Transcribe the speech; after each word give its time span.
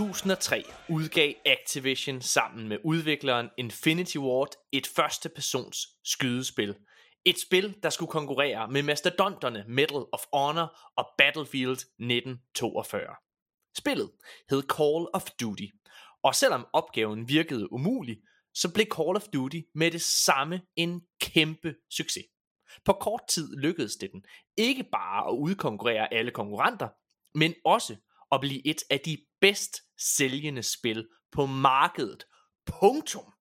2003 0.00 0.64
udgav 0.88 1.32
Activision 1.46 2.20
sammen 2.20 2.68
med 2.68 2.78
udvikleren 2.84 3.48
Infinity 3.56 4.16
Ward 4.16 4.48
et 4.72 4.86
førstepersons 4.86 5.88
skydespil. 6.04 6.74
Et 7.24 7.40
spil, 7.40 7.76
der 7.82 7.90
skulle 7.90 8.10
konkurrere 8.10 8.68
med 8.70 8.82
mastodonterne 8.82 9.64
Medal 9.68 10.04
of 10.12 10.20
Honor 10.32 10.78
og 10.96 11.08
Battlefield 11.18 11.72
1942. 11.72 13.02
Spillet 13.78 14.10
hed 14.50 14.62
Call 14.62 15.06
of 15.12 15.30
Duty, 15.40 15.66
og 16.22 16.34
selvom 16.34 16.66
opgaven 16.72 17.28
virkede 17.28 17.72
umulig, 17.72 18.18
så 18.54 18.72
blev 18.74 18.86
Call 18.86 19.16
of 19.16 19.28
Duty 19.32 19.60
med 19.74 19.90
det 19.90 20.02
samme 20.02 20.62
en 20.76 21.02
kæmpe 21.20 21.74
succes. 21.90 22.24
På 22.84 22.92
kort 22.92 23.22
tid 23.28 23.56
lykkedes 23.56 23.96
det 23.96 24.12
den 24.12 24.24
ikke 24.56 24.84
bare 24.92 25.28
at 25.28 25.36
udkonkurrere 25.36 26.14
alle 26.14 26.30
konkurrenter, 26.30 26.88
men 27.34 27.54
også 27.64 27.96
at 28.32 28.40
blive 28.40 28.66
et 28.66 28.82
af 28.90 29.00
de 29.00 29.18
bedst 29.40 29.76
sælgende 30.00 30.62
spil 30.62 31.08
på 31.32 31.46
markedet. 31.46 32.24
Punktum. 32.66 33.32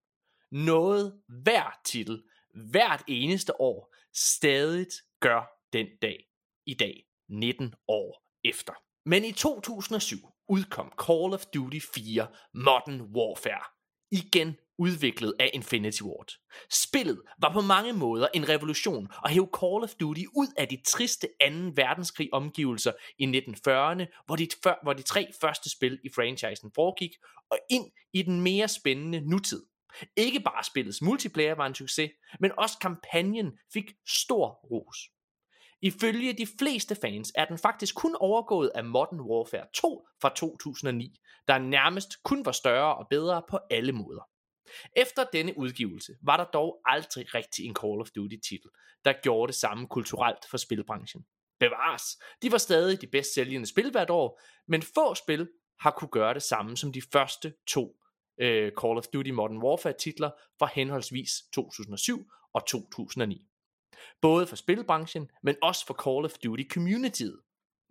Noget 0.50 1.22
hver 1.42 1.80
titel, 1.84 2.22
hvert 2.70 3.02
eneste 3.08 3.60
år, 3.60 3.94
stadig 4.14 4.86
gør 5.20 5.42
den 5.72 5.86
dag 6.02 6.24
i 6.66 6.74
dag, 6.74 7.04
19 7.28 7.74
år 7.88 8.24
efter. 8.44 8.72
Men 9.04 9.24
i 9.24 9.32
2007 9.32 10.16
udkom 10.48 10.92
Call 11.06 11.34
of 11.34 11.46
Duty 11.46 11.78
4 11.94 12.26
Modern 12.54 13.00
Warfare. 13.00 13.64
Igen 14.10 14.56
udviklet 14.78 15.34
af 15.40 15.50
Infinity 15.54 16.02
Ward. 16.02 16.32
Spillet 16.70 17.22
var 17.38 17.52
på 17.52 17.60
mange 17.60 17.92
måder 17.92 18.28
en 18.34 18.48
revolution 18.48 19.08
og 19.22 19.30
hæv 19.30 19.48
Call 19.60 19.84
of 19.84 19.94
Duty 20.00 20.22
ud 20.36 20.46
af 20.58 20.68
de 20.68 20.78
triste 20.86 21.26
2. 21.26 21.32
verdenskrig 21.74 22.28
omgivelser 22.32 22.92
i 23.18 23.24
1940'erne, 23.24 24.22
hvor 24.26 24.36
de, 24.36 24.48
før, 24.62 24.74
hvor 24.82 24.92
de 24.92 25.02
tre 25.02 25.26
første 25.40 25.70
spil 25.70 26.00
i 26.04 26.08
franchisen 26.14 26.70
foregik, 26.74 27.10
og 27.50 27.58
ind 27.70 27.90
i 28.12 28.22
den 28.22 28.40
mere 28.40 28.68
spændende 28.68 29.20
nutid. 29.20 29.62
Ikke 30.16 30.40
bare 30.40 30.64
spillets 30.64 31.02
multiplayer 31.02 31.54
var 31.54 31.66
en 31.66 31.74
succes, 31.74 32.10
men 32.40 32.52
også 32.58 32.78
kampagnen 32.80 33.58
fik 33.72 33.92
stor 34.06 34.48
ros. 34.70 34.98
Ifølge 35.82 36.32
de 36.32 36.46
fleste 36.58 36.94
fans 36.94 37.32
er 37.34 37.44
den 37.44 37.58
faktisk 37.58 37.94
kun 37.94 38.16
overgået 38.20 38.70
af 38.74 38.84
Modern 38.84 39.20
Warfare 39.20 39.66
2 39.74 40.06
fra 40.22 40.32
2009, 40.36 41.20
der 41.48 41.58
nærmest 41.58 42.22
kun 42.22 42.44
var 42.44 42.52
større 42.52 42.96
og 42.96 43.06
bedre 43.10 43.42
på 43.50 43.58
alle 43.70 43.92
måder. 43.92 44.28
Efter 44.96 45.24
denne 45.32 45.58
udgivelse 45.58 46.16
var 46.22 46.36
der 46.36 46.44
dog 46.44 46.80
aldrig 46.84 47.34
rigtig 47.34 47.64
en 47.64 47.74
Call 47.74 48.00
of 48.00 48.10
Duty 48.10 48.36
titel, 48.48 48.70
der 49.04 49.12
gjorde 49.22 49.52
det 49.52 49.60
samme 49.60 49.86
kulturelt 49.86 50.44
for 50.50 50.56
spilbranchen. 50.56 51.26
Bevares, 51.60 52.18
de 52.42 52.52
var 52.52 52.58
stadig 52.58 53.00
de 53.00 53.06
bedst 53.06 53.34
sælgende 53.34 53.66
spil 53.66 53.90
hvert 53.90 54.10
år, 54.10 54.40
men 54.66 54.82
få 54.82 55.14
spil 55.14 55.48
har 55.80 55.90
kunne 55.90 56.08
gøre 56.08 56.34
det 56.34 56.42
samme 56.42 56.76
som 56.76 56.92
de 56.92 57.02
første 57.12 57.54
to 57.66 57.96
øh, 58.40 58.72
Call 58.80 58.98
of 58.98 59.06
Duty 59.06 59.30
Modern 59.30 59.62
Warfare 59.62 59.92
titler 59.92 60.30
fra 60.58 60.70
henholdsvis 60.74 61.30
2007 61.52 62.30
og 62.54 62.66
2009. 62.66 63.46
Både 64.20 64.46
for 64.46 64.56
spilbranchen, 64.56 65.30
men 65.42 65.56
også 65.62 65.86
for 65.86 65.94
Call 65.94 66.24
of 66.24 66.38
Duty 66.44 66.64
communityet. 66.70 67.40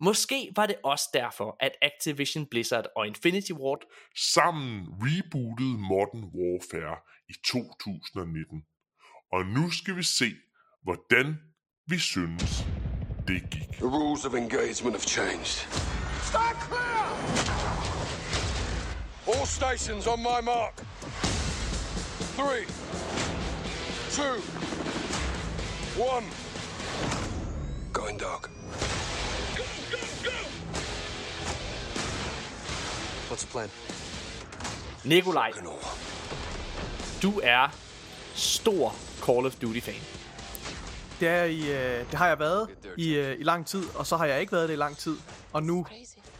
Måske 0.02 0.52
var 0.56 0.66
det 0.66 0.76
også 0.84 1.10
derfor, 1.14 1.58
at 1.60 1.72
Activision 1.82 2.46
Blizzard 2.46 2.86
og 2.96 3.08
Infinity 3.08 3.52
Ward 3.52 3.82
sammen 4.34 4.88
rebootede 5.02 5.78
Modern 5.78 6.24
Warfare 6.36 6.98
i 7.30 7.34
2019. 7.46 8.64
Og 9.32 9.46
nu 9.46 9.70
skal 9.72 9.96
vi 9.96 10.04
se, 10.04 10.32
hvordan 10.84 11.40
vi 11.88 11.98
synes, 11.98 12.66
det 13.28 13.42
gik. 13.52 13.72
The 13.72 13.88
rules 13.98 14.26
of 14.26 14.34
engagement 14.34 14.96
have 14.96 15.08
changed. 15.18 15.58
Stand 16.30 16.58
clear! 16.68 16.98
All 19.34 19.46
stations 19.46 20.08
on 20.08 20.20
my 20.20 20.40
mark. 20.54 20.76
Three, 22.40 22.66
two, 24.18 24.36
one. 26.14 26.26
Going 27.94 28.20
dark. 28.20 28.50
What's 33.30 33.46
the 33.46 33.52
plan? 33.52 33.70
Nikolaj, 35.06 35.52
du 37.22 37.40
er 37.44 37.68
stor 38.36 38.96
Call 39.26 39.46
of 39.46 39.56
Duty 39.56 39.80
fan. 39.80 40.02
Det, 41.20 41.28
er 41.28 41.44
i, 41.44 41.60
øh, 41.60 42.00
det 42.00 42.14
har 42.14 42.28
jeg 42.28 42.40
været 42.40 42.70
i, 42.98 43.16
øh, 43.16 43.40
i 43.40 43.44
lang 43.44 43.68
tid, 43.68 43.84
og 43.96 44.08
så 44.08 44.18
har 44.18 44.26
jeg 44.26 44.42
ikke 44.42 44.52
været 44.52 44.70
det 44.70 44.74
i 44.74 44.78
lang 44.78 44.98
tid. 44.98 45.18
Og 45.54 45.64
nu 45.64 45.86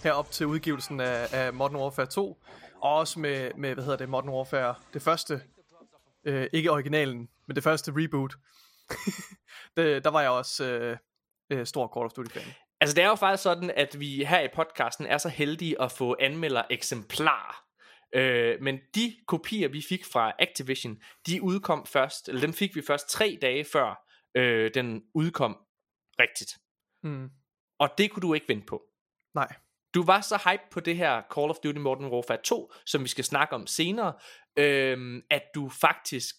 herop 0.04 0.32
til 0.32 0.46
udgivelsen 0.46 1.00
af, 1.00 1.28
af 1.32 1.54
Modern 1.54 1.76
Warfare 1.76 2.06
2, 2.06 2.38
og 2.82 2.96
også 2.96 3.20
med, 3.20 3.52
med, 3.58 3.74
hvad 3.74 3.84
hedder 3.84 3.98
det, 3.98 4.10
Modern 4.10 4.30
Warfare, 4.30 4.76
det 4.94 5.02
første, 5.02 5.42
øh, 6.24 6.48
ikke 6.54 6.72
originalen, 6.72 7.30
men 7.48 7.56
det 7.56 7.64
første 7.64 7.94
reboot. 7.96 8.36
det, 9.78 10.04
der 10.04 10.10
var 10.10 10.22
jeg 10.22 10.30
også 10.30 10.66
øh, 10.66 10.98
øh, 11.50 11.66
stor 11.66 11.92
Call 11.96 12.06
of 12.06 12.12
Duty 12.12 12.40
fan. 12.40 12.54
Altså 12.82 12.96
det 12.96 13.04
er 13.04 13.08
jo 13.08 13.16
faktisk 13.16 13.44
sådan, 13.44 13.72
at 13.76 14.00
vi 14.00 14.26
her 14.26 14.40
i 14.40 14.48
podcasten 14.56 15.06
er 15.06 15.18
så 15.18 15.30
heldige 15.30 15.82
at 15.82 15.92
få 15.92 16.16
anmelder 16.20 16.64
eksemplarer. 16.70 17.64
Øh, 18.16 18.62
men 18.62 18.80
de 18.96 19.16
kopier, 19.28 19.68
vi 19.68 19.82
fik 19.90 20.06
fra 20.06 20.34
Activision, 20.40 21.02
de 21.28 21.42
udkom 21.42 21.86
først, 21.86 22.30
eller 22.30 22.42
dem 22.42 22.54
fik 22.54 22.76
vi 22.76 22.82
først 22.88 23.10
tre 23.10 23.38
dage 23.42 23.66
før 23.66 24.08
øh, 24.38 24.74
den 24.74 25.04
udkom 25.14 25.58
rigtigt. 26.20 26.58
Mm. 27.04 27.30
Og 27.80 27.90
det 27.98 28.12
kunne 28.12 28.22
du 28.22 28.34
ikke 28.34 28.50
vente 28.50 28.66
på. 28.66 28.84
Nej. 29.36 29.56
Du 29.94 30.04
var 30.04 30.22
så 30.22 30.50
hype 30.50 30.64
på 30.72 30.80
det 30.80 30.98
her 30.98 31.22
Call 31.36 31.50
of 31.50 31.56
Duty 31.64 31.80
Modern 31.80 32.12
Warfare 32.12 32.42
2, 32.44 32.74
som 32.86 33.04
vi 33.04 33.08
skal 33.08 33.24
snakke 33.24 33.56
om 33.56 33.68
senere, 33.68 34.14
øh, 34.58 35.24
at 35.30 35.44
du 35.56 35.70
faktisk 35.70 36.36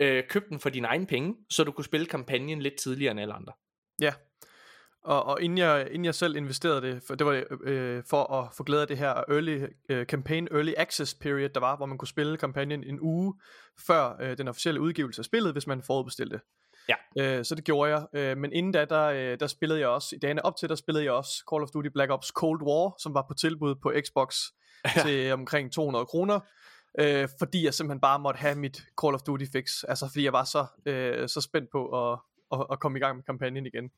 øh, 0.00 0.24
købte 0.28 0.48
den 0.48 0.60
for 0.60 0.70
dine 0.70 0.88
egne 0.88 1.06
penge, 1.06 1.36
så 1.50 1.64
du 1.64 1.72
kunne 1.72 1.84
spille 1.84 2.06
kampagnen 2.06 2.62
lidt 2.62 2.76
tidligere 2.76 3.10
end 3.10 3.20
alle 3.20 3.34
andre. 3.34 3.52
Ja. 4.00 4.14
Og, 5.06 5.26
og 5.26 5.42
inden, 5.42 5.58
jeg, 5.58 5.88
inden 5.90 6.04
jeg 6.04 6.14
selv 6.14 6.36
investerede 6.36 6.82
det, 6.82 7.02
for 7.06 7.14
det 7.14 7.26
var 7.26 7.44
øh, 7.64 8.02
for 8.10 8.32
at 8.32 8.48
få 8.56 8.64
glæde 8.64 8.82
af 8.82 8.88
det 8.88 8.98
her 8.98 9.10
early, 9.28 9.66
øh, 9.88 10.06
campaign 10.06 10.48
early 10.52 10.72
access 10.76 11.14
period, 11.14 11.48
der 11.48 11.60
var, 11.60 11.76
hvor 11.76 11.86
man 11.86 11.98
kunne 11.98 12.08
spille 12.08 12.36
kampagnen 12.36 12.84
en 12.84 13.00
uge 13.00 13.34
før 13.86 14.16
øh, 14.20 14.38
den 14.38 14.48
officielle 14.48 14.80
udgivelse 14.80 15.20
af 15.20 15.24
spillet, 15.24 15.52
hvis 15.52 15.66
man 15.66 15.82
forudbestilte. 15.82 16.40
Ja. 16.88 16.94
Øh, 17.18 17.44
så 17.44 17.54
det 17.54 17.64
gjorde 17.64 17.90
jeg. 17.94 18.06
Øh, 18.12 18.36
men 18.36 18.52
inden 18.52 18.72
da, 18.72 18.84
der, 18.84 19.04
øh, 19.04 19.40
der 19.40 19.46
spillede 19.46 19.80
jeg 19.80 19.88
også, 19.88 20.16
i 20.16 20.18
dagene 20.18 20.44
op 20.44 20.56
til, 20.56 20.68
der 20.68 20.74
spillede 20.74 21.04
jeg 21.04 21.12
også 21.12 21.44
Call 21.52 21.62
of 21.62 21.68
Duty 21.74 21.88
Black 21.88 22.10
Ops 22.10 22.28
Cold 22.28 22.62
War, 22.62 22.94
som 22.98 23.14
var 23.14 23.24
på 23.28 23.34
tilbud 23.34 23.74
på 23.82 23.92
Xbox 24.06 24.36
ja. 24.96 25.02
til 25.02 25.32
omkring 25.32 25.72
200 25.72 26.06
kroner. 26.06 26.40
Øh, 27.00 27.28
fordi 27.38 27.64
jeg 27.64 27.74
simpelthen 27.74 28.00
bare 28.00 28.18
måtte 28.18 28.38
have 28.38 28.54
mit 28.54 28.76
Call 29.02 29.14
of 29.14 29.22
Duty 29.22 29.44
fix. 29.52 29.70
Altså 29.88 30.08
fordi 30.12 30.24
jeg 30.24 30.32
var 30.32 30.44
så, 30.44 30.66
øh, 30.86 31.28
så 31.28 31.40
spændt 31.40 31.68
på 31.72 32.10
at, 32.12 32.18
at, 32.52 32.66
at 32.72 32.80
komme 32.80 32.98
i 32.98 33.00
gang 33.00 33.16
med 33.16 33.24
kampagnen 33.24 33.66
igen. 33.66 33.90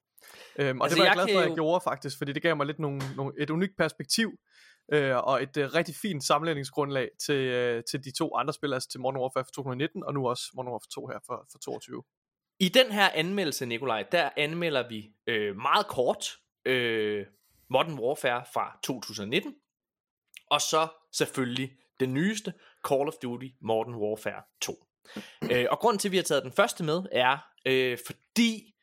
Øhm, 0.59 0.81
og 0.81 0.85
Altså, 0.85 0.97
det 0.97 1.03
var 1.03 1.09
jeg, 1.09 1.17
jeg 1.17 1.25
glad 1.25 1.35
for, 1.35 1.41
at 1.41 1.49
jeg 1.49 1.55
gjorde 1.55 1.81
faktisk, 1.81 2.19
fordi 2.19 2.33
det 2.33 2.43
gav 2.43 2.57
mig 2.57 2.67
lidt 2.67 2.79
nogle, 2.79 3.01
nogle, 3.17 3.33
et 3.39 3.51
unikt 3.51 3.77
perspektiv, 3.77 4.39
øh, 4.93 5.17
og 5.17 5.43
et 5.43 5.57
øh, 5.57 5.75
rigtig 5.75 5.95
fint 5.95 6.25
sammenligningsgrundlag 6.25 7.09
til, 7.27 7.35
øh, 7.35 7.83
til 7.91 8.05
de 8.05 8.11
to 8.19 8.37
andre 8.37 8.53
spil, 8.53 8.73
altså 8.73 8.89
til 8.89 9.01
Modern 9.01 9.21
Warfare 9.21 9.45
for 9.45 9.53
2019, 9.53 10.05
og 10.05 10.15
nu 10.15 10.29
også 10.29 10.45
Modern 10.55 10.73
Warfare 10.73 10.91
2 10.95 11.07
her 11.07 11.19
for, 11.27 11.47
for 11.53 11.59
22. 11.59 12.03
I 12.61 12.69
den 12.69 12.93
her 12.93 13.11
anmeldelse, 13.15 13.67
Nikolaj, 13.67 14.05
der 14.13 14.31
anmelder 14.37 14.89
vi 14.89 15.11
øh, 15.27 15.57
meget 15.57 15.87
kort 15.87 16.27
øh, 16.65 17.27
Modern 17.71 17.99
Warfare 17.99 18.45
fra 18.55 18.79
2019, 18.83 19.55
og 20.51 20.61
så 20.61 20.89
selvfølgelig 21.13 21.71
den 22.01 22.15
nyeste 22.15 22.53
Call 22.89 23.09
of 23.09 23.15
Duty 23.23 23.47
Modern 23.61 23.95
Warfare 23.95 24.43
2. 24.61 24.73
øh, 25.53 25.67
og 25.71 25.79
grunden 25.79 25.99
til, 25.99 26.09
at 26.09 26.13
vi 26.13 26.17
har 26.17 26.25
taget 26.25 26.43
den 26.43 26.53
første 26.53 26.85
med, 26.85 27.03
er 27.13 27.39
øh, 27.67 27.99
fordi, 28.39 28.75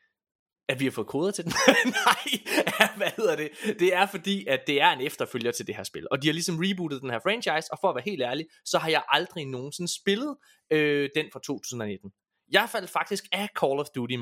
at 0.69 0.80
vi 0.80 0.86
har 0.86 0.92
fået 0.92 1.07
koder 1.07 1.31
til 1.31 1.44
den. 1.44 1.54
Nej, 2.06 2.92
hvad 2.98 3.12
hedder 3.18 3.36
det? 3.36 3.50
Det 3.80 3.96
er 3.96 4.06
fordi, 4.06 4.46
at 4.48 4.60
det 4.68 4.81
er 4.81 4.92
en 4.92 5.02
efterfølger 5.02 5.52
til 5.52 5.68
det 5.68 5.75
her 5.75 5.84
spil. 5.84 6.07
Og 6.12 6.22
de 6.22 6.28
har 6.28 6.34
ligesom 6.34 6.57
rebootet 6.60 7.02
den 7.02 7.10
her 7.10 7.19
franchise, 7.19 7.72
og 7.72 7.78
for 7.81 7.90
at 7.90 7.96
være 7.96 8.04
helt 8.06 8.22
ærlig, 8.22 8.46
så 8.66 8.78
har 8.78 8.90
jeg 8.90 9.04
aldrig 9.10 9.46
nogensinde 9.46 10.02
spillet 10.02 10.38
øh, 10.72 11.10
den 11.16 11.25
fra 11.34 11.40
2019. 11.40 12.12
Jeg 12.52 12.69
faldt 12.72 12.90
faktisk 12.90 13.24
af 13.31 13.50
Call 13.60 13.80
of 13.80 13.86
Duty, 13.96 14.13
øh, 14.13 14.19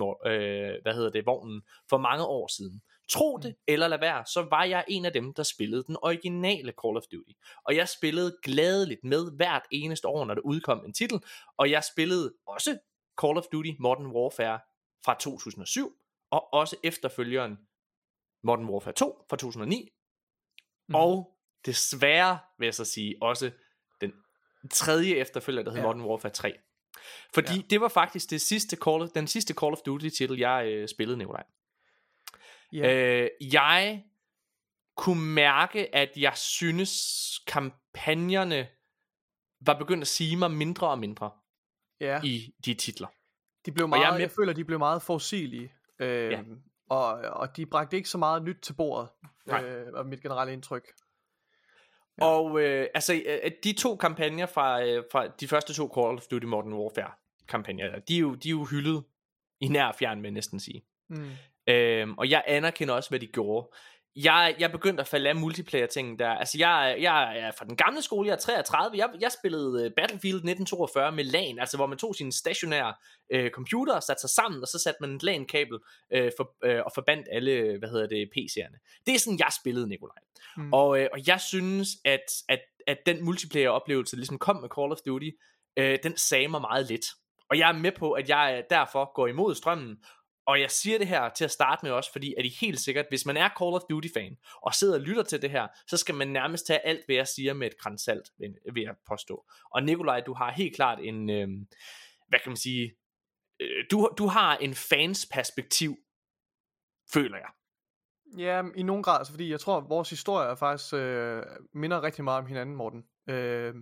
hvad 0.81 0.93
hedder 0.93 1.09
det, 1.09 1.25
vognen, 1.25 1.61
for 1.89 1.97
mange 1.97 2.25
år 2.25 2.47
siden. 2.47 2.81
Tro 3.09 3.37
det 3.37 3.55
eller 3.67 3.87
lad 3.87 3.99
være, 3.99 4.23
så 4.25 4.47
var 4.49 4.63
jeg 4.63 4.85
en 4.87 5.05
af 5.05 5.13
dem, 5.13 5.33
der 5.33 5.43
spillede 5.43 5.83
den 5.87 5.97
originale 6.01 6.73
Call 6.83 6.97
of 6.97 7.03
Duty. 7.11 7.33
Og 7.67 7.75
jeg 7.75 7.89
spillede 7.89 8.37
gladeligt 8.43 9.03
med 9.03 9.35
hvert 9.35 9.63
eneste 9.71 10.07
år, 10.07 10.25
når 10.25 10.33
der 10.33 10.41
udkom 10.41 10.85
en 10.85 10.93
titel. 10.93 11.19
Og 11.57 11.71
jeg 11.71 11.83
spillede 11.83 12.33
også 12.47 12.77
Call 13.21 13.37
of 13.37 13.43
Duty 13.51 13.71
Modern 13.79 14.07
Warfare 14.07 14.59
fra 15.05 15.17
2007, 15.19 15.97
og 16.31 16.53
også 16.53 16.75
efterfølgeren 16.83 17.57
Modern 18.43 18.65
Warfare 18.65 18.93
2 18.93 19.25
fra 19.29 19.37
2009, 19.37 19.89
mm. 20.87 20.95
og 20.95 21.37
desværre 21.65 22.39
vil 22.59 22.65
jeg 22.65 22.73
så 22.73 22.85
sige 22.85 23.15
også 23.21 23.51
den 24.01 24.13
tredje 24.71 25.15
efterfølger, 25.15 25.63
der 25.63 25.71
hedder 25.71 25.87
Ja. 25.87 25.93
Modern 25.93 26.09
Warfare 26.09 26.31
3. 26.31 26.53
Fordi 27.33 27.55
Ja. 27.55 27.61
det 27.69 27.81
var 27.81 27.87
faktisk 27.87 28.29
det 28.29 28.41
sidste 28.41 28.77
Call 28.77 29.01
of, 29.01 29.09
den 29.09 29.27
sidste 29.27 29.53
Call 29.53 29.73
of 29.73 29.79
Duty 29.85 30.09
titel, 30.09 30.37
jeg 30.39 30.67
øh, 30.67 30.87
spillede, 30.87 31.17
Nikolaj. 31.17 31.43
Ja. 32.73 32.93
Øh, 33.23 33.29
jeg 33.53 34.03
kunne 34.97 35.25
mærke, 35.25 35.95
at 35.95 36.11
jeg 36.17 36.37
synes, 36.37 36.91
kampagnerne 37.47 38.67
var 39.61 39.77
begyndt 39.77 40.01
at 40.01 40.07
sige 40.07 40.37
mig 40.37 40.51
mindre 40.51 40.89
og 40.89 40.99
mindre 40.99 41.31
ja. 41.99 42.21
i 42.23 42.53
de 42.65 42.73
titler. 42.73 43.07
De 43.65 43.71
blev 43.71 43.83
Og 43.83 43.89
meget, 43.89 43.99
jeg 44.01 44.05
jeg, 44.07 44.13
med- 44.13 44.21
jeg 44.21 44.31
føler, 44.31 44.53
de 44.53 44.65
blev 44.65 44.79
meget 44.79 45.01
forudsigelige. 45.01 45.73
Øh, 45.99 46.31
Ja. 46.31 46.41
og, 46.89 47.07
og 47.13 47.57
de 47.57 47.65
bragte 47.65 47.97
ikke 47.97 48.09
så 48.09 48.17
meget 48.17 48.43
nyt 48.43 48.57
til 48.61 48.73
bordet, 48.73 49.09
Nej. 49.45 49.63
øh, 49.63 49.93
var 49.93 50.03
mit 50.03 50.21
generelle 50.21 50.53
indtryk. 50.53 50.87
Ja. 52.17 52.25
Og 52.25 52.61
øh, 52.61 52.87
altså, 52.93 53.13
øh, 53.43 53.51
de 53.63 53.73
to 53.73 53.95
kampagner 53.95 54.45
fra, 54.45 54.83
øh, 54.85 55.03
fra 55.11 55.27
de 55.27 55.47
første 55.47 55.73
to 55.73 55.91
Call 55.95 56.17
of 56.17 56.23
Duty 56.31 56.45
Modern 56.45 56.73
Warfare 56.73 57.11
kampagner, 57.47 57.99
de 57.99 58.15
er 58.15 58.19
jo, 58.19 58.35
de 58.35 58.47
er 58.49 58.51
jo 58.51 58.63
hyldet 58.65 59.03
i 59.59 59.67
nær 59.67 59.85
og 59.85 59.95
fjern, 59.95 60.17
vil 60.17 60.23
jeg 60.27 60.31
næsten 60.33 60.59
sige. 60.59 60.83
Mm. 61.09 61.29
Øhm, 61.67 62.13
og 62.17 62.29
jeg 62.29 62.43
anerkender 62.47 62.93
også, 62.93 63.09
hvad 63.09 63.19
de 63.19 63.27
gjorde. 63.27 63.69
Jeg, 64.15 64.55
jeg 64.59 64.71
begyndte 64.71 65.01
at 65.01 65.07
falde 65.07 65.29
af 65.29 65.35
multiplayer-ting 65.35 66.19
der. 66.19 66.29
Altså, 66.29 66.57
jeg, 66.57 66.97
jeg 66.99 67.39
er 67.39 67.51
fra 67.57 67.65
den 67.65 67.75
gamle 67.75 68.01
skole, 68.01 68.27
jeg 68.27 68.33
er 68.33 68.37
33. 68.39 68.97
Jeg, 68.97 69.09
jeg 69.19 69.31
spillede 69.31 69.85
øh, 69.85 69.91
Battlefield 69.97 70.35
1942 70.35 71.11
med 71.11 71.23
LAN, 71.23 71.59
altså 71.59 71.77
hvor 71.77 71.87
man 71.87 71.97
tog 71.97 72.15
sine 72.15 72.31
stationære 72.31 72.93
øh, 73.29 73.51
computer 73.51 73.99
satte 73.99 74.21
sig 74.21 74.29
sammen, 74.29 74.61
og 74.61 74.67
så 74.67 74.79
satte 74.79 74.97
man 75.01 75.15
et 75.15 75.23
LAN-kabel 75.23 75.77
øh, 76.13 76.31
for, 76.37 76.55
øh, 76.63 76.81
og 76.85 76.91
forbandt 76.95 77.27
alle, 77.31 77.77
hvad 77.79 77.89
hedder 77.89 78.07
det, 78.07 78.29
PC'erne. 78.37 79.01
Det 79.05 79.15
er 79.15 79.19
sådan, 79.19 79.39
jeg 79.39 79.49
spillede, 79.61 79.87
Nikolaj. 79.87 80.17
Mm. 80.57 80.63
Mm. 80.63 80.73
Og, 80.73 80.99
øh, 80.99 81.07
og 81.13 81.27
jeg 81.27 81.41
synes, 81.41 81.89
at, 82.05 82.25
at, 82.49 82.59
at 82.87 82.97
den 83.05 83.25
multiplayer-oplevelse, 83.25 84.15
der 84.15 84.19
ligesom 84.19 84.37
kom 84.37 84.55
med 84.55 84.69
Call 84.69 84.91
of 84.91 84.97
Duty, 85.05 85.29
øh, 85.77 85.99
den 86.03 86.17
sagde 86.17 86.47
mig 86.47 86.61
meget 86.61 86.85
lidt. 86.85 87.05
Og 87.49 87.57
jeg 87.57 87.69
er 87.69 87.73
med 87.73 87.91
på, 87.91 88.11
at 88.11 88.29
jeg 88.29 88.55
øh, 88.57 88.63
derfor 88.69 89.13
går 89.13 89.27
imod 89.27 89.55
strømmen, 89.55 89.97
og 90.45 90.61
jeg 90.61 90.71
siger 90.71 90.97
det 90.97 91.07
her 91.07 91.29
til 91.29 91.43
at 91.43 91.51
starte 91.51 91.85
med 91.85 91.91
også, 91.91 92.11
fordi 92.11 92.33
at 92.37 92.45
I 92.45 92.49
helt 92.61 92.79
sikkert, 92.79 93.05
hvis 93.09 93.25
man 93.25 93.37
er 93.37 93.49
Call 93.49 93.73
of 93.73 93.81
Duty-fan, 93.89 94.37
og 94.61 94.75
sidder 94.75 94.93
og 94.93 95.01
lytter 95.01 95.23
til 95.23 95.41
det 95.41 95.49
her, 95.49 95.67
så 95.87 95.97
skal 95.97 96.15
man 96.15 96.27
nærmest 96.27 96.67
tage 96.67 96.85
alt, 96.85 97.05
hvad 97.05 97.15
jeg 97.15 97.27
siger 97.27 97.53
med 97.53 97.67
et 97.67 97.77
kransalt, 97.77 98.29
vil 98.73 98.83
jeg 98.83 98.95
påstå. 99.07 99.45
Og 99.71 99.83
Nikolaj, 99.83 100.21
du 100.21 100.33
har 100.33 100.51
helt 100.51 100.75
klart 100.75 100.99
en, 100.99 101.29
øh, 101.29 101.47
hvad 102.27 102.39
kan 102.39 102.49
man 102.49 102.57
sige, 102.57 102.95
øh, 103.59 103.85
du, 103.91 104.09
du 104.17 104.27
har 104.27 104.57
en 104.57 104.75
fans 104.75 105.27
perspektiv, 105.31 105.97
føler 107.13 107.37
jeg. 107.37 107.49
Ja, 108.37 108.63
i 108.75 108.83
nogen 108.83 109.03
grad, 109.03 109.17
altså, 109.17 109.33
fordi 109.33 109.51
jeg 109.51 109.59
tror, 109.59 109.77
at 109.77 109.89
vores 109.89 110.09
historie 110.09 110.49
er 110.49 110.55
faktisk 110.55 110.93
øh, 110.93 111.43
minder 111.73 112.03
rigtig 112.03 112.23
meget 112.23 112.39
om 112.39 112.45
hinanden, 112.45 112.75
Morten. 112.75 113.03
Øh, 113.29 113.73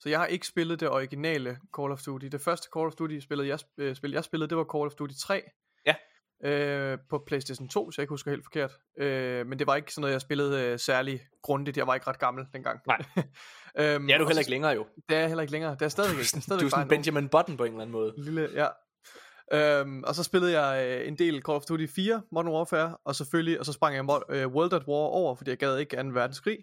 så 0.00 0.08
jeg 0.08 0.18
har 0.18 0.26
ikke 0.26 0.46
spillet 0.46 0.80
det 0.80 0.90
originale 0.90 1.58
Call 1.76 1.92
of 1.92 2.02
Duty. 2.02 2.26
Det 2.26 2.40
første 2.40 2.68
Call 2.74 2.86
of 2.86 2.94
Duty 2.94 3.18
spillede 3.18 3.48
jeg, 3.48 3.60
spillede, 3.60 3.90
øh, 3.90 3.96
spil, 3.96 4.10
jeg 4.10 4.24
spillede, 4.24 4.48
det 4.48 4.58
var 4.58 4.64
Call 4.64 4.86
of 4.86 4.94
Duty 4.94 5.14
3. 5.20 5.42
Ja. 5.86 5.94
Øh, 6.44 6.98
på 7.10 7.22
PlayStation 7.26 7.68
2, 7.68 7.90
så 7.90 8.00
jeg 8.00 8.02
ikke 8.02 8.12
husker 8.12 8.30
helt 8.30 8.44
forkert. 8.44 8.72
Øh, 8.98 9.46
men 9.46 9.58
det 9.58 9.66
var 9.66 9.76
ikke 9.76 9.92
sådan 9.92 10.00
noget, 10.00 10.12
jeg 10.12 10.20
spillede 10.20 10.62
øh, 10.62 10.78
særlig 10.78 11.20
grundigt. 11.42 11.76
Jeg 11.76 11.86
var 11.86 11.94
ikke 11.94 12.06
ret 12.06 12.18
gammel 12.18 12.44
dengang. 12.52 12.80
Nej. 12.86 12.98
øhm, 13.78 14.06
Det 14.06 14.14
er 14.14 14.18
du 14.18 14.26
heller 14.26 14.40
ikke 14.40 14.50
længere 14.50 14.72
jo. 14.72 14.86
Det 15.08 15.14
er 15.16 15.20
jeg 15.20 15.28
heller 15.28 15.42
ikke 15.42 15.52
længere. 15.52 15.72
Det 15.74 15.82
er 15.82 15.88
stadigvæk, 15.88 16.18
er 16.24 16.36
Du 16.36 16.40
stadigvæk 16.40 16.66
er 16.66 16.70
sådan 16.70 16.80
en 16.82 16.86
ung- 16.86 16.88
Benjamin 16.88 17.28
Button 17.28 17.56
på 17.56 17.64
en 17.64 17.70
eller 17.72 17.82
anden 17.82 17.92
måde. 17.92 18.14
Lille, 18.16 18.48
ja. 18.54 18.66
Øhm, 19.52 20.04
og 20.04 20.14
så 20.14 20.22
spillede 20.22 20.60
jeg 20.60 20.86
øh, 21.00 21.08
en 21.08 21.18
del 21.18 21.42
Call 21.42 21.56
of 21.56 21.62
Duty 21.62 21.86
4, 21.94 22.22
Modern 22.32 22.48
Warfare, 22.52 22.96
og 23.04 23.14
selvfølgelig, 23.16 23.60
og 23.60 23.66
så 23.66 23.72
sprang 23.72 23.94
jeg 23.96 24.04
mod, 24.04 24.20
øh, 24.28 24.46
World 24.46 24.72
at 24.72 24.82
War 24.88 24.96
over, 25.20 25.34
fordi 25.34 25.50
jeg 25.50 25.58
gad 25.58 25.78
ikke 25.78 25.96
2. 25.96 26.02
verdenskrig. 26.12 26.58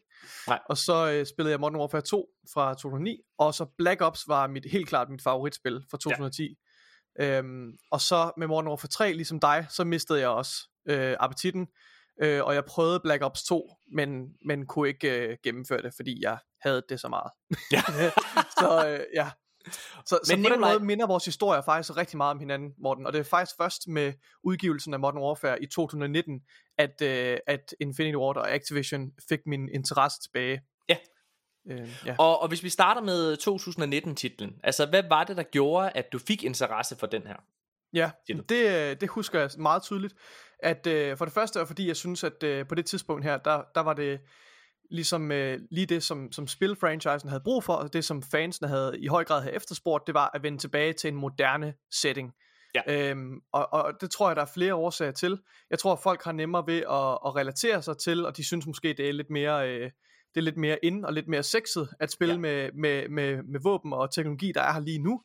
Nej. 0.48 0.60
Og 0.70 0.78
så 0.78 1.12
øh, 1.12 1.26
spillede 1.26 1.52
jeg 1.52 1.60
Modern 1.60 1.76
Warfare 1.76 2.02
2 2.02 2.28
fra 2.54 2.74
2009, 2.74 3.18
og 3.40 3.54
så 3.54 3.66
Black 3.78 4.02
Ops 4.02 4.28
var 4.28 4.48
mit, 4.48 4.66
helt 4.72 4.88
klart 4.88 5.10
mit 5.10 5.24
favoritspil 5.24 5.84
fra 5.92 5.98
2010. 5.98 6.44
Ja. 6.44 6.54
Øhm, 7.20 7.72
og 7.92 8.02
så 8.02 8.32
med 8.38 8.48
Modern 8.48 8.68
Warfare 8.68 8.90
3, 8.90 9.14
ligesom 9.14 9.40
dig, 9.40 9.66
så 9.70 9.84
mistede 9.84 10.20
jeg 10.20 10.30
også 10.30 10.54
øh, 10.88 11.16
appetitten, 11.20 11.68
øh, 12.22 12.44
og 12.44 12.54
jeg 12.56 12.66
prøvede 12.66 13.00
Black 13.00 13.24
Ops 13.24 13.44
2, 13.44 13.70
men, 13.94 14.30
men 14.46 14.68
kunne 14.68 14.90
ikke 14.90 15.28
øh, 15.28 15.38
gennemføre 15.44 15.82
det, 15.82 15.94
fordi 15.96 16.18
jeg 16.22 16.38
havde 16.62 16.84
det 16.90 17.00
så 17.00 17.08
meget. 17.08 17.32
Ja. 17.72 17.82
så 18.60 18.88
øh, 18.88 19.06
ja, 19.14 19.32
så, 20.06 20.20
så 20.24 20.36
Men 20.36 20.44
på 20.44 20.50
den 20.50 20.62
måde 20.62 20.80
minder 20.80 21.08
vores 21.08 21.26
historie 21.26 21.64
faktisk 21.64 21.98
rigtig 21.98 22.18
meget 22.18 22.32
om 22.32 22.40
hinanden, 22.40 22.74
Morten. 22.78 23.06
Og 23.06 23.14
det 23.14 23.20
er 23.20 23.24
faktisk 23.24 23.58
først 23.58 23.88
med 23.88 24.14
udgivelsen 24.44 24.94
af 24.94 25.00
Modern 25.00 25.18
Warfare 25.18 25.64
i 25.64 25.66
2019, 25.66 26.42
at, 26.78 27.02
øh, 27.02 27.38
at 27.48 27.76
Infinity 27.80 28.16
Ward 28.16 28.38
og 28.38 28.52
Activision 28.52 29.12
fik 29.30 29.40
min 29.46 29.70
interesse 29.74 30.22
tilbage. 30.22 30.62
Øh, 31.70 31.90
ja. 32.06 32.16
Og, 32.18 32.42
og 32.42 32.48
hvis 32.48 32.64
vi 32.64 32.70
starter 32.70 33.02
med 33.02 33.38
2019-titlen, 33.38 34.60
altså 34.64 34.86
hvad 34.86 35.04
var 35.10 35.24
det, 35.24 35.38
der 35.38 35.44
gjorde, 35.44 35.90
at 35.90 36.12
du 36.12 36.20
fik 36.20 36.44
interesse 36.44 36.96
for 36.96 37.08
den 37.08 37.28
her? 37.28 37.36
Ja, 37.94 38.12
titel. 38.28 38.44
det, 38.50 39.02
det 39.02 39.10
husker 39.10 39.40
jeg 39.40 39.50
meget 39.58 39.84
tydeligt. 39.84 40.16
At 40.60 40.88
øh, 40.88 41.18
for 41.18 41.26
det 41.26 41.34
første 41.34 41.60
er 41.60 41.66
fordi 41.66 41.88
jeg 41.88 41.96
synes, 41.96 42.24
at 42.24 42.44
øh, 42.44 42.68
på 42.68 42.76
det 42.76 42.86
tidspunkt 42.86 43.26
her, 43.26 43.38
der, 43.38 43.64
der 43.76 43.82
var 43.82 43.94
det 43.94 44.20
ligesom 44.92 45.32
øh, 45.32 45.60
lige 45.72 45.86
det, 45.86 46.04
som, 46.04 46.32
som 46.32 46.48
spilfranchisen 46.48 47.30
havde 47.30 47.44
brug 47.44 47.64
for, 47.64 47.74
og 47.74 47.94
det 47.94 48.06
som 48.06 48.24
fansene 48.24 48.68
havde 48.68 49.00
i 49.00 49.08
høj 49.08 49.24
grad 49.24 49.42
havde 49.42 49.56
efterspurgt, 49.56 50.08
det 50.08 50.14
var 50.14 50.32
at 50.34 50.44
vende 50.44 50.58
tilbage 50.58 50.94
til 50.94 51.08
en 51.08 51.16
moderne 51.16 51.74
setting. 51.92 52.34
Ja. 52.76 52.82
Øhm, 53.10 53.42
og, 53.54 53.74
og 53.74 53.94
det 54.02 54.12
tror 54.12 54.30
jeg, 54.30 54.36
der 54.36 54.42
er 54.42 54.52
flere 54.54 54.76
årsager 54.76 55.12
til. 55.12 55.40
Jeg 55.70 55.80
tror, 55.80 55.94
at 55.94 56.00
folk 56.00 56.24
har 56.24 56.32
nemmere 56.32 56.68
ved 56.68 56.78
at, 56.78 57.18
at 57.26 57.36
relatere 57.36 57.82
sig 57.82 57.98
til, 57.98 58.26
og 58.26 58.38
de 58.38 58.44
synes 58.44 58.66
måske, 58.66 58.94
det 58.94 59.10
er 59.10 59.14
lidt 59.14 59.30
mere... 59.30 59.70
Øh, 59.70 59.92
det 60.36 60.42
er 60.42 60.42
lidt 60.42 60.58
mere 60.58 60.78
ind 60.84 61.06
og 61.06 61.14
lidt 61.14 61.28
mere 61.28 61.44
sexet 61.44 61.90
at 62.00 62.12
spille 62.12 62.34
Ja. 62.34 62.40
med, 62.40 62.72
med, 62.72 63.10
med, 63.10 63.44
med 63.44 63.60
våben 63.64 63.94
og 63.94 64.14
teknologi, 64.14 64.52
der 64.52 64.62
er 64.62 64.74
her 64.74 64.80
lige 64.80 65.00
nu. 65.00 65.22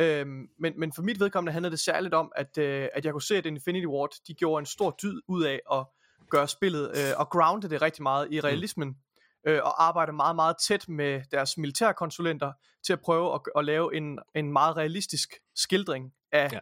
Øhm, 0.00 0.48
men, 0.58 0.72
men 0.76 0.92
for 0.92 1.02
mit 1.02 1.20
vedkommende 1.20 1.52
handlede 1.52 1.70
det 1.70 1.80
særligt 1.80 2.14
om, 2.14 2.32
at, 2.36 2.58
øh, 2.58 2.88
at 2.94 3.04
jeg 3.04 3.12
kunne 3.12 3.22
se, 3.22 3.36
at 3.36 3.46
Infinity 3.46 3.86
Ward, 3.86 4.10
de 4.26 4.34
gjorde 4.34 4.60
en 4.60 4.66
stor 4.66 4.96
dyd 5.02 5.20
ud 5.28 5.44
af 5.44 5.60
at 5.72 5.86
gøre 6.30 6.48
spillet, 6.48 6.90
øh, 6.96 7.12
og 7.16 7.30
grounde 7.30 7.70
det 7.70 7.82
rigtig 7.82 8.02
meget 8.02 8.28
i 8.32 8.40
realismen, 8.40 8.88
mm. 8.88 9.50
øh, 9.50 9.60
og 9.64 9.84
arbejde 9.84 10.12
meget, 10.12 10.36
meget 10.36 10.56
tæt 10.68 10.88
med 10.88 11.22
deres 11.30 11.58
militærkonsulenter, 11.58 12.52
til 12.86 12.92
at 12.92 13.00
prøve 13.00 13.34
at, 13.34 13.40
at 13.56 13.64
lave 13.64 13.96
en, 13.96 14.18
en 14.34 14.52
meget 14.52 14.76
realistisk 14.76 15.34
skildring 15.56 16.12
af, 16.32 16.52
ja. 16.52 16.58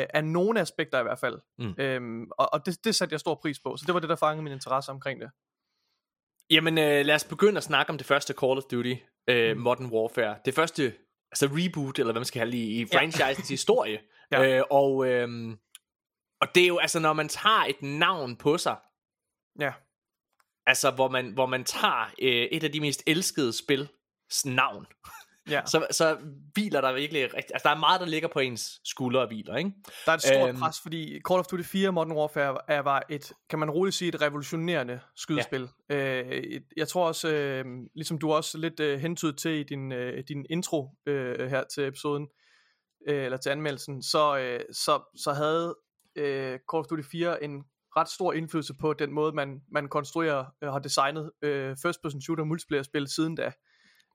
øh, 0.00 0.06
af 0.14 0.24
nogle 0.24 0.60
aspekter 0.60 1.00
i 1.00 1.02
hvert 1.02 1.18
fald. 1.18 1.38
Mm. 1.58 1.74
Øhm, 1.78 2.30
og 2.38 2.52
og 2.52 2.66
det, 2.66 2.84
det 2.84 2.94
satte 2.94 3.12
jeg 3.12 3.20
stor 3.20 3.34
pris 3.34 3.60
på, 3.60 3.76
så 3.76 3.84
det 3.86 3.94
var 3.94 4.00
det, 4.00 4.08
der 4.08 4.16
fangede 4.16 4.42
min 4.42 4.52
interesse 4.52 4.92
omkring 4.92 5.20
det. 5.20 5.30
Jamen 6.50 6.78
øh, 6.78 7.06
lad 7.06 7.14
os 7.14 7.24
begynde 7.24 7.56
at 7.56 7.64
snakke 7.64 7.90
om 7.90 7.98
det 7.98 8.06
første 8.06 8.34
Call 8.40 8.58
of 8.58 8.64
Duty 8.70 8.94
øh, 9.28 9.56
Modern 9.56 9.86
Warfare. 9.86 10.36
Det 10.44 10.54
første 10.54 10.94
altså 11.32 11.46
reboot, 11.52 11.98
eller 11.98 12.12
hvad 12.12 12.20
man 12.20 12.24
skal 12.24 12.40
kalde 12.40 12.52
det, 12.52 12.58
i, 12.58 12.80
i 12.80 12.86
franchisens 12.86 13.48
historie. 13.48 14.00
Ja. 14.32 14.58
Øh, 14.58 14.64
og, 14.70 15.06
øh, 15.06 15.56
og 16.40 16.48
det 16.54 16.62
er 16.62 16.66
jo 16.66 16.78
altså, 16.78 17.00
når 17.00 17.12
man 17.12 17.28
tager 17.28 17.64
et 17.64 17.82
navn 17.82 18.36
på 18.36 18.58
sig, 18.58 18.76
Ja, 19.60 19.72
altså 20.66 20.90
hvor 20.90 21.08
man, 21.08 21.32
hvor 21.32 21.46
man 21.46 21.64
tager 21.64 22.10
øh, 22.22 22.48
et 22.52 22.64
af 22.64 22.72
de 22.72 22.80
mest 22.80 23.02
elskede 23.06 23.52
spil 23.52 23.88
navn, 24.44 24.86
ja. 25.50 25.60
så, 25.66 25.86
så 25.90 26.16
hviler 26.54 26.80
der 26.80 26.92
virkelig 26.92 27.22
rigtig, 27.24 27.50
altså 27.54 27.68
der 27.68 27.74
er 27.74 27.78
meget, 27.78 28.00
der 28.00 28.06
ligger 28.06 28.28
på 28.28 28.38
ens 28.38 28.80
skuldre 28.84 29.20
og 29.20 29.26
hviler, 29.26 29.56
ikke? 29.56 29.72
Der 30.06 30.12
er 30.12 30.16
et 30.16 30.22
stort 30.22 30.48
Øhm. 30.48 30.58
pres, 30.58 30.80
fordi 30.80 31.20
Call 31.28 31.38
of 31.40 31.46
Duty 31.46 31.62
4 31.62 31.90
Modern 31.92 32.12
Warfare 32.12 32.58
er, 32.68 32.80
var 32.80 33.02
et, 33.10 33.32
kan 33.50 33.58
man 33.58 33.70
roligt 33.70 33.96
sige, 33.96 34.08
et 34.08 34.20
revolutionerende 34.22 35.00
skydespil. 35.16 35.68
Ja. 35.90 35.96
Øh, 36.22 36.26
et- 36.28 36.64
jeg 36.76 36.88
tror 36.88 37.06
også, 37.06 37.28
øh, 37.28 37.64
ligesom 37.94 38.18
du 38.18 38.32
også 38.32 38.58
lidt 38.58 38.80
øh, 38.80 38.98
hentydet 39.00 39.38
til 39.38 39.50
i 39.50 39.62
din, 39.62 39.92
øh, 39.92 40.24
din 40.28 40.46
intro 40.50 40.90
øh, 41.06 41.50
her 41.50 41.64
til 41.74 41.86
episoden, 41.86 42.28
øh, 43.08 43.24
eller 43.24 43.36
til 43.38 43.50
anmeldelsen, 43.50 44.02
så, 44.02 44.38
øh, 44.38 44.60
så, 44.72 45.00
så 45.16 45.32
havde 45.32 45.76
øh, 46.16 46.50
Call 46.72 46.80
of 46.80 46.86
Duty 46.90 47.02
4 47.10 47.44
en 47.44 47.64
ret 47.96 48.08
stor 48.08 48.32
indflydelse 48.32 48.74
på 48.80 48.92
den 48.92 49.12
måde, 49.12 49.32
man, 49.32 49.60
man 49.72 49.88
konstruerer 49.88 50.44
og 50.62 50.72
har 50.72 50.78
designet 50.78 51.30
øh, 51.42 51.76
first 51.82 52.02
person 52.02 52.22
shooter 52.22 52.44
multiplayer 52.44 52.82
spil 52.82 53.08
siden 53.08 53.34
da. 53.34 53.52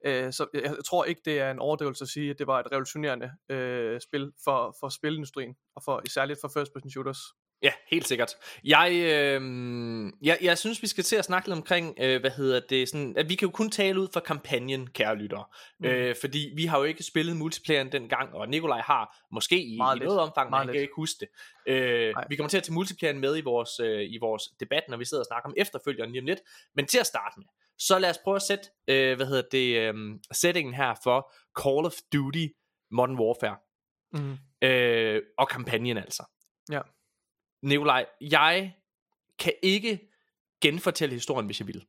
Øh, 0.06 0.34
så 0.34 0.48
jeg, 0.54 0.64
jeg 0.64 0.86
tror 0.86 1.06
ikke, 1.06 1.22
det 1.26 1.40
er 1.40 1.52
en 1.52 1.60
overdrivelse 1.60 2.04
at 2.04 2.10
sige, 2.10 2.30
at 2.30 2.40
det 2.40 2.48
var 2.48 2.60
et 2.60 2.72
revolutionerende 2.72 3.32
øh, 3.50 4.02
spil 4.02 4.32
for, 4.44 4.76
for 4.80 4.90
spilindustrien, 4.90 5.56
og 5.76 5.84
for, 5.86 6.02
særligt 6.10 6.40
for 6.42 6.48
first 6.48 6.74
person 6.74 6.90
shooters. 6.90 7.20
Ja, 7.64 7.72
helt 7.92 8.08
sikkert. 8.08 8.34
Jeg, 8.64 8.92
øh, 8.94 9.42
jeg, 10.22 10.38
jeg 10.42 10.58
synes, 10.58 10.82
vi 10.82 10.88
skal 10.88 11.04
til 11.04 11.16
at 11.16 11.26
snakke 11.26 11.48
lidt 11.48 11.58
omkring, 11.58 11.96
øh, 12.02 12.22
hvad 12.22 12.32
hedder 12.32 12.60
det, 12.70 12.90
sådan, 12.90 13.18
at 13.18 13.30
vi 13.30 13.36
kan 13.36 13.48
jo 13.48 13.52
kun 13.52 13.70
tale 13.70 14.00
ud 14.02 14.08
fra 14.14 14.20
kampagnen, 14.20 14.88
kære 14.88 15.16
lyttere. 15.16 15.44
Mm. 15.80 15.86
Øh, 15.86 16.16
fordi 16.22 16.54
vi 16.56 16.66
har 16.66 16.78
jo 16.78 16.84
ikke 16.84 17.04
spillet 17.04 17.38
multiplayeren 17.38 17.92
dengang, 17.92 18.34
og 18.34 18.50
Nikolaj 18.50 18.82
har 18.82 19.18
måske 19.32 19.64
i, 19.64 19.78
Meget 19.78 19.96
i 19.96 20.00
lidt. 20.00 20.08
noget 20.08 20.22
omfang, 20.22 20.50
men 20.50 20.58
han 20.58 20.68
kan 20.68 20.82
ikke 20.82 20.94
huske 20.96 21.18
det. 21.20 21.28
Øh, 21.74 22.14
Nej. 22.14 22.26
vi 22.30 22.36
kommer 22.36 22.50
til 22.50 22.58
at 22.58 22.64
tage 22.64 22.74
multiplayeren 22.74 23.20
med 23.22 23.38
i 23.38 23.42
vores, 23.42 23.80
øh, 23.80 24.02
i 24.02 24.18
vores 24.22 24.44
debat, 24.60 24.84
når 24.90 24.98
vi 24.98 25.06
sidder 25.06 25.22
og 25.22 25.28
snakker 25.28 25.50
om 25.50 25.54
efterfølgeren 25.58 26.12
lige 26.12 26.22
om 26.22 26.26
lidt. 26.26 26.40
Men 26.76 26.86
til 26.86 27.00
at 27.00 27.06
starte 27.06 27.34
med, 27.38 27.46
så 27.88 28.00
lad 28.00 28.10
os 28.10 28.18
prøve 28.24 28.36
at 28.36 28.42
sætte, 28.42 28.64
øh, 28.88 29.16
hvad 29.16 29.26
hedder 29.26 29.42
det, 29.52 29.78
øh, 29.78 30.20
settingen 30.32 30.74
her 30.74 30.94
for 31.04 31.34
Call 31.62 31.86
of 31.86 31.94
Duty 32.14 32.46
Modern 32.92 33.20
Warfare 33.20 33.58
Mm. 34.16 34.38
øh, 34.68 35.22
og 35.38 35.50
kampagnen 35.50 35.98
altså. 35.98 36.24
Ja. 36.72 36.82
Nikolaj, 37.64 38.06
jeg 38.22 38.74
kan 39.40 39.54
ikke 39.64 40.00
genfortælle 40.62 41.14
historien, 41.16 41.46
hvis 41.46 41.60
jeg 41.60 41.68
vil. 41.68 41.86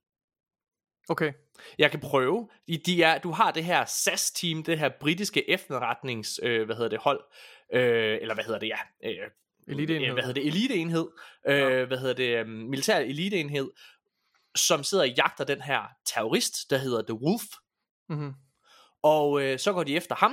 Okay. 1.08 1.32
Jeg 1.78 1.90
kan 1.90 2.00
prøve. 2.00 2.48
De, 2.68 2.76
de 2.78 3.02
er, 3.02 3.18
du 3.18 3.30
har 3.30 3.50
det 3.50 3.64
her 3.64 3.84
SAS-team, 3.84 4.62
det 4.62 4.78
her 4.78 4.88
britiske 5.00 5.50
efterretnings, 5.50 6.40
øh, 6.42 6.64
hvad 6.64 6.76
hedder 6.76 6.88
det, 6.90 6.98
hold, 6.98 7.24
øh, 7.72 8.18
eller 8.20 8.34
hvad 8.34 8.44
hedder 8.44 8.58
det, 8.60 8.68
ja, 8.68 8.78
øh, 9.04 9.30
Eliteenhed. 9.68 10.08
øh, 10.08 10.12
hvad 10.14 10.22
hedder 10.24 10.40
det, 10.40 10.46
eliteenhed, 10.46 11.08
øh, 11.48 11.58
Ja. 11.58 11.84
hvad 11.84 11.98
hedder 11.98 12.14
det, 12.14 12.42
um, 12.42 12.48
militær 12.48 12.98
eliteenhed, 12.98 13.70
som 14.56 14.84
sidder 14.84 15.04
og 15.04 15.10
jagter 15.10 15.44
den 15.44 15.60
her 15.62 15.82
terrorist, 16.06 16.70
der 16.70 16.78
hedder 16.78 17.02
The 17.02 17.14
Wolf, 17.14 17.42
Mm-hmm. 18.08 18.32
og 19.02 19.42
øh, 19.42 19.58
så 19.58 19.72
går 19.72 19.82
de 19.84 19.96
efter 19.96 20.14
ham, 20.14 20.32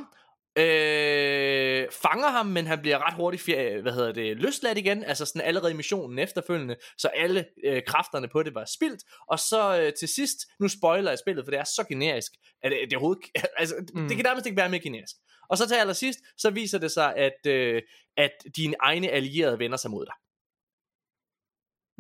øh, 0.57 1.87
fanger 1.91 2.29
ham, 2.29 2.45
men 2.45 2.67
han 2.67 2.81
bliver 2.81 3.07
ret 3.07 3.13
hurtigt, 3.13 3.43
fjer- 3.43 3.81
hvad 3.81 3.91
hedder 3.93 4.11
det, 4.11 4.37
løsladt 4.37 4.77
igen, 4.77 5.03
altså 5.03 5.25
sådan 5.25 5.41
allerede 5.41 5.71
i 5.71 5.75
missionen 5.75 6.19
efterfølgende, 6.19 6.75
så 6.97 7.07
alle 7.07 7.45
øh, 7.65 7.81
kræfterne 7.87 8.27
på 8.27 8.43
det 8.43 8.55
var 8.55 8.65
spildt, 8.65 9.03
og 9.27 9.39
så 9.39 9.79
øh, 9.81 9.93
til 9.99 10.07
sidst, 10.07 10.37
nu 10.59 10.67
spoiler 10.67 11.11
jeg 11.11 11.19
spillet, 11.19 11.45
for 11.45 11.51
det 11.51 11.59
er 11.59 11.63
så 11.63 11.85
generisk, 11.89 12.31
at 12.63 12.71
det, 12.71 12.79
det 12.89 12.93
overhovedet, 12.93 13.23
altså, 13.57 13.75
mm. 13.93 14.01
Mm. 14.01 14.07
det 14.07 14.17
kan 14.17 14.25
nærmest 14.25 14.45
ikke 14.45 14.57
være 14.57 14.69
mere 14.69 14.81
generisk. 14.81 15.15
Og 15.49 15.57
så 15.57 15.67
til 15.67 15.75
allersidst, 15.75 16.19
så 16.37 16.49
viser 16.49 16.77
det 16.79 16.91
sig, 16.91 17.15
at, 17.15 17.45
øh, 17.47 17.81
at 18.17 18.31
dine 18.55 18.75
egne 18.79 19.09
allierede 19.09 19.59
vender 19.59 19.77
sig 19.77 19.91
mod 19.91 20.05
dig. 20.05 20.15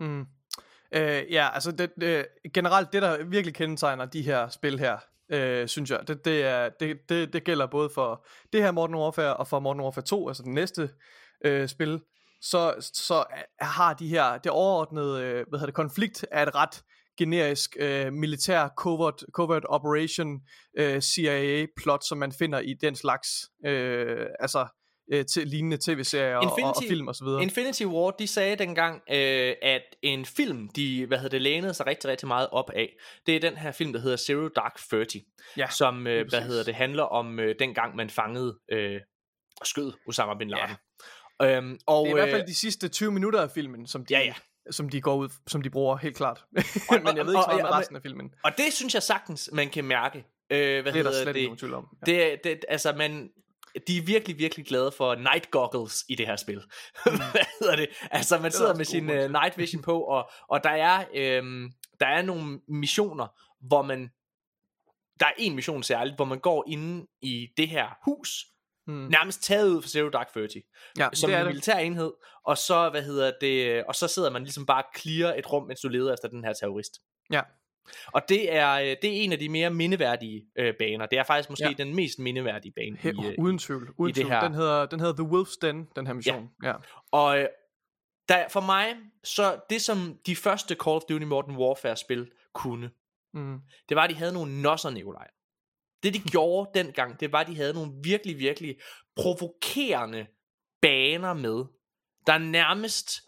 Mm. 0.07 0.25
Øh, 0.93 1.23
ja, 1.31 1.49
altså 1.53 1.71
det, 1.71 1.91
det, 2.01 2.27
generelt 2.53 2.93
det, 2.93 3.01
der 3.01 3.23
virkelig 3.23 3.55
kendetegner 3.55 4.05
de 4.05 4.21
her 4.21 4.49
spil 4.49 4.79
her, 4.79 4.97
øh, 5.31 5.67
synes 5.67 5.91
jeg, 5.91 5.99
det, 6.07 6.25
det, 6.25 6.43
er, 6.43 6.69
det, 6.79 7.09
det, 7.09 7.33
det 7.33 7.43
gælder 7.43 7.65
både 7.65 7.89
for 7.89 8.25
det 8.53 8.63
her 8.63 8.71
Modern 8.71 8.95
Warfare 8.95 9.37
og 9.37 9.47
for 9.47 9.59
Modern 9.59 9.81
Warfare 9.81 10.05
2, 10.05 10.27
altså 10.27 10.43
det 10.43 10.51
næste 10.51 10.89
øh, 11.45 11.67
spil, 11.67 12.01
så, 12.41 12.91
så 12.93 13.19
øh, 13.19 13.67
har 13.67 13.93
de 13.93 14.07
her, 14.07 14.37
det 14.37 14.51
overordnede 14.51 15.23
øh, 15.23 15.45
hvad 15.49 15.59
hedder 15.59 15.65
det, 15.65 15.75
konflikt 15.75 16.25
er 16.31 16.43
et 16.43 16.55
ret 16.55 16.83
generisk 17.17 17.75
øh, 17.79 18.13
militær 18.13 18.67
covert, 18.77 19.23
covert 19.31 19.65
operation 19.69 20.41
øh, 20.77 21.01
CIA 21.01 21.65
plot, 21.77 22.03
som 22.03 22.17
man 22.17 22.31
finder 22.31 22.59
i 22.59 22.73
den 22.81 22.95
slags 22.95 23.27
øh, 23.65 24.27
altså 24.39 24.67
øh, 25.11 25.25
til, 25.25 25.47
lignende 25.47 25.77
tv-serier 25.85 26.35
og, 26.35 26.43
og, 26.43 26.51
og 26.51 26.59
Infinity- 26.59 26.87
film 26.89 27.07
og 27.07 27.15
så 27.15 27.23
videre. 27.25 27.41
Infinity 27.43 27.83
Ward, 27.83 28.15
de 28.19 28.27
sagde 28.27 28.55
dengang, 28.55 29.01
øh, 29.11 29.53
at 29.61 29.81
en 30.01 30.25
film, 30.25 30.69
de 30.69 31.05
hvad 31.05 31.17
hedder 31.17 31.29
det, 31.29 31.41
lænede 31.41 31.73
sig 31.73 31.87
rigtig, 31.87 32.09
rigtig 32.09 32.27
meget 32.27 32.47
op 32.51 32.69
af, 32.75 32.89
det 33.25 33.35
er 33.35 33.39
den 33.39 33.57
her 33.57 33.71
film, 33.71 33.93
der 33.93 33.99
hedder 33.99 34.17
Zero 34.17 34.47
Dark 34.47 34.79
Thirty, 34.91 35.17
Ja, 35.57 35.67
som 35.69 36.07
øh, 36.07 36.29
hvad 36.29 36.41
hedder 36.41 36.63
det, 36.63 36.75
handler 36.75 37.03
om 37.03 37.39
øh, 37.39 37.55
dengang, 37.59 37.95
man 37.95 38.09
fangede 38.09 38.59
øh, 38.71 38.99
og 39.61 39.67
skød 39.67 39.93
Osama 40.07 40.33
Bin 40.33 40.49
Laden. 40.49 40.69
Ja. 41.41 41.57
Øhm, 41.57 41.79
og, 41.87 42.05
Det 42.05 42.11
er 42.11 42.15
i 42.15 42.19
hvert 42.19 42.27
øh, 42.27 42.33
fald 42.35 42.47
de 42.47 42.55
sidste 42.55 42.87
20 42.87 43.11
minutter 43.11 43.41
af 43.41 43.51
filmen, 43.51 43.87
som 43.87 44.05
de, 44.05 44.13
Ja, 44.17 44.23
ja. 44.25 44.33
som 44.71 44.89
de 44.89 45.01
går 45.01 45.15
ud, 45.15 45.29
som 45.47 45.61
de 45.61 45.69
bruger, 45.69 45.97
helt 45.97 46.15
klart. 46.17 46.43
Men 46.51 47.17
jeg 47.17 47.25
ved 47.25 47.33
ikke 47.33 47.37
og- 47.37 47.43
så 47.43 47.47
meget 47.47 47.61
med 47.61 47.69
og- 47.69 47.79
resten 47.79 47.95
af 47.95 48.01
filmen. 48.01 48.33
og 48.43 48.51
det 48.57 48.73
synes 48.73 48.93
jeg 48.93 49.03
sagtens, 49.03 49.49
man 49.53 49.69
kan 49.69 49.83
mærke. 49.85 50.17
Øh, 50.17 50.57
hvad 50.57 50.59
Det 50.67 50.77
er 50.77 50.83
der 50.83 50.91
hedder 50.93 51.11
slet 51.11 51.27
det? 51.27 51.35
ikke 51.35 51.47
nogen 51.47 51.57
tvivl 51.57 51.73
om. 51.73 51.87
Ja. 52.07 52.11
Det, 52.11 52.39
det, 52.43 52.65
altså, 52.69 52.93
man, 52.97 53.29
de 53.87 53.97
er 53.97 54.01
virkelig, 54.01 54.37
virkelig 54.37 54.65
glade 54.65 54.91
for 54.91 55.15
night 55.15 55.51
goggles 55.51 56.03
i 56.09 56.15
det 56.15 56.27
her 56.27 56.35
spil. 56.35 56.61
Hvad 57.03 57.45
hedder 57.59 57.75
det? 57.75 57.89
Altså, 58.11 58.35
man 58.35 58.41
Mm. 58.41 58.43
der 58.43 58.49
sidder 58.57 58.75
med 58.75 58.85
sin 58.85 59.09
uh, 59.09 59.15
night 59.31 59.57
vision 59.57 59.81
på, 59.81 60.01
og, 60.01 60.29
og 60.49 60.63
der, 60.63 60.69
er, 60.69 61.05
øhm, 61.13 61.71
der 61.99 62.05
er 62.05 62.21
nogle 62.21 62.59
missioner, 62.67 63.27
hvor 63.67 63.81
man... 63.81 64.09
Der 65.19 65.25
er 65.25 65.31
en 65.37 65.55
mission 65.55 65.83
særligt, 65.83 66.15
hvor 66.15 66.25
man 66.25 66.39
går 66.39 66.63
inde 66.67 67.07
i 67.21 67.47
det 67.57 67.67
her 67.69 67.87
hus, 68.05 68.29
Hmm. 68.87 69.07
nærmest 69.07 69.43
taget 69.43 69.69
ud 69.69 69.81
fra 69.81 69.89
Zero 69.89 70.09
Dark 70.09 70.33
Thirty, 70.33 70.57
Ja, 70.97 71.09
som 71.13 71.27
det 71.29 71.35
er 71.35 71.39
en 71.39 71.45
det. 71.45 71.53
militær 71.53 71.77
enhed, 71.77 72.11
og 72.45 72.57
så, 72.57 72.89
hvad 72.89 73.03
hedder 73.03 73.31
det, 73.41 73.83
og 73.85 73.95
så 73.95 74.07
sidder 74.07 74.29
man 74.29 74.43
ligesom 74.43 74.65
bare 74.65 74.83
og 74.83 74.89
clear 75.01 75.33
et 75.33 75.51
rum, 75.51 75.67
mens 75.67 75.79
du 75.81 75.87
leder 75.87 76.13
efter 76.13 76.27
den 76.27 76.43
her 76.43 76.53
terrorist. 76.53 76.91
Ja. 77.31 77.41
Og 78.07 78.21
det 78.29 78.53
er, 78.55 78.71
øh, 78.73 78.85
det 78.85 79.03
er 79.05 79.11
en 79.23 79.31
af 79.31 79.39
de 79.39 79.49
mere 79.49 79.69
mindeværdige 79.69 80.45
øh, 80.55 80.73
baner. 80.79 81.05
Det 81.05 81.19
er 81.19 81.23
faktisk 81.23 81.49
måske 81.49 81.65
Ja. 81.67 81.73
den 81.83 81.95
mest 81.95 82.19
mindeværdige 82.19 82.71
bane. 82.75 82.97
He- 82.97 83.23
i, 83.23 83.27
øh, 83.27 83.35
uden 83.37 83.57
tvivl. 83.57 83.93
Uden 83.97 84.09
i 84.09 84.13
det 84.13 84.15
tvivl. 84.15 84.31
her- 84.31 84.41
Den, 84.43 84.53
hedder, 84.53 84.85
den 84.85 84.99
hedder 84.99 85.13
The 85.15 85.37
Wolf's 85.37 85.57
Den, 85.61 85.87
den 85.95 86.07
her 86.07 86.13
mission. 86.13 86.49
Ja. 86.63 86.67
ja. 86.69 86.73
Og 87.11 87.39
øh, 87.39 87.47
der, 88.29 88.47
for 88.49 88.61
mig, 88.61 88.95
så 89.23 89.59
det 89.69 89.81
som 89.81 90.19
de 90.25 90.35
første 90.35 90.75
Call 90.83 90.95
of 90.95 91.01
Duty 91.09 91.25
Modern 91.25 91.55
Warfare 91.55 91.95
spil 91.97 92.31
kunne, 92.53 92.91
Mm. 93.33 93.59
det 93.89 93.95
var, 93.97 94.03
at 94.03 94.09
de 94.09 94.15
havde 94.15 94.33
nogle 94.33 94.61
nosser, 94.61 94.89
Nikolaj. 94.89 95.27
Det 96.03 96.13
de 96.13 96.19
gjorde 96.33 96.69
dengang, 96.79 97.19
det 97.19 97.31
var, 97.31 97.39
at 97.39 97.47
de 97.47 97.55
havde 97.55 97.73
nogle 97.73 97.91
virkelig, 98.03 98.37
virkelig 98.39 98.75
provokerende 99.15 100.25
baner 100.81 101.33
med, 101.33 101.65
der 102.27 102.37
nærmest 102.37 103.21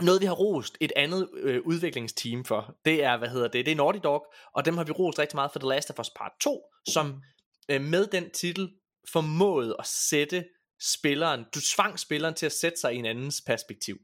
noget, 0.00 0.20
vi 0.20 0.26
har 0.26 0.34
rost 0.34 0.78
et 0.80 0.92
andet 0.96 1.28
øh, 1.34 1.62
udviklingsteam 1.64 2.44
for. 2.44 2.76
Det 2.84 3.04
er, 3.04 3.16
hvad 3.16 3.28
hedder 3.28 3.48
det, 3.48 3.66
det 3.66 3.72
er 3.72 3.76
Naughty 3.76 3.98
Dog, 4.04 4.26
og 4.54 4.64
dem 4.64 4.76
har 4.76 4.84
vi 4.84 4.92
rost 4.92 5.18
rigtig 5.18 5.36
meget 5.36 5.52
for 5.52 5.58
The 5.58 5.68
Last 5.68 5.90
of 5.90 5.98
Us 5.98 6.10
Part 6.10 6.32
2, 6.40 6.62
som 6.88 7.22
øh, 7.68 7.80
med 7.80 8.06
den 8.06 8.30
titel 8.30 8.70
formåede 9.12 9.76
at 9.78 9.86
sætte 9.86 10.44
spilleren, 10.80 11.44
du 11.54 11.60
tvang 11.60 11.98
spilleren 11.98 12.34
til 12.34 12.46
at 12.46 12.52
sætte 12.52 12.80
sig 12.80 12.94
i 12.94 12.96
en 12.96 13.06
andens 13.06 13.42
perspektiv. 13.46 13.96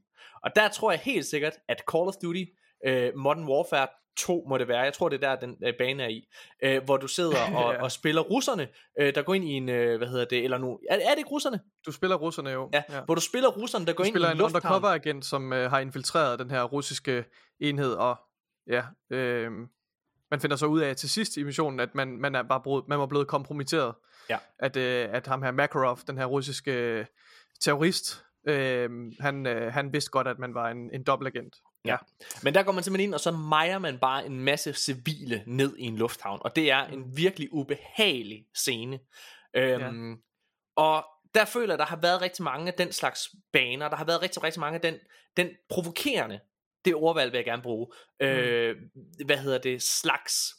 Og 0.43 0.51
der 0.55 0.69
tror 0.69 0.91
jeg 0.91 0.99
helt 0.99 1.25
sikkert, 1.25 1.53
at 1.67 1.83
Call 1.91 2.07
of 2.07 2.13
Duty 2.23 2.43
øh, 2.85 3.11
Modern 3.15 3.43
Warfare 3.43 3.87
2 4.17 4.45
må 4.49 4.57
det 4.57 4.67
være, 4.67 4.79
jeg 4.79 4.93
tror 4.93 5.09
det 5.09 5.23
er 5.23 5.29
der 5.35 5.39
den 5.47 5.57
øh, 5.65 5.73
bane 5.77 6.03
er 6.03 6.07
i, 6.07 6.27
øh, 6.63 6.83
hvor 6.83 6.97
du 6.97 7.07
sidder 7.07 7.37
og, 7.57 7.73
Ja. 7.73 7.83
og 7.83 7.91
spiller 7.91 8.21
russerne, 8.21 8.67
øh, 8.99 9.15
der 9.15 9.21
går 9.21 9.33
ind 9.33 9.45
i 9.45 9.51
en, 9.51 9.69
øh, 9.69 9.97
hvad 9.97 10.07
hedder 10.07 10.25
det, 10.25 10.43
eller 10.43 10.57
nu, 10.57 10.79
er, 10.89 10.95
er 10.95 11.09
det 11.09 11.17
ikke 11.17 11.29
russerne? 11.29 11.59
Du 11.85 11.91
spiller 11.91 12.15
russerne 12.15 12.49
jo. 12.49 12.69
Ja, 12.73 12.83
ja. 12.89 13.01
hvor 13.05 13.15
du 13.15 13.21
spiller 13.21 13.49
russerne, 13.49 13.85
der 13.85 13.93
går 13.93 14.03
Du 14.03 14.07
ind 14.07 14.11
i 14.11 14.13
spiller 14.13 14.29
en 14.29 14.33
en 14.33 14.37
lufthavn. 14.37 14.65
undercover-agent, 14.75 15.25
som 15.25 15.53
øh, 15.53 15.69
har 15.69 15.79
infiltreret 15.79 16.39
den 16.39 16.49
her 16.51 16.63
russiske 16.63 17.25
enhed, 17.59 17.93
og 17.93 18.15
ja, 18.67 18.83
øh, 19.11 19.51
man 20.31 20.39
finder 20.39 20.55
så 20.57 20.65
ud 20.65 20.79
af 20.81 20.95
til 20.95 21.09
sidst 21.09 21.37
i 21.37 21.43
missionen, 21.43 21.79
at 21.79 21.95
man, 21.95 22.07
man, 22.17 22.35
er 22.35 22.43
bare 22.43 22.61
brud, 22.61 22.81
man 22.87 22.99
var 22.99 23.05
blevet 23.05 23.27
kompromitteret. 23.27 23.93
Ja. 24.29 24.37
At, 24.59 24.77
øh, 24.77 25.07
at 25.11 25.27
ham 25.27 25.41
her 25.43 25.51
Makarov, 25.51 25.99
den 26.07 26.17
her 26.17 26.25
russiske 26.25 26.71
øh, 26.71 27.05
terrorist, 27.61 28.23
øh, 28.47 28.89
han, 29.19 29.47
øh, 29.47 29.73
han 29.73 29.93
vidste 29.93 30.11
godt, 30.11 30.27
at 30.27 30.39
man 30.39 30.53
var 30.53 30.69
en, 30.69 30.89
en 30.93 31.03
dobbeltagent. 31.03 31.55
Ja. 31.85 31.97
Men 32.43 32.53
der 32.53 32.63
går 32.63 32.71
man 32.71 32.83
simpelthen 32.83 33.09
ind, 33.09 33.13
og 33.13 33.19
så 33.19 33.31
mejer 33.31 33.79
man 33.79 33.99
bare 33.99 34.25
en 34.25 34.39
masse 34.39 34.73
civile 34.73 35.43
ned 35.47 35.77
i 35.77 35.83
en 35.83 35.97
lufthavn. 35.97 36.39
Og 36.41 36.55
det 36.55 36.71
er 36.71 36.85
en 36.85 37.17
virkelig 37.17 37.53
ubehagelig 37.53 38.45
scene. 38.53 38.99
Øhm, 39.55 40.11
ja. 40.11 40.17
Og 40.75 41.05
der 41.35 41.45
føler 41.45 41.73
jeg, 41.73 41.79
der 41.79 41.85
har 41.85 41.95
været 41.95 42.21
rigtig 42.21 42.43
mange 42.43 42.67
af 42.67 42.73
den 42.73 42.91
slags 42.91 43.35
baner. 43.53 43.89
Der 43.89 43.95
har 43.95 44.05
været 44.05 44.21
rigtig, 44.21 44.43
rigtig 44.43 44.59
mange 44.59 44.75
af 44.75 44.81
den, 44.81 44.99
den 45.37 45.49
provokerende, 45.69 46.39
det 46.85 46.95
ordvalg 46.95 47.31
vil 47.31 47.37
jeg 47.37 47.45
gerne 47.45 47.61
bruge, 47.61 47.87
øh, 48.19 48.75
hvad 49.25 49.37
hedder 49.37 49.57
det, 49.57 49.83
slags 49.83 50.53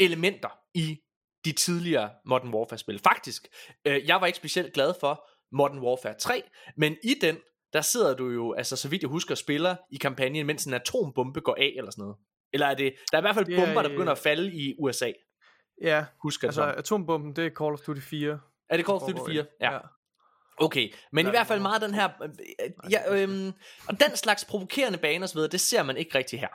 elementer 0.00 0.58
i 0.74 0.98
de 1.44 1.52
tidligere 1.52 2.10
Modern 2.24 2.54
Warfare-spil. 2.54 2.98
Faktisk, 2.98 3.48
øh, 3.84 4.06
jeg 4.06 4.20
var 4.20 4.26
ikke 4.26 4.36
specielt 4.36 4.72
glad 4.72 4.94
for 5.00 5.28
Modern 5.52 5.78
Warfare 5.78 6.18
3, 6.18 6.42
men 6.76 6.96
i 7.02 7.14
den, 7.20 7.38
der 7.72 7.80
sidder 7.80 8.14
du 8.14 8.28
jo, 8.30 8.52
altså 8.52 8.76
så 8.76 8.88
vidt 8.88 9.02
jeg 9.02 9.08
husker, 9.08 9.34
spiller 9.34 9.76
i 9.90 9.96
kampagnen, 9.96 10.46
mens 10.46 10.64
en 10.64 10.74
atombombe 10.74 11.40
går 11.40 11.54
af, 11.58 11.72
eller 11.76 11.90
sådan 11.90 12.02
noget. 12.02 12.16
Eller 12.52 12.66
er 12.66 12.74
det, 12.74 12.94
der 13.12 13.18
er 13.18 13.20
i 13.20 13.24
hvert 13.24 13.34
fald 13.34 13.46
Det 13.46 13.58
er 13.58 13.64
bomber, 13.66 13.82
der 13.82 13.88
begynder 13.88 14.12
at 14.12 14.18
falde 14.18 14.52
i 14.52 14.74
USA, 14.78 15.12
Ja, 15.82 16.04
husker 16.22 16.48
altså 16.48 16.62
altså, 16.62 16.78
atombomben, 16.78 17.36
det 17.36 17.46
er 17.46 17.50
Call 17.50 17.72
of 17.72 17.80
Duty 17.80 18.00
4. 18.00 18.40
Er 18.68 18.76
det 18.76 18.86
Call 18.86 18.96
of 18.96 19.00
Duty 19.02 19.12
foregår 19.12 19.28
i. 19.28 19.32
4? 19.34 19.46
Ja. 19.60 19.78
Okay, 20.56 20.92
men 21.12 21.24
Ja, 21.26 21.30
i 21.30 21.32
hvert 21.32 21.46
fald 21.46 21.56
det 21.58 21.62
meget 21.62 21.82
den 21.82 21.94
her, 21.94 22.08
øh, 22.22 22.90
ja, 22.92 23.14
øhm, 23.22 23.52
og 23.88 24.00
den 24.00 24.16
slags 24.16 24.44
provokerende 24.44 24.98
baner 24.98 25.22
og 25.24 25.28
så 25.28 25.34
videre, 25.34 25.50
det 25.50 25.60
ser 25.60 25.82
man 25.82 25.96
ikke 25.96 26.18
rigtig 26.18 26.40
her. 26.40 26.48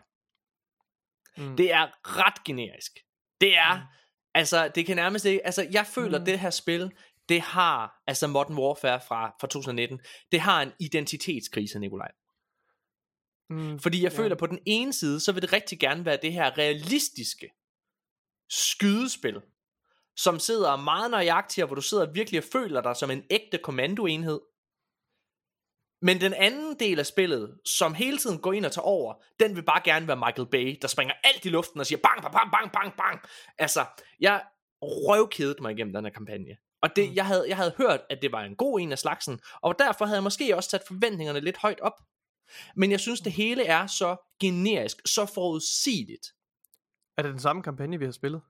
Mm. 1.38 1.56
Det 1.58 1.74
er 1.74 1.88
ret 2.04 2.44
generisk. 2.44 2.92
Det 3.42 3.58
er, 3.58 3.76
Mm. 3.76 3.82
altså, 4.34 4.68
det 4.76 4.86
kan 4.86 4.96
nærmest 4.96 5.26
ikke, 5.26 5.46
altså, 5.46 5.68
jeg 5.72 5.86
føler, 5.88 6.20
Mm. 6.20 6.26
det 6.26 6.40
her 6.40 6.50
spil, 6.50 6.92
det 7.30 7.42
har, 7.42 8.02
altså 8.08 8.28
Modern 8.28 8.58
Warfare 8.58 9.02
fra, 9.02 9.36
fra 9.42 9.48
2019, 9.48 10.00
det 10.32 10.40
har 10.40 10.62
en 10.62 10.72
identitetskrise, 10.80 11.80
Nikolaj. 11.80 12.12
Mm. 13.50 13.80
Fordi 13.80 14.04
jeg 14.04 14.12
Ja. 14.12 14.18
føler, 14.18 14.36
på 14.36 14.48
den 14.48 14.60
ene 14.66 14.94
side, 14.94 15.20
så 15.20 15.32
vil 15.32 15.42
det 15.42 15.54
rigtig 15.54 15.80
gerne 15.80 16.06
være 16.06 16.18
det 16.22 16.34
her 16.34 16.58
realistiske 16.58 17.50
skydespil, 18.50 19.42
som 20.16 20.40
sidder 20.40 20.76
meget 20.76 21.12
nøjagtigt, 21.12 21.64
og 21.64 21.68
hvor 21.68 21.76
du 21.76 21.82
sidder 21.82 22.12
virkelig 22.12 22.38
og 22.38 22.44
føler 22.52 22.82
dig 22.82 22.96
som 22.96 23.12
en 23.12 23.24
ægte 23.30 23.58
kommandoenhed. 23.58 24.40
Men 26.02 26.22
den 26.22 26.34
anden 26.34 26.80
del 26.80 27.00
af 27.00 27.06
spillet, 27.06 27.60
som 27.66 27.94
hele 27.94 28.18
tiden 28.18 28.40
går 28.42 28.54
ind 28.54 28.66
og 28.66 28.72
tager 28.72 28.86
over, 28.86 29.24
den 29.40 29.56
vil 29.56 29.64
bare 29.64 29.82
gerne 29.86 30.08
være 30.08 30.18
Michael 30.18 30.48
Bay, 30.50 30.78
der 30.82 30.88
springer 30.88 31.14
alt 31.24 31.46
i 31.46 31.50
luften 31.50 31.80
og 31.80 31.86
siger 31.86 32.00
bang, 32.04 32.22
bang, 32.22 32.34
bang, 32.34 32.52
bang, 32.52 32.72
bang, 32.74 32.94
bang. 32.98 33.22
Altså, 33.58 33.86
jeg 34.20 34.46
røvkedede 34.82 35.62
mig 35.62 35.72
igennem 35.72 35.94
den 35.94 36.06
her 36.06 36.12
kampagne. 36.12 36.58
Og 36.86 36.96
det, 36.96 37.10
Mm. 37.10 37.16
jeg, 37.16 37.26
havde, 37.26 37.46
jeg 37.48 37.58
havde 37.58 37.74
hørt, 37.78 38.02
at 38.10 38.18
det 38.22 38.32
var 38.32 38.42
en 38.42 38.56
god 38.56 38.80
en 38.80 38.92
af 38.92 39.00
slagsen, 39.00 39.40
og 39.62 39.80
derfor 39.80 40.06
havde 40.06 40.16
jeg 40.18 40.24
måske 40.24 40.56
også 40.56 40.70
sat 40.70 40.82
forventningerne 40.88 41.40
lidt 41.40 41.58
højt 41.58 41.80
op. 41.80 41.94
Men 42.76 42.92
jeg 42.92 43.00
synes, 43.00 43.22
det 43.22 43.32
hele 43.32 43.66
er 43.66 43.88
så 43.88 44.16
generisk, 44.42 44.98
så 45.06 45.26
forudsigeligt. 45.34 46.28
Er 47.18 47.22
det 47.22 47.32
den 47.32 47.40
samme 47.40 47.64
kampagne, 47.64 48.00
vi 48.00 48.06
har 48.06 48.12
spillet? 48.12 48.42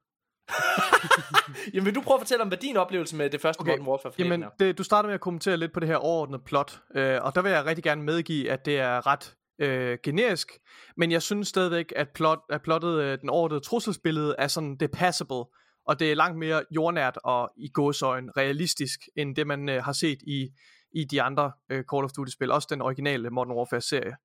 Jamen 1.73 1.85
vil 1.85 1.95
du 1.95 2.01
prøve 2.01 2.15
at 2.15 2.21
fortælle 2.21 2.41
om, 2.41 2.47
hvad 2.47 2.57
din 2.57 2.77
oplevelse 2.77 3.15
med 3.15 3.29
det 3.29 3.41
første 3.41 3.59
okay. 3.61 3.71
Modern 3.71 3.87
Warfare 3.87 4.13
Jamen, 4.19 4.43
er? 4.43 4.49
det, 4.59 4.77
du 4.77 4.83
starter 4.83 5.07
med 5.07 5.13
at 5.13 5.21
kommentere 5.21 5.57
lidt 5.57 5.73
på 5.73 5.79
det 5.79 5.87
her 5.89 5.95
overordnede 5.95 6.41
plot, 6.45 6.81
øh, 6.95 7.19
og 7.21 7.35
der 7.35 7.41
vil 7.41 7.51
jeg 7.51 7.65
rigtig 7.65 7.83
gerne 7.83 8.03
medgive, 8.03 8.51
at 8.51 8.65
det 8.65 8.79
er 8.79 9.07
ret 9.07 9.35
øh, 9.61 9.97
generisk, 10.03 10.51
men 10.97 11.11
jeg 11.11 11.21
synes 11.21 11.47
stadigvæk, 11.47 11.93
at, 11.95 12.09
plot, 12.09 12.39
at 12.49 12.61
plottet, 12.61 13.01
øh, 13.01 13.19
den 13.21 13.29
overordnede 13.29 13.61
trusselsbillede 13.63 14.35
er 14.37 14.47
sådan, 14.47 14.77
det 14.77 14.91
passable, 14.91 15.43
og 15.87 15.99
det 15.99 16.11
er 16.11 16.15
langt 16.15 16.37
mere 16.37 16.63
jordnært 16.71 17.17
og 17.23 17.51
i 17.57 17.69
gåsøjen 17.69 18.37
realistisk, 18.37 18.99
end 19.17 19.35
det 19.35 19.47
man 19.47 19.69
øh, 19.69 19.83
har 19.83 19.93
set 19.93 20.17
i, 20.27 20.49
i 20.95 21.03
de 21.03 21.21
andre 21.21 21.51
øh, 21.71 21.83
Call 21.93 22.03
of 22.03 22.11
Duty-spil, 22.11 22.51
også 22.51 22.67
den 22.71 22.81
originale 22.81 23.29
Modern 23.29 23.57
Warfare-serie. 23.57 24.15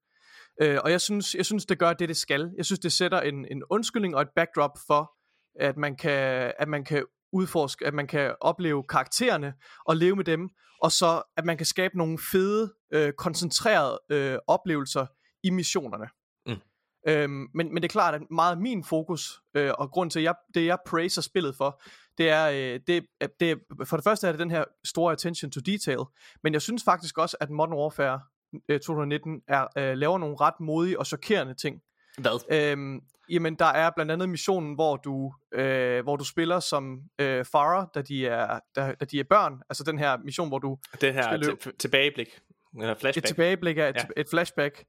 Øh, 0.63 0.79
og 0.85 0.91
jeg 0.91 1.01
synes, 1.01 1.35
jeg 1.35 1.47
synes, 1.47 1.67
det 1.67 1.79
gør 1.79 1.93
det, 1.93 2.09
det 2.09 2.17
skal. 2.17 2.51
Jeg 2.57 2.65
synes, 2.65 2.79
det 2.79 2.93
sætter 2.93 3.21
en, 3.21 3.47
en 3.51 3.63
undskyldning 3.71 4.17
og 4.17 4.23
et 4.23 4.29
backdrop 4.37 4.79
for, 4.87 5.13
at 5.61 5.77
man 5.77 5.97
kan, 5.97 6.53
at 6.59 6.69
man 6.69 6.85
kan 6.85 7.05
udforske, 7.33 7.87
at 7.87 7.95
man 7.95 8.07
kan 8.07 8.35
opleve 8.41 8.85
karaktererne 8.89 9.55
og 9.87 9.97
leve 9.97 10.17
med 10.17 10.25
dem, 10.25 10.49
og 10.83 10.93
så 10.93 11.23
at 11.37 11.45
man 11.45 11.57
kan 11.57 11.67
skabe 11.67 11.99
nogle 11.99 12.19
fede, 12.33 12.75
øh, 12.93 13.13
koncentrerede 13.13 14.01
øh, 14.11 14.39
oplevelser 14.47 15.07
i 15.43 15.51
missionerne. 15.51 16.09
Øhm, 17.09 17.31
men, 17.55 17.75
men 17.75 17.77
det 17.77 17.85
er 17.85 17.89
klart, 17.93 18.15
at 18.15 18.21
meget 18.31 18.51
af 18.51 18.57
min 18.61 18.85
fokus, 18.85 19.41
øh, 19.55 19.71
og 19.79 19.91
grund 19.91 20.11
til, 20.11 20.19
at 20.21 20.25
jeg, 20.25 20.35
det 20.55 20.67
jeg 20.67 20.79
praiser 20.87 21.23
spillet 21.23 21.57
for, 21.57 21.83
det 22.19 22.29
er, 22.29 22.51
øh, 22.51 22.81
det, 22.87 23.07
det, 23.41 23.59
for 23.85 23.97
det 23.97 24.05
første 24.05 24.27
er 24.27 24.33
det 24.33 24.39
den 24.39 24.51
her 24.51 24.65
store 24.85 25.13
attention 25.13 25.51
to 25.51 25.61
detail, 25.61 25.99
men 26.43 26.53
jeg 26.53 26.63
synes 26.63 26.85
faktisk 26.85 27.19
også, 27.19 27.37
at 27.41 27.51
Modern 27.51 27.73
Warfare 27.75 28.21
øh, 28.69 28.81
2019 28.81 29.41
er, 29.49 29.67
øh, 29.79 29.97
laver 29.97 30.19
nogle 30.19 30.37
ret 30.41 30.61
modige 30.61 30.99
og 30.99 31.07
chokerende 31.07 31.55
ting. 31.55 31.81
Hvad? 32.19 32.41
Øhm, 32.73 33.01
jamen, 33.31 33.55
der 33.55 33.65
er 33.65 33.91
blandt 33.97 34.13
andet 34.13 34.29
missionen, 34.29 34.75
hvor 34.75 34.97
du, 34.97 35.33
øh, 35.53 36.03
hvor 36.03 36.17
du 36.17 36.25
spiller 36.25 36.61
som 36.61 37.01
øh, 37.19 37.45
Farah, 37.45 37.87
da 37.95 38.03
de, 38.03 38.27
er, 38.27 38.61
da, 38.77 38.95
da 39.01 39.05
de 39.05 39.21
er 39.21 39.25
børn. 39.25 39.63
Altså 39.71 39.85
den 39.85 39.99
her 39.99 40.17
mission, 40.25 40.49
hvor 40.49 40.59
du 40.59 40.79
Det 41.01 41.15
her 41.15 41.23
skal 41.23 41.41
løbe- 41.41 41.73
tilbageblik. 41.79 42.29
Eller 42.81 42.95
flashback. 42.95 43.17
et 43.17 43.25
tilbageblik 43.25 43.77
af 43.79 43.89
et, 43.89 43.97
ja. 43.97 44.03
et 44.17 44.29
flashback. 44.31 44.85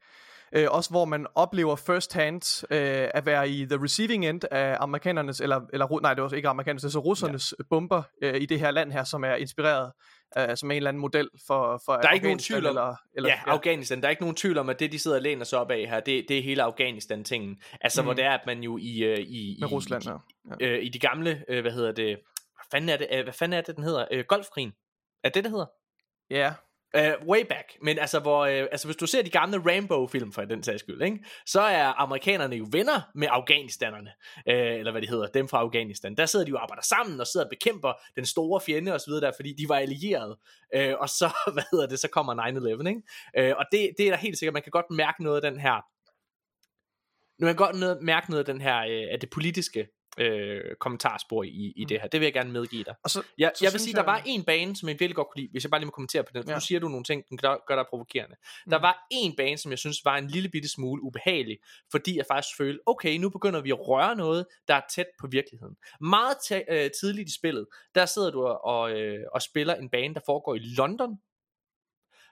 Øh, 0.55 0.67
også 0.71 0.89
hvor 0.89 1.05
man 1.05 1.27
oplever 1.35 1.75
first 1.75 2.13
hand 2.13 2.65
øh, 2.71 3.09
at 3.13 3.25
være 3.25 3.49
i 3.49 3.65
the 3.65 3.83
receiving 3.83 4.25
end 4.25 4.41
af 4.51 4.77
amerikanernes, 4.79 5.41
eller, 5.41 5.61
eller 5.73 6.01
nej, 6.01 6.13
det 6.13 6.23
var 6.23 6.29
ikke 6.33 6.47
amerikanernes, 6.49 6.81
det 6.81 6.87
er 6.87 6.91
så 6.91 6.99
russernes 6.99 7.53
ja. 7.59 7.63
bomber 7.69 8.03
øh, 8.23 8.41
i 8.41 8.45
det 8.45 8.59
her 8.59 8.71
land 8.71 8.91
her, 8.91 9.03
som 9.03 9.23
er 9.23 9.35
inspireret 9.35 9.91
øh, 10.37 10.57
som 10.57 10.71
en 10.71 10.77
eller 10.77 10.89
anden 10.89 11.01
model 11.01 11.29
for, 11.47 11.81
for 11.85 11.93
Der 11.93 12.07
er 12.07 12.13
ikke 12.13 12.25
nogen 12.25 12.39
tvivl 12.39 12.65
om- 12.65 12.69
eller, 12.69 12.95
eller, 13.13 13.29
ja, 13.29 13.39
Afghanistan. 13.45 14.01
Der 14.01 14.07
er 14.07 14.09
ikke 14.09 14.21
nogen 14.21 14.35
tvivl 14.35 14.57
om, 14.57 14.69
at 14.69 14.79
det, 14.79 14.91
de 14.91 14.99
sidder 14.99 15.17
og 15.17 15.23
læner 15.23 15.45
sig 15.45 15.59
op 15.59 15.71
af 15.71 15.85
her, 15.89 15.99
det, 15.99 16.25
det 16.29 16.37
er 16.37 16.43
hele 16.43 16.63
Afghanistan-tingen. 16.63 17.61
Altså, 17.81 18.01
mm. 18.01 18.05
hvor 18.05 18.13
det 18.13 18.25
er, 18.25 18.31
at 18.31 18.45
man 18.45 18.63
jo 18.63 18.77
i... 18.77 19.03
øh, 19.03 19.19
i 19.19 19.57
med 19.59 19.69
i, 19.69 19.73
Rusland. 19.73 20.03
I, 20.03 20.09
Ja. 20.09 20.15
Ja. 20.59 20.67
øh, 20.77 20.83
I 20.85 20.89
de 20.89 20.99
gamle, 20.99 21.43
øh, 21.49 21.61
hvad 21.61 21.71
hedder 21.71 21.91
det... 21.91 22.07
Hvad 22.55 22.65
fanden 22.71 22.89
er 22.89 22.97
det, 22.97 23.07
øh, 23.11 23.23
hvad 23.23 23.33
fanden 23.33 23.57
er 23.57 23.61
det 23.61 23.75
den 23.75 23.83
hedder? 23.83 24.05
Øh, 24.11 24.23
Golfkrigen. 24.27 24.71
Er 25.23 25.29
det, 25.29 25.43
det 25.43 25.51
hedder? 25.51 25.65
ja, 26.29 26.53
Uh, 26.97 27.27
way 27.27 27.43
back, 27.49 27.77
men 27.81 27.99
altså, 27.99 28.19
hvor, 28.19 28.41
uh, 28.41 28.67
altså 28.71 28.87
hvis 28.87 28.95
du 28.95 29.07
ser 29.07 29.21
de 29.21 29.29
gamle 29.29 29.57
Rambo-film 29.57 30.31
for 30.31 30.41
den 30.41 30.63
sags 30.63 30.79
skyld, 30.79 31.01
ikke? 31.01 31.25
så 31.45 31.61
er 31.61 32.01
amerikanerne 32.01 32.55
jo 32.55 32.67
venner 32.71 33.01
med 33.15 33.27
afghanistanerne, 33.31 34.11
uh, 34.47 34.53
øh, 34.53 34.79
eller 34.79 34.91
hvad 34.91 35.01
de 35.01 35.07
hedder, 35.07 35.27
dem 35.27 35.47
fra 35.47 35.57
Afghanistan. 35.57 36.15
Der 36.17 36.25
sidder 36.25 36.45
de 36.45 36.49
jo 36.49 36.55
og 36.55 36.63
arbejder 36.63 36.83
sammen 36.83 37.19
og 37.19 37.27
sidder 37.27 37.45
og 37.45 37.49
bekæmper 37.49 37.93
den 38.15 38.25
store 38.25 38.61
fjende 38.61 38.93
osv., 38.93 39.13
der, 39.13 39.31
fordi 39.35 39.53
de 39.53 39.69
var 39.69 39.75
allierede. 39.75 40.39
Uh, 40.77 40.99
og 40.99 41.09
så, 41.09 41.29
hvad 41.53 41.63
hedder 41.71 41.87
det, 41.87 41.99
så 41.99 42.07
kommer 42.07 42.33
9-11, 42.35 42.87
ikke? 42.87 43.51
Uh, 43.51 43.57
og 43.57 43.65
det, 43.71 43.89
det 43.97 44.07
er 44.07 44.11
da 44.11 44.17
helt 44.17 44.37
sikkert, 44.37 44.53
man 44.53 44.63
kan 44.63 44.71
godt 44.71 44.91
mærke 44.91 45.23
noget 45.23 45.43
af 45.43 45.51
den 45.51 45.59
her, 45.59 45.85
man 47.39 47.47
kan 47.47 47.55
godt 47.55 48.03
mærke 48.03 48.31
noget 48.31 48.47
af 48.47 48.53
den 48.53 48.61
her, 48.61 48.77
uh, 48.77 49.13
af 49.13 49.19
det 49.19 49.29
politiske 49.29 49.87
øh, 50.17 50.61
kommentarspor 50.79 51.43
i, 51.43 51.73
i 51.75 51.85
det 51.85 52.01
her. 52.01 52.07
Det 52.07 52.19
vil 52.19 52.25
jeg 52.25 52.33
gerne 52.33 52.51
medgive 52.51 52.83
dig. 52.83 52.95
Og 53.03 53.09
så, 53.09 53.23
Ja, 53.37 53.49
så 53.55 53.65
jeg 53.65 53.73
vil 53.73 53.79
sige, 53.81 53.93
der 53.93 54.03
var 54.03 54.21
en 54.25 54.43
bane, 54.43 54.75
som 54.75 54.89
jeg 54.89 54.99
virkelig 54.99 55.15
godt 55.15 55.27
kunne 55.27 55.41
lide, 55.41 55.51
hvis 55.51 55.63
jeg 55.63 55.69
bare 55.71 55.79
lige 55.79 55.85
må 55.85 55.91
kommentere 55.91 56.23
på 56.23 56.29
den, 56.33 56.43
Ja. 56.47 56.53
nu 56.53 56.59
siger 56.59 56.79
du 56.79 56.87
nogle 56.87 57.03
ting, 57.03 57.23
den 57.29 57.37
gør, 57.37 57.55
gør 57.67 57.75
dig 57.75 57.85
provokerende. 57.89 58.35
Der 58.69 58.77
Mm. 58.77 58.81
var 58.83 59.07
en 59.11 59.35
bane, 59.35 59.57
som 59.57 59.71
jeg 59.71 59.79
synes 59.79 59.97
var 60.05 60.17
en 60.17 60.27
lille 60.27 60.49
bitte 60.49 60.69
smule 60.69 61.03
ubehagelig, 61.03 61.57
fordi 61.91 62.17
jeg 62.17 62.25
faktisk 62.31 62.57
følte, 62.57 62.79
okay, 62.85 63.17
nu 63.17 63.29
begynder 63.29 63.61
vi 63.61 63.71
at 63.71 63.87
røre 63.87 64.15
noget, 64.15 64.45
der 64.67 64.75
er 64.75 64.81
tæt 64.95 65.05
på 65.19 65.27
virkeligheden. 65.27 65.75
Meget 66.01 66.37
øh, 66.69 66.89
tidligt 67.01 67.29
i 67.29 67.33
spillet, 67.39 67.67
der 67.95 68.05
sidder 68.05 68.31
du 68.31 68.45
og, 68.45 68.91
øh, 68.91 69.19
og 69.33 69.41
spiller 69.41 69.75
en 69.75 69.89
bane, 69.89 70.13
der 70.13 70.21
foregår 70.25 70.55
i 70.55 70.59
London, 70.77 71.17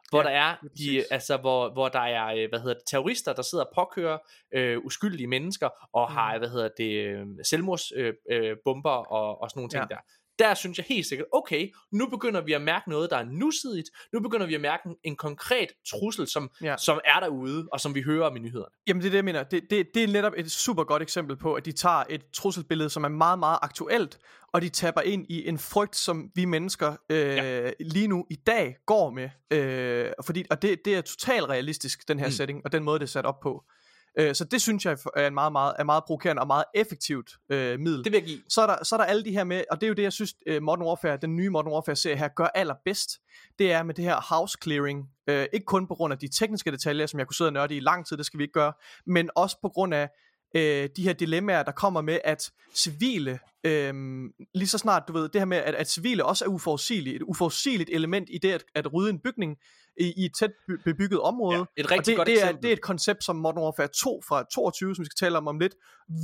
hvor 0.10 0.20
Ja, 0.22 0.24
der 0.30 0.36
er 0.36 0.56
de, 0.78 1.04
altså 1.12 1.38
hvor, 1.38 1.74
hvor 1.74 1.88
der 1.90 2.00
er 2.00 2.26
øh, 2.28 2.50
hvad 2.50 2.60
hedder 2.60 2.74
det, 2.74 2.84
terrorister 2.92 3.34
der 3.34 3.42
sidder 3.42 3.64
og 3.64 3.72
påkører 3.76 4.18
øh, 4.54 4.78
uskyldige 4.86 5.28
mennesker 5.28 5.70
og 5.94 6.10
Mm. 6.10 6.16
har 6.16 6.38
hvad 6.38 6.50
hedder 6.50 6.70
det 6.78 6.92
øh, 7.06 7.26
selvmordsbomber 7.44 8.14
øh, 8.32 8.50
øh, 8.50 8.58
bomber 8.66 8.90
og, 8.90 9.42
og 9.42 9.50
sådan 9.50 9.60
nogle 9.60 9.70
ting 9.70 9.84
Ja. 9.90 9.96
der 9.96 10.02
der 10.40 10.54
synes 10.54 10.78
jeg 10.78 10.86
helt 10.90 11.06
sikkert, 11.06 11.28
okay, 11.34 11.72
nu 11.92 12.08
begynder 12.10 12.42
vi 12.42 12.54
at 12.54 12.62
mærke 12.62 12.90
noget, 12.90 13.10
der 13.10 13.18
er 13.18 13.26
nusidigt. 13.26 13.90
Nu 14.14 14.20
begynder 14.20 14.46
vi 14.46 14.56
at 14.56 14.62
mærke 14.62 14.82
en, 14.86 14.96
en 15.04 15.16
konkret 15.16 15.68
trussel, 15.92 16.28
som, 16.28 16.52
Ja. 16.62 16.76
som 16.78 17.00
er 17.06 17.20
derude, 17.20 17.68
og 17.72 17.80
som 17.80 17.96
vi 17.96 18.02
hører 18.02 18.26
om 18.26 18.36
i 18.36 18.40
nyhederne. 18.40 18.76
Jamen 18.88 19.02
det 19.02 19.08
er 19.08 19.12
det, 19.12 19.18
jeg 19.18 19.26
mener. 19.26 19.44
Det, 19.44 19.64
det, 19.70 19.88
det 19.94 20.04
er 20.04 20.08
netop 20.08 20.34
et 20.38 20.52
super 20.52 20.84
godt 20.84 21.02
eksempel 21.02 21.38
på, 21.38 21.54
at 21.54 21.66
de 21.66 21.72
tager 21.72 22.04
et 22.10 22.22
trusselsbillede, 22.34 22.90
som 22.90 23.04
er 23.04 23.10
meget, 23.10 23.40
meget 23.40 23.60
aktuelt, 23.62 24.18
og 24.54 24.62
de 24.62 24.70
tapper 24.70 25.02
ind 25.02 25.26
i 25.30 25.48
en 25.48 25.60
frygt, 25.60 25.96
som 25.96 26.32
vi 26.36 26.46
mennesker 26.46 26.96
øh, 27.10 27.18
ja. 27.18 27.72
lige 27.80 28.08
nu 28.08 28.26
i 28.30 28.36
dag 28.36 28.76
går 28.86 29.10
med. 29.10 29.30
Øh, 29.52 30.12
fordi, 30.26 30.46
og 30.50 30.62
det, 30.62 30.86
det 30.86 30.96
er 30.96 31.02
totalt 31.02 31.50
realistisk, 31.50 32.08
den 32.08 32.20
her 32.20 32.28
mm. 32.28 32.32
setting, 32.32 32.62
og 32.66 32.72
den 32.72 32.84
måde, 32.84 33.00
det 33.00 33.06
er 33.06 33.10
sat 33.10 33.26
op 33.26 33.40
på. 33.40 33.64
Øh, 34.18 34.36
så 34.36 34.44
det 34.44 34.62
synes 34.62 34.86
jeg 34.86 34.98
er 35.16 35.28
en 35.28 35.34
meget, 35.34 35.52
meget, 35.52 35.74
er 35.80 35.84
meget 35.84 36.04
provokerende 36.04 36.40
og 36.40 36.48
meget 36.48 36.64
effektivt 36.76 37.32
øh, 37.50 37.80
middel. 37.80 38.04
Det 38.04 38.12
vil 38.12 38.18
jeg 38.18 38.28
give. 38.28 38.40
så 38.50 38.62
er, 38.62 38.68
der, 38.68 38.84
så 38.84 38.96
er 38.96 38.98
der 38.98 39.06
alle 39.06 39.26
de 39.26 39.32
her 39.32 39.44
med, 39.44 39.64
og 39.72 39.82
det 39.82 39.88
er 39.88 39.90
jo 39.90 39.94
det, 39.94 40.04
jeg 40.04 40.14
synes, 40.14 40.36
uh, 40.52 40.64
Modern 40.64 40.86
Warfare, 40.88 41.18
den 41.18 41.36
nye 41.36 41.50
Modern 41.50 41.72
Warfare-serie 41.72 42.18
her, 42.18 42.28
gør 42.28 42.46
allerbedst. 42.46 43.10
Det 43.60 43.72
er 43.72 43.84
med 43.84 43.94
det 43.94 44.06
her 44.06 44.36
house 44.36 44.58
clearing. 44.64 45.00
Uh, 45.32 45.34
ikke 45.54 45.66
kun 45.66 45.88
på 45.88 45.96
grund 45.96 46.14
af 46.14 46.20
de 46.20 46.28
tekniske 46.28 46.72
detaljer, 46.72 47.06
som 47.06 47.20
jeg 47.20 47.28
kunne 47.28 47.36
sidde 47.36 47.48
og 47.48 47.54
nørde 47.54 47.76
i 47.76 47.80
lang 47.80 48.06
tid, 48.08 48.18
det 48.18 48.26
skal 48.26 48.38
vi 48.38 48.44
ikke 48.44 48.54
gøre, 48.54 48.74
men 49.06 49.30
også 49.36 49.58
på 49.62 49.70
grund 49.70 49.94
af 49.94 50.10
uh, 50.56 50.62
de 50.96 51.04
her 51.04 51.14
dilemmaer, 51.14 51.64
der 51.64 51.72
kommer 51.72 52.02
med, 52.02 52.20
at 52.24 52.52
civile, 52.76 53.40
øhm, 53.64 54.32
lige 54.54 54.68
så 54.68 54.78
snart, 54.78 55.04
du 55.08 55.14
ved, 55.14 55.30
det 55.30 55.42
her 55.42 55.46
med, 55.46 55.58
at, 55.58 55.76
at 55.76 55.90
civile 55.90 56.26
også 56.26 56.46
er 56.46 56.50
uforudsigelige, 56.50 57.16
et 57.16 57.22
uforudsigeligt 57.22 57.90
element 57.94 58.30
i 58.32 58.38
det 58.38 58.52
at, 58.52 58.64
at 58.76 58.94
rydde 58.94 59.10
en 59.10 59.20
bygning 59.20 59.58
i, 60.00 60.14
i 60.18 60.26
et 60.26 60.32
tæt 60.40 60.52
by- 60.68 60.80
bebygget 60.84 61.20
område. 61.22 61.58
Ja, 61.58 61.64
et 61.78 61.86
Og 61.86 61.92
rigtig 61.92 62.06
det, 62.12 62.18
godt 62.18 62.26
det, 62.28 62.34
er, 62.34 62.38
eksempel. 62.44 62.64
det 62.64 62.70
er 62.70 62.74
et 62.74 62.82
koncept, 62.82 63.24
som 63.24 63.36
Modern 63.36 63.64
Warfare 63.64 63.88
2 63.88 64.22
fra 64.28 64.44
22, 64.54 64.96
som 64.96 65.04
vi 65.04 65.06
skal 65.06 65.26
tale 65.26 65.38
om 65.38 65.48
om 65.48 65.60
lidt, 65.60 65.76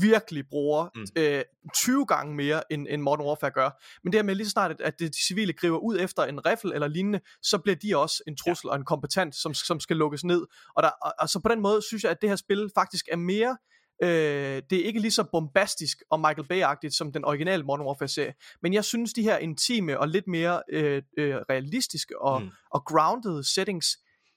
virkelig 0.02 0.44
bruger 0.50 0.84
Mm. 0.96 1.02
mm. 1.16 1.22
øh, 1.22 1.44
20 1.74 2.06
gange 2.06 2.36
mere, 2.36 2.74
end, 2.74 2.88
end 2.90 3.02
Modern 3.02 3.26
Warfare 3.26 3.52
gør. 3.52 3.70
Men 4.04 4.14
det 4.14 4.18
her 4.18 4.24
med 4.24 4.36
lige 4.36 4.46
så 4.48 4.52
snart, 4.52 4.72
at, 4.72 4.82
at 4.82 5.00
de 5.00 5.10
civile 5.28 5.54
griber 5.54 5.78
ud 5.78 5.98
efter 6.00 6.24
en 6.24 6.46
riffel 6.46 6.72
eller 6.74 6.88
lignende, 6.88 7.20
så 7.44 7.58
bliver 7.58 7.76
de 7.76 7.98
også 7.98 8.24
en 8.28 8.38
trussel 8.38 8.68
ja. 8.68 8.72
og 8.72 8.78
en 8.78 8.86
kompetent, 8.86 9.36
som, 9.36 9.54
som 9.54 9.80
skal 9.80 9.98
lukkes 9.98 10.24
ned. 10.24 10.46
Og, 10.76 10.84
der, 10.84 10.90
og, 11.02 11.14
og 11.20 11.30
så 11.30 11.40
på 11.40 11.50
den 11.50 11.62
måde 11.62 11.82
synes 11.82 12.04
jeg, 12.04 12.12
at 12.12 12.18
det 12.22 12.30
her 12.30 12.36
spil 12.36 12.70
faktisk 12.76 13.06
er 13.12 13.18
mere 13.18 13.58
Øh, 14.04 14.62
det 14.70 14.74
er 14.80 14.84
ikke 14.84 15.00
lige 15.00 15.12
så 15.12 15.24
bombastisk 15.32 15.98
og 16.10 16.20
Michael 16.20 16.48
Bay-agtigt 16.54 16.98
som 16.98 17.12
den 17.12 17.26
originale 17.26 17.64
Modern 17.64 17.86
Warfare-serie, 17.86 18.34
men 18.62 18.74
jeg 18.74 18.86
synes, 18.86 19.14
de 19.14 19.22
her 19.24 19.38
intime 19.38 20.00
og 20.00 20.08
lidt 20.08 20.28
mere 20.28 20.62
øh, 20.70 21.02
øh, 21.18 21.36
realistiske 21.36 22.22
og, 22.22 22.42
Mm. 22.42 22.50
og 22.72 22.86
grounded 22.86 23.44
settings 23.44 23.88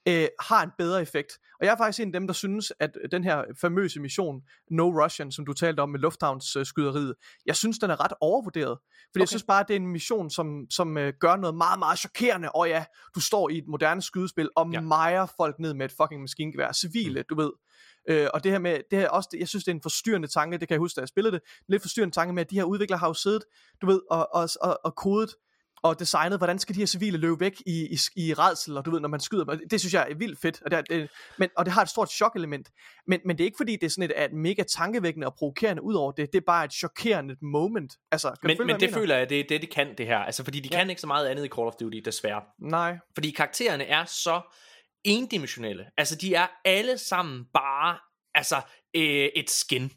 øh, 0.08 0.28
har 0.40 0.62
en 0.62 0.70
bedre 0.78 1.02
effekt. 1.02 1.32
Og 1.60 1.66
jeg 1.66 1.72
er 1.72 1.76
faktisk 1.76 2.00
en 2.00 2.08
af 2.08 2.12
dem, 2.12 2.26
der 2.26 2.34
synes, 2.34 2.72
at 2.80 2.90
den 3.12 3.24
her 3.24 3.44
famøse 3.60 4.00
mission, 4.00 4.40
No 4.70 5.04
Russian, 5.04 5.32
som 5.32 5.46
du 5.46 5.52
talte 5.52 5.80
om 5.80 5.88
med 5.88 6.00
lufthavnsskyderiet, 6.00 7.14
jeg 7.46 7.56
synes, 7.56 7.78
den 7.78 7.90
er 7.90 8.04
ret 8.04 8.12
overvurderet. 8.20 8.78
Fordi 8.78 9.16
okay. 9.16 9.20
Jeg 9.20 9.28
synes 9.28 9.42
bare, 9.42 9.60
at 9.60 9.68
det 9.68 9.76
er 9.76 9.80
en 9.80 9.86
mission, 9.86 10.30
som, 10.30 10.66
som 10.70 10.98
øh, 10.98 11.12
gør 11.20 11.36
noget 11.36 11.56
meget, 11.56 11.78
meget 11.78 11.98
chokerende. 11.98 12.50
Og 12.52 12.68
ja, 12.68 12.84
du 13.14 13.20
står 13.20 13.48
i 13.48 13.58
et 13.58 13.64
moderne 13.68 14.02
skydespil 14.02 14.48
og 14.56 14.70
ja. 14.72 14.80
mejer 14.80 15.26
folk 15.36 15.58
ned 15.58 15.74
med 15.74 15.86
et 15.86 15.92
fucking 16.00 16.20
maskingevær. 16.20 16.72
Civile, 16.72 17.20
mm. 17.20 17.24
du 17.30 17.34
ved. 17.42 17.50
Øh, 18.08 18.28
og 18.34 18.44
det 18.44 18.52
her 18.52 18.58
med, 18.58 18.78
det 18.90 18.98
her 18.98 19.08
også, 19.08 19.28
jeg 19.38 19.48
synes, 19.48 19.64
det 19.64 19.70
er 19.72 19.74
en 19.74 19.82
forstyrrende 19.82 20.28
tanke, 20.28 20.58
det 20.58 20.68
kan 20.68 20.74
jeg 20.74 20.78
huske, 20.80 20.96
da 20.96 21.00
jeg 21.00 21.08
spillede 21.08 21.32
det, 21.32 21.42
lidt 21.68 21.82
forstyrrende 21.82 22.14
tanke 22.14 22.32
med, 22.34 22.42
at 22.44 22.50
de 22.50 22.54
her 22.56 22.64
udviklere 22.64 22.98
har 22.98 23.06
jo 23.08 23.14
siddet, 23.14 23.42
du 23.82 23.86
ved, 23.86 24.00
og, 24.10 24.28
og, 24.34 24.48
og, 24.60 24.80
og 24.84 24.94
kodet 24.96 25.30
og 25.82 25.98
designet, 25.98 26.38
hvordan 26.38 26.58
skal 26.58 26.74
de 26.74 26.80
her 26.80 26.86
civile 26.86 27.18
løbe 27.18 27.40
væk 27.40 27.60
i, 27.66 27.86
i, 27.94 27.98
i 28.16 28.34
redsel, 28.34 28.76
og 28.76 28.84
du 28.84 28.90
ved, 28.90 29.00
når 29.00 29.08
man 29.08 29.20
skyder 29.20 29.44
dem. 29.44 29.68
Det 29.70 29.80
synes 29.80 29.94
jeg 29.94 30.06
er 30.10 30.14
vildt 30.14 30.40
fedt, 30.40 30.62
og 30.64 30.70
det, 30.70 30.76
er- 30.78 30.82
det, 30.82 31.10
men, 31.38 31.48
og 31.56 31.64
det 31.64 31.72
har 31.74 31.82
et 31.82 31.88
stort 31.88 32.10
chokelement. 32.10 32.68
Men, 33.06 33.20
men 33.24 33.38
det 33.38 33.44
er 33.44 33.46
ikke 33.46 33.56
fordi, 33.56 33.72
det 33.76 33.82
er 33.86 33.90
sådan 33.90 34.10
et, 34.10 34.24
et 34.24 34.32
mega 34.32 34.62
tankevækkende 34.62 35.26
og 35.26 35.34
provokerende 35.34 35.82
ud 35.82 35.94
over 35.94 36.12
det. 36.12 36.32
Det 36.32 36.38
er 36.38 36.44
bare 36.46 36.64
et 36.64 36.72
chokerende 36.72 37.36
moment. 37.42 37.92
Altså, 38.12 38.28
kan 38.28 38.36
Men, 38.42 38.56
følge, 38.56 38.66
men 38.66 38.80
det 38.80 38.90
mener? 38.90 38.98
føler 38.98 39.16
jeg, 39.16 39.28
det 39.30 39.40
er 39.40 39.44
det, 39.48 39.62
de 39.62 39.66
kan, 39.66 39.94
det 39.98 40.06
her. 40.06 40.18
Altså, 40.18 40.44
fordi 40.44 40.60
de 40.60 40.68
Ja. 40.72 40.78
kan 40.78 40.90
ikke 40.90 41.00
så 41.00 41.06
meget 41.06 41.26
andet 41.26 41.44
i 41.44 41.48
Call 41.48 41.66
of 41.66 41.74
Duty, 41.80 41.98
desværre. 42.04 42.42
Nej. 42.60 42.98
Fordi 43.14 43.30
karaktererne 43.30 43.84
er 43.84 44.04
så 44.04 44.40
endimensionelle. 45.04 45.86
Altså, 45.96 46.16
de 46.16 46.34
er 46.34 46.46
alle 46.64 46.98
sammen 46.98 47.44
bare, 47.54 47.98
altså, 48.34 48.56
øh, 48.94 49.28
et 49.36 49.50
skin. 49.50 49.92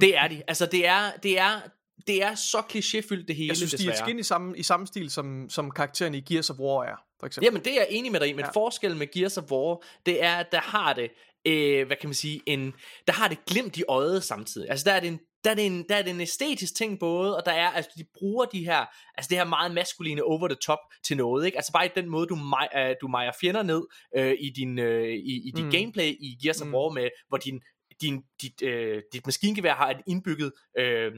Det 0.00 0.16
er 0.16 0.28
de. 0.28 0.42
Altså, 0.48 0.66
det 0.66 0.86
er, 0.86 1.10
det 1.22 1.38
er, 1.38 1.60
det 2.06 2.22
er 2.22 2.34
så 2.34 2.58
klichéfyldt, 2.58 3.24
det 3.26 3.36
hele, 3.36 3.48
Jeg 3.48 3.56
synes, 3.56 3.70
de 3.72 3.76
desværre. 3.76 3.98
er 3.98 4.04
skin 4.04 4.18
i 4.18 4.22
samme, 4.22 4.58
i 4.58 4.62
samme 4.62 4.86
stil, 4.86 5.10
som, 5.10 5.50
som 5.50 5.70
karakteren 5.70 6.14
i 6.14 6.20
Gears 6.20 6.50
of 6.50 6.56
War 6.58 6.84
er, 6.84 6.96
for 7.20 7.26
eksempel. 7.26 7.44
Jamen, 7.44 7.64
det 7.64 7.72
er 7.72 7.76
jeg 7.76 7.86
enig 7.90 8.12
med 8.12 8.20
dig 8.20 8.28
i, 8.28 8.32
men. 8.32 8.44
Ja. 8.44 8.50
forskellen 8.50 8.98
med 8.98 9.06
Gears 9.12 9.38
of 9.38 9.50
War, 9.50 9.82
det 10.06 10.24
er, 10.24 10.36
at 10.36 10.52
der 10.52 10.60
har 10.60 10.92
det, 10.92 11.10
øh, 11.46 11.86
hvad 11.86 11.96
kan 11.96 12.08
man 12.08 12.14
sige, 12.14 12.40
en, 12.46 12.74
der 13.06 13.12
har 13.12 13.28
det 13.28 13.38
glimt 13.46 13.76
i 13.76 13.82
øjet 13.88 14.24
samtidig. 14.24 14.70
Altså, 14.70 14.84
der 14.84 14.92
er 14.92 15.00
det 15.00 15.08
en 15.08 15.20
der 15.44 15.50
er, 15.50 15.54
det 15.54 15.66
en, 15.66 15.84
der 15.88 15.96
er 15.96 16.02
det 16.02 16.10
en 16.10 16.20
æstetisk 16.20 16.76
ting 16.76 16.98
både, 17.00 17.36
og 17.36 17.42
der 17.46 17.52
er, 17.52 17.70
altså 17.70 17.90
de 17.98 18.04
bruger 18.18 18.44
de 18.44 18.64
her, 18.64 18.86
altså 19.14 19.28
det 19.28 19.38
her 19.38 19.44
meget 19.44 19.74
maskuline 19.74 20.24
over 20.24 20.48
the 20.48 20.56
top 20.66 20.78
til 21.04 21.16
noget, 21.16 21.46
ikke? 21.46 21.58
Altså 21.58 21.72
bare 21.72 21.86
i 21.86 21.90
den 21.94 22.08
måde, 22.10 22.26
du, 22.26 22.34
mej, 22.34 22.68
uh, 22.76 22.94
du 23.00 23.08
mejer 23.08 23.32
fjender 23.40 23.62
ned 23.62 23.82
uh, 24.18 24.32
i 24.46 24.50
din, 24.56 24.78
uh, 24.78 24.84
i, 25.08 25.48
i 25.48 25.52
dit 25.56 25.64
Mm. 25.64 25.70
gameplay 25.70 26.04
i 26.20 26.36
Gears 26.42 26.60
of 26.60 26.66
Mm. 26.66 26.74
War 26.74 26.88
med, 26.90 27.08
hvor 27.28 27.38
din, 27.38 27.60
din, 28.00 28.22
dit, 28.42 28.62
uh, 28.62 29.02
dit 29.12 29.26
maskingevær 29.26 29.74
har 29.74 29.90
et 29.90 30.00
indbygget, 30.06 30.52
uh, 30.78 31.12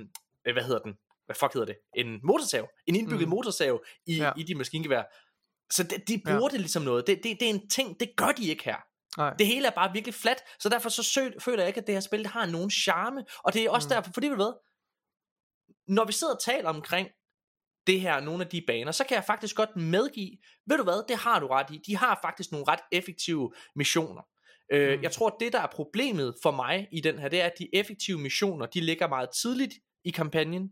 hvad 0.54 0.62
hedder 0.64 0.78
den? 0.78 0.94
Hvad 1.26 1.37
fuck 1.37 1.52
hedder 1.52 1.66
det? 1.66 1.76
En 1.96 2.20
motorsav. 2.24 2.68
En 2.87 2.96
indbygget 2.96 3.28
Mm. 3.28 3.30
motorsav 3.30 3.83
i, 4.06 4.16
Ja. 4.16 4.33
i 4.37 4.42
dit 4.42 4.56
maskingevær. 4.56 5.02
Så 5.72 5.83
de, 5.83 5.96
de 6.09 6.22
bruger 6.26 6.48
ja. 6.50 6.52
det 6.52 6.61
ligesom 6.61 6.83
noget. 6.83 7.06
Det, 7.06 7.16
det, 7.24 7.37
det 7.40 7.50
er 7.50 7.54
en 7.54 7.68
ting, 7.68 8.00
det 8.00 8.11
gør 8.16 8.28
de 8.38 8.48
ikke 8.48 8.64
her. 8.64 8.76
Nej. 9.16 9.35
Det 9.38 9.46
hele 9.46 9.66
er 9.66 9.70
bare 9.70 9.92
virkelig 9.92 10.14
flat, 10.14 10.42
så 10.61 10.68
derfor 10.68 10.88
så 10.88 11.03
sø, 11.03 11.29
føler 11.40 11.59
jeg 11.59 11.68
ikke, 11.68 11.81
at 11.81 11.87
det 11.87 11.94
her 11.94 12.01
spil 12.01 12.18
det 12.18 12.27
har 12.31 12.46
nogen 12.46 12.70
charme. 12.70 13.25
Og 13.44 13.55
det 13.55 13.64
er 13.64 13.70
også 13.70 13.87
Mm. 13.87 13.90
mm. 13.90 13.94
derfor, 13.94 14.12
fordi 14.14 14.27
ved 14.27 14.37
du 14.37 14.42
hvad, 14.42 14.53
når 15.88 16.05
vi 16.05 16.12
sidder 16.12 16.35
og 16.35 16.42
taler 16.42 16.68
omkring 16.68 17.09
det 17.87 18.01
her, 18.01 18.20
nogle 18.20 18.44
af 18.44 18.51
de 18.51 18.62
baner, 18.66 18.92
så 18.92 19.05
kan 19.05 19.14
jeg 19.14 19.25
faktisk 19.25 19.57
godt 19.57 19.77
medgive, 19.77 20.37
ved 20.66 20.77
du 20.77 20.83
hvad, 20.85 21.09
det 21.09 21.16
har 21.16 21.40
du 21.40 21.46
ret 21.46 21.66
i. 21.70 21.81
De 21.87 21.96
har 21.96 22.18
faktisk 22.25 22.53
nogle 22.53 22.66
ret 22.68 22.81
effektive 22.92 23.53
missioner. 23.77 24.23
Øh, 24.73 24.96
Mm. 24.96 25.03
Jeg 25.03 25.12
tror, 25.12 25.27
at 25.27 25.35
det 25.40 25.53
der 25.53 25.61
er 25.61 25.66
problemet 25.66 26.35
for 26.42 26.51
mig 26.51 26.88
i 26.92 27.01
den 27.01 27.18
her, 27.18 27.29
det 27.29 27.40
er, 27.42 27.46
at 27.46 27.53
de 27.59 27.68
effektive 27.73 28.18
missioner, 28.18 28.66
de 28.66 28.81
ligger 28.81 29.09
meget 29.09 29.29
tidligt 29.42 29.75
i 30.05 30.11
kampagnen. 30.11 30.70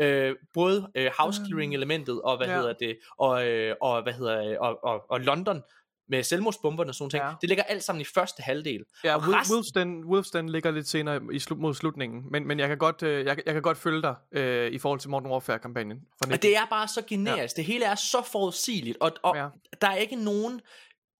Øh, 0.00 0.36
både 0.54 0.90
øh, 0.94 1.10
house 1.18 1.40
clearing 1.46 1.74
elementet 1.74 2.22
og 2.22 2.36
hvad 2.36 2.46
Ja. 2.46 2.52
ja. 2.52 2.58
hedder 2.58 2.72
det 2.72 2.98
og, 3.18 3.46
øh, 3.46 3.76
og 3.80 4.02
hvad 4.02 4.12
hedder 4.12 4.58
og, 4.58 4.78
og, 4.84 5.10
og 5.10 5.20
London 5.20 5.62
med 6.08 6.22
selvmordsbomberne 6.22 6.90
og 6.90 6.94
sådan 6.94 7.10
ting. 7.10 7.22
Ja. 7.22 7.28
Ja. 7.28 7.34
Det 7.40 7.48
ligger 7.48 7.64
alt 7.64 7.82
sammen 7.84 8.00
i 8.00 8.04
første 8.14 8.42
halvdel. 8.42 8.84
Ja, 9.04 9.14
og 9.16 9.22
resten- 9.22 9.54
Wolfsden, 9.54 10.04
Wolfsden 10.04 10.48
ligger 10.48 10.70
lidt 10.70 10.88
senere 10.88 11.20
i 11.32 11.38
slut, 11.38 11.58
mod 11.58 11.74
slutningen, 11.74 12.22
men, 12.30 12.46
men 12.46 12.58
jeg, 12.58 12.68
kan 12.68 12.78
godt, 12.78 13.02
øh, 13.02 13.24
jeg, 13.26 13.38
jeg 13.46 13.54
kan 13.54 13.62
godt 13.62 13.78
følge 13.78 14.02
dig 14.02 14.14
øh, 14.32 14.72
i 14.72 14.78
forhold 14.78 15.00
til 15.00 15.10
Modern 15.10 15.30
Warfare-kampagnen. 15.30 15.98
Og 16.20 16.28
19. 16.28 16.42
det 16.42 16.56
er 16.56 16.66
bare 16.70 16.88
så 16.88 17.02
generisk. 17.08 17.56
Ja. 17.56 17.62
Det 17.62 17.64
hele 17.64 17.84
er 17.84 17.94
så 17.94 18.22
forudsigeligt. 18.22 18.96
Og, 19.00 19.12
og 19.22 19.36
Ja. 19.36 19.48
der 19.80 19.88
er 19.88 19.96
ikke 19.96 20.16
nogen 20.16 20.60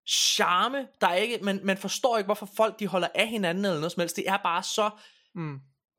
charme. 0.08 0.86
Der 1.00 1.06
er 1.08 1.14
ikke, 1.14 1.38
man, 1.42 1.60
man 1.64 1.78
forstår 1.78 2.18
ikke, 2.18 2.26
hvorfor 2.26 2.48
folk 2.56 2.78
de 2.80 2.86
holder 2.86 3.08
af 3.14 3.28
hinanden 3.28 3.64
eller 3.64 3.76
noget 3.80 3.92
som 3.92 4.00
helst. 4.00 4.16
Det 4.16 4.24
er 4.28 4.36
bare 4.36 4.62
så... 4.62 4.90
Mm. 5.34 5.58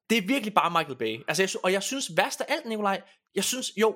Det 0.10 0.17
er 0.17 0.21
virkelig 0.28 0.54
bare 0.54 0.71
Michael 0.71 0.95
Bay. 0.95 1.23
Altså, 1.28 1.43
jeg, 1.43 1.50
og 1.63 1.71
jeg 1.73 1.84
synes 1.84 2.12
værst 2.17 2.41
af 2.41 2.45
alt, 2.50 2.65
Nikolaj, 2.65 3.02
jeg 3.36 3.43
synes, 3.43 3.71
jo, 3.78 3.95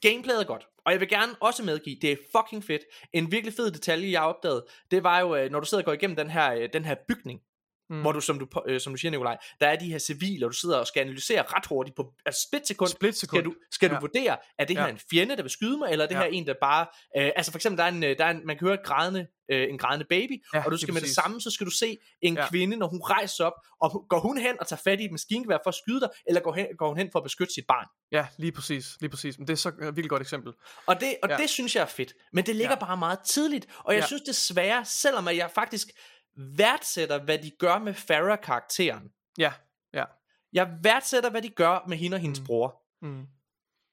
gameplayet 0.00 0.40
er 0.40 0.44
godt. 0.44 0.66
Og 0.86 0.92
jeg 0.92 1.00
vil 1.00 1.08
gerne 1.08 1.32
også 1.40 1.62
medgive, 1.62 1.96
det 2.02 2.12
er 2.12 2.16
fucking 2.36 2.64
fedt. 2.64 2.82
En 3.12 3.32
virkelig 3.32 3.54
fed 3.54 3.70
detalje, 3.70 4.12
jeg 4.12 4.22
opdagede, 4.22 4.66
det 4.90 5.02
var 5.04 5.20
jo, 5.20 5.36
øh, 5.36 5.50
når 5.50 5.60
du 5.60 5.66
sidder 5.66 5.82
og 5.82 5.86
går 5.86 5.92
igennem 5.92 6.16
den 6.16 6.30
her, 6.30 6.54
øh, 6.54 6.68
den 6.72 6.84
her 6.84 6.94
bygning, 7.08 7.40
Mm. 7.90 8.00
hvor 8.00 8.12
du 8.12 8.20
som, 8.20 8.38
du, 8.38 8.46
øh, 8.68 8.80
som 8.80 8.92
du 8.92 8.96
siger, 8.96 9.10
Nikolaj, 9.10 9.36
der 9.60 9.66
er 9.68 9.76
de 9.76 9.86
her 9.86 9.98
civile, 9.98 10.46
og 10.46 10.52
du 10.52 10.56
sidder 10.56 10.78
og 10.78 10.86
skal 10.86 11.00
analysere 11.00 11.42
ret 11.42 11.66
hurtigt 11.66 11.96
på 11.96 12.12
altså 12.26 12.46
split 12.48 12.66
sekund. 12.68 12.90
Splitsekund. 12.90 13.38
Skal 13.40 13.44
du, 13.44 13.54
skal 13.72 13.88
Ja. 13.90 13.94
du 13.94 14.00
vurdere, 14.00 14.36
er 14.58 14.64
det 14.64 14.76
her 14.76 14.84
Ja. 14.84 14.90
en 14.90 15.00
fjende, 15.10 15.36
der 15.36 15.42
vil 15.42 15.50
skyde 15.50 15.78
mig, 15.78 15.90
eller 15.92 16.04
er 16.04 16.08
det 16.08 16.14
Ja. 16.14 16.20
her 16.20 16.28
en, 16.28 16.46
der 16.46 16.54
bare... 16.60 16.86
Øh, 17.18 17.30
altså 17.36 17.52
for 17.52 17.58
eksempel, 17.58 17.78
der 17.78 17.84
er 17.84 17.88
en, 17.88 18.04
øh, 18.04 18.18
der 18.18 18.24
er 18.24 18.30
en, 18.30 18.46
man 18.46 18.58
kan 18.58 18.66
høre 18.66 18.74
et 18.74 18.84
grædende, 18.84 19.26
øh, 19.52 19.68
en 19.70 19.78
grædende 19.78 20.06
baby, 20.08 20.44
Ja, 20.54 20.64
og 20.64 20.72
du 20.72 20.76
skal 20.76 20.94
med 20.94 21.00
det 21.02 21.10
samme, 21.10 21.40
så 21.40 21.50
skal 21.50 21.66
du 21.66 21.70
se 21.70 21.98
en 22.22 22.34
Ja. 22.34 22.48
kvinde, 22.48 22.76
når 22.76 22.86
hun 22.86 23.00
rejser 23.02 23.44
op, 23.44 23.52
og 23.80 24.06
går 24.08 24.20
hun 24.20 24.38
hen 24.38 24.56
og 24.60 24.66
tager 24.66 24.80
fat 24.84 25.00
i 25.00 25.04
et 25.04 25.10
maskingevær 25.12 25.58
for 25.64 25.68
at 25.68 25.74
skyde 25.74 26.00
dig, 26.00 26.08
eller 26.26 26.40
går, 26.40 26.54
hen, 26.54 26.66
går 26.78 26.88
hun 26.88 26.96
hen 26.98 27.08
for 27.12 27.18
at 27.18 27.22
beskytte 27.22 27.54
sit 27.54 27.64
barn? 27.68 27.86
Ja, 28.12 28.26
lige 28.38 28.52
præcis. 28.52 28.86
Lige 29.00 29.10
præcis. 29.10 29.38
Men 29.38 29.46
det 29.46 29.52
er 29.52 29.56
så 29.56 29.68
et 29.68 29.74
virkelig 29.80 30.10
godt 30.10 30.22
eksempel. 30.22 30.52
Og 30.86 31.00
det, 31.00 31.14
og 31.22 31.28
Ja. 31.28 31.36
det 31.36 31.50
synes 31.50 31.76
jeg 31.76 31.82
er 31.82 31.86
fedt. 31.86 32.12
Men 32.32 32.46
det 32.46 32.56
ligger 32.56 32.76
Ja. 32.80 32.84
bare 32.86 32.96
meget 32.96 33.18
tidligt. 33.20 33.66
Og 33.78 33.94
jeg 33.94 34.00
Ja. 34.00 34.06
synes 34.06 34.22
desværre, 34.22 34.84
selvom 34.84 35.28
at 35.28 35.36
jeg 35.36 35.50
faktisk 35.54 35.88
værdsætter, 36.36 37.24
hvad 37.24 37.38
de 37.38 37.50
gør 37.58 37.78
med 37.78 37.94
Farah-karakteren. 37.94 39.10
Ja, 39.38 39.52
ja. 39.94 40.04
Jeg 40.52 40.70
værdsætter, 40.82 41.30
hvad 41.30 41.42
de 41.42 41.48
gør 41.48 41.84
med 41.88 41.96
hende 41.96 42.14
og 42.14 42.20
hendes 42.20 42.40
Mm. 42.40 42.46
bror. 42.46 42.82
Mm. 43.02 43.26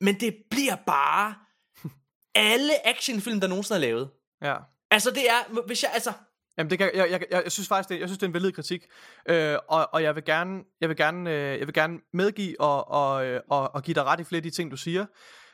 Men 0.02 0.20
det 0.20 0.36
bliver 0.50 0.76
bare 0.88 1.36
alle 2.36 2.88
actionfilm, 2.88 3.40
der 3.40 3.48
nogensinde 3.48 3.78
er 3.78 3.82
lavet. 3.82 4.10
Ja. 4.42 4.56
Altså 4.92 5.12
det 5.12 5.30
er, 5.30 5.66
hvis 5.66 5.84
jeg, 5.84 5.92
altså, 5.94 6.14
Jamen 6.58 6.70
det 6.70 6.78
kan, 6.78 6.92
jeg, 6.94 7.12
jeg, 7.12 7.26
jeg, 7.32 7.44
jeg 7.44 7.52
synes 7.52 7.68
faktisk 7.68 7.90
det, 7.90 8.00
jeg 8.00 8.08
synes 8.08 8.18
det 8.20 8.24
er 8.26 8.28
en 8.28 8.34
valid 8.34 8.52
kritik, 8.52 8.86
øh, 9.30 9.58
og, 9.68 9.90
og 9.94 10.04
jeg 10.04 10.16
vil 10.16 10.26
gerne, 10.26 10.64
jeg 10.82 10.90
vil 10.90 10.98
gerne, 10.98 11.32
øh, 11.32 11.60
jeg 11.60 11.68
vil 11.68 11.74
gerne 11.74 12.00
medgive 12.14 12.62
og, 12.62 12.88
og, 12.88 13.26
øh, 13.26 13.42
og, 13.50 13.76
og 13.76 13.84
give 13.84 13.96
dig 13.96 14.04
ret 14.04 14.20
i 14.20 14.24
flere 14.24 14.40
af 14.40 14.44
de 14.44 14.50
ting 14.50 14.72
du 14.72 14.78
siger. 14.78 15.06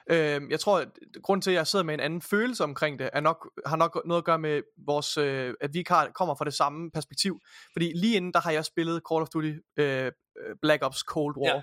Øh, 0.10 0.42
jeg 0.50 0.60
tror, 0.60 0.80
at 0.80 0.88
grund 1.24 1.42
til 1.42 1.52
at 1.52 1.56
jeg 1.56 1.68
sidder 1.68 1.86
med 1.86 1.94
en 1.94 2.00
anden 2.00 2.22
følelse 2.22 2.64
omkring 2.64 3.00
det, 3.00 3.10
er 3.14 3.20
nok, 3.20 3.50
har 3.66 3.76
nok 3.76 4.02
noget 4.06 4.22
at 4.22 4.26
gøre 4.26 4.40
med 4.40 4.62
vores, 4.86 5.18
øh, 5.18 5.54
at 5.62 5.74
vi 5.74 5.84
kommer 5.84 6.36
fra 6.36 6.46
det 6.46 6.54
samme 6.54 6.92
perspektiv. 6.92 7.40
Fordi 7.74 7.92
lige 7.96 8.16
inden 8.16 8.34
der 8.34 8.40
har 8.40 8.52
jeg 8.52 8.66
spillet 8.66 9.02
Call 9.12 9.22
of 9.22 9.30
Duty 9.30 9.54
øh, 9.78 10.06
øh, 10.06 10.12
Black 10.62 10.84
Ops 10.84 11.00
Cold 11.00 11.38
War. 11.38 11.56
Ja. 11.56 11.62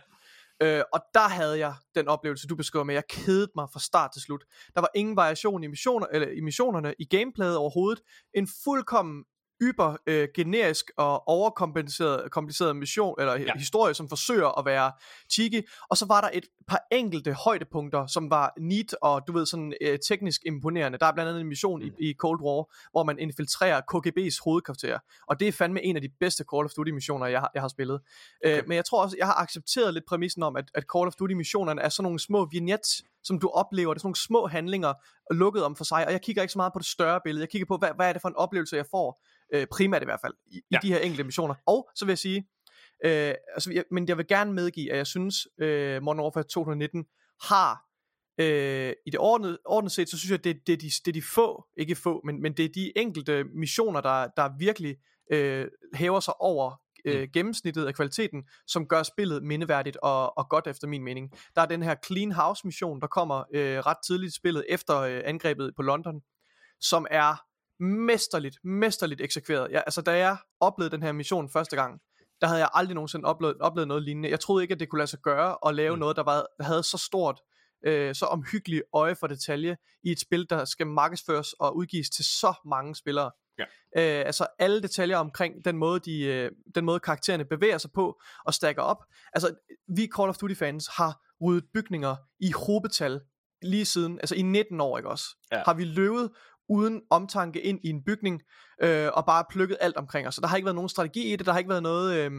Øh, 0.62 0.84
og 0.92 1.00
der 1.14 1.28
havde 1.28 1.58
jeg 1.58 1.74
den 1.94 2.08
oplevelse, 2.08 2.46
du 2.46 2.56
beskriver 2.56 2.84
med, 2.84 2.94
jeg 2.94 3.06
kedede 3.08 3.50
mig 3.56 3.68
fra 3.72 3.80
start 3.80 4.10
til 4.12 4.22
slut. 4.22 4.44
Der 4.74 4.80
var 4.80 4.90
ingen 4.94 5.16
variation 5.16 5.64
i, 5.64 5.66
missioner, 5.66 6.06
eller 6.12 6.28
i 6.28 6.40
missionerne, 6.40 6.94
i 6.98 7.04
gameplayet 7.04 7.56
overhovedet. 7.56 8.02
En 8.34 8.48
fuldkommen 8.64 9.24
yber 9.62 9.96
øh, 10.06 10.28
generisk 10.34 10.90
og 10.96 11.28
overkompliceret 11.28 12.30
kompliceret 12.30 12.76
mission 12.76 13.14
eller 13.18 13.36
ja. 13.36 13.52
Historie 13.56 13.94
som 13.94 14.08
forsøger 14.08 14.58
at 14.58 14.64
være 14.64 14.92
cheeky. 15.32 15.68
Og 15.90 15.96
så 15.96 16.06
var 16.06 16.20
der 16.20 16.30
et 16.32 16.44
par 16.68 16.80
enkelte 16.92 17.32
højdepunkter 17.32 18.06
som 18.06 18.30
var 18.30 18.52
neat 18.60 18.94
og 19.02 19.22
du 19.26 19.32
ved 19.32 19.46
sådan 19.46 19.74
øh, 19.80 19.98
teknisk 20.08 20.40
imponerende. 20.46 20.98
Der 20.98 21.06
er 21.06 21.12
blandt 21.12 21.28
andet 21.28 21.40
en 21.40 21.48
mission 21.48 21.80
mm. 21.80 21.92
i, 21.98 22.10
i 22.10 22.14
Cold 22.18 22.40
War 22.42 22.90
hvor 22.90 23.04
man 23.04 23.18
infiltrerer 23.18 23.80
KGB's 23.94 24.44
hovedkvarter. 24.44 24.98
Og 25.28 25.40
det 25.40 25.48
er 25.48 25.52
fandme 25.52 25.82
en 25.82 25.96
af 25.96 26.02
de 26.02 26.08
bedste 26.20 26.44
Call 26.54 26.64
of 26.64 26.70
Duty 26.70 26.90
missioner 26.90 27.26
jeg 27.26 27.40
har, 27.40 27.50
jeg 27.54 27.62
har 27.62 27.68
spillet. 27.68 28.00
Okay. 28.44 28.58
øh, 28.58 28.68
men 28.68 28.76
jeg 28.76 28.84
tror 28.84 29.02
også 29.02 29.16
jeg 29.18 29.26
har 29.26 29.34
accepteret 29.34 29.94
lidt 29.94 30.04
præmissen 30.08 30.42
om 30.42 30.56
at, 30.56 30.70
at 30.74 30.84
Call 30.94 31.06
of 31.06 31.14
Duty 31.14 31.34
missionerne 31.34 31.80
er 31.80 31.88
sådan 31.88 32.02
nogle 32.02 32.18
små 32.18 32.48
vignettes 32.52 33.02
som 33.24 33.38
du 33.38 33.48
oplever. 33.48 33.94
Det 33.94 33.98
er 33.98 34.00
sådan 34.00 34.06
nogle 34.06 34.16
små 34.16 34.46
handlinger 34.46 34.92
lukket 35.34 35.64
om 35.64 35.76
for 35.76 35.84
sig. 35.84 36.06
Og 36.06 36.12
jeg 36.12 36.22
kigger 36.22 36.42
ikke 36.42 36.52
så 36.52 36.58
meget 36.58 36.72
på 36.72 36.78
det 36.78 36.86
større 36.86 37.20
billede. 37.24 37.42
Jeg 37.42 37.50
kigger 37.50 37.66
på 37.66 37.76
hvad, 37.76 37.90
hvad 37.96 38.08
er 38.08 38.12
det 38.12 38.22
for 38.22 38.28
en 38.28 38.36
oplevelse 38.36 38.76
jeg 38.76 38.86
får 38.90 39.22
øh, 39.52 39.66
primært 39.66 40.02
i 40.02 40.04
hvert 40.04 40.20
fald, 40.20 40.34
i, 40.46 40.60
ja. 40.70 40.76
I 40.76 40.78
de 40.82 40.92
her 40.92 40.98
enkelte 40.98 41.24
missioner. 41.24 41.54
Og 41.66 41.90
så 41.94 42.04
vil 42.04 42.10
jeg 42.10 42.18
sige, 42.18 42.48
øh, 43.04 43.34
altså, 43.54 43.72
jeg, 43.72 43.84
men 43.90 44.08
jeg 44.08 44.16
vil 44.16 44.26
gerne 44.26 44.52
medgive, 44.52 44.92
at 44.92 44.96
jeg 44.96 45.06
synes, 45.06 45.48
øh, 45.58 46.02
Modern 46.02 46.20
Warfare 46.20 46.42
2019 46.42 47.04
har, 47.42 47.84
øh, 48.38 48.92
i 49.06 49.10
det 49.10 49.20
ordnet, 49.20 49.58
ordnet 49.64 49.92
set, 49.92 50.08
så 50.08 50.18
synes 50.18 50.30
jeg, 50.30 50.44
det, 50.44 50.66
det, 50.66 50.72
er 50.72 50.76
de, 50.76 50.86
det 50.86 51.08
er 51.08 51.12
de 51.12 51.22
få, 51.22 51.66
ikke 51.76 51.94
få, 51.94 52.20
men, 52.24 52.42
men 52.42 52.52
det 52.52 52.64
er 52.64 52.68
de 52.68 52.98
enkelte 52.98 53.44
missioner, 53.44 54.00
der, 54.00 54.28
der 54.36 54.58
virkelig 54.58 54.96
øh, 55.32 55.68
hæver 55.94 56.20
sig 56.20 56.40
over 56.40 56.80
øh, 57.04 57.28
gennemsnittet 57.34 57.86
af 57.86 57.94
kvaliteten, 57.94 58.44
som 58.66 58.86
gør 58.86 59.02
spillet 59.02 59.42
mindeværdigt 59.42 59.96
og, 59.96 60.38
og 60.38 60.48
godt 60.48 60.66
efter 60.66 60.88
min 60.88 61.04
mening. 61.04 61.30
Der 61.54 61.62
er 61.62 61.66
den 61.66 61.82
her 61.82 61.94
Clean 62.06 62.32
House 62.32 62.66
mission, 62.66 63.00
der 63.00 63.06
kommer 63.06 63.44
øh, 63.54 63.78
ret 63.78 63.96
tidligt 64.06 64.32
i 64.32 64.36
spillet 64.36 64.64
efter 64.68 64.98
øh, 64.98 65.22
angrebet 65.24 65.72
på 65.76 65.82
London, 65.82 66.20
som 66.80 67.06
er 67.10 67.49
mesterligt, 67.80 68.56
mesterligt 68.64 69.20
eksekveret. 69.20 69.70
Ja, 69.70 69.78
altså 69.78 70.02
da 70.02 70.18
jeg 70.18 70.36
oplevede 70.60 70.96
den 70.96 71.02
her 71.02 71.12
mission 71.12 71.50
første 71.50 71.76
gang, 71.76 72.00
der 72.40 72.46
havde 72.46 72.60
jeg 72.60 72.68
aldrig 72.74 72.94
nogensinde 72.94 73.24
oplevet, 73.24 73.56
oplevet 73.60 73.88
noget 73.88 74.02
lignende. 74.02 74.30
Jeg 74.30 74.40
troede 74.40 74.64
ikke, 74.64 74.72
at 74.74 74.80
det 74.80 74.88
kunne 74.88 74.98
lade 74.98 75.10
sig 75.10 75.18
gøre 75.22 75.56
at 75.66 75.74
lave 75.74 75.94
mm. 75.94 76.00
noget, 76.00 76.16
der, 76.16 76.22
var, 76.22 76.46
der 76.58 76.64
havde 76.64 76.82
så 76.82 76.98
stort, 76.98 77.40
øh, 77.86 78.14
så 78.14 78.26
omhyggeligt 78.26 78.82
øje 78.94 79.14
for 79.14 79.26
detalje 79.26 79.76
i 80.04 80.10
et 80.10 80.20
spil, 80.20 80.46
der 80.50 80.64
skal 80.64 80.86
markedsføres 80.86 81.52
og 81.52 81.76
udgives 81.76 82.10
til 82.10 82.24
så 82.24 82.54
mange 82.66 82.94
spillere. 82.94 83.30
Ja. 83.58 83.64
Øh, 83.96 84.26
altså 84.26 84.46
alle 84.58 84.82
detaljer 84.82 85.16
omkring 85.16 85.64
den 85.64 85.76
måde, 85.76 86.00
de, 86.00 86.24
øh, 86.24 86.50
den 86.74 86.84
måde 86.84 87.00
karaktererne 87.00 87.44
bevæger 87.44 87.78
sig 87.78 87.90
på 87.94 88.20
og 88.46 88.54
stacker 88.54 88.82
op. 88.82 89.04
Altså 89.32 89.54
vi 89.96 90.08
Call 90.16 90.28
of 90.28 90.36
Duty 90.36 90.54
fans 90.54 90.88
har 90.96 91.20
ryddet 91.44 91.64
bygninger 91.74 92.16
i 92.40 92.52
hobetal 92.66 93.20
lige 93.62 93.84
siden, 93.84 94.18
altså 94.18 94.34
i 94.34 94.42
19 94.42 94.80
år, 94.80 94.98
ikke 94.98 95.10
også? 95.10 95.24
Ja. 95.52 95.62
Har 95.66 95.74
vi 95.74 95.84
løbet 95.84 96.30
uden 96.70 97.02
omtanke 97.10 97.60
ind 97.60 97.80
i 97.84 97.88
en 97.88 98.04
bygning, 98.04 98.42
øh, 98.82 99.08
og 99.14 99.26
bare 99.26 99.44
plukket 99.50 99.76
alt 99.80 99.96
omkring 99.96 100.28
os. 100.28 100.34
Så 100.34 100.40
der 100.40 100.46
har 100.46 100.56
ikke 100.56 100.66
været 100.66 100.74
nogen 100.74 100.88
strategi 100.88 101.32
i 101.32 101.36
det, 101.36 101.46
der 101.46 101.52
har 101.52 101.58
ikke 101.58 101.70
været 101.70 101.82
noget, 101.82 102.14
øh, 102.14 102.30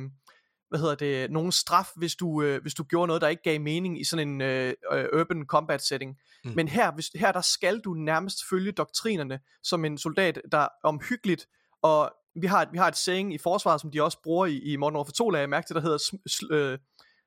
hvad 0.70 0.80
hedder 0.80 0.96
det, 0.96 1.32
nogen 1.32 1.52
straf, 1.52 1.88
hvis 1.96 2.16
du, 2.16 2.42
øh, 2.42 2.62
hvis 2.62 2.74
du 2.74 2.84
gjorde 2.84 3.08
noget, 3.08 3.22
der 3.22 3.28
ikke 3.28 3.44
gav 3.44 3.62
mening 3.62 4.02
i 4.02 4.04
sådan 4.04 4.28
en 4.28 4.42
øh, 4.42 4.74
øh, 4.92 5.06
urban 5.20 5.46
combat 5.46 5.82
setting. 5.82 6.18
Mm. 6.46 6.52
Men 6.56 6.68
her, 6.68 6.92
hvis, 6.92 7.08
her 7.16 7.32
der 7.32 7.42
skal 7.42 7.80
du 7.80 7.94
nærmest 7.94 8.38
følge 8.50 8.72
doktrinerne 8.72 9.40
som 9.64 9.86
en 9.86 9.98
soldat, 9.98 10.42
der 10.52 10.58
er 10.58 10.68
omhyggeligt, 10.84 11.48
og 11.82 12.12
vi 12.42 12.48
har, 12.48 12.62
et, 12.62 12.70
vi 12.72 12.78
har 12.78 12.88
et 12.88 12.98
saying 12.98 13.34
i 13.34 13.38
forsvaret, 13.38 13.82
som 13.82 13.92
de 13.92 14.04
også 14.04 14.22
bruger 14.24 14.46
i, 14.46 14.58
i 14.58 14.76
Modern 14.76 14.96
Warfare 14.96 15.14
2, 15.14 15.30
lagde 15.30 15.42
jeg 15.42 15.50
mærke 15.50 15.68
til, 15.68 15.76
der 15.76 15.82
hedder, 15.82 15.98
sm- 15.98 16.24
sl- 16.30 16.54
øh, 16.54 16.80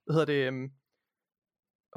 hvad 0.05 0.15
hedder 0.15 0.25
det, 0.25 0.53
øh, 0.53 0.71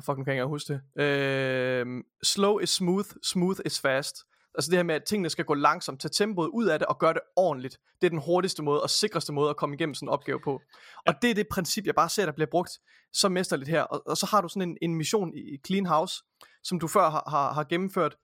fuck, 0.06 0.17
nu 0.17 0.24
kan 0.24 0.34
jeg 0.34 0.43
ikke 0.43 0.48
huske 0.48 0.74
det, 0.74 1.02
øh, 1.04 2.04
slow 2.24 2.60
is 2.60 2.70
smooth, 2.70 3.10
smooth 3.24 3.60
is 3.65 3.80
fast. 3.80 4.15
Altså 4.58 4.72
det 4.72 4.78
her 4.78 4.84
med, 4.84 4.96
at 4.96 5.04
tingene 5.04 5.30
skal 5.30 5.46
gå 5.46 5.54
langsomt, 5.54 6.02
tage 6.02 6.12
tempoet 6.12 6.48
ud 6.48 6.65
af 6.65 6.80
det 6.80 6.88
og 6.88 7.00
gøre 7.00 7.13
det 7.13 7.22
ordentligt. 7.36 7.78
Det 8.02 8.08
er 8.08 8.10
den 8.10 8.22
hurtigste 8.26 8.63
måde 8.63 8.84
og 8.84 8.89
sikreste 8.89 9.34
måde 9.34 9.50
at 9.50 9.58
komme 9.58 9.76
igennem 9.76 9.93
sådan 9.93 10.06
en 10.06 10.13
opgave 10.13 10.39
på. 10.43 10.62
Og 11.08 11.13
det 11.22 11.30
er 11.30 11.36
det 11.36 11.48
princip, 11.48 11.86
jeg 11.86 11.96
bare 11.96 12.10
ser, 12.10 12.26
der 12.26 12.32
bliver 12.32 12.48
brugt 12.52 12.72
så 13.13 13.30
mesterligt 13.30 13.70
her. 13.70 13.82
Og, 13.82 14.02
og 14.06 14.17
så 14.17 14.26
har 14.26 14.41
du 14.41 14.48
sådan 14.48 14.70
en, 14.70 14.78
en 14.82 14.96
mission 14.96 15.34
i 15.34 15.58
Clean 15.67 15.86
House, 15.86 16.24
som 16.63 16.80
du 16.80 16.88
før 16.88 17.10
har, 17.10 17.24
har, 17.30 17.54
har 17.54 17.63
gennemført, 17.63 18.15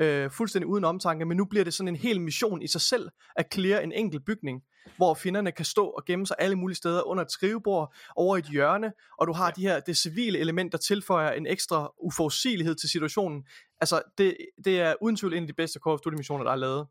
øh, 0.00 0.30
fuldstændig 0.30 0.66
uden 0.66 0.84
omtanke, 0.84 1.24
men 1.24 1.36
nu 1.36 1.44
bliver 1.44 1.64
det 1.64 1.74
sådan 1.74 1.88
en 1.88 1.96
hel 1.96 2.20
mission 2.20 2.62
i 2.62 2.66
sig 2.66 2.80
selv 2.80 3.08
at 3.36 3.46
clear 3.54 3.80
en 3.80 3.92
enkelt 3.92 4.24
bygning, 4.24 4.62
hvor 4.96 5.14
fjenderne 5.14 5.52
kan 5.52 5.64
stå 5.64 5.86
og 5.86 6.04
gemme 6.04 6.26
sig 6.26 6.36
alle 6.38 6.56
mulige 6.56 6.76
steder 6.76 7.02
under 7.02 7.24
et 7.24 7.32
skrivebord, 7.32 7.94
over 8.16 8.36
et 8.36 8.44
hjørne, 8.44 8.92
og 9.18 9.26
du 9.26 9.32
har 9.32 9.46
ja. 9.46 9.52
de 9.56 9.60
her 9.60 9.80
det 9.80 9.96
civile 9.96 10.38
element, 10.38 10.72
der 10.72 10.78
tilføjer 10.78 11.32
en 11.32 11.46
ekstra 11.46 11.92
uforudsigelighed 12.02 12.74
til 12.74 12.88
situationen. 12.88 13.44
Altså, 13.80 14.02
det, 14.18 14.36
det 14.64 14.80
er 14.80 14.94
uden 15.00 15.16
tvivl 15.16 15.34
en 15.34 15.42
af 15.42 15.46
de 15.46 15.52
bedste 15.52 15.80
Call 15.84 15.94
of 15.94 16.00
Duty 16.00 16.16
missioner, 16.16 16.44
der 16.44 16.52
er 16.52 16.56
lavet. 16.56 16.86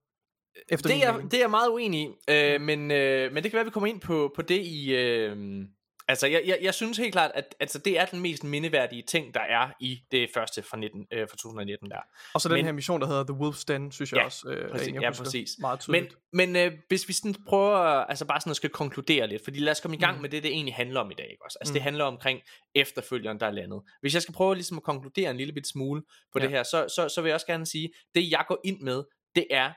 Efter 0.69 0.89
det, 0.89 1.05
er, 1.05 1.11
mening. 1.11 1.31
det 1.31 1.37
er 1.37 1.41
jeg 1.43 1.49
meget 1.49 1.69
uenig 1.69 2.01
i, 2.01 2.09
øh, 2.29 2.61
men, 2.61 2.91
øh, 2.91 3.33
men 3.33 3.43
det 3.43 3.51
kan 3.51 3.53
være, 3.53 3.61
at 3.61 3.65
vi 3.65 3.71
kommer 3.71 3.87
ind 3.87 4.01
på, 4.01 4.31
på 4.35 4.41
det 4.41 4.61
i... 4.65 4.95
Øh, 4.95 5.65
altså, 6.09 6.27
jeg, 6.27 6.43
jeg, 6.45 6.59
jeg 6.61 6.73
synes 6.73 6.97
helt 6.97 7.11
klart, 7.11 7.31
at 7.35 7.55
altså, 7.59 7.79
det 7.79 7.99
er 7.99 8.05
den 8.05 8.19
mest 8.19 8.43
mindeværdige 8.43 9.03
ting, 9.07 9.33
der 9.33 9.39
er 9.39 9.69
i 9.79 9.99
det 10.11 10.29
første 10.33 10.63
fra, 10.63 10.77
19, 10.77 11.07
øh, 11.13 11.27
fra 11.29 11.35
2019 11.37 11.89
der. 11.91 11.97
Og 12.33 12.41
så 12.41 12.49
den 12.49 12.55
men- 12.57 12.65
her 12.65 12.71
mission, 12.71 13.01
der 13.01 13.07
hedder 13.07 13.23
The 13.23 13.33
Wolf's 13.41 13.63
Den, 13.67 13.91
synes 13.91 14.11
jeg 14.11 14.17
Ja, 14.19 14.25
også, 14.25 14.49
øh, 14.49 14.63
er 14.65 14.71
præcis, 14.71 14.87
en, 14.87 14.93
jeg 14.95 15.01
ja, 15.03 15.11
præcis. 15.11 15.49
meget 15.59 15.85
Men, 15.87 16.03
tydeligt. 16.03 16.15
men 16.33 16.55
øh, 16.55 16.71
hvis 16.87 17.07
vi 17.07 17.13
sådan 17.13 17.35
prøver, 17.47 17.75
altså 17.77 18.25
bare 18.25 18.39
sådan 18.41 18.51
at 18.51 18.55
skal 18.57 18.69
konkludere 18.69 19.27
lidt, 19.27 19.43
fordi 19.43 19.59
lad 19.59 19.71
os 19.71 19.79
komme 19.81 19.97
i 19.97 19.99
gang 19.99 20.15
mm. 20.15 20.21
med 20.21 20.29
det, 20.29 20.43
det 20.43 20.51
egentlig 20.51 20.75
handler 20.75 20.99
om 20.99 21.11
i 21.11 21.13
dag, 21.13 21.27
ikke 21.31 21.45
også? 21.45 21.57
Altså 21.61 21.71
Mm. 21.71 21.73
det 21.73 21.81
handler 21.81 22.03
omkring 22.05 22.41
efterfølgeren, 22.75 23.39
der 23.39 23.45
er 23.47 23.51
landet. 23.51 23.81
Hvis 24.01 24.13
jeg 24.13 24.21
skal 24.21 24.33
prøve 24.33 24.55
ligesom 24.55 24.77
at 24.77 24.83
konkludere 24.83 25.31
en 25.31 25.37
lille 25.37 25.53
bit 25.53 25.67
smule 25.67 26.01
på 26.33 26.39
Ja. 26.39 26.43
det 26.43 26.49
her, 26.51 26.63
så, 26.63 26.87
så, 26.95 27.09
så 27.09 27.21
vil 27.21 27.29
jeg 27.29 27.35
også 27.35 27.47
gerne 27.47 27.65
sige, 27.65 27.89
det 28.15 28.31
jeg 28.31 28.45
går 28.47 28.59
ind 28.65 28.79
med, 28.81 29.03
det 29.35 29.47
er, 29.51 29.71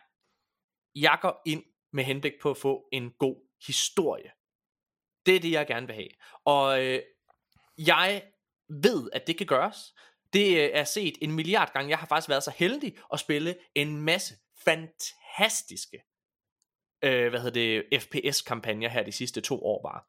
jeg 1.00 1.18
går 1.22 1.42
ind 1.46 1.62
med 1.92 2.04
henblik 2.04 2.32
på 2.42 2.50
at 2.50 2.56
få 2.56 2.88
en 2.92 3.10
god 3.18 3.36
historie. 3.66 4.30
Det 5.26 5.36
er 5.36 5.40
det, 5.40 5.50
jeg 5.50 5.66
gerne 5.66 5.86
vil 5.86 5.94
have. 5.94 6.08
Og 6.44 6.84
øh, 6.84 7.02
jeg 7.78 8.22
ved, 8.68 9.10
at 9.12 9.26
det 9.26 9.38
kan 9.38 9.46
gøres. 9.46 9.94
Det 10.32 10.56
øh, 10.56 10.70
er 10.72 10.84
set 10.84 11.14
en 11.22 11.32
milliard 11.32 11.72
gange. 11.72 11.90
Jeg 11.90 11.98
har 11.98 12.06
faktisk 12.06 12.28
været 12.28 12.42
så 12.42 12.52
heldig 12.56 12.96
at 13.12 13.20
spille 13.20 13.56
en 13.74 14.00
masse 14.00 14.34
fantastiske 14.64 16.02
øh, 17.02 17.28
hvad 17.30 17.40
hedder 17.40 17.82
det, 17.90 18.02
FPS-kampagner 18.02 18.88
her 18.88 19.02
de 19.02 19.12
sidste 19.12 19.40
to 19.40 19.64
år 19.64 19.82
bare. 19.82 20.00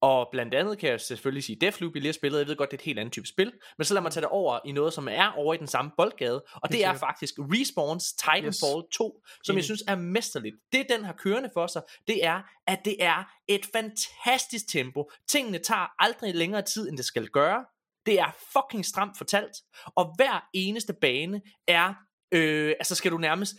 Og 0.00 0.28
blandt 0.32 0.54
andet 0.54 0.78
kan 0.78 0.90
jeg 0.90 1.00
selvfølgelig 1.00 1.44
sige 1.44 1.56
Deathloop, 1.60 1.94
jeg 1.94 2.02
lige 2.02 2.08
har 2.08 2.12
spillet, 2.12 2.38
jeg 2.38 2.46
ved 2.46 2.56
godt, 2.56 2.70
det 2.70 2.76
er 2.76 2.80
et 2.80 2.84
helt 2.84 2.98
andet 2.98 3.12
type 3.12 3.26
spil, 3.26 3.52
men 3.78 3.84
så 3.84 3.94
lad 3.94 4.02
mig 4.02 4.12
tage 4.12 4.22
det 4.22 4.30
over 4.30 4.58
i 4.64 4.72
noget, 4.72 4.92
som 4.92 5.08
er 5.10 5.32
over 5.36 5.54
i 5.54 5.56
den 5.56 5.66
samme 5.66 5.90
boldgade, 5.96 6.44
og 6.54 6.68
det 6.68 6.74
er 6.74 6.78
sikkert. 6.78 6.98
faktisk 6.98 7.34
Respawns 7.38 8.12
Titanfall 8.12 8.82
2, 8.92 9.22
som 9.44 9.52
Enig. 9.52 9.56
jeg 9.56 9.64
synes 9.64 9.82
er 9.88 9.96
mesterligt. 9.96 10.56
Det 10.72 10.86
den 10.90 11.04
har 11.04 11.12
kørende 11.12 11.50
for 11.54 11.66
sig, 11.66 11.82
det 12.06 12.24
er, 12.24 12.42
at 12.66 12.84
det 12.84 12.96
er 13.04 13.24
et 13.48 13.66
fantastisk 13.72 14.68
tempo. 14.68 15.10
Tingene 15.28 15.58
tager 15.58 16.02
aldrig 16.02 16.34
længere 16.34 16.62
tid, 16.62 16.88
end 16.88 16.96
det 16.96 17.04
skal 17.04 17.28
gøre. 17.28 17.64
Det 18.06 18.20
er 18.20 18.36
fucking 18.52 18.84
stramt 18.84 19.18
fortalt, 19.18 19.56
og 19.96 20.14
hver 20.16 20.48
eneste 20.54 20.92
bane 20.92 21.40
er, 21.68 21.94
øh, 22.32 22.74
altså 22.78 22.94
skal 22.94 23.10
du 23.10 23.18
nærmest 23.18 23.54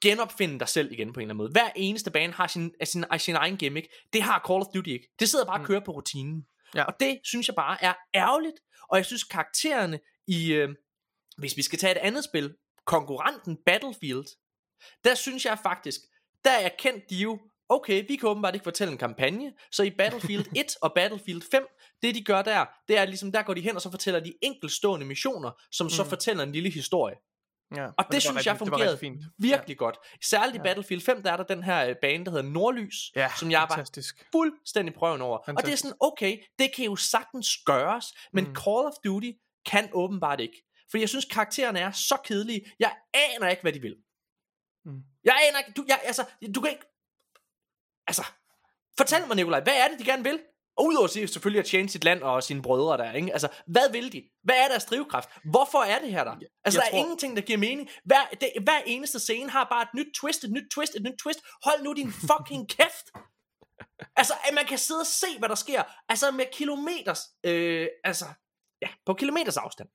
genopfinde 0.00 0.58
dig 0.58 0.68
selv 0.68 0.92
igen 0.92 1.12
på 1.12 1.20
en 1.20 1.22
eller 1.22 1.28
anden 1.34 1.36
måde. 1.36 1.50
Hver 1.50 1.70
eneste 1.76 2.10
bane 2.10 2.32
har 2.32 2.46
sin, 2.46 2.72
sin, 2.84 3.04
sin 3.18 3.34
egen 3.34 3.56
gimmick. 3.56 3.86
Det 4.12 4.22
har 4.22 4.42
Call 4.48 4.60
of 4.60 4.66
Duty 4.74 4.88
ikke. 4.90 5.08
Det 5.20 5.28
sidder 5.28 5.44
bare 5.44 5.54
og 5.56 5.60
Mm. 5.60 5.66
kører 5.66 5.80
på 5.84 5.92
rutinen. 5.92 6.46
Ja. 6.74 6.84
Og 6.84 6.92
det 7.00 7.18
synes 7.24 7.48
jeg 7.48 7.54
bare 7.56 7.84
er 7.84 7.94
ærgerligt. 8.14 8.56
Og 8.88 8.96
jeg 8.96 9.06
synes 9.06 9.24
karaktererne 9.24 10.00
i, 10.26 10.52
øh, 10.52 10.68
hvis 11.38 11.56
vi 11.56 11.62
skal 11.62 11.78
tage 11.78 11.90
et 11.92 11.98
andet 11.98 12.24
spil, 12.24 12.54
konkurrenten 12.86 13.58
Battlefield, 13.66 14.24
der 15.04 15.14
synes 15.14 15.44
jeg 15.44 15.58
faktisk, 15.62 16.00
der 16.44 16.50
er 16.50 16.68
kendt 16.78 17.10
de 17.10 17.16
jo, 17.16 17.38
okay, 17.68 18.04
vi 18.08 18.16
kan 18.16 18.28
åbenbart 18.28 18.54
ikke 18.54 18.64
fortælle 18.64 18.92
en 18.92 18.98
kampagne, 18.98 19.52
så 19.72 19.82
i 19.82 19.90
Battlefield 19.90 20.46
1 20.60 20.76
og 20.82 20.92
Battlefield 20.94 21.42
5, 21.50 21.66
det 22.02 22.14
de 22.14 22.24
gør 22.24 22.42
der, 22.42 22.66
det 22.88 22.98
er 22.98 23.04
ligesom, 23.04 23.32
der 23.32 23.42
går 23.42 23.54
de 23.54 23.60
hen, 23.60 23.76
og 23.76 23.82
så 23.82 23.90
fortæller 23.90 24.20
de 24.20 24.32
enkeltstående 24.42 25.06
missioner, 25.06 25.50
som 25.70 25.90
så 25.90 26.02
Mm. 26.02 26.08
fortæller 26.08 26.42
en 26.44 26.52
lille 26.52 26.70
historie. 26.70 27.16
Ja, 27.76 27.86
Og 27.98 28.04
det, 28.12 28.22
synes 28.22 28.46
jeg 28.46 28.58
fungerede 28.58 28.98
fint. 28.98 29.22
virkelig 29.38 29.78
godt. 29.78 29.98
Særligt 30.24 30.54
i 30.54 30.58
Ja. 30.58 30.62
Battlefield 30.62 31.02
5, 31.02 31.22
der 31.22 31.32
er 31.32 31.36
der 31.36 31.44
den 31.44 31.62
her 31.62 31.86
øh, 31.88 31.96
bane, 32.02 32.24
der 32.24 32.30
hedder 32.30 32.44
Nordlys, 32.50 32.94
Ja, 33.16 33.30
som 33.38 33.50
jeg 33.50 33.60
var 33.60 33.68
fantastisk. 33.68 34.26
fuldstændig 34.32 34.94
prøven 34.94 35.20
over. 35.22 35.38
Og 35.38 35.44
det 35.46 35.52
er 35.52 35.56
Fantastisk. 35.56 35.82
sådan, 35.82 35.96
okay, 36.00 36.38
det 36.58 36.74
kan 36.76 36.84
jo 36.84 36.96
sagtens 36.96 37.48
gøres, 37.66 38.06
men 38.32 38.44
Mm. 38.44 38.50
mm. 38.50 38.56
Call 38.56 38.86
of 38.86 38.92
Duty 39.04 39.30
kan 39.66 39.90
åbenbart 39.92 40.40
ikke. 40.40 40.68
For 40.90 40.98
jeg 40.98 41.08
synes, 41.08 41.24
karaktererne 41.24 41.78
er 41.78 41.90
så 41.90 42.16
kedelige. 42.24 42.72
Jeg 42.78 42.96
aner 43.14 43.48
ikke, 43.48 43.62
hvad 43.62 43.72
de 43.72 43.80
vil. 43.80 43.96
Mm. 44.84 45.00
Jeg 45.24 45.34
aner 45.48 45.58
ikke, 45.58 45.72
du, 45.76 45.84
jeg, 45.88 46.00
altså, 46.04 46.24
du 46.54 46.60
kan 46.60 46.70
ikke, 46.70 46.84
altså, 48.06 48.22
fortæl 48.98 49.26
mig, 49.26 49.36
Nikolaj, 49.36 49.60
hvad 49.60 49.76
er 49.76 49.88
det, 49.88 49.98
de 49.98 50.04
gerne 50.04 50.22
vil? 50.24 50.40
Og 50.76 50.84
udover 50.86 51.04
at 51.04 51.10
sige 51.10 51.28
selvfølgelig 51.28 51.58
at 51.60 51.66
tjene 51.66 51.88
sit 51.88 52.04
land 52.04 52.22
og 52.22 52.42
sine 52.42 52.62
brødre 52.62 52.96
der, 52.98 53.12
ikke? 53.12 53.32
Altså, 53.32 53.48
hvad 53.66 53.90
vil 53.92 54.12
de? 54.12 54.22
Hvad 54.42 54.54
er 54.54 54.68
deres 54.68 54.84
drivkraft? 54.84 55.28
Hvorfor 55.50 55.78
er 55.78 55.98
det 55.98 56.10
her 56.10 56.24
der? 56.24 56.36
Altså, 56.64 56.80
jeg 56.80 56.82
der 56.82 56.86
er 56.86 56.90
tror- 56.90 56.98
ingenting, 56.98 57.36
der 57.36 57.42
giver 57.42 57.58
mening. 57.58 57.88
Hver, 58.04 58.20
det, 58.40 58.50
hver 58.62 58.78
eneste 58.86 59.18
scene 59.20 59.50
har 59.50 59.64
bare 59.70 59.82
et 59.82 59.88
nyt 59.94 60.14
twist, 60.14 60.44
et 60.44 60.50
nyt 60.52 60.70
twist, 60.74 60.94
et 60.96 61.02
nyt 61.02 61.18
twist. 61.22 61.40
Hold 61.64 61.82
nu 61.82 61.92
din 61.92 62.12
fucking 62.12 62.68
kæft! 62.68 63.06
Altså, 64.16 64.32
at 64.48 64.54
man 64.54 64.64
kan 64.64 64.78
sidde 64.78 65.00
og 65.00 65.06
se, 65.06 65.26
hvad 65.38 65.48
der 65.48 65.54
sker. 65.54 65.82
Altså, 66.08 66.30
med 66.30 66.44
kilometers, 66.52 67.20
øh, 67.44 67.88
altså, 68.04 68.24
ja, 68.82 68.88
på 69.06 69.14
kilometers 69.14 69.56
afstand. 69.56 69.88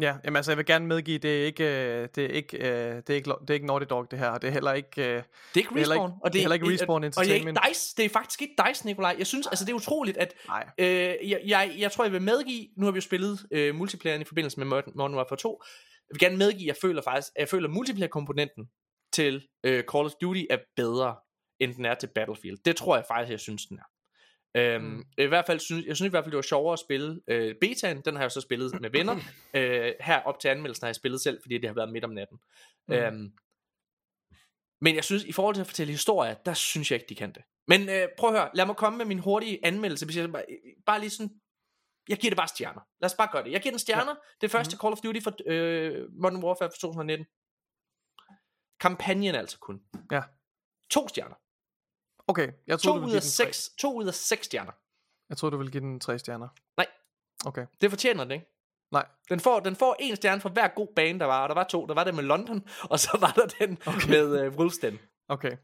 Ja, 0.00 0.16
jamen 0.24 0.36
altså, 0.36 0.50
jeg 0.52 0.58
vil 0.58 0.66
gerne 0.66 0.86
medgive, 0.86 1.18
det 1.18 1.40
er 1.42 1.46
ikke, 1.46 2.02
det 2.02 2.24
er 2.24 2.28
ikke, 2.28 2.58
det 3.06 3.10
er 3.10 3.14
ikke, 3.14 3.30
det 3.40 3.50
er 3.50 3.54
ikke 3.54 3.66
Naughty 3.66 3.86
Dog, 3.90 4.10
det 4.10 4.18
her, 4.18 4.28
og 4.28 4.42
det 4.42 4.48
er 4.48 4.52
heller 4.52 4.72
ikke, 4.72 4.90
Det 4.96 5.06
er 5.06 5.22
ikke 5.56 5.68
Det 5.74 5.76
Respawn. 5.90 6.10
ikke- 6.10 6.18
og 6.24 6.32
det 6.32 6.38
er 6.38 6.42
heller 6.42 6.54
ikke 6.54 6.66
Respawn 6.72 7.04
Og 7.04 7.10
det 7.10 7.16
er 7.18 7.22
ikke 7.22 7.34
Entertainment. 7.34 7.58
DICE. 7.68 7.94
Det 7.96 8.04
er 8.04 8.08
faktisk 8.08 8.42
ikke 8.42 8.54
DICE, 8.68 8.86
Nikolaj. 8.86 9.14
Jeg 9.18 9.26
synes, 9.26 9.46
altså, 9.46 9.64
det 9.64 9.70
er 9.72 9.76
utroligt, 9.76 10.16
at 10.16 10.34
nej, 10.48 10.66
Øh, 10.78 10.86
jeg, 11.30 11.40
jeg, 11.46 11.74
jeg 11.78 11.92
tror, 11.92 12.04
jeg 12.04 12.12
vil 12.12 12.22
medgive, 12.22 12.68
nu 12.76 12.84
har 12.84 12.92
vi 12.92 12.96
jo 12.96 13.00
spillet 13.00 13.38
øh, 13.52 13.74
multiplayeren 13.74 14.22
i 14.22 14.24
forbindelse 14.24 14.60
med 14.60 14.66
Modern 14.66 15.14
Warfare 15.14 15.36
2, 15.38 15.62
jeg 16.08 16.14
vil 16.14 16.20
gerne 16.20 16.36
medgive, 16.36 16.62
at 16.62 16.66
jeg 16.66 16.76
føler 16.82 17.02
faktisk, 17.02 17.28
at 17.36 17.40
jeg 17.40 17.48
føler, 17.48 17.68
multiplayer-komponenten 17.68 18.68
til 19.12 19.46
øh, 19.64 19.84
Call 19.92 20.04
of 20.06 20.12
Duty 20.22 20.42
er 20.50 20.58
bedre, 20.76 21.16
end 21.60 21.74
den 21.74 21.84
er 21.84 21.94
til 21.94 22.08
Battlefield. 22.14 22.58
Det 22.64 22.76
tror 22.76 22.96
jeg 22.96 23.04
faktisk, 23.08 23.30
jeg 23.30 23.40
synes, 23.40 23.66
den 23.66 23.78
er. 23.78 23.82
Øhm, 24.54 24.84
Mm. 24.84 24.90
mm. 24.90 25.04
I 25.18 25.24
hvert 25.24 25.46
fald 25.46 25.60
synes, 25.60 25.86
jeg 25.86 25.96
synes 25.96 26.08
i 26.08 26.10
hvert 26.10 26.24
fald 26.24 26.30
det 26.32 26.36
var 26.36 26.42
sjovere 26.42 26.72
at 26.72 26.78
spille 26.78 27.20
øh, 27.28 27.54
betaen, 27.60 28.00
den 28.00 28.16
har 28.16 28.22
jeg 28.22 28.32
så 28.32 28.40
spillet 28.40 28.80
med 28.80 28.90
venner. 28.90 29.16
øh, 29.54 29.94
her 30.00 30.20
op 30.20 30.40
til 30.40 30.48
anmeldelsen 30.48 30.84
har 30.84 30.88
jeg 30.88 30.94
spillet 30.94 31.20
selv, 31.20 31.42
fordi 31.42 31.58
det 31.58 31.68
har 31.68 31.74
været 31.74 31.92
midt 31.92 32.04
om 32.04 32.10
natten. 32.10 32.38
Mm. 32.88 32.94
Mm. 32.94 33.00
Øhm, 33.00 33.32
men 34.80 34.94
jeg 34.94 35.04
synes, 35.04 35.24
i 35.24 35.32
forhold 35.32 35.54
til 35.54 35.60
at 35.60 35.66
fortælle 35.66 35.92
historier, 35.92 36.34
der 36.34 36.54
synes 36.54 36.90
jeg 36.90 36.96
ikke, 37.00 37.08
de 37.08 37.14
kan 37.14 37.32
det. 37.32 37.42
Men 37.68 37.88
øh, 37.88 38.08
prøv 38.18 38.30
at 38.34 38.40
høre, 38.40 38.50
lad 38.54 38.66
mig 38.66 38.76
komme 38.76 38.96
med 38.98 39.04
min 39.06 39.18
hurtige 39.18 39.66
anmeldelse. 39.66 40.04
Hvis 40.06 40.16
jeg 40.16 40.32
bare, 40.32 40.44
bare 40.86 41.00
lige 41.00 41.10
sådan, 41.10 41.40
jeg 42.08 42.18
giver 42.18 42.30
det 42.30 42.36
bare 42.36 42.48
stjerner. 42.48 42.80
Lad 43.00 43.10
os 43.10 43.16
bare 43.16 43.28
gøre 43.32 43.44
det. 43.44 43.52
Jeg 43.52 43.60
giver 43.62 43.72
den 43.72 43.78
stjerner. 43.78 44.10
Ja. 44.12 44.16
Det 44.40 44.50
første 44.50 44.74
Mhm. 44.76 44.80
Call 44.80 44.92
of 44.92 44.98
Duty 45.00 45.20
for 45.22 45.32
øh, 45.46 46.06
Modern 46.22 46.44
Warfare 46.44 46.68
for 46.70 46.78
2019. 46.80 47.26
Kampagnen 48.80 49.34
altså 49.34 49.58
kun. 49.58 49.80
Ja. 50.12 50.22
To 50.90 51.08
stjerner. 51.08 51.34
Okay, 52.30 52.48
jeg 52.66 52.78
To 52.78 52.82
troede, 52.90 53.02
du 53.02 53.06
ud 53.08 53.12
af 53.14 53.22
seks, 53.22 53.70
to 53.78 53.94
ud 53.98 54.06
af 54.06 54.14
seks 54.14 54.46
stjerner. 54.46 54.72
Jeg 55.28 55.36
troede, 55.36 55.52
du 55.52 55.56
ville 55.58 55.70
give 55.72 55.80
den 55.80 56.00
tre 56.00 56.18
stjerner. 56.18 56.48
Nej. 56.76 56.86
Okay, 57.46 57.66
Det 57.80 57.90
fortjener 57.90 58.24
den, 58.24 58.30
ikke? 58.30 58.46
nej, 58.92 59.06
Den 59.28 59.40
får, 59.40 59.60
den 59.60 59.76
får 59.76 59.96
en 60.00 60.16
stjerne 60.16 60.40
for 60.40 60.48
hver 60.48 60.68
god 60.68 60.88
bane, 60.96 61.18
der 61.18 61.26
var. 61.26 61.42
Og 61.42 61.48
der 61.48 61.54
var 61.54 61.64
to. 61.64 61.86
Der 61.86 61.94
var 61.94 62.04
det 62.04 62.14
med 62.14 62.24
London, 62.24 62.62
og 62.90 63.00
så 63.00 63.18
var 63.20 63.32
der 63.32 63.46
den 63.66 63.78
okay. 63.86 64.08
med 64.08 64.40
øh, 64.44 64.52
Wolfsten. 64.52 64.98
okay. 65.28 65.56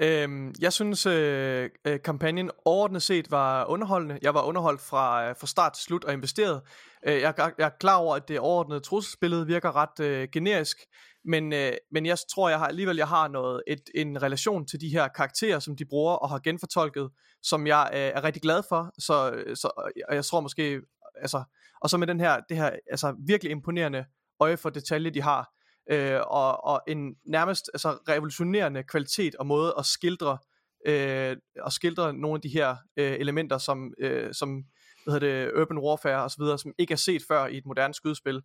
Øhm, 0.00 0.54
jeg 0.60 0.72
synes, 0.72 1.06
øh, 1.06 1.70
øh, 1.84 2.02
kampagnen 2.02 2.50
overordnet 2.64 3.02
set 3.02 3.30
var 3.30 3.64
underholdende. 3.64 4.18
Jeg 4.22 4.34
var 4.34 4.42
underholdt 4.42 4.80
fra, 4.80 5.28
øh, 5.28 5.36
fra 5.40 5.46
start 5.46 5.72
til 5.72 5.82
slut 5.84 6.04
og 6.04 6.12
investeret. 6.12 6.62
Øh, 7.06 7.20
jeg, 7.20 7.34
er- 7.38 7.50
jeg 7.58 7.66
er 7.66 7.70
klar 7.80 7.96
over, 7.96 8.16
at 8.16 8.28
det 8.28 8.38
overordnede 8.40 8.80
trusselsbillede 8.80 9.46
virker 9.46 9.76
ret 9.76 10.00
øh, 10.00 10.28
generisk, 10.32 10.78
men, 11.24 11.52
øh, 11.52 11.72
men 11.92 12.06
jeg 12.06 12.18
tror, 12.34 12.48
jeg 12.48 12.58
har 12.58 12.66
alligevel 12.66 12.96
jeg 12.96 13.08
har 13.08 13.28
noget 13.28 13.62
et, 13.66 13.82
en 13.94 14.22
relation 14.22 14.66
til 14.66 14.80
de 14.80 14.88
her 14.88 15.08
karakterer, 15.08 15.58
som 15.58 15.76
de 15.76 15.84
bruger 15.84 16.14
og 16.14 16.28
har 16.30 16.38
genfortolket, 16.38 17.10
som 17.42 17.66
jeg 17.66 17.90
øh, 17.92 17.98
er 17.98 18.24
rigtig 18.24 18.42
glad 18.42 18.62
for. 18.68 18.92
Så, 18.98 19.30
øh, 19.30 19.56
så 19.56 19.70
og 20.08 20.14
jeg 20.14 20.24
tror 20.24 20.40
måske, 20.40 20.80
altså, 21.20 21.42
og 21.80 21.90
så 21.90 21.96
med 21.96 22.06
den 22.06 22.20
her, 22.20 22.40
det 22.48 22.56
her 22.56 22.70
altså, 22.90 23.14
virkelig 23.26 23.50
imponerende 23.50 24.04
øje 24.40 24.56
for 24.56 24.70
detalje, 24.70 25.10
de 25.10 25.22
har, 25.22 25.50
øh, 25.90 26.20
og, 26.26 26.64
og 26.64 26.80
en 26.88 27.14
nærmest 27.26 27.70
altså, 27.74 27.90
revolutionerende 28.08 28.82
kvalitet 28.82 29.34
og 29.34 29.46
måde 29.46 29.74
at 29.78 29.86
skildre 29.86 30.38
øh, 30.86 31.36
at 31.66 31.72
skildre 31.72 32.12
nogle 32.12 32.34
af 32.34 32.40
de 32.40 32.48
her 32.48 32.76
øh, 32.96 33.12
elementer 33.12 33.58
som 33.58 33.94
øh, 33.98 34.34
som 34.34 34.64
hvad 35.04 35.14
hedder 35.14 35.44
det 35.44 35.60
urban 35.60 35.78
warfare 35.78 36.22
og 36.22 36.30
så 36.30 36.36
videre 36.40 36.58
som 36.58 36.72
ikke 36.78 36.92
er 36.92 36.96
set 36.96 37.22
før 37.28 37.46
i 37.46 37.56
et 37.56 37.66
moderne 37.66 37.94
skydespil. 37.94 38.42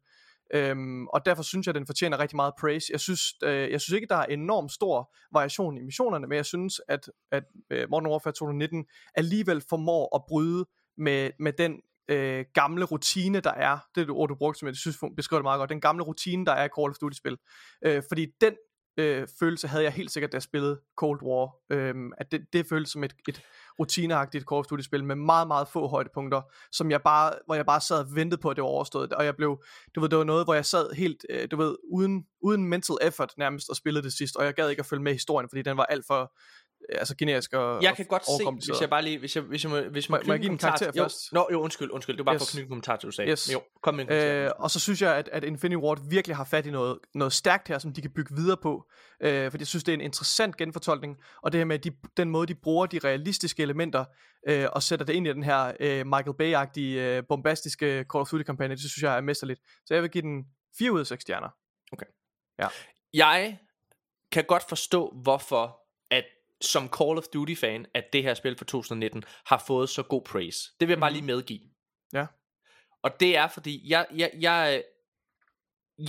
Øhm, 0.54 1.08
og 1.08 1.26
derfor 1.26 1.44
synes 1.44 1.68
jeg, 1.68 1.72
at 1.72 1.76
den 1.76 1.86
fortjener 1.86 2.20
rigtig 2.20 2.36
meget 2.36 2.54
praise. 2.60 2.88
Jeg 2.92 3.00
synes, 3.00 3.22
øh, 3.44 3.72
jeg 3.72 3.82
synes 3.82 3.96
ikke, 3.96 4.08
der 4.08 4.16
er 4.16 4.26
enormt 4.26 4.72
stor 4.72 5.16
variation 5.32 5.78
i 5.78 5.82
missionerne, 5.82 6.28
men 6.28 6.36
jeg 6.36 6.46
synes, 6.46 6.82
at, 6.88 7.10
at 7.32 7.44
øh, 7.70 7.90
Modern 7.90 8.12
Warfare 8.12 8.34
2019 8.34 8.86
alligevel 9.16 9.64
formår 9.70 10.16
at 10.16 10.22
bryde 10.28 10.66
med, 10.98 11.32
med 11.40 11.54
den 11.54 11.82
øh, 12.08 12.46
gamle 12.54 12.86
rutine, 12.86 13.40
der 13.40 13.54
er. 13.54 13.78
Det 13.96 14.02
er 14.02 14.06
det 14.06 14.16
ord, 14.16 14.30
du 14.30 14.36
brugte, 14.36 14.60
som 14.60 14.68
jeg 14.68 14.76
synes 14.76 14.98
beskriver 15.16 15.40
det 15.40 15.44
meget 15.44 15.60
godt. 15.60 15.70
Den 15.70 15.82
gamle 15.82 16.04
rutine, 16.04 16.46
der 16.46 16.52
er 16.52 16.66
i 16.66 16.74
Call 16.78 16.90
of 16.90 16.96
Duty-spil. 17.02 17.38
Øh, 17.86 18.04
fordi 18.10 18.28
den 18.42 18.54
øh, 18.98 19.28
følelse 19.40 19.68
havde 19.68 19.84
jeg 19.84 19.94
helt 19.94 20.12
sikkert, 20.12 20.32
da 20.32 20.36
jeg 20.36 20.44
spillede 20.44 20.80
Cold 20.96 21.24
War. 21.24 21.56
Øh, 21.70 21.96
at 22.18 22.32
det, 22.32 22.42
det 22.54 22.66
føltes 22.66 22.92
som 22.92 23.04
et, 23.04 23.14
et 23.28 23.42
rutineagtigt 23.80 24.46
Call 24.50 24.60
of 24.60 24.66
Duty 24.66 24.84
spil 24.84 25.04
med 25.04 25.16
meget, 25.16 25.48
meget 25.48 25.68
få 25.68 25.88
højdepunkter, 25.88 26.42
som 26.72 26.92
jeg 26.92 27.02
bare, 27.02 27.34
hvor 27.46 27.56
jeg 27.56 27.66
bare 27.66 27.82
sad 27.82 28.00
og 28.00 28.16
ventede 28.16 28.42
på, 28.42 28.50
at 28.50 28.56
det 28.56 28.62
var 28.62 28.70
overstået. 28.70 29.14
Og 29.14 29.26
jeg 29.26 29.36
blev, 29.36 29.64
du 29.96 30.00
ved, 30.02 30.10
det 30.10 30.18
var 30.18 30.24
noget, 30.24 30.46
hvor 30.46 30.54
jeg 30.54 30.66
sad 30.66 30.94
helt, 30.96 31.26
øh, 31.30 31.48
du 31.52 31.58
ved, 31.58 31.76
uden, 31.92 32.26
uden 32.42 32.68
mental 32.68 32.96
effort 33.02 33.34
nærmest 33.38 33.70
og 33.70 33.76
spillede 33.76 34.04
det 34.04 34.14
sidst, 34.14 34.36
og 34.36 34.46
jeg 34.46 34.54
gad 34.54 34.70
ikke 34.70 34.80
at 34.80 34.86
følge 34.86 35.04
med 35.04 35.12
i 35.12 35.16
historien, 35.16 35.50
fordi 35.50 35.62
den 35.62 35.78
var 35.78 35.86
alt 35.86 36.06
for 36.08 36.34
altså 36.90 37.16
generisk 37.16 37.54
og 37.54 37.84
Jeg 37.84 37.96
kan 37.96 38.06
godt 38.06 38.26
se, 38.26 38.72
hvis 38.72 38.82
jeg 38.82 38.90
bare 38.90 39.02
lige, 39.02 39.18
hvis 39.20 39.36
jeg, 39.36 39.44
hvis 39.44 39.64
jeg 39.64 39.72
må, 39.72 39.82
hvis 39.82 40.10
Må- 40.10 40.18
må, 40.18 40.24
må 40.28 40.34
jeg 40.34 40.40
give 40.40 40.52
en 40.52 40.58
karakter 40.58 40.92
først? 40.98 41.34
Nå, 41.34 41.48
jo, 41.52 41.62
undskyld, 41.62 41.92
undskyld, 41.92 42.18
det 42.18 42.26
var 42.26 42.32
bare 42.32 42.36
Yes. 42.36 42.42
for 42.42 42.46
at 42.46 42.52
knytte 42.52 42.64
en 42.66 42.70
kommentar 42.70 42.96
til, 42.96 43.08
du 43.08 43.12
sagde. 43.12 43.32
Yes. 43.32 43.54
Jo, 43.54 43.62
kom 43.84 43.94
med 43.96 44.04
en 44.04 44.08
kommentar. 44.08 44.46
Øh, 44.46 44.52
og 44.60 44.72
så 44.72 44.80
synes 44.80 45.02
jeg, 45.02 45.16
at, 45.16 45.30
at 45.32 45.44
Infinity 45.44 45.78
Ward 45.80 46.10
virkelig 46.10 46.36
har 46.36 46.44
fat 46.44 46.66
i 46.66 46.72
noget, 46.72 47.00
noget 47.16 47.34
stærkt 47.34 47.68
her, 47.68 47.80
som 47.80 47.94
de 47.94 48.02
kan 48.02 48.12
bygge 48.12 48.36
videre 48.36 48.58
på. 48.58 48.90
Øh, 49.24 49.52
fordi 49.52 49.62
jeg 49.62 49.68
synes, 49.68 49.84
det 49.84 49.92
er 49.92 49.94
en 49.94 50.02
interessant 50.02 50.58
genfortolkning. 50.58 51.18
Og 51.42 51.52
det 51.52 51.60
her 51.60 51.66
med 51.66 51.80
de, 51.80 51.92
den 52.18 52.30
måde, 52.30 52.48
de 52.48 52.56
bruger 52.56 52.86
de 52.86 53.00
realistiske 53.04 53.64
elementer 53.64 54.06
øh, 54.48 54.68
og 54.72 54.84
sætter 54.84 55.06
det 55.06 55.14
ind 55.14 55.28
i 55.28 55.34
den 55.34 55.44
her 55.44 55.72
øh, 55.80 56.06
Michael 56.08 56.36
Bay-agtige, 56.42 57.00
øh, 57.02 57.24
bombastiske 57.30 57.86
Call 57.86 58.22
of 58.22 58.30
Duty-kampagne, 58.30 58.74
det 58.76 58.80
synes 58.92 59.04
jeg 59.04 59.18
er 59.18 59.22
mesterligt. 59.22 59.60
Så 59.86 59.94
jeg 59.94 60.04
vil 60.04 60.12
give 60.12 60.22
den 60.22 60.44
4 60.78 60.92
ud 60.92 61.00
af 61.00 61.08
6 61.08 61.22
stjerner. 61.22 61.50
Jeg 63.14 63.58
kan 64.32 64.44
godt 64.44 64.64
forstå, 64.70 65.14
hvorfor 65.24 65.80
at 66.12 66.24
som 66.64 66.90
Call 66.90 67.18
of 67.18 67.24
Duty-fan, 67.34 67.86
at 67.94 68.04
det 68.14 68.24
her 68.24 68.34
spil 68.34 68.58
fra 68.58 68.66
2019 68.66 69.24
har 69.46 69.64
fået 69.68 69.90
så 69.90 70.04
god 70.04 70.22
praise. 70.22 70.60
Det 70.80 70.88
vil 70.88 70.94
jeg 70.94 71.00
bare 71.00 71.14
lige 71.14 71.26
medgive. 71.26 71.62
Ja. 72.14 72.26
Og 73.04 73.20
det 73.20 73.38
er 73.38 73.48
fordi, 73.48 73.90
jeg, 73.90 74.08
jeg, 74.16 74.32
jeg, 74.40 74.84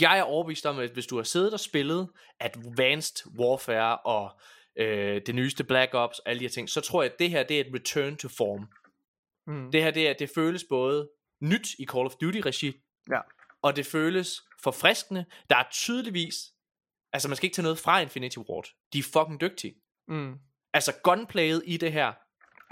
jeg 0.00 0.18
er 0.18 0.22
overbevist 0.22 0.66
om, 0.66 0.78
at 0.78 0.90
hvis 0.90 1.06
du 1.06 1.16
har 1.16 1.22
siddet 1.22 1.52
og 1.52 1.60
spillet 1.60 2.08
Advanced 2.40 3.32
Warfare 3.38 3.98
og 3.98 4.40
øh, 4.78 5.22
det 5.26 5.34
nyeste 5.34 5.64
Black 5.64 5.94
Ops 5.94 6.18
og 6.18 6.30
alle 6.30 6.38
de 6.40 6.44
her 6.44 6.50
ting, 6.50 6.70
så 6.70 6.80
tror 6.80 7.02
jeg, 7.02 7.12
at 7.12 7.18
det 7.18 7.30
her 7.30 7.42
det 7.42 7.56
er 7.56 7.60
et 7.60 7.74
return 7.74 8.16
to 8.16 8.28
form. 8.28 8.68
Mm. 9.46 9.70
Det 9.72 9.82
her 9.82 9.90
det, 9.90 10.08
er, 10.08 10.12
det 10.12 10.30
føles 10.34 10.64
både 10.68 11.10
nyt 11.42 11.68
i 11.78 11.86
Call 11.86 12.06
of 12.06 12.12
Duty-regi, 12.22 12.72
Ja. 13.10 13.20
og 13.62 13.76
det 13.76 13.86
føles 13.86 14.42
forfriskende. 14.62 15.24
Der 15.50 15.56
er 15.56 15.64
tydeligvis, 15.72 16.34
altså 17.12 17.28
man 17.28 17.36
skal 17.36 17.46
ikke 17.46 17.54
tage 17.54 17.62
noget 17.62 17.78
fra 17.78 18.00
Infinity 18.00 18.38
Ward. 18.38 18.66
De 18.92 18.98
er 18.98 19.02
fucking 19.02 19.40
dygtige. 19.40 19.74
Mm. 20.08 20.34
Altså 20.74 20.92
gunplayet 21.02 21.62
i 21.66 21.76
det 21.76 21.92
her, 21.92 22.12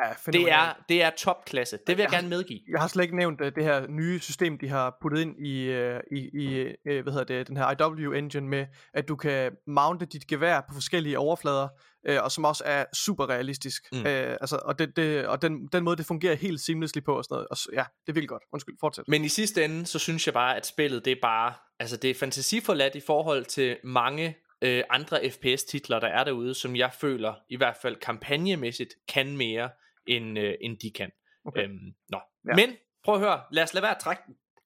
Ja, 0.05 0.33
det 0.33 0.51
er, 0.53 0.73
det 0.89 1.03
er 1.03 1.11
topklasse. 1.11 1.77
Det 1.87 1.97
vil 1.97 2.03
jeg 2.03 2.13
Jeg- 2.13 2.19
gerne 2.19 2.29
medgive. 2.29 2.61
Jeg 2.73 2.81
har 2.81 2.89
slet 2.89 3.03
ikke 3.05 3.17
nævnt 3.17 3.41
uh, 3.41 3.47
det 3.47 3.65
her 3.65 3.87
nye 3.89 4.21
system, 4.21 4.59
de 4.59 4.69
har 4.69 4.97
puttet 5.03 5.21
ind 5.21 5.47
i, 5.47 5.69
uh, 5.81 5.97
i, 6.13 6.19
i 6.43 6.65
uh, 6.65 7.03
hvad 7.03 7.13
hedder 7.13 7.25
det, 7.25 7.49
den 7.49 7.57
her 7.57 7.67
IW-engine 7.67 8.41
med, 8.49 8.67
at 8.95 9.09
du 9.09 9.17
kan 9.17 9.53
mounte 9.67 10.07
dit 10.07 10.27
gevær 10.27 10.61
på 10.61 10.75
forskellige 10.75 11.19
overflader, 11.19 11.69
uh, 12.11 12.25
og 12.25 12.33
som 12.33 12.45
også 12.45 12.63
er 12.67 12.85
super 12.95 13.31
realistisk. 13.31 13.83
Mm. 13.93 13.99
Uh, 13.99 14.05
altså, 14.07 14.61
og 14.65 14.79
det, 14.79 14.97
det, 14.97 15.27
og 15.27 15.43
den, 15.43 15.67
den 15.67 15.85
måde, 15.85 15.97
det 15.97 16.07
fungerer 16.07 16.35
helt 16.35 16.61
seamlessly 16.61 17.01
på 17.05 17.17
og 17.19 17.25
sådan 17.25 17.35
noget. 17.35 17.49
Og 17.49 17.57
så, 17.57 17.69
ja, 17.73 17.85
det 18.07 18.09
er 18.09 18.15
vildt 18.15 18.29
godt. 18.29 18.43
Undskyld, 18.53 18.75
fortsæt. 18.81 19.05
Men 19.09 19.25
i 19.25 19.29
sidste 19.29 19.65
ende, 19.65 19.87
så 19.87 19.99
synes 19.99 20.27
jeg 20.27 20.35
bare, 20.35 20.57
at 20.57 20.67
spillet, 20.67 21.05
det 21.05 21.11
er 21.11 21.21
bare, 21.23 21.55
altså 21.81 21.97
det 21.97 22.11
er 22.11 22.15
fantasiforladt 22.15 22.95
i 22.95 23.01
forhold 23.07 23.45
til 23.45 23.77
mange 23.85 24.37
øh, 24.63 24.85
andre 24.91 25.31
FPS-titler, 25.31 26.01
der 26.01 26.09
er 26.09 26.25
derude, 26.25 26.55
som 26.55 26.77
jeg 26.77 26.93
føler, 26.93 27.35
i 27.49 27.57
hvert 27.57 27.77
fald 27.83 27.97
kampagnemæssigt, 27.97 28.95
kan 29.09 29.37
mere, 29.37 29.71
end, 30.07 30.39
øh, 30.39 30.55
end 30.61 30.79
de 30.79 30.91
kan. 30.91 31.11
Okay. 31.45 31.65
Øhm, 31.65 31.79
nå. 32.09 32.21
Ja. 32.49 32.55
Men, 32.55 32.77
prøv 33.05 33.15
at 33.15 33.21
høre, 33.21 33.41
lad 33.53 33.63
os 33.63 33.75
lade 33.75 33.83
være 33.83 33.95
at 33.95 34.01
trække 34.01 34.23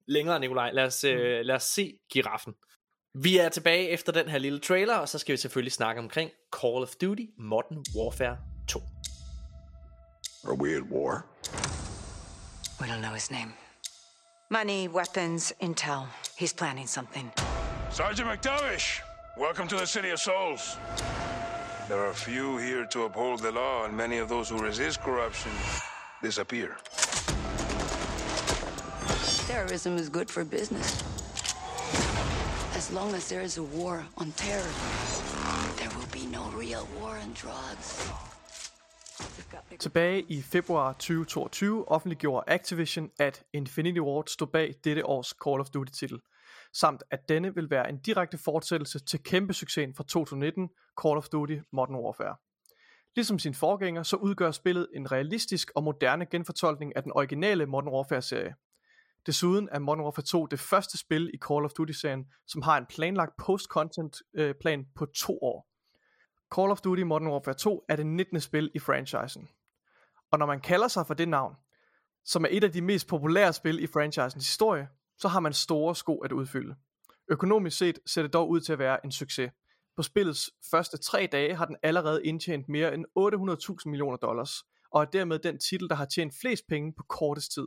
længere, 0.08 0.40
Nikolaj. 0.40 0.70
Lad 0.72 0.84
os, 0.84 1.04
Mm. 1.04 1.10
øh, 1.10 1.44
lad 1.44 1.54
os 1.54 1.62
se 1.62 1.98
giraffen. 2.12 2.54
Vi 3.22 3.38
er 3.38 3.48
tilbage 3.48 3.88
efter 3.88 4.12
den 4.12 4.28
her 4.28 4.38
lille 4.38 4.58
trailer, 4.60 4.96
og 4.96 5.08
så 5.08 5.18
skal 5.18 5.32
vi 5.32 5.36
selvfølgelig 5.36 5.72
snakke 5.72 5.98
omkring 6.00 6.30
Call 6.60 6.82
of 6.82 6.94
Duty 7.00 7.22
Modern 7.38 7.84
Warfare 7.96 8.36
2. 8.68 8.80
Are 10.44 10.54
we 10.62 10.76
at 10.76 10.82
war? 10.82 11.26
We 12.80 12.86
don't 12.86 13.00
know 13.00 13.14
his 13.14 13.30
name. 13.30 13.52
Money, 14.50 14.88
weapons, 14.88 15.52
intel. 15.60 16.02
He's 16.40 16.54
planning 16.58 16.88
something. 16.88 17.32
Sergeant 17.90 18.28
McTavish, 18.30 19.02
welcome 19.36 19.68
to 19.68 19.76
the 19.76 19.86
City 19.86 20.10
of 20.10 20.18
Souls. 20.18 20.76
There 21.88 22.04
are 22.04 22.12
few 22.14 22.56
here 22.56 22.86
to 22.86 23.02
uphold 23.02 23.40
the 23.40 23.52
law, 23.52 23.84
and 23.84 23.96
many 23.96 24.18
of 24.18 24.28
those 24.28 24.48
who 24.48 24.58
resist 24.58 25.00
corruption 25.02 25.52
disappear. 26.22 26.76
Terrorism 29.46 29.96
is 29.96 30.08
good 30.08 30.30
for 30.30 30.44
business. 30.44 31.02
As 32.74 32.90
long 32.92 33.14
as 33.14 33.28
there 33.28 33.42
is 33.42 33.58
a 33.58 33.62
war 33.62 34.04
on 34.16 34.32
terror, 34.32 34.72
there 35.76 35.90
will 35.96 36.08
be 36.12 36.26
no 36.26 36.44
real 36.50 36.88
war 36.98 37.16
on 37.16 37.32
drugs. 37.34 38.10
We've 39.36 39.50
got 39.50 39.68
big 39.70 39.78
Tilbage 39.78 40.24
i 40.30 40.42
februar 40.42 40.94
2022 40.98 41.84
offentliggjorde 41.88 42.44
Activision, 42.48 43.10
at 43.18 43.42
Infinity 43.52 44.00
Ward 44.00 44.28
stod 44.28 44.52
bag 44.52 44.82
dette 44.82 45.02
års 45.04 45.32
Call 45.32 45.60
of 45.60 45.70
Duty-titel, 45.70 46.18
samt 46.80 47.02
at 47.10 47.28
denne 47.28 47.54
vil 47.54 47.70
være 47.70 47.88
en 47.88 47.98
direkte 47.98 48.38
fortsættelse 48.38 48.98
til 48.98 49.22
kæmpe 49.22 49.54
succesen 49.54 49.94
fra 49.94 50.04
2019 50.04 50.70
Call 51.02 51.16
of 51.16 51.28
Duty 51.28 51.58
Modern 51.72 51.94
Warfare. 51.94 52.36
Ligesom 53.14 53.38
sin 53.38 53.54
forgænger, 53.54 54.02
så 54.02 54.16
udgør 54.16 54.50
spillet 54.50 54.88
en 54.94 55.12
realistisk 55.12 55.70
og 55.74 55.84
moderne 55.84 56.26
genfortolkning 56.26 56.96
af 56.96 57.02
den 57.02 57.12
originale 57.12 57.66
Modern 57.66 57.88
Warfare-serie. 57.88 58.54
Desuden 59.26 59.68
er 59.72 59.78
Modern 59.78 60.04
Warfare 60.04 60.24
2 60.24 60.46
det 60.46 60.60
første 60.60 60.98
spil 60.98 61.30
i 61.34 61.38
Call 61.38 61.64
of 61.64 61.72
Duty-serien, 61.72 62.26
som 62.46 62.62
har 62.62 62.78
en 62.78 62.86
planlagt 62.86 63.36
post-content 63.36 64.22
øh, 64.34 64.54
plan 64.60 64.86
på 64.96 65.06
to 65.06 65.38
år. 65.42 65.68
Call 66.54 66.70
of 66.70 66.80
Duty 66.80 67.02
Modern 67.02 67.28
Warfare 67.28 67.54
2 67.54 67.84
er 67.88 67.96
det 67.96 68.06
19. 68.06 68.40
spil 68.40 68.70
i 68.74 68.78
franchisen. 68.78 69.48
Og 70.30 70.38
når 70.38 70.46
man 70.46 70.60
kalder 70.60 70.88
sig 70.88 71.06
for 71.06 71.14
det 71.14 71.28
navn, 71.28 71.54
som 72.24 72.44
er 72.44 72.48
et 72.50 72.64
af 72.64 72.72
de 72.72 72.82
mest 72.82 73.08
populære 73.08 73.52
spil 73.52 73.82
i 73.82 73.86
franchisens 73.86 74.46
historie, 74.46 74.88
så 75.18 75.28
har 75.28 75.40
man 75.40 75.52
store 75.52 75.96
sko 75.96 76.18
at 76.18 76.32
udfylde. 76.32 76.74
Økonomisk 77.28 77.78
set 77.78 77.98
ser 78.06 78.22
det 78.22 78.32
dog 78.32 78.48
ud 78.48 78.60
til 78.60 78.72
at 78.72 78.78
være 78.78 79.04
en 79.04 79.12
succes. 79.12 79.50
På 79.96 80.02
spillets 80.02 80.50
første 80.70 80.96
tre 80.96 81.28
dage 81.32 81.54
har 81.54 81.64
den 81.64 81.76
allerede 81.82 82.24
indtjent 82.24 82.68
mere 82.68 82.94
end 82.94 83.04
800.000 83.84 83.90
millioner 83.90 84.16
dollars, 84.16 84.50
og 84.90 85.02
er 85.02 85.04
dermed 85.04 85.38
den 85.38 85.58
titel, 85.58 85.88
der 85.88 85.94
har 85.94 86.04
tjent 86.04 86.34
flest 86.40 86.66
penge 86.68 86.92
på 86.96 87.02
kortest 87.08 87.52
tid. 87.52 87.66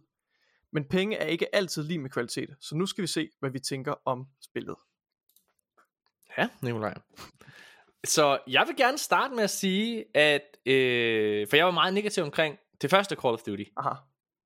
Men 0.72 0.86
penge 0.86 1.18
er 1.18 1.26
ikke 1.26 1.56
altid 1.56 1.84
lige 1.84 2.00
med 2.00 2.10
kvalitet, 2.10 2.50
så 2.62 2.76
nu 2.76 2.86
skal 2.86 3.02
vi 3.02 3.08
se, 3.08 3.30
hvad 3.40 3.50
vi 3.50 3.60
tænker 3.60 3.94
om 4.06 4.28
spillet. 4.42 4.76
Ja, 6.38 6.50
Nikolaj. 6.62 6.94
Så 8.06 8.40
jeg 8.48 8.68
vil 8.68 8.76
gerne 8.76 8.98
starte 8.98 9.36
med 9.36 9.44
at 9.44 9.50
sige, 9.50 10.06
at 10.18 10.58
øh, 10.66 11.48
for 11.48 11.56
jeg 11.56 11.66
var 11.66 11.72
meget 11.72 11.94
negativ 11.94 12.24
omkring 12.24 12.58
det 12.82 12.90
første 12.90 13.16
Call 13.16 13.34
of 13.34 13.42
Duty, 13.42 13.64
Aha, 13.78 13.96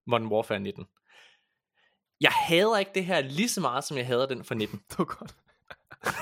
Modern 0.08 0.28
Warfare 0.28 0.60
19. 0.60 0.86
Jeg 2.24 2.32
hader 2.32 2.78
ikke 2.78 2.92
det 2.96 3.06
her 3.06 3.22
lige 3.22 3.50
så 3.50 3.62
meget, 3.62 3.84
som 3.84 3.98
jeg 3.98 4.08
hader 4.08 4.26
den 4.26 4.44
fra 4.44 4.56
19. 4.56 4.82
det 4.90 5.00
var 5.00 5.06
godt. 5.06 5.36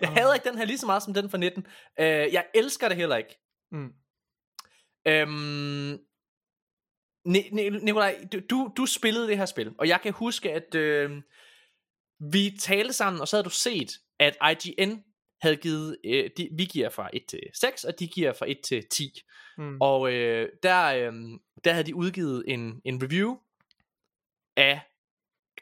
Jeg 0.00 0.08
hader 0.08 0.34
ikke 0.34 0.48
den 0.48 0.58
her 0.58 0.64
lige 0.64 0.78
så 0.78 0.86
meget 0.86 1.02
som 1.02 1.14
den 1.14 1.30
fra 1.30 1.38
19. 1.38 1.66
Øh, 2.00 2.06
jeg 2.06 2.46
elsker 2.54 2.88
det 2.88 2.96
heller 2.96 3.16
ikke. 3.16 3.38
Mm. 3.72 3.92
Øhm, 5.06 5.98
Ni- 7.24 7.48
Ni- 7.52 7.68
Nikolaj, 7.84 8.24
du- 8.32 8.40
du, 8.50 8.72
du 8.76 8.86
spillede 8.86 9.28
det 9.28 9.38
her 9.38 9.46
spil, 9.46 9.72
og 9.78 9.88
jeg 9.88 10.00
kan 10.02 10.12
huske, 10.12 10.52
at 10.52 10.74
øh, 10.74 11.22
vi 12.32 12.56
talte 12.60 12.92
sammen, 12.92 13.20
og 13.20 13.28
så 13.28 13.36
havde 13.36 13.44
du 13.44 13.50
set, 13.50 13.90
at 14.18 14.36
IGN 14.50 15.02
havde 15.42 15.56
givet, 15.56 15.96
øh, 16.04 16.30
de, 16.36 16.48
vi 16.56 16.64
giver 16.64 16.90
fra 16.90 17.10
1 17.12 17.22
til 17.28 17.40
6, 17.60 17.84
og 17.84 17.98
de 17.98 18.08
giver 18.08 18.32
fra 18.32 18.46
1 18.50 18.58
til 18.64 18.84
10. 18.90 19.20
Mm. 19.58 19.76
Og 19.80 20.12
øh, 20.12 20.48
der, 20.62 20.84
øh, 20.86 21.12
der 21.64 21.72
havde 21.72 21.86
de 21.86 21.94
udgivet 21.94 22.44
en, 22.48 22.80
en 22.84 23.02
review 23.02 23.36
af 24.60 24.80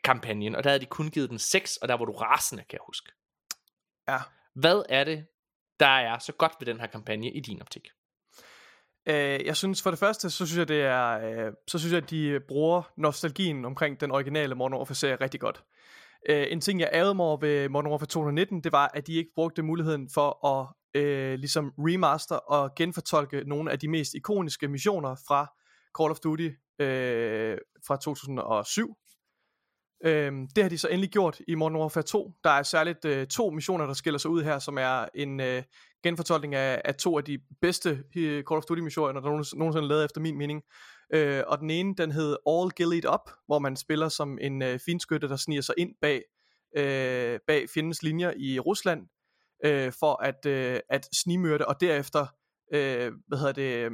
kampagnen, 0.04 0.54
og 0.54 0.64
der 0.64 0.70
havde 0.70 0.80
de 0.80 0.87
kun 0.87 1.11
givet 1.11 1.30
den 1.30 1.38
6, 1.38 1.76
og 1.76 1.88
der 1.88 1.94
var 1.94 2.04
du 2.04 2.12
rasende, 2.12 2.62
kan 2.62 2.72
jeg 2.72 2.87
huske. 2.87 3.12
Ja. 4.08 4.18
Hvad 4.54 4.82
er 4.88 5.04
det, 5.04 5.26
der 5.80 5.87
er 5.87 6.18
så 6.18 6.32
godt 6.32 6.52
ved 6.61 6.66
den 6.66 6.80
her 6.80 6.87
kampagne 6.87 7.30
i 7.30 7.40
din 7.40 7.62
optik? 7.62 7.88
Øh, 9.08 9.46
jeg 9.46 9.56
synes 9.56 9.82
for 9.82 9.90
det 9.90 9.98
første, 9.98 10.30
så 10.30 10.46
synes 10.46 10.58
jeg, 10.58 10.68
det 10.68 10.82
er, 10.82 11.08
øh, 11.08 11.52
så 11.68 11.78
synes 11.78 11.92
jeg, 11.92 12.02
at 12.02 12.11
de 12.11 12.40
bruger 12.48 12.92
nostalgien 12.96 13.64
omkring 13.64 14.01
den 14.01 14.11
originale 14.11 14.55
Modern 14.55 14.74
Warfare-serie 14.74 15.16
rigtig 15.20 15.40
godt. 15.40 15.64
Øh, 16.28 16.46
en 16.51 16.61
ting, 16.61 16.80
jeg 16.80 16.90
ærede 16.92 17.14
mig 17.14 17.26
over 17.26 17.36
ved 17.36 17.68
Modern 17.68 17.90
Warfare 17.90 18.07
2019, 18.07 18.64
det 18.64 18.72
var, 18.72 18.90
at 18.94 19.07
de 19.07 19.14
ikke 19.14 19.30
brugte 19.34 19.62
muligheden 19.62 20.09
for 20.14 20.46
at 20.46 20.68
øh, 20.94 21.38
ligesom 21.38 21.72
remaster 21.78 22.36
og 22.36 22.74
genfortolke 22.74 23.42
nogle 23.46 23.72
af 23.72 23.78
de 23.78 23.88
mest 23.88 24.14
ikoniske 24.14 24.68
missioner 24.68 25.16
fra 25.28 25.57
Call 25.99 26.11
of 26.11 26.18
Duty 26.18 26.51
øh, 26.78 27.59
fra 27.86 27.97
2007. 27.97 28.97
Øhm, 30.05 30.49
det 30.49 30.64
har 30.64 30.68
de 30.68 30.78
så 30.78 30.89
endelig 30.89 31.11
gjort 31.11 31.41
i 31.49 31.55
Modern 31.55 31.76
Warfare 31.76 32.05
2. 32.05 32.32
Der 32.45 32.51
er 32.51 32.62
særligt 32.62 33.05
øh, 33.05 33.26
to 33.26 33.51
missioner, 33.51 33.86
der 33.86 33.95
skiller 33.95 34.18
sig 34.18 34.30
ud 34.30 34.43
her, 34.43 34.59
som 34.59 34.78
er 34.78 35.07
en 35.14 35.41
øh, 35.41 35.62
genfortolkning 36.03 36.55
af, 36.55 36.82
af 36.84 36.95
to 36.95 37.18
af 37.18 37.24
de 37.24 37.39
bedste 37.61 38.05
øh, 38.16 38.45
Call 38.45 38.59
of 38.59 38.64
Duty 38.64 38.80
missioner, 38.80 39.12
der 39.12 39.20
nogensinde, 39.20 39.59
nogensinde 39.59 39.84
er 39.84 39.89
lavet 39.89 40.05
efter 40.05 40.20
min 40.20 40.39
mening. 40.39 40.62
Øh, 41.14 41.43
og 41.47 41.59
den 41.59 41.70
ene, 41.70 41.95
den 41.95 42.12
hed 42.12 42.36
All 42.47 42.70
Gillied 42.70 43.12
Up, 43.14 43.30
hvor 43.47 43.59
man 43.59 43.76
spiller 43.76 44.09
som 44.09 44.39
en 44.41 44.62
øh, 44.62 44.78
finskytte, 44.78 45.28
der 45.28 45.36
sniger 45.36 45.62
sig 45.62 45.74
ind 45.78 45.95
bag, 46.01 46.22
øh, 46.76 47.39
bag 47.47 47.70
fjendens 47.74 48.03
linjer 48.03 48.32
i 48.36 48.59
Rusland. 48.59 49.09
øh, 49.64 49.93
for 50.01 50.22
at, 50.22 50.47
øh, 50.47 50.80
at 50.91 51.09
snigmyrde, 51.12 51.66
og 51.66 51.80
derefter, 51.80 52.26
øh, 52.74 53.12
hvad 53.28 53.39
hedder 53.39 53.53
det, 53.53 53.91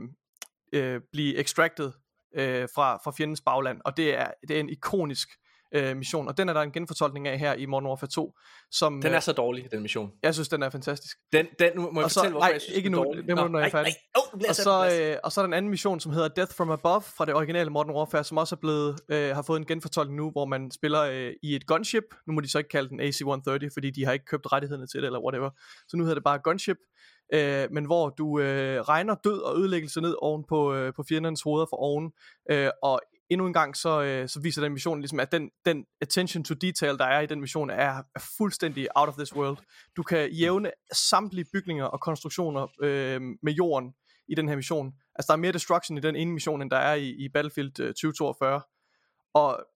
øh, 0.74 1.00
blive 1.12 1.36
extracted 1.38 1.92
øh, 2.36 2.68
fra, 2.74 2.96
fra 3.04 3.12
fjendens 3.16 3.40
bagland, 3.40 3.80
og 3.84 3.96
det 3.96 4.14
er, 4.18 4.30
det 4.48 4.56
er 4.56 4.60
en 4.60 4.68
ikonisk 4.68 5.28
øh, 5.74 5.96
mission, 5.96 6.28
og 6.28 6.36
den 6.38 6.48
er 6.48 6.52
der 6.52 6.60
en 6.62 6.72
genfortolkning 6.72 7.28
af 7.28 7.38
her 7.38 7.54
i 7.54 7.66
Modern 7.66 7.86
Warfare 7.86 8.10
2, 8.10 8.32
som... 8.70 9.00
Den 9.02 9.10
er 9.12 9.16
øh, 9.16 9.22
så 9.22 9.32
dårlig, 9.32 9.68
den 9.72 9.82
mission. 9.82 10.10
Jeg 10.22 10.34
synes, 10.34 10.48
den 10.48 10.62
er 10.62 10.70
fantastisk. 10.70 11.16
Den, 11.32 11.46
den 11.58 11.70
nu 11.76 11.90
må 11.90 12.00
jeg 12.00 12.04
Og 12.04 12.10
så- 12.10 12.20
fortælle, 12.20 12.32
hvorfor 12.32 12.46
nej, 12.46 12.52
jeg 12.52 12.60
synes, 12.60 12.76
ikke 12.76 12.86
den 12.86 12.94
er 12.94 12.98
nu. 12.98 13.04
dårlig. 13.04 13.26
Det 13.28 13.36
må 13.36 13.48
når 13.48 13.58
jeg 13.58 13.66
er 13.66 13.70
færdig. 13.70 13.92
nej. 14.16 14.22
Oh, 14.34 14.40
Og 14.48 14.54
så, 14.54 15.00
øh, 15.12 15.16
og 15.24 15.32
så 15.32 15.40
er 15.40 15.42
der 15.42 15.48
en 15.48 15.52
anden 15.54 15.70
mission, 15.70 16.00
som 16.00 16.12
hedder 16.12 16.28
Death 16.28 16.54
from 16.54 16.70
Above 16.70 17.02
fra 17.02 17.24
det 17.24 17.34
originale 17.34 17.70
Modern 17.70 17.90
Warfare, 17.94 18.24
som 18.24 18.38
også 18.38 18.54
er 18.54 18.60
blevet, 18.60 19.00
øh, 19.08 19.34
har 19.34 19.42
fået 19.42 19.58
en 19.60 19.66
genfortolkning 19.66 20.16
nu, 20.16 20.30
hvor 20.30 20.44
man 20.44 20.70
spiller 20.70 21.02
øh, 21.02 21.32
i 21.42 21.54
et 21.56 21.66
gunship. 21.66 22.04
Nu 22.26 22.32
må 22.32 22.40
de 22.40 22.48
så 22.50 22.58
ikke 22.58 22.68
kalde 22.70 22.88
den 22.88 23.00
AC-130, 23.00 23.68
fordi 23.74 23.90
de 23.90 24.04
har 24.04 24.12
ikke 24.12 24.24
købt 24.24 24.52
rettighederne 24.52 24.86
til 24.86 25.00
det, 25.00 25.06
eller 25.06 25.20
whatever. 25.24 25.50
Så 25.88 25.96
nu 25.96 26.02
hedder 26.04 26.14
det 26.14 26.24
bare 26.24 26.38
gunship. 26.44 26.76
Øh, 27.32 27.68
men 27.70 27.84
hvor 27.84 28.08
du 28.08 28.40
øh, 28.40 28.80
regner 28.80 29.14
død 29.14 29.40
og 29.40 29.58
ødelæggelse 29.58 30.00
ned 30.00 30.14
oven 30.18 30.44
på, 30.48 30.74
øh, 30.74 30.92
på 30.94 31.04
fjendernes 31.08 31.42
hoveder 31.42 31.66
for 31.70 31.76
oven. 31.76 32.12
Øh, 32.50 32.70
og 32.82 33.00
endnu 33.30 33.46
en 33.46 33.52
gang, 33.52 33.76
så, 33.76 34.02
øh, 34.02 34.28
så 34.28 34.40
viser 34.40 34.62
den 34.62 34.72
mission 34.72 35.00
ligesom, 35.00 35.20
at 35.20 35.32
den, 35.32 35.50
den 35.64 35.84
attention 36.00 36.44
to 36.44 36.54
detail, 36.54 36.98
der 36.98 37.04
er 37.04 37.20
i 37.20 37.26
den 37.26 37.40
mission, 37.40 37.70
er, 37.70 38.02
er 38.14 38.30
fuldstændig 38.36 38.88
out 38.94 39.08
of 39.08 39.14
this 39.14 39.36
world. 39.36 39.58
Du 39.96 40.02
kan 40.02 40.30
jævne 40.30 40.70
samtlige 40.92 41.46
bygninger 41.52 41.84
og 41.84 42.00
konstruktioner 42.00 42.66
øh, 42.82 43.20
med 43.42 43.52
jorden 43.52 43.92
i 44.28 44.34
den 44.34 44.48
her 44.48 44.56
mission. 44.56 44.92
Altså, 45.14 45.26
der 45.26 45.32
er 45.32 45.40
mere 45.40 45.52
destruction 45.52 45.98
i 45.98 46.00
den 46.00 46.16
ene 46.16 46.32
mission, 46.32 46.62
end 46.62 46.70
der 46.70 46.76
er 46.76 46.94
i, 46.94 47.08
i 47.08 47.28
Battlefield 47.28 47.80
øh, 47.80 47.88
2042. 47.88 48.60
Og 49.34 49.66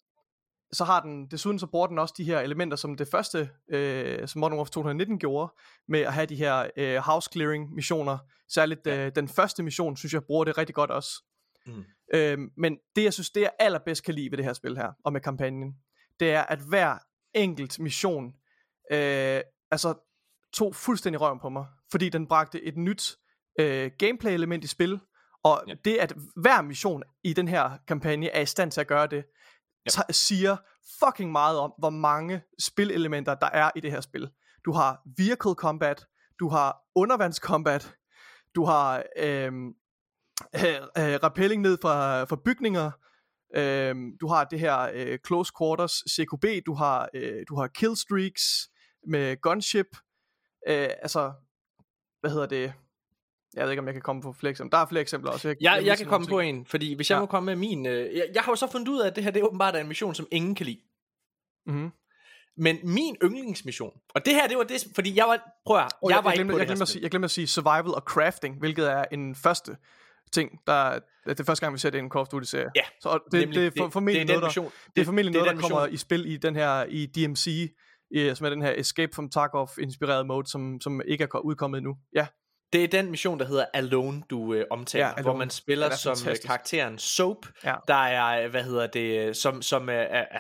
så 0.73 0.85
har 0.85 1.01
den, 1.01 1.27
desuden 1.27 1.59
så 1.59 1.67
bruger 1.67 1.87
den 1.87 1.99
også 1.99 2.15
de 2.17 2.25
her 2.25 2.41
elementer, 2.41 2.77
som 2.77 2.97
det 2.97 3.09
første, 3.09 3.51
øh, 3.71 4.29
som 4.29 4.41
Modern 4.41 4.59
Warfare 4.59 4.73
2019 4.73 5.19
gjorde, 5.19 5.55
med 5.89 6.01
at 6.01 6.13
have 6.13 6.27
de 6.27 6.37
her 6.37 6.71
øh, 6.77 6.97
house 6.97 7.31
clearing 7.33 7.75
missioner. 7.75 8.19
Særligt 8.49 8.87
øh, 8.87 9.13
den 9.15 9.29
første 9.29 9.63
mission, 9.63 9.97
synes 9.97 10.13
jeg, 10.13 10.25
bruger 10.25 10.45
det 10.45 10.59
rigtig 10.59 10.75
godt 10.75 10.91
også. 10.91 11.11
Mm. 11.67 11.85
Øhm, 12.15 12.51
men 12.57 12.79
det, 12.97 13.05
jeg 13.05 13.13
synes, 13.13 13.31
det 13.31 13.41
jeg 13.41 13.51
allerbedst 13.59 14.05
kan 14.05 14.15
lide 14.15 14.31
ved 14.31 14.39
det 14.39 14.45
her 14.45 14.53
spil 14.53 14.77
her, 14.77 14.93
og 15.05 15.13
med 15.13 15.21
kampagnen, 15.21 15.75
det 16.21 16.31
er, 16.31 16.43
at 16.43 16.59
hver 16.59 16.99
enkelt 17.35 17.79
mission, 17.79 18.27
øh, 18.93 19.41
altså, 19.71 19.95
tog 20.53 20.75
fuldstændig 20.75 21.21
røven 21.21 21.39
på 21.41 21.49
mig, 21.49 21.67
fordi 21.91 22.09
den 22.09 22.27
bragte 22.27 22.63
et 22.63 22.77
nyt 22.77 23.17
øh, 23.61 23.91
gameplay-element 23.99 24.65
i 24.65 24.67
spil, 24.67 25.01
og 25.45 25.65
ja. 25.69 25.75
det, 25.85 25.97
at 25.97 26.15
hver 26.37 26.63
mission 26.63 27.03
i 27.25 27.33
den 27.33 27.49
her 27.49 27.71
kampagne 27.89 28.29
er 28.31 28.41
i 28.41 28.47
stand 28.47 28.71
til 28.71 28.81
at 28.81 28.87
gøre 28.87 29.07
det, 29.07 29.25
ja. 29.97 30.13
siger 30.13 30.57
fucking 31.05 31.33
meget 31.33 31.59
om, 31.59 31.73
hvor 31.79 31.91
mange 31.91 32.43
spilelementer 32.59 33.35
der 33.35 33.51
er 33.53 33.71
i 33.77 33.81
det 33.81 33.91
her 33.91 34.01
spil. 34.01 34.31
Du 34.65 34.73
har 34.73 35.03
vehicle 35.19 35.55
combat, 35.55 36.07
du 36.41 36.49
har 36.49 36.77
undervandskombat, 36.95 37.95
du 38.55 38.65
har 38.65 39.03
øhm, 39.17 39.69
øh, 40.55 40.75
øh, 40.99 41.19
rappelling 41.23 41.63
ned 41.63 41.79
fra, 41.83 42.25
fra 42.25 42.37
bygninger, 42.45 42.91
øh, 43.57 43.97
du 44.21 44.29
har 44.29 44.45
det 44.45 44.61
her 44.61 44.91
øh, 44.95 45.19
close 45.27 45.53
quarters 45.59 45.93
CQB, 45.93 46.67
du 46.67 46.75
har, 46.75 47.09
øh, 47.15 47.45
du 47.49 47.57
har 47.57 47.67
killstreaks 47.67 48.71
med 49.07 49.41
gunship, 49.41 49.87
øh, 50.69 50.91
altså, 51.03 51.33
hvad 52.21 52.31
hedder 52.31 52.47
det, 52.47 52.73
jeg 53.55 53.65
ved 53.65 53.71
ikke, 53.71 53.81
om 53.81 53.87
jeg 53.87 53.95
kan 53.95 54.03
komme 54.03 54.23
på 54.23 54.33
flere 54.33 54.51
eksempler. 54.51 54.79
Der 54.79 54.85
er 54.85 54.89
flere 54.89 55.01
eksempler 55.03 55.31
også. 55.31 55.49
Jeg, 55.49 55.57
jeg, 55.61 55.83
misser 55.83 55.97
kan 55.97 56.07
komme 56.07 56.27
på 56.27 56.41
ting. 56.41 56.59
en, 56.59 56.67
fordi 56.67 56.95
hvis 56.95 57.11
jeg 57.11 57.17
Ja. 57.17 57.21
må 57.21 57.27
komme 57.27 57.47
med 57.47 57.57
min... 57.57 57.87
Øh, 57.87 58.17
jeg, 58.17 58.25
jeg 58.35 58.43
har 58.43 58.53
jo 58.53 58.57
så 58.57 58.71
fundet 58.73 58.89
ud 58.89 59.01
af, 59.01 59.07
at 59.07 59.17
det 59.17 59.25
her 59.25 59.31
det 59.31 59.41
er 59.41 59.45
åbenbart 59.47 59.77
er 59.77 59.81
en 59.81 59.89
mission, 59.89 60.15
som 60.15 60.27
ingen 60.33 60.55
kan 60.55 60.67
lide. 60.67 60.81
Mhm. 61.67 61.91
Men 62.61 62.79
min 62.85 63.17
yndlingsmission, 63.25 63.93
og 64.15 64.25
det 64.27 64.35
her, 64.35 64.49
det 64.49 64.57
var 64.57 64.63
det, 64.65 64.87
fordi 64.95 65.17
jeg 65.17 65.25
var, 65.27 65.41
prøv 65.67 65.77
at, 65.79 65.83
Oh, 66.03 66.11
jeg, 66.11 66.17
jeg, 66.17 66.25
var 66.25 66.31
jeg, 66.31 66.35
ikke 66.35 66.39
glemte, 66.41 66.53
på 66.53 66.59
jeg, 66.59 66.61
det 66.61 66.69
glemte 66.69 66.83
at 66.83 66.89
sige, 66.89 67.03
jeg 67.03 67.11
glemte 67.11 67.25
at 67.25 67.31
sige 67.31 67.47
survival 67.47 67.95
og 67.95 68.03
crafting, 68.03 68.59
hvilket 68.59 68.91
er 68.93 69.05
en 69.13 69.35
første 69.35 69.77
ting, 70.33 70.51
der 70.67 70.99
det 71.27 71.41
er 71.41 71.45
første 71.45 71.67
gang, 71.67 71.75
vi 71.75 71.79
ser 71.79 71.91
det 71.91 71.99
i 71.99 72.01
en 72.03 72.11
Call 72.11 72.21
of 72.21 72.29
Duty-serie. 72.29 72.71
Ja, 72.77 72.83
så 73.01 73.19
det, 73.33 73.41
nemlig. 73.41 73.55
det, 73.57 73.67
er 73.67 73.71
for, 73.79 73.85
Det- 73.85 73.93
formentlig 73.93 74.15
det 74.15 74.21
er 74.21 74.25
den 74.27 74.41
noget, 74.41 74.43
der, 74.43 74.49
mission. 74.49 74.65
det 74.65 74.73
er 74.73 74.91
Det- 74.97 75.05
formentlig 75.07 75.35
det 75.35 75.41
er 75.41 75.45
noget, 75.45 75.57
der 75.57 75.63
kommer 75.69 75.87
mission. 75.87 75.95
i 75.95 75.97
spil 75.97 76.33
i 76.33 76.37
den 76.37 76.57
her, 76.57 76.85
i 76.89 77.07
DMC, 77.07 77.47
i, 78.11 78.33
som 78.35 78.45
er 78.47 78.51
den 78.51 78.63
her 78.63 78.73
Escape 78.77 79.13
from 79.15 79.31
Tarkov-inspirerede 79.31 80.25
mode, 80.25 80.47
som, 80.51 80.81
som 80.81 81.01
ikke 81.09 81.23
er 81.25 81.29
ko- 81.29 81.41
udkommet 81.41 81.79
endnu. 81.79 81.97
Ja, 82.15 82.27
Det 82.73 82.85
er 82.85 82.89
den 82.89 83.11
mission, 83.11 83.39
der 83.39 83.47
hedder 83.47 83.65
Alone, 83.75 84.23
du 84.31 84.55
øh, 84.55 84.65
omtaler, 84.71 85.05
Ja, 85.05 85.09
ja, 85.17 85.23
hvor 85.23 85.31
Alone. 85.31 85.39
man 85.39 85.51
spiller 85.51 85.87
er 85.87 85.91
som 85.97 86.11
øh, 86.13 86.17
fantastisk. 86.17 86.47
karakteren 86.47 86.99
Soap, 86.99 87.37
Ja. 87.65 87.75
der 87.89 87.95
er, 87.95 88.49
hvad 88.49 88.63
hedder 88.63 88.87
det, 88.87 89.37
som, 89.37 89.63
som 89.63 89.89
øh, 89.89 89.95
er, 89.95 90.01
er, 90.31 90.39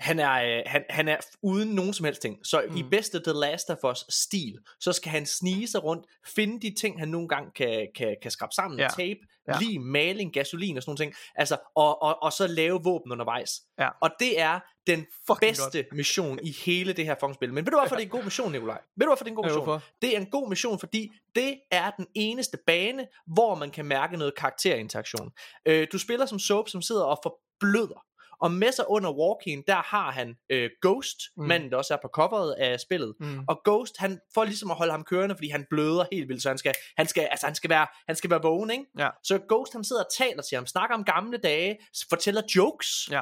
han 0.00 0.18
er, 0.18 0.32
øh, 0.32 0.62
han, 0.66 0.84
han 0.90 1.08
er 1.08 1.16
uden 1.42 1.68
nogen 1.68 1.92
som 1.92 2.04
helst 2.04 2.22
ting. 2.22 2.46
Så 2.46 2.64
mm. 2.70 2.76
i 2.76 2.82
bedste 2.90 3.22
The 3.22 3.32
Last 3.32 3.70
of 3.70 3.90
Us 3.90 4.04
stil, 4.08 4.58
så 4.80 4.92
skal 4.92 5.10
han 5.10 5.26
snige 5.26 5.68
sig 5.68 5.84
rundt, 5.84 6.06
finde 6.26 6.60
de 6.60 6.74
ting, 6.80 6.98
han 6.98 7.08
nogle 7.08 7.28
gange 7.28 7.50
kan, 7.56 7.88
kan, 7.96 8.16
kan 8.22 8.30
skrabe 8.30 8.52
sammen, 8.54 8.80
Ja. 8.80 8.88
tape, 8.88 9.20
Ja. 9.48 9.58
lige 9.60 9.78
maling, 9.78 10.32
gasolin 10.32 10.76
og 10.76 10.82
sådan 10.82 10.90
nogle 10.90 11.04
ting, 11.04 11.14
altså, 11.34 11.56
og, 11.76 12.02
og, 12.02 12.22
og 12.22 12.32
så 12.32 12.46
lave 12.46 12.80
våben 12.84 13.12
undervejs. 13.12 13.50
Ja. 13.78 13.88
Og 14.00 14.10
det 14.20 14.40
er 14.40 14.60
den 14.86 15.06
Fucking 15.26 15.50
bedste 15.50 15.86
mission 15.92 16.38
i 16.42 16.56
hele 16.64 16.92
det 16.92 17.04
her 17.04 17.14
fucking 17.20 17.34
spil. 17.34 17.52
Men 17.52 17.66
ved 17.66 17.70
du 17.72 17.78
hvorfor 17.78 17.96
det 17.96 18.02
er 18.02 18.06
en 18.06 18.10
god 18.10 18.24
mission, 18.24 18.52
Nikolaj? 18.52 18.78
Ved 18.96 19.06
du 19.06 19.08
hvorfor 19.08 19.24
det 19.24 19.30
er 19.30 19.32
en 19.32 19.36
god 19.36 19.44
mission? 19.44 19.64
hvorfor? 19.64 19.86
Det 20.02 20.16
er 20.16 20.20
en 20.20 20.30
god 20.30 20.48
mission, 20.48 20.78
fordi 20.78 21.12
det 21.34 21.60
er 21.70 21.90
den 21.90 22.06
eneste 22.14 22.58
bane, 22.66 23.06
hvor 23.26 23.54
man 23.54 23.70
kan 23.70 23.84
mærke 23.84 24.16
noget 24.16 24.34
karakterinteraktion. 24.34 25.30
Øh, 25.66 25.86
du 25.92 25.98
spiller 25.98 26.26
som 26.26 26.38
Soap, 26.38 26.68
som 26.68 26.82
sidder 26.82 27.04
og 27.04 27.18
forbløder. 27.22 28.04
Og 28.40 28.52
med 28.52 28.72
sig 28.72 28.84
under 28.90 29.10
walking, 29.12 29.64
der 29.66 29.82
har 29.86 30.10
han 30.10 30.34
øh, 30.50 30.70
Ghost, 30.82 31.16
Mm. 31.36 31.44
manden 31.44 31.70
der 31.70 31.76
også 31.76 31.94
er 31.94 31.98
på 32.02 32.08
coveret 32.14 32.52
af 32.52 32.80
spillet. 32.80 33.14
Mm. 33.20 33.38
Og 33.48 33.60
Ghost, 33.64 33.94
han 33.98 34.18
får 34.34 34.44
ligesom 34.44 34.70
at 34.70 34.76
holde 34.76 34.92
ham 34.92 35.04
kørende, 35.04 35.34
fordi 35.34 35.48
han 35.48 35.66
bløder 35.70 36.04
helt 36.12 36.28
vildt, 36.28 36.42
så 36.42 36.48
han 36.48 36.58
skal, 36.58 36.74
han 36.96 37.06
skal, 37.06 37.22
altså, 37.30 37.46
han 37.46 37.54
skal, 37.54 37.70
være, 37.70 37.86
han 38.06 38.16
skal 38.16 38.30
være 38.30 38.42
vågen, 38.42 38.70
ikke? 38.70 38.84
Ja. 38.98 39.08
Så 39.24 39.40
Ghost, 39.48 39.72
han 39.72 39.84
sidder 39.84 40.02
og 40.04 40.10
taler 40.18 40.42
til 40.42 40.56
ham, 40.56 40.66
snakker 40.66 40.94
om 40.96 41.04
gamle 41.04 41.38
dage, 41.38 41.76
fortæller 42.10 42.42
jokes. 42.56 43.08
ja. 43.10 43.20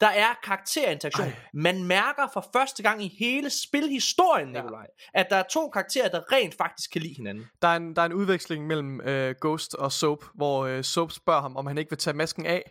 Der 0.00 0.06
er 0.06 0.34
karakterinteraktion. 0.44 1.26
Ej. 1.26 1.32
Man 1.54 1.84
mærker 1.84 2.26
for 2.32 2.48
første 2.52 2.82
gang 2.82 3.04
i 3.04 3.16
hele 3.18 3.50
spilhistorien, 3.50 4.48
Nikolaj, 4.48 4.86
at 5.14 5.26
der 5.30 5.36
er 5.36 5.42
to 5.50 5.68
karakterer, 5.68 6.08
der 6.08 6.32
rent 6.32 6.54
faktisk 6.58 6.90
kan 6.92 7.02
lide 7.02 7.14
hinanden. 7.14 7.44
Der 7.62 7.68
er 7.68 7.76
en, 7.76 7.96
der 7.96 8.02
er 8.02 8.06
en 8.06 8.12
udveksling 8.12 8.66
mellem 8.66 9.00
øh, 9.00 9.34
Ghost 9.40 9.74
og 9.74 9.92
Soap, 9.92 10.24
hvor 10.34 10.64
øh, 10.66 10.84
Soap 10.84 11.12
spørger 11.12 11.40
ham, 11.40 11.56
om 11.56 11.66
han 11.66 11.78
ikke 11.78 11.90
vil 11.90 11.98
tage 11.98 12.14
masken 12.16 12.46
af. 12.46 12.62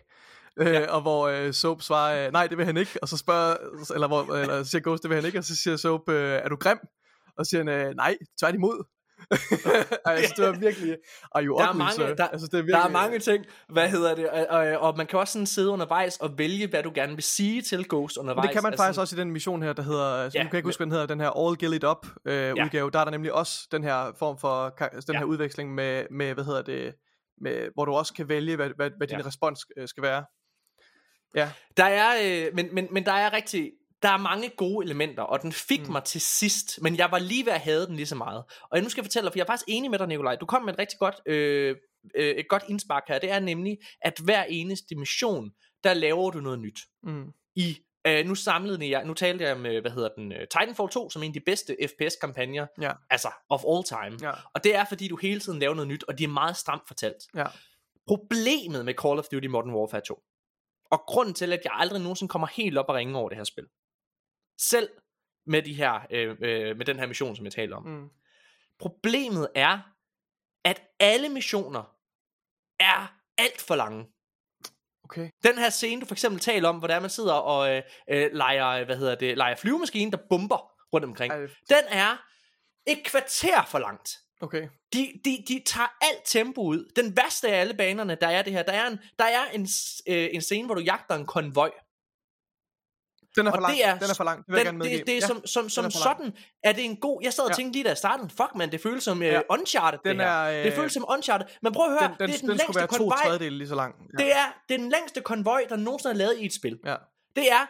Øh, 0.60 0.66
ja. 0.66 0.86
Og 0.90 1.00
hvor 1.02 1.28
øh, 1.28 1.52
Soap 1.52 1.82
svarer, 1.82 2.26
øh, 2.26 2.32
nej, 2.32 2.46
det 2.46 2.58
vil 2.58 2.66
han 2.66 2.76
ikke. 2.76 2.98
Og 3.02 3.08
så 3.08 3.16
spørger, 3.16 3.56
eller, 3.94 4.06
hvor, 4.08 4.34
eller 4.34 4.62
siger 4.62 4.82
Ghost, 4.82 5.02
det 5.02 5.10
vil 5.10 5.16
han 5.16 5.24
ikke. 5.26 5.38
Og 5.38 5.44
så 5.44 5.56
siger 5.56 5.76
Soap, 5.76 6.08
øh, 6.08 6.32
er 6.44 6.48
du 6.48 6.56
grim? 6.56 6.78
Og 7.38 7.46
siger 7.46 7.60
han, 7.64 7.68
øh, 7.68 7.94
nej, 7.94 8.16
tværtimod. 8.40 8.84
Ej, 10.06 10.12
altså, 10.14 10.34
det 10.36 10.44
var 10.46 10.58
virkelig, 10.58 10.96
are 11.32 11.44
you 11.44 11.58
Der 11.58 11.68
er, 11.68 11.72
mange, 11.72 11.92
sir? 11.94 12.14
der, 12.14 12.28
altså, 12.28 12.46
det 12.46 12.54
er 12.54 12.58
der 12.58 12.62
virkelig, 12.64 12.84
er 12.84 12.88
mange 12.88 13.18
ting, 13.18 13.44
hvad 13.68 13.88
hedder 13.88 14.14
det, 14.14 14.28
og, 14.30 14.46
og, 14.50 14.66
og 14.78 14.96
man 14.96 15.06
kan 15.06 15.18
også 15.18 15.32
sådan 15.32 15.46
sidde 15.46 15.70
undervejs 15.70 16.16
og 16.16 16.38
vælge, 16.38 16.66
hvad 16.66 16.82
du 16.82 16.92
gerne 16.94 17.14
vil 17.14 17.22
sige 17.22 17.62
til 17.62 17.88
Ghost 17.88 18.16
undervejs. 18.16 18.42
Men 18.44 18.48
det 18.48 18.52
kan 18.54 18.62
man 18.62 18.72
Altså, 18.72 18.84
faktisk 18.84 19.00
også 19.00 19.16
i 19.16 19.18
den 19.18 19.30
mission 19.30 19.62
her, 19.62 19.72
der 19.72 19.82
hedder, 19.82 20.16
Ja, 20.22 20.24
nu 20.24 20.30
kan 20.30 20.40
jeg 20.44 20.54
ikke 20.54 20.66
huske, 20.66 20.78
hvad 20.78 20.84
den 20.86 20.92
hedder, 20.92 21.06
den 21.06 21.20
her 21.20 21.30
All 21.46 21.56
Gillied 21.56 21.84
Up 21.84 22.06
øh, 22.24 22.34
Ja. 22.34 22.64
udgave, 22.64 22.90
der 22.90 22.98
er 22.98 23.04
der 23.04 23.10
nemlig 23.10 23.32
også 23.32 23.68
den 23.72 23.84
her 23.84 24.12
form 24.18 24.38
for, 24.38 24.74
altså, 24.80 25.06
den 25.06 25.14
Ja. 25.14 25.18
her 25.18 25.24
udveksling 25.26 25.74
med, 25.74 26.04
med, 26.10 26.34
hvad 26.34 26.44
hedder 26.44 26.62
det, 26.62 26.94
med, 27.40 27.68
hvor 27.74 27.84
du 27.84 27.92
også 27.92 28.14
kan 28.14 28.28
vælge, 28.28 28.56
hvad, 28.56 28.70
hvad, 28.76 28.90
hvad 28.96 29.06
din 29.06 29.18
Ja. 29.20 29.26
respons 29.26 29.60
øh, 29.76 29.88
skal 29.88 30.02
være. 30.02 30.24
Ja, 31.36 31.50
Der 31.76 31.84
er, 31.84 32.46
øh, 32.46 32.54
men, 32.54 32.68
men, 32.74 32.88
men 32.90 33.04
der 33.06 33.12
er 33.12 33.32
rigtig, 33.32 33.72
der 34.02 34.08
er 34.08 34.16
mange 34.16 34.48
gode 34.56 34.84
elementer, 34.84 35.22
og 35.22 35.42
den 35.42 35.52
fik 35.52 35.86
Mm. 35.86 35.92
mig 35.92 36.04
til 36.04 36.20
sidst, 36.20 36.82
men 36.82 36.96
jeg 36.96 37.10
var 37.10 37.18
lige 37.18 37.46
ved 37.46 37.52
at 37.52 37.60
have 37.60 37.86
den 37.86 37.96
lige 37.96 38.06
så 38.06 38.14
meget. 38.14 38.44
Og 38.70 38.80
nu 38.80 38.88
skal 38.88 39.00
jeg 39.00 39.04
fortælle 39.04 39.24
dig, 39.24 39.32
for 39.32 39.38
jeg 39.38 39.42
er 39.42 39.46
faktisk 39.46 39.64
enig 39.68 39.90
med 39.90 39.98
dig, 39.98 40.06
Nikolaj. 40.08 40.36
Du 40.36 40.46
kom 40.46 40.62
med 40.64 40.72
et 40.72 40.78
rigtig 40.78 40.98
godt, 40.98 41.14
øh, 41.26 41.76
øh, 42.14 42.34
et 42.34 42.48
godt 42.48 42.64
indspark 42.68 43.02
her. 43.08 43.18
Det 43.18 43.30
er 43.30 43.40
nemlig, 43.40 43.78
at 44.02 44.18
hver 44.24 44.44
eneste 44.44 44.94
mission, 44.94 45.50
der 45.84 45.94
laver 45.94 46.30
du 46.30 46.40
noget 46.40 46.58
nyt. 46.58 46.78
mm. 47.02 47.32
I 47.54 47.78
Øh, 48.08 48.26
nu 48.26 48.34
samlede 48.34 48.90
jeg, 48.90 49.04
nu 49.04 49.14
talte 49.14 49.44
jeg 49.44 49.58
med, 49.60 49.80
hvad 49.80 49.90
hedder 49.90 50.08
den, 50.16 50.32
uh, 50.32 50.38
Titanfall 50.38 50.88
2, 50.88 51.10
som 51.10 51.22
er 51.22 51.26
en 51.26 51.30
af 51.30 51.32
de 51.34 51.40
bedste 51.40 51.76
FPS-kampagner, 51.86 52.66
Ja. 52.80 52.92
altså 53.10 53.28
of 53.48 53.62
all 53.68 53.84
time. 53.84 54.28
Ja. 54.28 54.32
Og 54.54 54.64
det 54.64 54.74
er, 54.74 54.84
fordi 54.84 55.08
du 55.08 55.16
hele 55.16 55.40
tiden 55.40 55.58
laver 55.58 55.74
noget 55.74 55.88
nyt, 55.88 56.04
og 56.08 56.18
det 56.18 56.24
er 56.24 56.28
meget 56.28 56.56
stramt 56.56 56.82
fortalt. 56.88 57.16
Ja. 57.34 57.44
Problemet 58.06 58.84
med 58.84 58.94
Call 58.94 59.18
of 59.18 59.24
Duty 59.32 59.46
Modern 59.46 59.70
Warfare 59.74 60.00
2, 60.00 60.22
og 60.90 61.00
grunden 61.06 61.34
til, 61.34 61.52
at 61.52 61.60
jeg 61.64 61.72
aldrig 61.74 62.00
nogensinde 62.00 62.30
kommer 62.30 62.46
helt 62.46 62.78
op 62.78 62.88
og 62.88 62.94
ringe 62.94 63.18
over 63.18 63.28
det 63.28 63.36
her 63.36 63.44
spil, 63.44 63.66
selv 64.60 64.88
med, 65.46 65.62
de 65.62 65.74
her, 65.74 66.06
øh, 66.10 66.36
øh, 66.40 66.76
med 66.76 66.86
den 66.86 66.98
her 66.98 67.06
mission, 67.06 67.36
som 67.36 67.44
jeg 67.44 67.52
taler 67.52 67.76
om. 67.76 67.86
Mm. 67.86 68.08
Problemet 68.78 69.48
er, 69.54 69.78
at 70.64 70.82
alle 71.00 71.28
missioner 71.28 71.96
er 72.80 73.16
alt 73.38 73.60
for 73.60 73.76
lange. 73.76 74.06
Okay. 75.04 75.30
Den 75.44 75.58
her 75.58 75.70
scene, 75.70 76.00
du 76.00 76.06
for 76.06 76.14
eksempel 76.14 76.40
taler 76.40 76.68
om, 76.68 76.78
hvor 76.78 76.88
der 76.88 77.00
man 77.00 77.10
sidder 77.10 77.32
og 77.32 77.76
øh, 77.76 77.82
øh, 78.10 78.30
leger, 78.32 78.84
hvad 78.84 78.96
hedder 78.96 79.14
det, 79.14 79.36
leger 79.36 79.56
flyvemaskine, 79.56 80.10
der 80.10 80.18
bomber 80.30 80.72
rundt 80.92 81.04
omkring. 81.04 81.32
Ej, 81.32 81.40
Den 81.68 81.84
er 81.88 82.16
et 82.86 83.04
kvarter 83.04 83.64
for 83.64 83.78
langt. 83.78 84.10
Okay. 84.40 84.68
De, 84.92 85.12
de, 85.24 85.44
de 85.48 85.62
tager 85.66 85.88
alt 86.00 86.20
tempo 86.24 86.60
ud. 86.62 86.92
Den 86.96 87.16
værste 87.16 87.48
af 87.48 87.60
alle 87.60 87.74
banerne, 87.74 88.16
der 88.20 88.28
er 88.28 88.42
det 88.42 88.52
her. 88.52 88.62
Der 88.62 88.72
er 88.72 88.86
en, 88.86 88.98
der 89.18 89.24
er 89.24 89.44
en, 89.52 89.68
øh, 90.08 90.28
en 90.32 90.40
scene, 90.40 90.66
hvor 90.66 90.74
du 90.74 90.80
jagter 90.80 91.14
en 91.14 91.26
konvoj. 91.26 91.70
Den 93.36 93.46
er 93.46 93.50
for 93.50 93.56
og 93.56 93.62
lang. 93.62 93.74
det 93.76 93.84
er, 93.84 93.98
Den 93.98 94.10
er 94.10 94.14
for 94.14 94.24
lang. 94.24 94.38
Det 94.46 94.52
vil 94.52 94.56
jeg 94.56 94.64
gerne 94.64 94.70
den, 94.70 94.78
medgive. 94.78 94.98
det, 94.98 95.06
det 95.06 95.12
er 95.16 95.20
Ja, 95.20 95.26
som, 95.26 95.46
som, 95.46 95.62
den 95.64 95.70
som 95.70 95.84
er 95.84 95.90
for 95.90 95.98
sådan, 95.98 96.32
er 96.64 96.72
det 96.72 96.84
en 96.84 96.96
god, 96.96 97.20
jeg 97.22 97.32
sad 97.32 97.44
og 97.44 97.50
Ja. 97.50 97.54
tænkte 97.54 97.72
lige 97.72 97.84
da 97.84 97.88
jeg 97.88 97.96
startede, 97.98 98.28
fuck 98.28 98.54
man, 98.54 98.72
det 98.72 98.80
føles 98.80 99.04
som 99.04 99.18
uh, 99.18 99.24
Ja. 99.26 99.40
Uncharted 99.50 99.98
Den 100.04 100.18
det 100.18 100.24
her. 100.26 100.32
er, 100.32 100.58
øh, 100.58 100.64
det 100.64 100.72
føles 100.72 100.92
som 100.92 101.04
Uncharted, 101.08 101.46
men 101.62 101.72
prøv 101.72 101.86
at 101.86 101.90
høre, 102.00 102.08
Den, 102.08 102.10
den, 102.10 102.28
det 102.28 102.34
er 102.34 102.38
den, 102.40 102.48
den 102.48 102.58
skulle 102.58 102.78
længste 102.80 102.98
konvoj, 102.98 103.16
tredjedele 103.24 103.58
lige 103.58 103.68
så 103.68 103.74
lang. 103.74 103.94
Ja. 104.18 104.24
det 104.24 104.32
er, 104.32 104.44
det 104.68 104.74
er 104.74 104.78
den 104.78 104.88
længste 104.88 105.20
konvoj, 105.20 105.66
der 105.68 105.76
nogensinde 105.76 106.12
er 106.14 106.18
lavet 106.18 106.38
i 106.38 106.46
et 106.46 106.54
spil. 106.54 106.78
Ja. 106.84 106.96
Det 107.36 107.52
er 107.52 107.62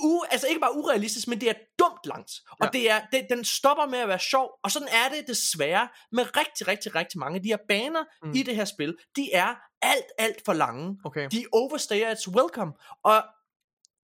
u, 0.00 0.22
altså 0.30 0.46
ikke 0.46 0.60
bare 0.60 0.76
urealistisk, 0.76 1.28
men 1.28 1.40
det 1.40 1.48
er 1.48 1.54
dumt 1.78 2.06
langt. 2.06 2.30
Og 2.50 2.56
Ja. 2.66 2.70
det 2.78 2.90
er, 2.90 3.00
det, 3.12 3.26
den 3.30 3.44
stopper 3.44 3.86
med 3.86 3.98
at 3.98 4.08
være 4.08 4.18
sjov, 4.18 4.50
og 4.64 4.70
sådan 4.70 4.88
er 4.88 5.08
det 5.16 5.28
desværre 5.28 5.88
med 6.12 6.36
rigtig, 6.36 6.68
rigtig, 6.68 6.94
rigtig 6.94 7.18
mange 7.20 7.36
af 7.36 7.42
de 7.42 7.48
her 7.48 7.58
baner 7.68 8.04
Mm. 8.22 8.32
i 8.34 8.42
det 8.42 8.56
her 8.56 8.64
spil. 8.64 8.96
De 9.16 9.32
er 9.32 9.54
alt, 9.82 10.04
alt 10.18 10.42
for 10.44 10.52
lange. 10.52 10.98
Okay. 11.04 11.28
De 11.32 11.44
overstayer 11.52 12.10
its 12.10 12.28
welcome. 12.28 12.72
Og 13.04 13.24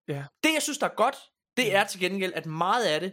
Ja. 0.08 0.24
det, 0.44 0.54
jeg 0.54 0.62
synes, 0.62 0.78
der 0.78 0.86
er 0.86 0.94
godt, 0.96 1.16
det 1.56 1.64
Mm. 1.66 1.72
er 1.74 1.84
til 1.84 2.00
gengæld, 2.00 2.32
at 2.34 2.46
meget 2.46 2.84
af 2.84 3.00
det 3.00 3.12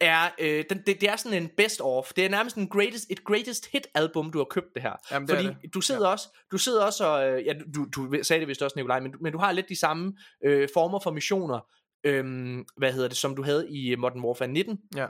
er, 0.00 0.30
øh, 0.38 0.64
den, 0.70 0.78
det, 0.86 1.00
det 1.00 1.08
er 1.08 1.16
sådan 1.16 1.42
en 1.42 1.50
best 1.56 1.80
of. 1.84 2.12
Det 2.16 2.24
er 2.24 2.28
nærmest 2.28 2.56
en 2.56 2.68
greatest, 2.68 3.06
et 3.10 3.24
greatest 3.24 3.66
hit 3.66 3.86
album, 3.94 4.30
du 4.32 4.38
har 4.38 4.44
købt 4.44 4.66
det 4.74 4.82
her. 4.82 4.92
Jamen, 5.10 5.28
det 5.28 5.36
Fordi 5.36 5.48
det. 5.62 5.74
du 5.74 5.80
sidder 5.80 6.08
også, 6.08 6.28
du 6.50 6.58
sidder 6.58 6.84
også 6.84 7.04
og, 7.06 7.28
øh, 7.30 7.46
ja, 7.46 7.52
du, 7.74 7.86
du 7.94 8.22
sagde 8.22 8.40
det 8.40 8.48
vist 8.48 8.62
også, 8.62 8.76
Nikolaj, 8.76 9.00
men, 9.00 9.14
men 9.20 9.32
du 9.32 9.38
har 9.38 9.52
lidt 9.52 9.68
de 9.68 9.78
samme 9.78 10.12
øh, 10.44 10.68
former 10.74 11.00
for 11.00 11.10
missioner, 11.10 11.60
øhm, 12.04 12.64
hvad 12.76 12.92
hedder 12.92 13.08
det, 13.08 13.16
som 13.16 13.36
du 13.36 13.42
havde 13.42 13.68
i 13.70 13.94
Modern 13.96 14.20
Warfare 14.24 14.48
19, 14.48 14.78
Ja. 14.96 15.06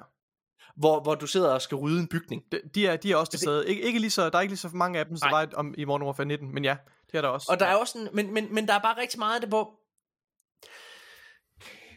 hvor, 0.76 1.03
hvor 1.03 1.14
du 1.14 1.26
sidder 1.26 1.51
og 1.55 1.62
skal 1.62 1.76
rydde 1.76 2.01
en 2.01 2.09
bygning. 2.09 2.43
De, 2.53 2.61
de, 2.74 2.86
er, 2.86 2.97
de 2.97 3.12
er 3.12 3.16
også 3.16 3.30
til 3.30 3.41
stede. 3.41 3.68
Ikke, 3.68 3.82
ikke 3.82 3.99
lige 3.99 4.11
så, 4.11 4.30
der 4.30 4.36
er 4.39 4.43
ikke 4.43 4.53
lige 4.53 4.59
så 4.59 4.70
mange 4.74 4.99
af 4.99 5.07
dem, 5.07 5.16
som 5.16 5.28
der 5.30 5.36
var 5.36 5.49
om, 5.55 5.74
i 5.78 5.84
Modern 5.84 6.03
Warfare 6.03 6.26
19, 6.26 6.55
men 6.55 6.64
ja, 6.64 6.76
det 7.07 7.18
er 7.18 7.20
der 7.22 7.28
også. 7.28 7.47
Og 7.53 7.61
der 7.61 7.66
er 7.66 7.74
også 7.74 7.99
en, 7.99 8.09
men, 8.12 8.34
men, 8.34 8.55
men 8.55 8.68
der 8.68 8.74
er 8.74 8.78
bare 8.80 9.01
rigtig 9.01 9.18
meget 9.18 9.34
af 9.34 9.41
det, 9.41 9.49
hvor 9.51 9.80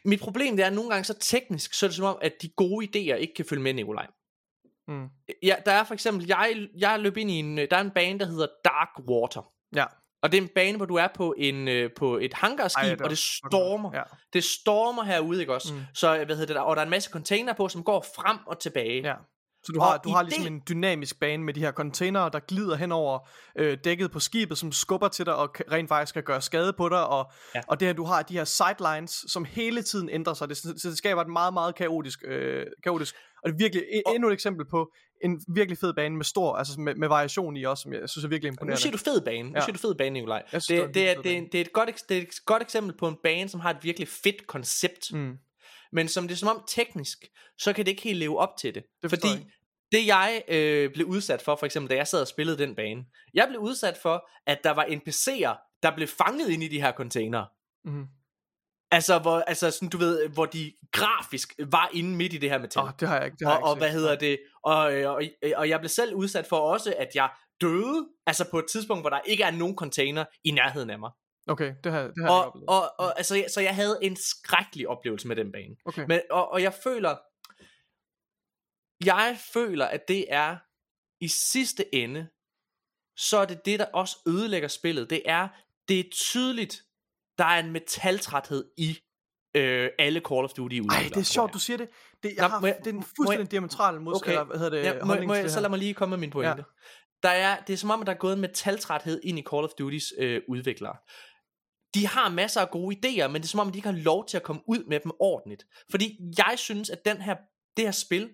mit 0.06 0.20
problem 0.20 0.56
det 0.56 0.64
er, 0.64 0.68
at 0.68 0.74
nogle 0.74 0.90
gange 0.90 1.04
så 1.04 1.14
teknisk, 1.20 1.74
så 1.74 1.86
er 1.86 1.88
det 1.88 1.96
som 1.96 2.06
om, 2.06 2.18
at 2.22 2.34
de 2.42 2.50
gode 2.50 2.86
idéer 2.88 3.16
ikke 3.16 3.34
kan 3.34 3.46
følge 3.46 3.62
med, 3.64 3.74
Nikolaj. 3.74 4.08
Mm. 4.88 5.08
Ja, 5.44 5.56
der 5.66 5.72
er 5.72 5.84
for 5.84 5.94
eksempel, 5.94 6.28
jeg, 6.28 6.68
jeg 6.78 7.00
løb 7.00 7.18
ind 7.18 7.32
i 7.32 7.34
en, 7.34 7.58
der 7.58 7.68
er 7.78 7.82
en 7.82 7.92
bane, 7.92 8.20
der 8.20 8.26
hedder 8.26 8.48
Dark 8.66 8.90
Water. 9.10 9.52
Ja. 9.76 9.86
Og 10.24 10.32
det 10.32 10.38
er 10.38 10.42
en 10.42 10.50
bane, 10.56 10.78
hvor 10.78 10.86
du 10.86 10.96
er 10.96 11.08
på, 11.16 11.34
en, 11.38 11.68
øh, 11.68 11.90
på 11.98 12.18
et 12.18 12.34
hangarskib, 12.34 12.84
Ej, 12.84 12.90
det 12.90 13.02
og 13.02 13.10
det 13.10 13.18
stormer. 13.18 13.92
Ja. 13.94 14.02
Det 14.34 14.44
stormer 14.44 15.04
herude, 15.04 15.40
ikke 15.40 15.54
også? 15.54 15.74
Mm. 15.74 15.80
Så, 15.94 16.16
hvad 16.16 16.26
hedder 16.36 16.46
det 16.46 16.56
der, 16.56 16.62
og 16.62 16.76
der 16.76 16.82
er 16.82 16.86
en 16.86 16.90
masse 16.90 17.10
container 17.12 17.54
på, 17.54 17.68
som 17.68 17.84
går 17.84 18.06
frem 18.16 18.38
og 18.48 18.60
tilbage. 18.60 19.02
Ja. 19.02 19.14
Så 19.64 19.72
du 19.76 19.80
har, 19.80 19.98
Og 19.98 20.04
du 20.04 20.10
har 20.10 20.22
ligesom 20.24 20.44
det- 20.44 20.52
en 20.52 20.62
dynamisk 20.70 21.20
bane 21.20 21.44
med 21.44 21.54
de 21.54 21.60
her 21.60 21.72
containere, 21.72 22.30
der 22.34 22.40
glider 22.40 22.76
hen 22.76 22.92
over 22.92 23.30
øh, 23.58 23.78
dækket 23.84 24.12
på 24.12 24.20
skibet, 24.20 24.58
som 24.58 24.72
skubber 24.72 25.08
til 25.08 25.26
dig 25.26 25.36
og 25.36 25.56
rent 25.72 25.90
faktisk 25.90 26.14
kan 26.14 26.24
gøre 26.24 26.42
skade 26.42 26.74
på 26.74 26.90
dig. 26.90 27.08
Og, 27.08 27.32
Ja. 27.56 27.62
og 27.68 27.80
det 27.80 27.88
her, 27.88 27.94
du 27.94 28.04
har 28.04 28.22
de 28.22 28.34
her 28.34 28.44
sidelines, 28.44 29.26
som 29.28 29.46
hele 29.46 29.82
tiden 29.84 30.10
ændrer 30.10 30.34
sig. 30.34 30.50
Det, 30.50 30.58
så 30.58 30.74
det 30.90 30.98
skaber 30.98 31.22
et 31.22 31.28
meget, 31.28 31.54
meget 31.54 31.76
kaotisk. 31.76 32.20
Øh, 32.28 32.66
kaotisk. 32.84 33.16
Og 33.44 33.50
det 33.50 33.54
er 33.54 33.58
virkelig 33.58 33.84
e- 33.84 34.14
endnu 34.16 34.28
et 34.30 34.34
eksempel 34.34 34.66
på 34.70 34.92
en 35.24 35.42
virkelig 35.56 35.78
fed 35.78 35.94
bane 35.94 36.16
med 36.18 36.26
stor, 36.26 36.56
altså 36.56 36.80
med, 36.80 36.96
med 36.96 37.08
variation 37.08 37.58
i 37.58 37.64
også, 37.64 37.82
som 37.82 37.94
jeg 37.94 38.10
synes 38.10 38.26
er 38.26 38.30
virkelig 38.30 38.50
Nu 38.52 38.54
imponerende. 38.54 38.82
siger 38.82 38.92
du 38.92 38.98
fed 38.98 39.22
bane. 39.22 39.50
Nu 39.50 39.54
Ja. 39.56 39.62
siger 39.62 39.74
du 39.74 39.80
fed 39.80 39.96
bane, 39.96 40.10
Nikolaj. 40.14 40.44
Synes, 40.50 40.66
Det, 40.68 40.78
det 40.88 40.96
det, 40.96 41.10
er, 41.10 41.22
det, 41.22 41.38
er, 41.38 41.42
det, 41.52 41.56
er 41.56 41.62
et 41.62 41.74
godt, 41.74 41.90
det 42.10 42.18
er 42.18 42.22
et 42.22 42.30
godt 42.46 42.62
eksempel 42.64 42.98
på 42.98 43.08
en 43.08 43.16
bane, 43.24 43.50
som 43.50 43.60
har 43.60 43.70
et 43.70 43.78
virkelig 43.84 44.08
fedt 44.08 44.48
koncept. 44.48 45.14
Mm. 45.14 45.38
Men 45.92 46.08
som 46.08 46.28
det 46.28 46.36
er 46.36 46.38
som 46.38 46.50
om 46.50 46.64
teknisk, 46.68 47.26
så 47.58 47.74
kan 47.74 47.86
det 47.86 47.92
ikke 47.92 48.02
helt 48.04 48.20
leve 48.20 48.40
op 48.40 48.58
til 48.60 48.76
det. 48.76 48.84
Det 49.02 49.10
Fordi 49.10 49.28
jeg. 49.28 49.46
det 49.92 50.08
jeg 50.08 50.42
øh, 50.48 50.94
blev 50.94 51.08
udsat 51.08 51.42
for, 51.42 51.56
for 51.56 51.66
eksempel 51.66 51.90
da 51.90 51.96
jeg 51.96 52.08
sad 52.08 52.22
og 52.22 52.28
spillede 52.28 52.58
den 52.58 52.76
bane, 52.76 53.04
jeg 53.34 53.46
blev 53.50 53.60
udsat 53.62 53.98
for, 54.02 54.30
at 54.48 54.64
der 54.64 54.72
var 54.72 54.84
NPC'er, 54.86 55.78
der 55.84 55.96
blev 55.96 56.08
fanget 56.08 56.50
ind 56.50 56.64
i 56.64 56.68
de 56.68 56.82
her 56.82 56.92
containere. 56.92 57.48
Mm. 57.86 58.06
Altså, 58.94 59.20
hvor, 59.20 59.40
altså 59.40 59.72
sådan, 59.72 59.90
du 59.90 59.98
ved, 59.98 60.28
hvor 60.30 60.46
de 60.46 60.74
grafisk 60.92 61.54
var 61.72 61.90
inde 61.94 62.16
midt 62.16 62.34
i 62.34 62.38
det 62.38 62.50
her 62.50 62.60
metal. 62.60 62.84
Åh, 62.84 62.90
det 63.00 63.08
har 63.08 63.16
jeg 63.16 63.26
ikke. 63.26 63.38
Det 63.40 63.48
har 63.48 63.54
og, 63.54 63.58
jeg 63.58 63.60
ikke 63.62 63.68
og 63.70 63.76
set. 63.76 63.80
hvad 63.82 63.92
hedder 63.92 64.16
det? 64.16 64.40
Og, 64.64 64.94
øh, 64.94 65.10
og, 65.12 65.22
og 65.56 65.70
jeg 65.70 65.80
blev 65.80 65.90
selv 65.90 66.16
udsat 66.16 66.48
for 66.48 66.58
også, 66.58 66.94
at 66.98 67.10
jeg 67.16 67.30
døde, 67.62 68.10
altså 68.26 68.50
på 68.52 68.60
et 68.60 68.66
tidspunkt, 68.72 69.04
hvor 69.04 69.10
der 69.10 69.20
ikke 69.26 69.44
er 69.44 69.52
nogen 69.52 69.76
container 69.76 70.26
i 70.44 70.52
nærheden 70.52 70.90
af 70.90 71.00
mig. 71.00 71.12
Okay, 71.48 71.74
det 71.84 71.92
har, 71.92 72.02
det 72.02 72.14
har 72.18 72.24
jeg 72.24 72.32
Og, 72.32 72.46
oplevet. 72.46 72.70
og, 72.70 72.82
og 73.00 73.18
altså, 73.18 73.36
jeg- 73.36 73.50
så 73.52 73.62
jeg 73.62 73.76
havde 73.76 74.00
en 74.02 74.16
skrækkelig 74.16 74.88
oplevelse 74.88 75.28
med 75.28 75.36
den 75.36 75.52
bane. 75.52 75.76
Okay. 75.86 76.06
Men, 76.08 76.22
og, 76.32 76.50
og 76.52 76.62
jeg 76.62 76.74
føler, 76.74 77.18
jeg 79.06 79.38
føler, 79.54 79.86
at 79.86 80.08
det 80.08 80.26
er 80.34 80.58
i 81.24 81.28
sidste 81.28 81.96
ende, 81.96 82.28
så 83.18 83.38
er 83.38 83.46
det 83.46 83.66
det, 83.66 83.80
der 83.80 83.86
også 83.94 84.18
ødelægger 84.28 84.68
spillet. 84.68 85.10
Det 85.10 85.22
er, 85.26 85.48
det 85.88 86.00
er 86.00 86.04
tydeligt, 86.12 86.84
der 87.38 87.46
er 87.46 87.60
en 87.60 87.72
metaltræthed 87.72 88.72
i 88.78 89.00
øh, 89.56 89.90
alle 90.00 90.20
Call 90.30 90.44
of 90.44 90.50
Duty 90.54 90.76
Ej, 90.76 90.80
udviklere. 90.80 91.10
det 91.10 91.18
er 91.18 91.24
sjovt, 91.24 91.54
du 91.54 91.60
siger 91.60 91.78
det. 91.78 91.90
det 92.24 92.34
jeg 92.38 92.42
Nå, 92.42 92.48
har, 92.48 92.68
jeg- 92.68 92.78
det 92.86 92.94
er 92.94 92.98
en 92.98 93.04
fuldstændig 93.16 93.52
diametral 93.52 94.02
mod, 94.02 94.16
Okay. 94.16 94.30
eller 94.32 94.44
hvad 94.44 94.58
hedder 94.58 94.78
det, 94.78 94.84
Ja, 94.86 95.04
må, 95.06 95.16
må 95.28 95.34
jeg, 95.34 95.44
det 95.44 95.52
så 95.52 95.60
lad 95.60 95.70
mig 95.70 95.80
lige 95.80 95.94
komme 95.94 96.10
med 96.10 96.18
min 96.18 96.30
pointe. 96.30 96.50
Ja. 96.50 96.64
Der 97.24 97.30
er, 97.30 97.60
det 97.64 97.74
er 97.74 97.78
som 97.78 97.90
om, 97.92 98.02
at 98.02 98.08
der 98.08 98.14
er 98.14 98.18
gået 98.18 98.34
en 98.34 98.42
metaltræthed 98.42 99.22
ind 99.24 99.40
i 99.40 99.44
Call 99.52 99.64
of 99.64 99.70
Duty's 99.82 100.24
øh, 100.24 100.42
udviklere. 100.48 100.96
De 101.96 102.08
har 102.08 102.30
masser 102.30 102.62
af 102.62 102.70
gode 102.72 102.96
idéer, 102.96 103.28
men 103.28 103.36
det 103.42 103.44
er 103.44 103.48
som 103.50 103.60
om, 103.60 103.68
at 103.68 103.74
de 103.74 103.78
ikke 103.78 103.90
har 103.90 103.98
lov 103.98 104.26
til 104.28 104.38
at 104.38 104.44
komme 104.44 104.62
ud 104.68 104.84
med 104.88 105.00
dem 105.00 105.12
ordentligt. 105.20 105.66
Fordi 105.92 106.20
jeg 106.38 106.54
synes, 106.58 106.90
at 106.90 107.06
den 107.06 107.22
her, 107.22 107.36
det 107.78 107.86
her 107.86 107.92
spil 107.92 108.30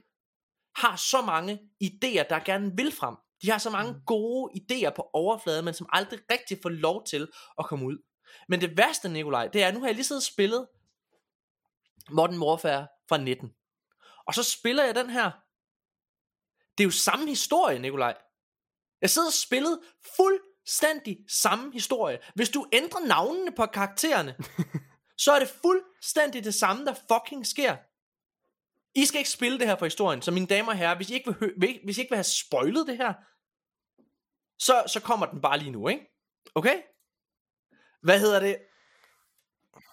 har 0.75 0.95
så 0.95 1.21
mange 1.25 1.59
idéer, 1.83 2.27
der 2.29 2.39
gerne 2.45 2.71
vil 2.77 2.91
frem. 2.91 3.15
De 3.41 3.51
har 3.51 3.57
så 3.57 3.69
mange 3.69 3.91
Mm. 3.91 3.99
gode 4.05 4.51
idéer 4.61 4.89
på 4.95 5.09
overfladen, 5.13 5.65
men 5.65 5.73
som 5.73 5.89
aldrig 5.93 6.19
rigtig 6.31 6.57
får 6.61 6.69
lov 6.69 7.05
til 7.05 7.27
at 7.59 7.65
komme 7.65 7.85
ud. 7.85 7.97
Men 8.49 8.61
det 8.61 8.77
værste, 8.77 9.09
Nikolaj, 9.09 9.47
det 9.47 9.63
er, 9.63 9.67
at 9.67 9.73
nu 9.73 9.79
har 9.79 9.87
jeg 9.87 9.95
lige 9.95 10.05
siddet 10.05 10.19
og 10.21 10.23
spillet 10.33 10.67
Modern 12.11 12.41
Warfare 12.43 12.87
fra 13.09 13.17
19. 13.17 13.53
Og 14.27 14.33
så 14.33 14.43
spiller 14.43 14.83
jeg 14.85 14.95
den 14.95 15.09
her. 15.09 15.31
Det 16.77 16.83
er 16.83 16.87
jo 16.87 16.91
samme 16.91 17.27
historie, 17.27 17.79
Nikolaj. 17.79 18.17
Jeg 19.01 19.09
sidder 19.09 19.27
og 19.27 19.33
spillet 19.33 19.79
fuldstændig 20.15 21.17
samme 21.27 21.73
historie. 21.73 22.19
Hvis 22.35 22.49
du 22.49 22.67
ændrer 22.73 22.99
navnene 23.07 23.51
på 23.51 23.65
karaktererne, 23.65 24.35
så 25.23 25.31
er 25.31 25.39
det 25.39 25.49
fuldstændig 25.49 26.43
det 26.43 26.53
samme, 26.55 26.85
der 26.85 26.93
fucking 26.93 27.47
sker. 27.47 27.77
I 28.95 29.05
skal 29.05 29.17
ikke 29.17 29.29
spille 29.29 29.59
det 29.59 29.67
her 29.67 29.75
for 29.75 29.85
historien, 29.85 30.21
så 30.21 30.31
mine 30.31 30.47
damer 30.47 30.71
og 30.71 30.77
herrer, 30.77 30.95
hvis 30.95 31.09
I 31.09 31.13
ikke 31.13 31.25
vil, 31.25 31.39
hø- 31.39 31.53
vil- 31.57 31.79
hvis 31.83 31.97
I 31.97 32.01
ikke 32.01 32.11
vil 32.11 32.17
have 32.17 32.23
spoilet 32.23 32.87
det 32.87 32.97
her, 32.97 33.13
så, 34.59 34.83
så 34.93 34.99
kommer 34.99 35.25
den 35.25 35.41
bare 35.41 35.59
lige 35.59 35.71
nu, 35.71 35.87
ikke? 35.87 36.05
Okay? 36.55 36.81
Hvad 38.01 38.19
hedder 38.19 38.39
det? 38.39 38.57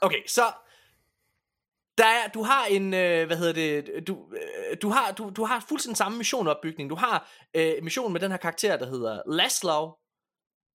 Okay, 0.00 0.26
så 0.26 0.52
der 1.98 2.04
er, 2.04 2.28
du 2.28 2.42
har 2.42 2.66
en, 2.66 2.94
øh, 2.94 3.26
hvad 3.26 3.36
hedder 3.36 3.52
det, 3.52 4.06
du, 4.06 4.32
øh, 4.32 4.76
du, 4.82 4.88
har, 4.88 5.12
du, 5.12 5.30
du 5.36 5.44
har 5.44 5.64
fuldstændig 5.68 5.96
samme 5.96 6.18
missionopbygning. 6.18 6.90
Du 6.90 6.94
har 6.94 7.30
øh, 7.56 7.74
missionen 7.82 8.12
med 8.12 8.20
den 8.20 8.30
her 8.30 8.38
karakter, 8.38 8.76
der 8.76 8.86
hedder 8.86 9.22
Laszlo 9.26 9.92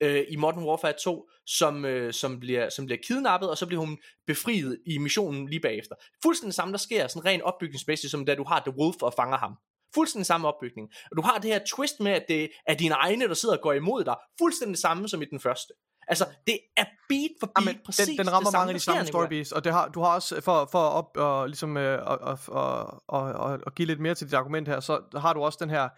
øh, 0.02 0.24
i 0.28 0.36
Modern 0.36 0.64
Warfare 0.64 0.94
2, 1.02 1.28
som, 1.46 1.84
øh, 1.84 2.12
som, 2.12 2.40
bliver, 2.40 2.68
som 2.68 2.86
bliver 2.86 2.98
kidnappet, 3.06 3.50
og 3.50 3.58
så 3.58 3.66
bliver 3.66 3.80
hun 3.80 3.98
befriet 4.26 4.78
i 4.86 4.98
missionen 4.98 5.48
lige 5.48 5.60
bagefter. 5.60 5.94
Fuldstændig 6.22 6.54
samme, 6.54 6.72
der 6.72 6.78
sker, 6.78 7.06
sådan 7.06 7.24
rent 7.24 7.42
opbygningsmæssigt, 7.42 8.10
som 8.10 8.26
da 8.26 8.34
du 8.34 8.44
har 8.44 8.60
The 8.60 8.78
Wolf 8.78 9.02
og 9.02 9.14
fanger 9.16 9.38
ham. 9.38 9.54
Fuldstændig 9.94 10.26
samme 10.26 10.48
opbygning. 10.48 10.88
Og 11.10 11.16
du 11.16 11.22
har 11.22 11.38
det 11.38 11.50
her 11.50 11.60
twist 11.66 12.00
med, 12.00 12.12
at 12.12 12.24
det 12.28 12.50
er 12.66 12.74
dine 12.74 12.94
egne, 12.94 13.28
der 13.28 13.34
sidder 13.34 13.56
og 13.56 13.62
går 13.62 13.72
imod 13.72 14.04
dig. 14.04 14.16
Fuldstændig 14.38 14.78
samme 14.78 15.08
som 15.08 15.22
i 15.22 15.24
den 15.24 15.40
første. 15.40 15.72
Altså, 16.08 16.26
det 16.46 16.58
er 16.76 16.84
beat 17.08 17.30
for 17.40 17.46
beat, 17.46 17.66
Jamen, 17.66 17.80
præcis 17.84 18.06
den, 18.06 18.18
den 18.18 18.32
rammer 18.32 18.50
det 18.50 18.58
mange 18.58 18.68
af 18.68 18.74
de 18.74 18.80
samme 18.80 19.02
Nikolaj. 19.02 19.10
storybeats, 19.10 19.52
og 19.52 19.64
det 19.64 19.72
har, 19.72 19.88
du 19.88 20.00
har 20.00 20.14
også, 20.14 20.40
for, 20.40 20.68
for 20.72 20.78
op, 20.78 21.16
og, 21.16 21.48
ligesom, 21.48 21.76
øh, 21.76 22.06
og, 22.06 22.18
og, 22.18 22.38
og, 22.48 23.22
og, 23.22 23.58
og, 23.66 23.74
give 23.74 23.86
lidt 23.86 24.00
mere 24.00 24.14
til 24.14 24.26
dit 24.26 24.34
argument 24.34 24.68
her, 24.68 24.80
så 24.80 25.00
har 25.16 25.32
du 25.32 25.40
også 25.40 25.58
den 25.60 25.70
her 25.70 25.88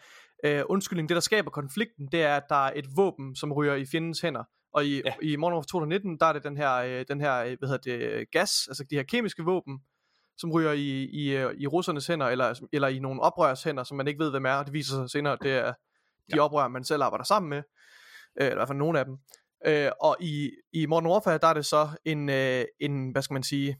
øh, 0.45 0.63
undskyldning. 0.69 1.09
Det, 1.09 1.15
der 1.15 1.21
skaber 1.21 1.51
konflikten, 1.51 2.09
det 2.13 2.23
er, 2.23 2.37
at 2.37 2.43
der 2.49 2.67
er 2.67 2.73
et 2.77 2.87
våben, 2.97 3.37
som 3.37 3.53
ryger 3.53 3.75
i 3.75 3.87
fjendens 3.87 4.21
hænder. 4.21 4.45
Og 4.75 4.85
i, 4.85 5.03
ja. 5.05 5.15
i 5.23 5.37
Modern 5.37 5.53
Warfare 5.53 5.67
2019, 5.67 6.19
der 6.21 6.27
er 6.27 6.33
det 6.33 6.45
den 6.45 6.57
her, 6.57 6.75
øh, 6.75 7.05
den 7.09 7.21
her 7.21 7.37
øh, 7.37 7.57
hvad 7.59 7.69
hedder 7.69 7.97
det, 7.97 8.31
gas, 8.31 8.67
altså 8.69 8.85
de 8.91 8.97
her 8.97 9.03
kemiske 9.03 9.43
våben, 9.43 9.79
som 10.39 10.53
ryger 10.53 10.73
i, 10.73 11.05
i, 11.05 11.37
øh, 11.37 11.55
i 11.59 11.67
russernes 11.67 12.07
hænder, 12.07 12.27
eller, 12.27 12.61
eller 12.73 12.89
i 12.89 12.99
nogle 12.99 13.21
oprørs 13.23 13.63
hænder, 13.63 13.85
som 13.85 13.97
man 13.97 14.09
ikke 14.09 14.25
ved, 14.25 14.31
hvem 14.31 14.47
er, 14.47 14.55
og 14.55 14.65
det 14.65 14.73
viser 14.73 14.95
sig 14.95 15.11
senere, 15.11 15.39
det 15.43 15.53
er 15.53 15.73
de 16.31 16.37
ja. 16.37 16.43
oprør, 16.43 16.69
man 16.69 16.85
selv 16.85 17.03
arbejder 17.03 17.25
sammen 17.25 17.51
med, 17.51 17.63
øh, 18.41 18.47
eller 18.47 18.53
i 18.53 18.55
hvert 18.55 18.69
fald 18.69 18.79
nogle 18.79 18.99
af 18.99 19.05
dem. 19.05 19.17
Øh, 19.67 19.91
og 20.01 20.17
i, 20.21 20.51
i 20.73 20.87
Modern 20.87 21.07
Warfare, 21.07 21.39
der 21.39 21.47
er 21.47 21.55
det 21.55 21.67
så 21.67 21.89
en, 22.05 22.29
øh, 22.29 22.65
en 22.81 23.11
hvad 23.11 23.23
skal 23.23 23.35
man 23.35 23.43
sige, 23.43 23.77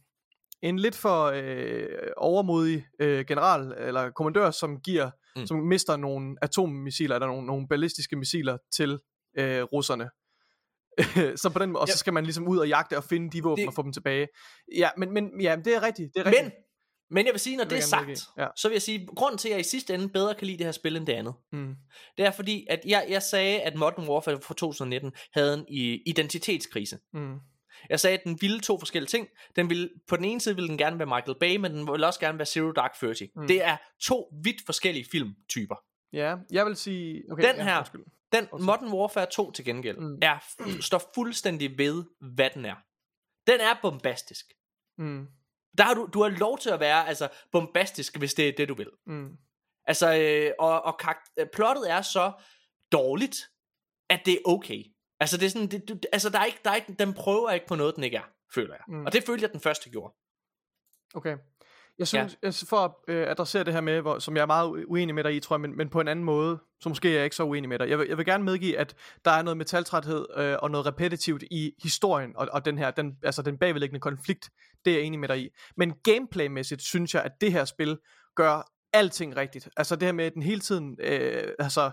en 0.63 0.79
lidt 0.79 0.95
for 0.97 1.25
øh, 1.35 1.87
overmodig 2.17 2.87
øh, 3.01 3.25
general, 3.27 3.75
eller 3.79 4.11
kommandør, 4.11 4.51
som 4.51 4.81
giver, 4.81 5.11
mm. 5.37 5.47
som 5.47 5.57
mister 5.59 5.97
nogle 5.97 6.37
atommissiler, 6.43 7.15
eller 7.15 7.27
nogle, 7.27 7.47
nogle 7.47 7.69
ballistiske 7.69 8.17
missiler 8.17 8.59
til 8.77 8.99
øh, 9.39 9.63
russerne. 9.63 10.11
så 11.43 11.51
på 11.53 11.59
den 11.59 11.71
måde, 11.71 11.81
og 11.81 11.89
så 11.89 11.99
skal 11.99 12.13
man 12.13 12.25
ligesom 12.25 12.49
ud 12.49 12.59
og 12.59 12.69
jagte 12.69 12.97
og 12.97 13.05
finde 13.05 13.31
de 13.31 13.43
våben 13.43 13.59
Det- 13.63 13.69
og 13.69 13.75
få 13.75 13.83
dem 13.83 13.93
tilbage. 13.93 14.29
Ja, 14.77 14.89
men, 14.97 15.13
men 15.13 15.41
ja, 15.41 15.57
det 15.65 15.75
er 15.77 15.83
rigtigt. 15.83 16.11
Det 16.15 16.21
er 16.21 16.27
rigtigt. 16.27 16.45
Men, 16.45 16.53
men 17.11 17.27
jeg 17.27 17.33
vil 17.33 17.41
sige, 17.41 17.57
når 17.57 17.65
Det 17.65 17.79
er 17.79 17.83
sagt. 17.83 18.21
Ja. 18.39 18.47
så 18.57 18.69
vil 18.69 18.75
jeg 18.75 18.83
sige, 18.83 19.07
grunden 19.07 19.39
til, 19.39 19.49
at 19.49 19.53
jeg 19.53 19.61
i 19.61 19.65
sidste 19.65 19.95
ende 19.95 20.09
bedre 20.09 20.35
kan 20.35 20.47
lide 20.47 20.59
det 20.59 20.67
her 20.67 20.73
spil 20.73 20.97
end 20.97 21.07
det 21.07 21.13
andet, 21.13 21.35
Mm. 21.53 21.75
det 22.17 22.27
er 22.27 22.31
fordi, 22.31 22.67
at 22.71 22.81
jeg, 22.87 23.07
jeg 23.09 23.23
sagde, 23.23 23.61
at 23.61 23.75
Modern 23.77 24.09
Warfare 24.09 24.41
fra 24.43 24.55
2019 24.55 25.13
havde 25.35 25.55
en 25.55 25.65
i- 25.69 26.03
identitetskrise. 26.07 26.99
Mm. 27.13 27.37
Jeg 27.91 28.01
sagde, 28.01 28.19
at 28.19 28.25
den 28.25 28.39
ville 28.41 28.61
to 28.61 28.79
forskellige 28.79 29.09
ting. 29.09 29.27
Den 29.57 29.71
ville, 29.71 29.91
på 30.09 30.17
den 30.17 30.25
ene 30.25 30.41
side 30.41 30.55
ville 30.55 30.69
den 30.69 30.79
gerne 30.79 30.99
være 30.99 31.07
Michael 31.09 31.39
Bay, 31.41 31.57
men 31.57 31.73
den 31.75 31.87
ville 31.93 32.07
også 32.07 32.21
gerne 32.21 32.39
være 32.39 32.47
Zero 32.47 32.73
Dark 32.73 32.95
Thirty. 32.99 33.23
Mm. 33.37 33.47
Det 33.47 33.65
er 33.65 33.77
to 34.03 34.33
vidt 34.45 34.57
forskellige 34.67 35.07
filmtyper. 35.13 35.77
Ja, 36.13 36.37
jeg 36.53 36.67
vil 36.67 36.77
sige... 36.77 37.23
Okay, 37.33 37.49
Den 37.49 37.57
ja, 37.57 37.63
her- 37.65 37.79
undskyld. 37.79 38.05
Den 38.33 38.47
Modern 38.53 38.93
Warfare 38.93 39.27
2 39.27 39.51
til 39.53 39.65
gengæld 39.65 39.97
mm. 39.99 40.19
er, 40.23 40.39
står 40.81 41.11
fuldstændig 41.15 41.79
ved, 41.79 42.05
hvad 42.35 42.51
den 42.55 42.65
er. 42.65 42.75
Den 43.47 43.61
er 43.61 43.79
bombastisk. 43.83 44.45
Mm, 44.99 45.27
Der 45.79 45.85
har 45.85 45.95
du, 45.95 46.09
du 46.15 46.23
har 46.23 46.29
lov 46.29 46.59
til 46.59 46.71
at 46.71 46.81
være 46.81 47.09
altså, 47.09 47.29
bombastisk, 47.53 48.17
hvis 48.17 48.35
det 48.35 48.49
er 48.49 48.53
det, 48.57 48.69
du 48.69 48.75
vil. 48.75 48.91
mm, 49.07 49.37
Altså, 49.85 50.15
øh, 50.17 50.53
og, 50.59 50.83
og 50.83 51.01
karak- 51.03 51.33
øh, 51.37 51.47
plottet 51.53 51.91
er 51.91 52.03
så 52.03 52.33
dårligt, 52.93 53.37
at 54.11 54.21
det 54.25 54.35
er 54.35 54.39
okay. 54.45 54.85
Altså, 55.21 55.37
det 55.37 55.47
er 55.47 55.51
sådan, 55.51 55.69
det, 55.69 55.89
du, 55.89 55.97
altså 56.13 56.31
der 56.31 56.39
er 56.39 56.45
ikke, 56.45 56.61
der 56.65 56.71
er 56.71 56.75
ikke, 56.75 56.93
den 56.99 57.15
prøver 57.15 57.51
ikke 57.51 57.67
på 57.67 57.75
noget, 57.75 57.97
den 57.97 58.05
ikke 58.05 58.17
er, 58.17 58.29
føler 58.55 58.75
jeg. 58.75 58.85
Mm. 58.89 59.07
Og 59.07 59.13
det 59.13 59.25
følte 59.25 59.43
jeg, 59.43 59.53
den 59.53 59.61
første 59.61 59.91
gjorde. 59.91 60.15
okay. 61.15 61.37
Jeg 62.01 62.09
synes, 62.09 62.39
ja. 62.43 62.47
jeg, 62.47 62.55
for 62.69 62.77
at 62.77 62.91
øh, 63.09 63.31
adressere 63.31 63.65
det 63.65 63.73
her 63.73 63.81
med, 63.81 64.01
hvor, 64.01 64.19
som 64.19 64.37
jeg 64.37 64.43
er 64.43 64.47
meget 64.47 64.85
uenig 64.87 65.15
med 65.15 65.25
dig 65.25 65.35
i, 65.35 65.41
tror 65.41 65.57
jeg, 65.57 65.61
men, 65.61 65.77
men 65.77 65.89
på 65.89 66.01
en 66.01 66.09
anden 66.09 66.25
måde, 66.25 66.59
så 66.81 66.89
måske 66.89 67.09
er 67.09 67.15
jeg 67.15 67.25
ikke 67.25 67.37
så 67.37 67.43
uenig 67.43 67.69
med 67.69 67.79
dig. 67.79 67.89
Jeg 67.89 67.99
vil, 67.99 68.07
jeg 68.09 68.19
vil 68.19 68.27
gerne 68.27 68.45
medgive, 68.45 68.79
at 68.79 68.95
der 69.25 69.31
er 69.31 69.43
noget 69.43 69.57
metaltræthed 69.57 70.27
øh, 70.37 70.57
og 70.63 70.71
noget 70.71 70.87
repetitivt 70.87 71.43
i 71.51 71.73
historien, 71.83 72.31
og, 72.37 72.49
og 72.53 72.65
den 72.65 72.79
her, 72.79 72.91
den, 72.91 73.13
altså 73.23 73.43
den 73.43 73.59
bagvedliggende 73.59 74.01
konflikt, 74.01 74.51
det 74.85 74.91
er 74.91 74.97
jeg 74.97 75.05
enig 75.05 75.21
med 75.21 75.29
dig 75.29 75.39
i. 75.39 75.49
Men 75.77 75.95
gameplaymæssigt 76.05 76.83
synes 76.83 77.15
jeg, 77.15 77.23
at 77.23 77.33
det 77.41 77.53
her 77.53 77.65
spil 77.65 77.99
gør 78.37 78.73
alting 78.93 79.37
rigtigt. 79.37 79.69
Altså 79.77 79.97
det 79.97 80.07
her 80.07 80.13
med, 80.13 80.25
at 80.25 80.35
den 80.35 80.43
hele 80.43 80.61
tiden, 80.61 80.97
øh, 81.01 81.49
altså 81.59 81.91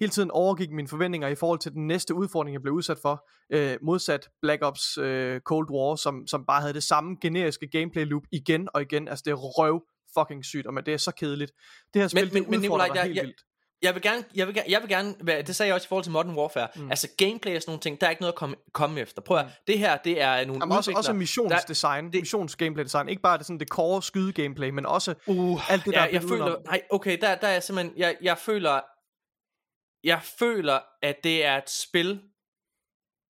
hele 0.00 0.10
tiden 0.10 0.30
overgik 0.30 0.70
mine 0.70 0.88
forventninger 0.88 1.28
i 1.28 1.34
forhold 1.34 1.58
til 1.58 1.72
den 1.72 1.86
næste 1.86 2.14
udfordring, 2.14 2.54
jeg 2.54 2.62
blev 2.62 2.74
udsat 2.74 2.98
for, 3.02 3.28
øh, 3.52 3.76
modsat 3.82 4.28
Black 4.42 4.62
Ops 4.62 4.98
øh, 4.98 5.40
Cold 5.40 5.70
War, 5.70 5.96
som, 5.96 6.26
som 6.26 6.44
bare 6.46 6.60
havde 6.60 6.74
det 6.74 6.82
samme 6.82 7.16
generiske 7.22 7.68
gameplay 7.72 8.04
loop 8.04 8.22
igen 8.32 8.68
og 8.74 8.82
igen. 8.82 9.08
Altså 9.08 9.22
det 9.26 9.30
er 9.30 9.34
røv 9.34 9.82
fucking 10.18 10.44
sygt, 10.44 10.66
og 10.66 10.74
men 10.74 10.84
det 10.86 10.94
er 10.94 10.98
så 10.98 11.10
kedeligt. 11.12 11.52
Det 11.94 12.02
her 12.02 12.08
spil, 12.08 12.24
Men- 12.24 12.32
men- 12.34 12.42
det 12.62 12.70
men 12.70 12.80
dig 12.80 12.90
jeg- 12.94 13.02
helt 13.04 13.16
jeg- 13.16 13.24
vildt. 13.24 13.40
Jeg 13.82 13.94
vil 13.94 14.02
gerne, 14.02 14.24
jeg 14.34 14.46
vil, 14.46 14.54
gerne- 14.54 14.70
jeg 14.70 14.80
vil 14.80 14.88
gerne 14.88 15.14
være, 15.22 15.42
det 15.42 15.56
sagde 15.56 15.68
jeg 15.68 15.74
også 15.74 15.86
i 15.86 15.88
forhold 15.88 16.04
til 16.04 16.12
Modern 16.12 16.34
Warfare, 16.36 16.68
mm. 16.76 16.90
altså 16.90 17.08
gameplay 17.18 17.56
og 17.56 17.62
sådan 17.62 17.70
nogle 17.70 17.80
ting, 17.80 18.00
der 18.00 18.06
er 18.06 18.10
ikke 18.10 18.22
noget 18.22 18.32
at 18.32 18.36
komme, 18.38 18.56
komme 18.72 19.00
efter. 19.00 19.22
Prøv 19.22 19.36
at, 19.36 19.44
mm. 19.44 19.50
det 19.66 19.78
her, 19.78 19.96
det 19.96 20.22
er 20.22 20.44
nogle 20.46 20.62
Jamen 20.62 20.76
også, 20.76 20.92
også 20.96 21.12
missionsdesign, 21.12 22.04
det- 22.04 22.12
det, 22.12 22.20
missions 22.20 22.56
gameplay 22.56 22.84
design. 22.84 23.08
Ikke 23.08 23.22
bare 23.22 23.38
det, 23.38 23.46
sådan 23.46 23.60
det 23.60 23.68
core 23.68 24.02
skyde 24.02 24.32
gameplay, 24.32 24.70
men 24.70 24.86
også 24.86 25.14
Uh, 25.26 25.72
alt 25.72 25.84
det, 25.84 25.94
der 25.94 26.00
ja, 26.00 26.06
er 26.06 26.10
jeg 26.12 26.22
føler, 26.22 26.56
nej, 26.66 26.82
okay, 26.90 27.18
der, 27.20 27.34
der 27.34 27.48
er 27.48 27.60
simpelthen, 27.60 27.92
jeg, 27.98 28.16
jeg 28.22 28.38
føler, 28.38 28.80
jeg 30.04 30.22
føler, 30.38 30.78
at 31.02 31.24
det 31.24 31.44
er 31.44 31.56
et 31.56 31.70
spil, 31.70 32.20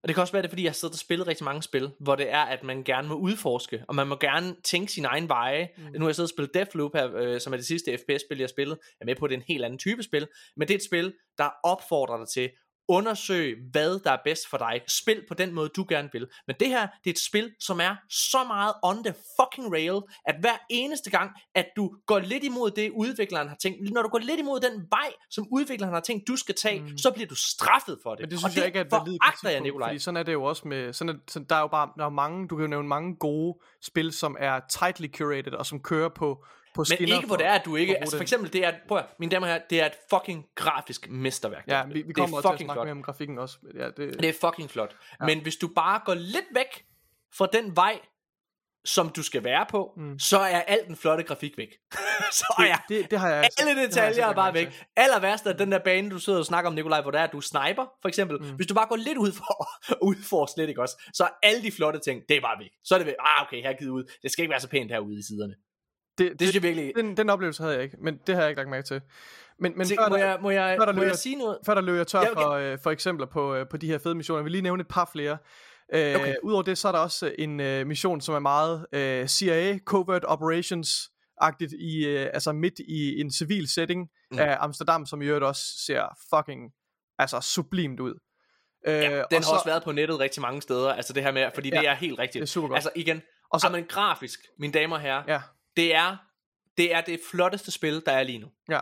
og 0.03 0.09
det 0.09 0.15
kan 0.15 0.21
også 0.21 0.33
være 0.33 0.43
det, 0.43 0.49
er, 0.49 0.51
fordi 0.51 0.63
jeg 0.63 0.71
har 0.71 0.75
siddet 0.75 0.95
og 0.95 0.99
spillet 0.99 1.27
rigtig 1.27 1.45
mange 1.45 1.63
spil, 1.63 1.91
hvor 2.01 2.17
det 2.17 2.31
er, 2.31 2.43
at 2.43 2.63
man 2.63 2.85
gerne 2.85 3.09
må 3.09 3.15
udforske, 3.15 3.85
og 3.89 3.95
man 3.95 4.07
må 4.07 4.17
gerne 4.17 4.57
tænke 4.65 4.93
sin 4.93 5.05
egen 5.05 5.29
veje. 5.29 5.69
Mm. 5.77 5.83
Nu 5.83 6.01
har 6.01 6.09
jeg 6.09 6.15
siddet 6.15 6.31
og 6.31 6.35
spillet 6.35 6.55
Deathloop 6.55 6.95
her, 6.95 7.17
øh, 7.17 7.41
som 7.41 7.53
er 7.53 7.57
det 7.57 7.67
sidste 7.67 7.99
FPS-spil, 7.99 8.39
jeg 8.39 8.45
har 8.45 8.49
spillet. 8.49 8.79
Jeg 8.83 9.05
er 9.05 9.07
med 9.07 9.17
på, 9.17 9.25
at 9.25 9.31
det 9.31 9.37
er 9.37 9.41
en 9.41 9.45
helt 9.49 9.65
anden 9.65 9.79
type 9.79 10.03
spil, 10.03 10.29
men 10.57 10.69
det 10.69 10.75
er 10.75 10.79
et 10.79 10.85
spil, 10.85 11.15
der 11.39 11.51
opfordrer 11.65 12.17
dig 12.17 12.29
til, 12.29 12.51
undersøg, 12.91 13.57
hvad 13.73 14.01
der 14.05 14.11
er 14.13 14.19
bedst 14.25 14.49
for 14.51 14.57
dig. 14.57 14.81
Spil 14.89 15.25
på 15.29 15.35
den 15.35 15.53
måde, 15.55 15.69
du 15.69 15.87
gerne 15.89 16.09
vil. 16.13 16.27
Men 16.47 16.57
det 16.61 16.69
her, 16.69 16.81
det 16.81 17.11
er 17.11 17.15
et 17.15 17.19
spil, 17.19 17.51
som 17.61 17.81
er 17.81 17.97
så 18.11 18.45
meget 18.45 18.75
on 18.83 19.05
the 19.05 19.15
fucking 19.41 19.73
rail, 19.73 20.01
at 20.27 20.35
hver 20.41 20.57
eneste 20.71 21.11
gang, 21.11 21.31
at 21.55 21.67
du 21.77 21.95
går 22.07 22.19
lidt 22.19 22.45
imod 22.45 22.71
det, 22.71 22.91
udvikleren 22.91 23.49
har 23.49 23.57
tænkt, 23.63 23.93
når 23.93 24.03
du 24.03 24.09
går 24.09 24.19
lidt 24.19 24.41
imod 24.41 24.61
den 24.61 24.87
vej, 24.91 25.13
som 25.31 25.47
udvikleren 25.51 25.95
har 25.95 26.01
tænkt, 26.01 26.29
du 26.29 26.37
skal 26.37 26.55
tage, 26.55 26.81
mm. 26.81 26.99
så 26.99 27.11
bliver 27.11 27.27
du 27.27 27.35
straffet 27.35 27.99
for 28.03 28.15
det. 28.15 28.21
Men 28.21 28.31
det 28.31 28.37
Og 28.37 28.41
synes 28.41 28.57
jeg 28.57 28.67
ikke 28.67 28.79
er 28.79 28.85
validt 28.91 29.23
foragter 29.25 29.51
jeg, 29.51 29.61
Nikolaj. 29.61 29.89
fordi 29.89 29.99
sådan 29.99 30.17
er 30.17 30.23
det 30.23 30.33
jo 30.33 30.45
også 30.45 30.69
med, 30.69 30.93
sådan 30.93 31.15
er, 31.15 31.19
sådan, 31.29 31.47
der 31.49 31.57
er 31.57 31.61
jo 31.61 31.67
bare, 31.67 31.89
der 31.99 32.05
er 32.05 32.09
mange, 32.09 32.49
du 32.49 32.57
kan 32.57 32.63
jo 32.63 32.69
nævne 32.69 32.89
mange 32.89 33.17
gode 33.17 33.59
spil, 33.83 34.13
som 34.13 34.37
er 34.39 34.61
tightly 34.71 35.07
curated, 35.17 35.53
og 35.53 35.67
som 35.67 35.81
kører 35.83 36.09
på, 36.09 36.45
på 36.75 36.85
Men 36.89 37.09
ikke 37.09 37.27
hvor 37.27 37.37
det 37.37 37.47
er, 37.47 37.53
at 37.53 37.65
du 37.65 37.77
ikke... 37.77 37.97
Altså 37.97 38.17
for 38.17 38.23
eksempel, 38.23 38.53
det 38.53 38.65
er, 38.65 38.73
prøv 38.89 38.99
at, 38.99 39.05
mine 39.19 39.31
damer 39.31 39.47
herrer, 39.47 39.61
det 39.71 39.81
er 39.81 39.87
et 39.87 39.97
fucking 40.11 40.47
grafisk 40.55 41.11
mesterværk. 41.11 41.65
Ja, 41.67 41.73
det 41.73 41.87
her 41.87 41.87
vi, 41.87 41.93
vi 41.93 42.03
det 42.03 42.11
er 42.11 42.15
kommer 42.15 42.37
også 42.37 42.49
til 42.49 42.55
at 42.55 42.59
snakke 42.59 42.73
flot. 42.73 42.87
mere 42.87 42.93
om 42.93 43.03
grafikken 43.03 43.39
også. 43.39 43.59
Ja, 43.75 43.87
det, 43.87 44.21
Det 44.21 44.29
er 44.29 44.33
fucking 44.41 44.71
flot. 44.71 44.97
Ja. 45.21 45.27
Men 45.27 45.41
hvis 45.41 45.57
du 45.57 45.69
bare 45.69 46.01
går 46.05 46.15
lidt 46.15 46.47
væk 46.55 46.85
fra 47.33 47.49
den 47.53 47.77
vej, 47.77 48.01
som 48.85 49.09
du 49.09 49.23
skal 49.23 49.45
være 49.45 49.67
på, 49.71 49.93
mm. 49.97 50.19
så 50.19 50.39
er 50.39 50.61
al 50.61 50.79
den 50.87 50.97
flotte 50.97 51.25
grafik 51.25 51.59
væk. 51.59 51.69
så 52.41 52.55
er 52.59 52.85
det, 52.89 53.03
det, 53.03 53.11
det 53.11 53.19
har 53.21 53.29
jeg 53.29 53.37
alle 53.37 53.51
det 53.59 53.77
har 53.77 53.81
jeg 53.81 53.89
detaljer 53.89 54.27
er 54.27 54.35
bare 54.35 54.53
mærke 54.53 54.67
væk. 54.67 54.75
til. 54.75 54.87
Aller 54.97 55.21
værst 55.21 55.47
er 55.47 55.53
den 55.53 55.73
der 55.73 55.79
bane, 55.79 56.11
du 56.11 56.19
sidder 56.19 56.39
og 56.39 56.47
snakker 56.47 56.71
om, 56.71 56.75
Nikolaj, 56.75 57.03
hvor 57.03 57.11
der 57.11 57.19
er, 57.19 57.25
at 57.25 57.33
du 57.33 57.41
sniper, 57.41 57.87
for 58.03 58.09
eksempel. 58.09 58.39
Mm. 58.39 58.57
Hvis 58.57 58.67
du 58.67 58.75
bare 58.75 58.87
går 58.87 58.97
lidt 58.97 59.19
ud 59.19 59.33
for 59.33 59.69
ud 60.03 60.15
for 60.23 60.47
slet 60.47 60.69
ikke 60.69 60.83
også, 60.83 61.11
så 61.15 61.25
er 61.25 61.29
alle 61.43 61.63
de 61.63 61.73
flotte 61.73 61.99
ting, 61.99 62.23
det 62.29 62.37
er 62.37 62.41
bare 62.41 62.59
væk. 62.59 62.71
Så 62.85 62.95
er 62.95 62.99
det 62.99 63.07
væk. 63.07 63.15
Ah, 63.21 63.47
okay, 63.47 63.63
her 63.63 63.71
er 63.71 63.77
givet 63.79 63.91
ud. 63.91 64.05
Det 64.23 64.31
skal 64.31 64.43
ikke 64.43 64.51
være 64.51 64.61
så 64.61 64.69
pænt 64.69 64.91
herude 64.91 65.19
i 65.19 65.23
siderne. 65.23 65.55
Det, 66.21 66.31
Det 66.33 66.41
synes 66.41 66.55
jeg 66.55 66.63
virkelig... 66.63 66.93
den, 66.97 67.17
den 67.17 67.31
oplevelse 67.31 67.63
havde 67.63 67.75
jeg 67.75 67.83
ikke, 67.85 67.97
men 68.01 68.19
det 68.27 68.35
har 68.35 68.43
jeg 68.43 68.51
ikke 68.51 68.59
lagt 68.61 68.71
mærke 68.71 68.87
til. 68.87 69.01
Men, 69.59 69.73
men 69.77 69.87
Se, 69.87 69.95
før, 70.01 70.09
må 70.09 70.17
der, 70.17 70.27
jeg, 70.27 70.39
må 70.41 70.51
jeg, 70.51 70.77
før 70.79 70.85
der 70.87 70.93
må 70.93 70.99
løber- 71.01 71.07
jeg 71.11 71.17
sige 71.17 71.37
noget? 71.37 71.59
før 71.67 71.75
der 71.75 71.81
løber 71.81 71.97
jeg 71.99 72.07
tør 72.07 72.21
Jeg 72.21 72.29
vil 72.29 72.35
for, 72.37 72.51
øh, 72.51 72.79
for 72.83 72.91
eksempler 72.91 73.27
på, 73.27 73.55
øh, 73.55 73.67
på 73.71 73.77
de 73.77 73.87
her 73.87 73.99
fede 73.99 74.15
missioner. 74.15 74.39
Jeg 74.39 74.45
vil 74.45 74.53
lige 74.53 74.63
nævne 74.63 74.81
et 74.81 74.89
par 74.89 75.09
flere. 75.13 75.39
Øh, 75.95 76.15
Okay. 76.17 76.35
Udover 76.43 76.63
det, 76.63 76.79
så 76.79 76.89
er 76.89 76.93
der 76.93 76.99
også 76.99 77.35
en 77.39 77.61
øh, 77.61 77.87
mission, 77.87 78.21
som 78.21 78.35
er 78.35 78.39
meget 78.39 78.87
øh, 78.93 79.27
CIA, 79.27 79.79
Covert 79.79 80.25
Operations-agtigt, 80.25 81.73
i, 81.81 82.07
øh, 82.07 82.27
altså 82.35 82.53
midt 82.53 82.79
i 82.89 83.21
en 83.21 83.33
civil 83.33 83.69
setting 83.69 84.09
mm. 84.31 84.39
af 84.39 84.57
Amsterdam, 84.61 85.07
som 85.07 85.23
i 85.23 85.27
øvrigt 85.27 85.45
også 85.45 85.63
ser 85.87 86.17
fucking 86.35 86.61
altså 87.19 87.41
sublimt 87.41 88.01
ud. 88.01 88.15
Øh, 88.87 88.95
Ja, 88.95 89.01
den 89.01 89.15
og 89.21 89.27
har 89.33 89.41
så- 89.41 89.53
også 89.53 89.65
været 89.67 89.85
på 89.85 89.93
nettet 89.93 90.19
rigtig 90.21 90.43
mange 90.43 90.63
steder, 90.63 90.93
altså 90.93 91.13
det 91.13 91.23
her 91.23 91.33
med, 91.33 91.51
fordi 91.55 91.69
Ja, 91.75 91.81
det 91.81 91.89
er 91.89 91.95
helt 91.95 92.19
rigtigt. 92.19 92.35
det 92.35 92.43
er 92.43 92.47
super 92.47 92.69
godt. 92.69 92.77
Altså 92.77 92.91
igen, 92.97 93.23
Og 93.51 93.61
så- 93.61 93.67
så, 93.67 93.73
men 93.73 93.85
grafisk, 93.85 94.41
mine 94.59 94.73
damer 94.73 94.97
og 94.97 95.03
herrer, 95.03 95.23
Ja, 95.29 95.41
det 95.77 95.95
er 95.95 96.17
det 96.77 96.95
er 96.95 97.01
det 97.01 97.21
flotteste 97.31 97.71
spil, 97.71 98.03
der 98.07 98.13
er 98.13 98.23
lige 98.23 98.39
nu. 98.39 98.47
ja. 98.71 98.81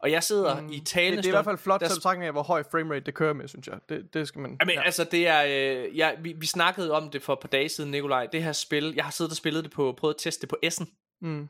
Og 0.00 0.10
jeg 0.10 0.22
sidder 0.22 0.60
Mm, 0.60 0.68
i 0.68 0.78
det, 0.78 0.86
talende 0.86 1.16
det 1.16 1.24
er 1.24 1.28
i 1.28 1.30
hvert 1.30 1.44
fald 1.44 1.58
flot 1.58 1.80
der, 1.80 1.88
betragtning 1.88 2.26
af, 2.26 2.32
hvor 2.32 2.42
høj 2.42 2.62
framerate 2.70 3.04
det 3.06 3.14
kører 3.14 3.32
med, 3.32 3.48
synes 3.48 3.66
jeg. 3.66 3.78
Det, 3.88 4.14
det 4.14 4.28
skal 4.28 4.40
man... 4.40 4.56
Jamen, 4.60 4.74
ja. 4.74 4.82
altså 4.82 5.04
det 5.04 5.28
er, 5.28 5.44
øh, 5.86 5.96
jeg, 5.98 6.16
vi, 6.22 6.34
vi 6.38 6.46
snakkede 6.46 6.92
om 6.92 7.10
det 7.10 7.22
for 7.22 7.32
et 7.32 7.38
par 7.40 7.48
dage 7.48 7.68
siden, 7.68 7.90
Nikolaj, 7.90 8.26
det 8.26 8.42
her 8.42 8.52
spil, 8.52 8.92
jeg 8.96 9.04
har 9.04 9.10
siddet 9.12 9.30
og 9.32 9.36
spillet 9.36 9.64
det 9.64 9.72
på, 9.72 9.94
prøvet 9.98 10.14
at 10.14 10.20
teste 10.20 10.40
det 10.40 10.48
på 10.48 10.56
S'en, 10.66 11.18
Mm. 11.20 11.48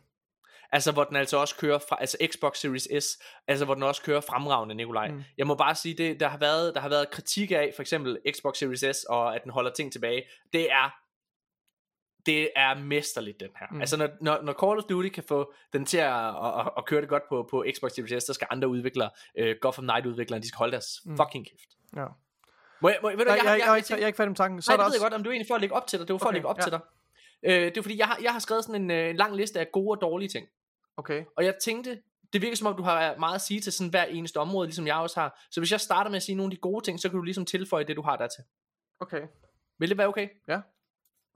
altså 0.72 0.92
hvor 0.92 1.04
den 1.04 1.16
altså 1.16 1.36
også 1.36 1.56
kører 1.56 1.78
fra, 1.88 1.96
altså 2.00 2.16
Xbox 2.32 2.58
Series 2.58 3.04
S, 3.04 3.18
altså 3.48 3.64
hvor 3.64 3.74
den 3.74 3.82
også 3.82 4.02
kører 4.02 4.20
fremragende, 4.20 4.74
Nikolaj. 4.74 5.08
Mm. 5.10 5.22
Jeg 5.38 5.46
må 5.46 5.54
bare 5.54 5.74
sige, 5.74 5.94
det, 5.94 6.20
der 6.20 6.28
har 6.28 6.38
været, 6.38 6.74
der 6.74 6.80
har 6.80 6.88
været 6.88 7.10
kritik 7.10 7.50
af, 7.50 7.72
for 7.76 7.82
eksempel 7.82 8.18
Xbox 8.36 8.56
Series 8.56 8.96
S, 8.96 9.04
og 9.04 9.34
at 9.34 9.42
den 9.44 9.52
holder 9.52 9.70
ting 9.70 9.92
tilbage, 9.92 10.22
det 10.52 10.70
er, 10.72 10.94
det 12.26 12.50
er 12.56 12.74
mesterligt, 12.74 13.40
den 13.40 13.48
her. 13.60 13.66
Mm. 13.70 13.80
Altså, 13.80 13.96
når, 13.96 14.08
når, 14.20 14.42
når 14.42 14.52
Call 14.52 14.78
of 14.78 14.84
Duty 14.84 15.08
kan 15.08 15.24
få 15.28 15.52
den 15.72 15.84
til 15.86 15.98
at, 15.98 16.12
at, 16.26 16.60
at, 16.60 16.70
at 16.78 16.84
køre 16.86 17.00
det 17.00 17.08
godt 17.08 17.22
på, 17.28 17.48
på 17.50 17.64
Xbox 17.76 17.92
Series 17.92 18.22
S, 18.22 18.26
så 18.26 18.32
skal 18.32 18.46
andre 18.50 18.68
udviklere, 18.68 19.10
uh, 19.40 19.46
Gotham 19.60 19.84
Knight-udviklere, 19.84 20.40
de 20.40 20.48
skal 20.48 20.58
holde 20.58 20.72
deres 20.72 21.00
Mm. 21.04 21.16
fucking 21.16 21.46
kæft. 21.46 21.70
Ja. 21.96 22.04
Må 22.80 22.88
jeg, 22.88 22.98
må, 23.02 23.08
ved 23.10 23.16
du, 23.18 23.24
jeg, 23.30 23.38
jeg, 23.44 23.44
jeg, 23.44 23.66
jeg, 23.66 23.76
ikke, 23.76 23.86
tænkt- 23.86 23.98
jeg 23.98 24.04
er 24.04 24.06
ikke 24.06 24.16
færdig 24.16 24.30
med 24.30 24.36
tanken. 24.36 24.62
Så 24.62 24.70
Nej, 24.70 24.76
der 24.76 24.82
det 24.84 24.90
ved 24.90 24.96
jeg 24.96 25.02
godt, 25.02 25.14
om 25.14 25.22
du 25.22 25.28
er 25.30 25.32
egentlig 25.32 25.48
for 25.48 25.54
at 25.54 25.60
lægge 25.60 25.74
op 25.76 25.86
til 25.86 25.98
dig. 25.98 26.08
Det 26.08 26.12
var 26.14 26.18
for 26.18 26.26
Okay, 26.26 26.30
at 26.30 26.34
lægge 26.34 26.48
op 26.48 26.58
ja. 26.58 26.62
til 26.62 26.72
dig. 26.72 26.80
Øh, 27.42 27.64
det 27.64 27.76
er 27.76 27.82
fordi, 27.82 27.98
jeg 27.98 28.06
har, 28.06 28.18
jeg 28.22 28.32
har 28.32 28.38
skrevet 28.38 28.64
sådan 28.64 28.82
en, 28.82 28.90
øh, 28.90 29.10
en 29.10 29.16
lang 29.16 29.36
liste 29.36 29.60
af 29.60 29.72
gode 29.72 29.90
og 29.96 30.00
dårlige 30.00 30.28
ting. 30.28 30.48
Okay. 30.96 31.24
Og 31.36 31.44
jeg 31.44 31.54
tænkte, 31.62 32.02
det 32.32 32.42
virker 32.42 32.56
som 32.56 32.66
om, 32.66 32.76
du 32.76 32.82
har 32.82 33.16
meget 33.18 33.34
at 33.34 33.40
sige 33.40 33.60
til 33.60 33.72
sådan 33.72 33.90
hver 33.90 34.04
eneste 34.04 34.36
område, 34.36 34.66
ligesom 34.66 34.86
jeg 34.86 34.96
også 34.96 35.20
har. 35.20 35.40
Så 35.50 35.60
hvis 35.60 35.72
jeg 35.72 35.80
starter 35.80 36.10
med 36.10 36.16
at 36.16 36.22
sige 36.22 36.36
nogle 36.36 36.50
af 36.52 36.56
de 36.56 36.60
gode 36.60 36.84
ting, 36.84 37.00
så 37.00 37.08
kan 37.08 37.16
du 37.16 37.22
ligesom 37.22 37.44
tilføje 37.44 37.84
det, 37.84 37.96
du 37.96 38.02
har 38.02 38.16
dertil. 38.16 38.44
Okay. 39.00 39.22
Vil 39.78 39.88
det 39.88 39.98
være 39.98 40.06
okay? 40.06 40.28
Ja. 40.48 40.60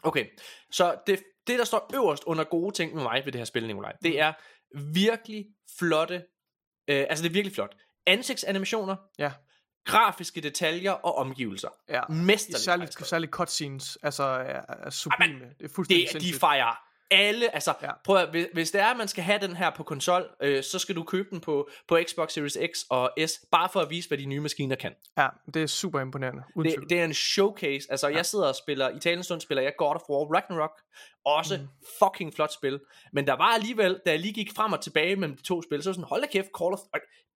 Okay, 0.03 0.27
så 0.71 0.97
det, 1.07 1.23
det 1.47 1.59
der 1.59 1.65
står 1.65 1.91
øverst 1.95 2.25
under 2.25 2.45
gode 2.45 2.75
ting 2.75 2.95
med 2.95 3.03
mig 3.03 3.23
ved 3.25 3.33
det 3.33 3.39
her 3.41 3.45
spil, 3.45 3.67
Nikolaj, 3.67 3.93
det 4.03 4.11
Mm. 4.11 4.17
er 4.19 4.33
virkelig 4.93 5.47
flotte, 5.79 6.15
øh, 6.89 7.07
altså 7.11 7.23
det 7.23 7.29
er 7.31 7.33
virkelig 7.35 7.55
flot. 7.55 7.77
Ansigtsanimationer, 8.07 8.97
Ja. 9.19 9.33
grafiske 9.85 10.41
detaljer 10.41 10.93
og 10.93 11.15
omgivelser. 11.15 11.69
Ja. 11.89 12.01
Mesterligt. 12.09 12.61
Særligt, 12.63 13.07
særligt 13.07 13.33
cutscenes, 13.33 13.99
altså 14.03 14.23
er, 14.23 14.61
er 14.69 14.91
sublime. 14.91 15.41
det 15.59 15.65
er 15.65 15.69
fuldstændig 15.75 16.07
det, 16.07 16.15
de 16.15 16.21
sindssygt. 16.21 16.41
fejrer 16.41 16.85
alle, 17.11 17.55
altså 17.55 17.75
Ja. 17.83 17.91
prøv 18.05 18.17
at, 18.17 18.31
hvis, 18.31 18.47
hvis 18.53 18.71
det 18.71 18.81
er, 18.81 18.87
at 18.87 18.97
man 18.97 19.09
skal 19.09 19.25
have 19.25 19.39
den 19.39 19.57
her 19.57 19.71
på 19.71 19.83
konsol, 19.83 20.31
øh, 20.43 20.63
så 20.63 20.79
skal 20.79 20.97
du 20.97 21.03
købe 21.03 21.29
den 21.31 21.41
på, 21.41 21.69
på 21.89 21.99
Xbox 22.09 22.33
Series 22.33 22.59
X 22.73 22.79
og 22.91 23.11
S, 23.27 23.41
bare 23.53 23.69
for 23.73 23.81
at 23.81 23.91
vise, 23.91 24.09
hvad 24.09 24.19
de 24.19 24.27
nye 24.27 24.41
maskiner 24.41 24.77
kan. 24.77 24.93
Ja, 25.19 25.29
det 25.55 25.63
er 25.63 25.67
super 25.67 26.01
imponerende. 26.01 26.43
Det, 26.57 26.77
det 26.91 27.01
er 27.01 27.05
en 27.05 27.15
showcase, 27.15 27.87
altså 27.91 28.09
ja. 28.09 28.17
jeg 28.17 28.27
sidder 28.27 28.49
og 28.49 28.55
spiller, 28.55 28.89
i 28.91 28.99
talende 28.99 29.25
stund 29.25 29.41
spiller 29.41 29.63
jeg 29.63 29.73
God 29.79 29.95
of 29.95 30.01
War 30.11 30.35
Ragnarok, 30.35 30.81
også 31.25 31.57
mm. 31.57 31.69
fucking 31.99 32.35
flot 32.35 32.53
spil, 32.53 32.81
men 33.13 33.27
der 33.27 33.33
var 33.33 33.55
alligevel, 33.55 34.01
da 34.07 34.11
jeg 34.11 34.21
lige 34.21 34.35
gik 34.35 34.51
frem 34.57 34.73
og 34.73 34.81
tilbage 34.81 35.17
mellem 35.17 35.37
de 35.37 35.43
to 35.43 35.63
spil, 35.63 35.83
så 35.83 35.91
var 35.91 35.95
sådan, 35.95 36.05
hold 36.05 36.21
da 36.23 36.27
kæft, 36.27 36.49
Call 36.59 36.73
of, 36.73 36.79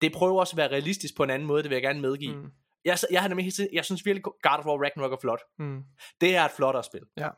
det 0.02 0.12
prøver 0.12 0.40
også 0.40 0.52
at 0.52 0.56
være 0.56 0.68
realistisk 0.68 1.16
på 1.16 1.22
en 1.22 1.30
anden 1.30 1.48
måde, 1.48 1.62
det 1.62 1.70
vil 1.70 1.76
jeg 1.76 1.82
gerne 1.82 2.00
medgive. 2.00 2.36
Mm. 2.36 2.50
Jeg, 2.84 2.98
jeg, 3.10 3.20
har 3.20 3.28
nemlig, 3.28 3.52
jeg 3.72 3.84
synes 3.84 4.06
virkelig, 4.06 4.22
God 4.22 4.58
of 4.58 4.66
War 4.66 4.82
Ragnarok 4.82 5.12
er 5.12 5.16
flot. 5.20 5.40
Mm. 5.58 5.82
Det 6.20 6.36
er 6.36 6.44
et 6.44 6.50
flottere 6.50 6.84
spil. 6.84 7.00
Ja. 7.16 7.28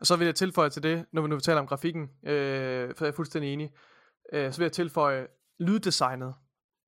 Og 0.00 0.06
så 0.06 0.16
vil 0.16 0.24
jeg 0.24 0.34
tilføje 0.34 0.70
til 0.70 0.82
det, 0.82 1.04
når 1.12 1.22
vi 1.22 1.28
nu 1.28 1.40
taler 1.40 1.60
om 1.60 1.66
grafikken, 1.66 2.02
øh, 2.02 2.94
for 2.96 3.04
jeg 3.04 3.12
er 3.12 3.16
fuldstændig 3.16 3.52
enig, 3.52 3.70
øh, 4.32 4.52
så 4.52 4.58
vil 4.58 4.64
jeg 4.64 4.72
tilføje, 4.72 5.26
lyddesignet 5.60 6.34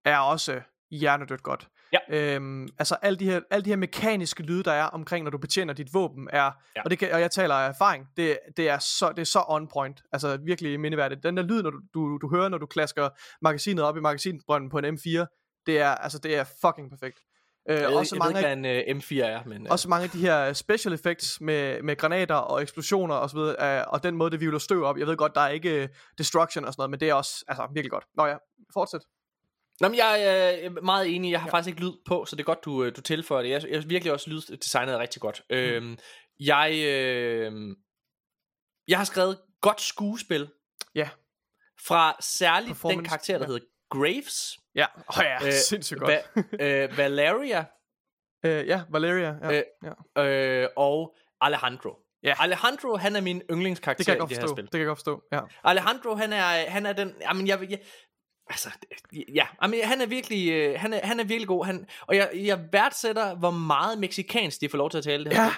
er 0.04 0.18
også 0.18 0.60
hjernedødt 0.90 1.42
godt. 1.42 1.68
Ja. 1.92 1.98
Øhm, 2.08 2.68
altså 2.78 2.94
alle 2.94 3.18
de, 3.18 3.24
her, 3.24 3.40
alle 3.50 3.64
de 3.64 3.70
her 3.70 3.76
mekaniske 3.76 4.42
lyde, 4.42 4.62
der 4.62 4.72
er 4.72 4.84
omkring, 4.84 5.24
når 5.24 5.30
du 5.30 5.38
betjener 5.38 5.74
dit 5.74 5.94
våben, 5.94 6.28
er, 6.32 6.50
ja. 6.76 6.82
og, 6.84 6.90
det 6.90 6.98
kan, 6.98 7.12
og 7.12 7.20
jeg 7.20 7.30
taler 7.30 7.54
af 7.54 7.68
erfaring, 7.68 8.06
det, 8.16 8.38
det, 8.56 8.68
er 8.68 8.78
så, 8.78 9.12
det 9.12 9.18
er 9.18 9.24
så 9.24 9.44
on 9.48 9.68
point. 9.68 10.02
Altså 10.12 10.36
virkelig 10.36 10.80
mindeværdigt. 10.80 11.22
Den 11.22 11.36
der 11.36 11.42
lyd, 11.42 11.62
når 11.62 11.70
du, 11.70 11.80
du, 11.94 12.18
du 12.18 12.30
hører, 12.30 12.48
når 12.48 12.58
du 12.58 12.66
klasker 12.66 13.08
magasinet 13.42 13.84
op 13.84 13.96
i 13.96 14.00
magasinbrønden 14.00 14.70
på 14.70 14.78
en 14.78 14.84
M4, 14.84 15.26
det 15.66 15.78
er, 15.78 15.90
altså, 15.90 16.18
det 16.18 16.36
er 16.36 16.44
fucking 16.60 16.90
perfekt. 16.90 17.20
Øh, 17.68 17.76
Jeg 17.76 17.88
også 17.88 18.16
jeg 18.16 18.18
mange, 18.18 18.34
ved 18.34 18.50
ikke, 18.50 18.60
hvad 18.60 18.86
en 18.88 18.96
uh, 18.96 19.02
M4 19.02 19.24
er, 19.24 19.44
men... 19.44 19.62
Uh, 19.62 19.66
også 19.70 19.88
mange 19.88 20.04
af 20.04 20.10
de 20.10 20.18
her 20.18 20.52
special 20.52 20.94
effects 20.94 21.40
med, 21.40 21.82
med 21.82 21.96
granater 21.96 22.34
og 22.34 22.62
eksplosioner 22.62 23.14
og 23.14 23.30
så 23.30 23.36
videre, 23.36 23.80
øh, 23.80 23.84
og 23.88 24.02
den 24.02 24.16
måde, 24.16 24.30
det 24.30 24.40
vivler 24.40 24.58
støv 24.58 24.84
op. 24.84 24.98
Jeg 24.98 25.06
ved 25.06 25.16
godt, 25.16 25.34
der 25.34 25.40
er 25.40 25.48
ikke 25.48 25.82
øh, 25.82 25.88
destruction 26.18 26.64
og 26.64 26.72
sådan 26.72 26.80
noget, 26.80 26.90
men 26.90 27.00
det 27.00 27.08
er 27.08 27.14
også 27.14 27.44
altså, 27.48 27.68
virkelig 27.74 27.90
godt. 27.90 28.04
Nå 28.16 28.26
ja, 28.26 28.36
fortsæt. 28.72 29.00
Nå, 29.80 29.88
men 29.88 29.96
jeg 29.96 30.22
er 30.22 30.70
øh, 30.70 30.84
meget 30.84 31.14
enig. 31.14 31.30
Jeg 31.30 31.40
har 31.40 31.48
ja. 31.48 31.52
faktisk 31.52 31.68
ikke 31.68 31.80
lyd 31.80 31.92
på, 32.06 32.24
så 32.24 32.36
det 32.36 32.42
er 32.42 32.44
godt, 32.44 32.64
du, 32.64 32.84
øh, 32.84 32.96
du 32.96 33.00
tilføjer 33.00 33.42
det. 33.42 33.50
Jeg, 33.50 33.70
jeg 33.70 33.88
virkelig 33.88 34.12
også 34.12 34.30
lyddesignet 34.30 34.94
er 34.94 34.98
rigtig 34.98 35.22
godt. 35.22 35.42
Mm. 35.50 35.56
Øhm, 35.56 35.98
jeg, 36.40 36.72
øh, 36.72 37.52
jeg 38.88 38.98
har 38.98 39.04
skrevet 39.04 39.38
godt 39.60 39.80
skuespil. 39.80 40.48
Ja. 40.94 41.08
Fra 41.86 42.16
særligt 42.20 42.82
den 42.82 43.04
karakter, 43.04 43.38
der 43.38 43.44
ja. 43.44 43.46
hedder 43.46 43.66
Graves. 43.90 44.59
Ja, 44.74 44.86
oh, 45.08 45.22
ja 45.24 45.46
øh, 45.46 45.52
sindssygt 45.52 46.00
godt. 46.00 46.10
Va- 46.12 46.64
øh, 46.64 46.98
Valeria. 46.98 47.64
øh, 48.44 48.66
ja, 48.66 48.82
Valeria. 48.90 49.34
Ja, 49.42 49.58
Øh, 49.58 49.62
ja. 50.16 50.22
øh, 50.62 50.68
og 50.76 51.16
Alejandro. 51.40 51.96
Ja. 52.22 52.34
Alejandro, 52.38 52.96
han 52.96 53.16
er 53.16 53.20
min 53.20 53.42
yndlingskarakter 53.50 53.98
Det 53.98 54.06
kan 54.06 54.12
jeg 54.12 54.16
i 54.16 54.20
godt 54.20 54.30
det 54.30 54.36
her 54.38 54.42
forstå. 54.42 54.54
spil. 54.54 54.64
Det 54.64 54.70
kan 54.72 54.80
jeg 54.80 54.86
godt 54.86 54.98
forstå. 54.98 55.22
Ja. 55.32 55.40
Alejandro, 55.64 56.14
han 56.14 56.32
er, 56.32 56.70
han 56.70 56.86
er 56.86 56.92
den, 56.92 57.14
jamen 57.20 57.46
jeg, 57.46 57.70
jeg 57.70 57.78
altså, 58.50 58.68
ja, 59.34 59.46
jamen, 59.62 59.84
han 59.84 60.00
er 60.00 60.06
virkelig, 60.06 60.50
øh, 60.52 60.80
han 60.80 60.92
er, 60.92 61.06
han 61.06 61.20
er 61.20 61.24
virkelig 61.24 61.48
god, 61.48 61.64
han, 61.66 61.86
og 62.06 62.16
jeg, 62.16 62.30
jeg 62.34 62.68
værdsætter, 62.72 63.34
hvor 63.36 63.50
meget 63.50 63.98
mexikansk 63.98 64.60
de 64.60 64.68
får 64.68 64.78
lov 64.78 64.90
til 64.90 64.98
at 64.98 65.04
tale 65.04 65.24
det 65.24 65.32
her. 65.36 65.42
Ja. 65.44 65.50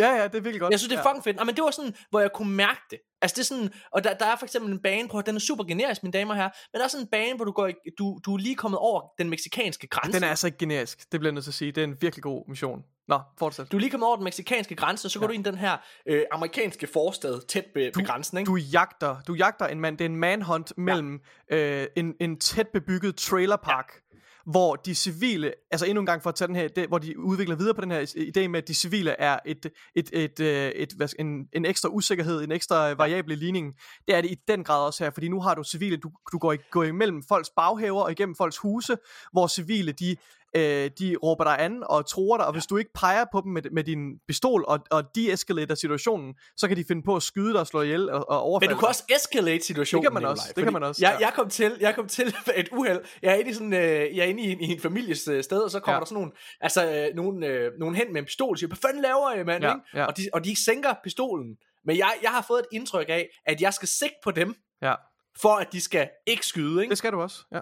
Ja, 0.00 0.10
ja, 0.14 0.24
det 0.24 0.34
er 0.34 0.40
virkelig 0.40 0.60
godt. 0.60 0.70
Jeg 0.70 0.78
synes, 0.78 0.88
det 0.88 0.98
er 0.98 1.02
ja. 1.02 1.10
fucking 1.10 1.24
fedt. 1.24 1.36
Jamen, 1.36 1.54
det 1.54 1.64
var 1.64 1.70
sådan, 1.70 1.94
hvor 2.10 2.20
jeg 2.20 2.32
kunne 2.32 2.52
mærke 2.52 2.80
det. 2.90 2.98
Altså, 3.22 3.34
det 3.34 3.40
er 3.40 3.44
sådan, 3.44 3.70
og 3.92 4.04
der, 4.04 4.14
der 4.14 4.26
er 4.26 4.36
for 4.36 4.46
eksempel 4.46 4.72
en 4.72 4.82
bane 4.82 5.08
på, 5.08 5.22
den 5.22 5.36
er 5.36 5.40
super 5.40 5.64
generisk, 5.64 6.02
mine 6.02 6.12
damer 6.12 6.30
og 6.30 6.36
herrer, 6.36 6.50
men 6.72 6.78
der 6.78 6.84
er 6.84 6.88
sådan 6.88 7.04
en 7.04 7.10
bane, 7.10 7.36
hvor 7.36 7.44
du, 7.44 7.52
går, 7.52 7.70
du, 7.98 8.18
du 8.24 8.34
er 8.34 8.38
lige 8.38 8.54
kommet 8.54 8.78
over 8.78 9.02
den 9.18 9.30
meksikanske 9.30 9.86
grænse. 9.86 10.12
Den 10.12 10.24
er 10.24 10.30
altså 10.30 10.46
ikke 10.46 10.58
generisk. 10.58 11.12
Det 11.12 11.20
bliver 11.20 11.30
jeg 11.30 11.34
nødt 11.34 11.44
til 11.44 11.50
at 11.50 11.54
sige. 11.54 11.72
Det 11.72 11.80
er 11.80 11.84
en 11.84 11.96
virkelig 12.00 12.22
god 12.22 12.48
mission. 12.48 12.82
Nå, 13.08 13.20
fortsæt. 13.38 13.72
Du 13.72 13.76
er 13.76 13.80
lige 13.80 13.90
kommet 13.90 14.06
over 14.06 14.16
den 14.16 14.24
meksikanske 14.24 14.74
grænse, 14.74 15.06
og 15.06 15.10
så 15.10 15.18
går 15.18 15.26
du 15.26 15.32
ind 15.32 15.46
i 15.46 15.50
den 15.50 15.58
her 15.58 15.76
øh, 16.06 16.22
amerikanske 16.32 16.86
forstad, 16.86 17.46
tæt 17.48 17.64
ved, 17.74 17.90
ved 17.96 18.06
grænsen, 18.06 18.38
ikke? 18.38 18.48
Du 18.48 18.56
jagter, 18.56 19.16
du 19.26 19.34
jagter 19.34 19.66
en 19.66 19.80
mand. 19.80 19.98
Det 19.98 20.04
er 20.04 20.08
en 20.08 20.16
manhunt 20.16 20.72
mellem 20.78 21.20
øh, 21.52 21.86
en, 21.96 22.14
en 22.20 22.40
tæt 22.40 22.68
bebygget 22.68 23.16
trailerpark, 23.16 23.92
ja. 23.92 24.09
Hvor 24.46 24.76
de 24.76 24.94
civile, 24.94 25.52
altså 25.70 25.86
endnu 25.86 26.00
en 26.00 26.06
gang 26.06 26.22
for 26.22 26.30
at 26.30 26.34
tage 26.34 26.48
den 26.48 26.56
her, 26.56 26.68
det, 26.68 26.88
hvor 26.88 26.98
de 26.98 27.18
udvikler 27.18 27.56
videre 27.56 27.74
på 27.74 27.80
den 27.80 27.90
her 27.90 28.30
idé 28.36 28.48
med, 28.48 28.62
at 28.62 28.68
de 28.68 28.74
civile 28.74 29.10
er 29.10 29.38
et, 29.46 29.66
et, 29.94 30.10
et, 30.12 30.40
et, 30.40 30.82
et, 30.82 30.92
hvad, 30.92 31.08
skal- 31.08 31.26
en, 31.26 31.48
en 31.52 31.64
ekstra 31.64 31.88
usikkerhed, 31.88 32.42
en 32.42 32.52
ekstra 32.52 32.92
variabel 32.92 33.32
i 33.32 33.34
ligningen. 33.34 33.72
Det 34.08 34.16
er 34.16 34.20
det 34.20 34.30
i 34.30 34.36
den 34.48 34.64
grad 34.64 34.86
også 34.86 35.04
her, 35.04 35.10
fordi 35.10 35.28
nu 35.28 35.40
har 35.40 35.54
du 35.54 35.64
civile, 35.64 35.96
du, 35.96 36.10
du 36.32 36.38
går, 36.38 36.70
går 36.70 36.84
imellem 36.84 37.22
folks 37.28 37.50
baghaver 37.56 38.02
og 38.02 38.12
igennem 38.12 38.34
folks 38.34 38.58
huse, 38.58 38.96
hvor 39.32 39.46
civile, 39.46 39.92
de 39.92 40.16
øh, 40.56 40.90
de 40.98 41.16
råber 41.22 41.44
dig 41.44 41.60
an 41.60 41.82
og 41.86 42.06
tror 42.08 42.36
dig, 42.36 42.46
og 42.46 42.52
hvis 42.52 42.66
du 42.66 42.76
ikke 42.76 42.90
peger 42.94 43.24
på 43.32 43.40
dem 43.44 43.52
med, 43.52 43.62
med 43.72 43.84
din 43.84 44.18
pistol 44.28 44.64
og, 44.68 44.78
og 44.90 45.04
de-escalater 45.14 45.74
situationen, 45.74 46.34
så 46.56 46.68
kan 46.68 46.76
de 46.76 46.84
finde 46.88 47.02
på 47.02 47.16
at 47.16 47.22
skyde 47.22 47.52
dig 47.52 47.60
og 47.60 47.66
slå 47.66 47.82
ihjel 47.82 48.10
og, 48.10 48.30
og 48.30 48.40
overfalde 48.40 48.70
Men 48.70 48.76
du 48.76 48.80
kan 48.80 48.84
dig. 48.84 48.88
også 48.88 49.04
escalate 49.16 49.64
situationen. 49.64 50.04
Det 50.04 50.06
kan 50.06 50.14
man 50.14 50.20
Nikolaj, 50.20 50.32
også, 50.32 50.52
det 50.56 50.64
kan 50.64 50.72
man 50.72 50.82
også, 50.82 51.04
Jeg, 51.04 51.16
ja. 51.20 51.26
jeg, 51.26 51.34
kom 51.34 51.48
til, 51.48 51.76
jeg 51.80 51.94
kom 51.94 52.08
til 52.08 52.34
et 52.56 52.68
uheld. 52.72 53.00
Jeg 53.22 53.30
er 53.32 53.36
inde 53.36 53.50
i, 53.50 53.54
sådan, 53.54 53.72
øh, 53.72 54.16
jeg 54.16 54.18
er 54.18 54.24
inde 54.24 54.42
i, 54.42 54.52
en, 54.52 54.60
i 54.60 54.72
en 54.72 54.80
families 54.80 55.28
øh, 55.28 55.44
sted, 55.44 55.60
og 55.60 55.70
så 55.70 55.80
kommer 55.80 55.94
ja. 55.94 56.00
der 56.00 56.06
sådan 56.06 56.14
nogle, 56.14 56.32
altså, 56.60 56.86
øh, 56.86 57.14
nogle, 57.16 57.46
øh, 57.46 57.72
nogle 57.78 57.96
hen 57.96 58.12
med 58.12 58.20
en 58.20 58.24
pistol, 58.26 58.50
og 58.54 58.58
siger, 58.58 58.68
hvad 58.68 58.78
fanden 58.82 59.02
laver 59.02 59.32
I, 59.32 59.44
mand? 59.44 59.64
Ja, 59.64 59.74
ikke? 59.74 59.80
ja. 59.94 60.04
Og, 60.04 60.16
de, 60.16 60.22
og 60.32 60.44
de 60.44 60.64
sænker 60.64 60.94
pistolen. 61.04 61.56
Men 61.84 61.98
jeg, 61.98 62.12
jeg 62.22 62.30
har 62.30 62.44
fået 62.48 62.58
et 62.58 62.66
indtryk 62.72 63.06
af, 63.08 63.28
at 63.46 63.60
jeg 63.60 63.74
skal 63.74 63.88
sigte 63.88 64.16
på 64.24 64.30
dem, 64.30 64.54
Ja, 64.82 64.94
for 65.42 65.54
at 65.56 65.72
de 65.72 65.80
skal 65.80 66.08
ikke 66.26 66.46
skyde, 66.46 66.82
ikke? 66.82 66.90
det 66.90 66.98
skal 66.98 67.12
du 67.12 67.20
også. 67.20 67.36
Ja. 67.52 67.60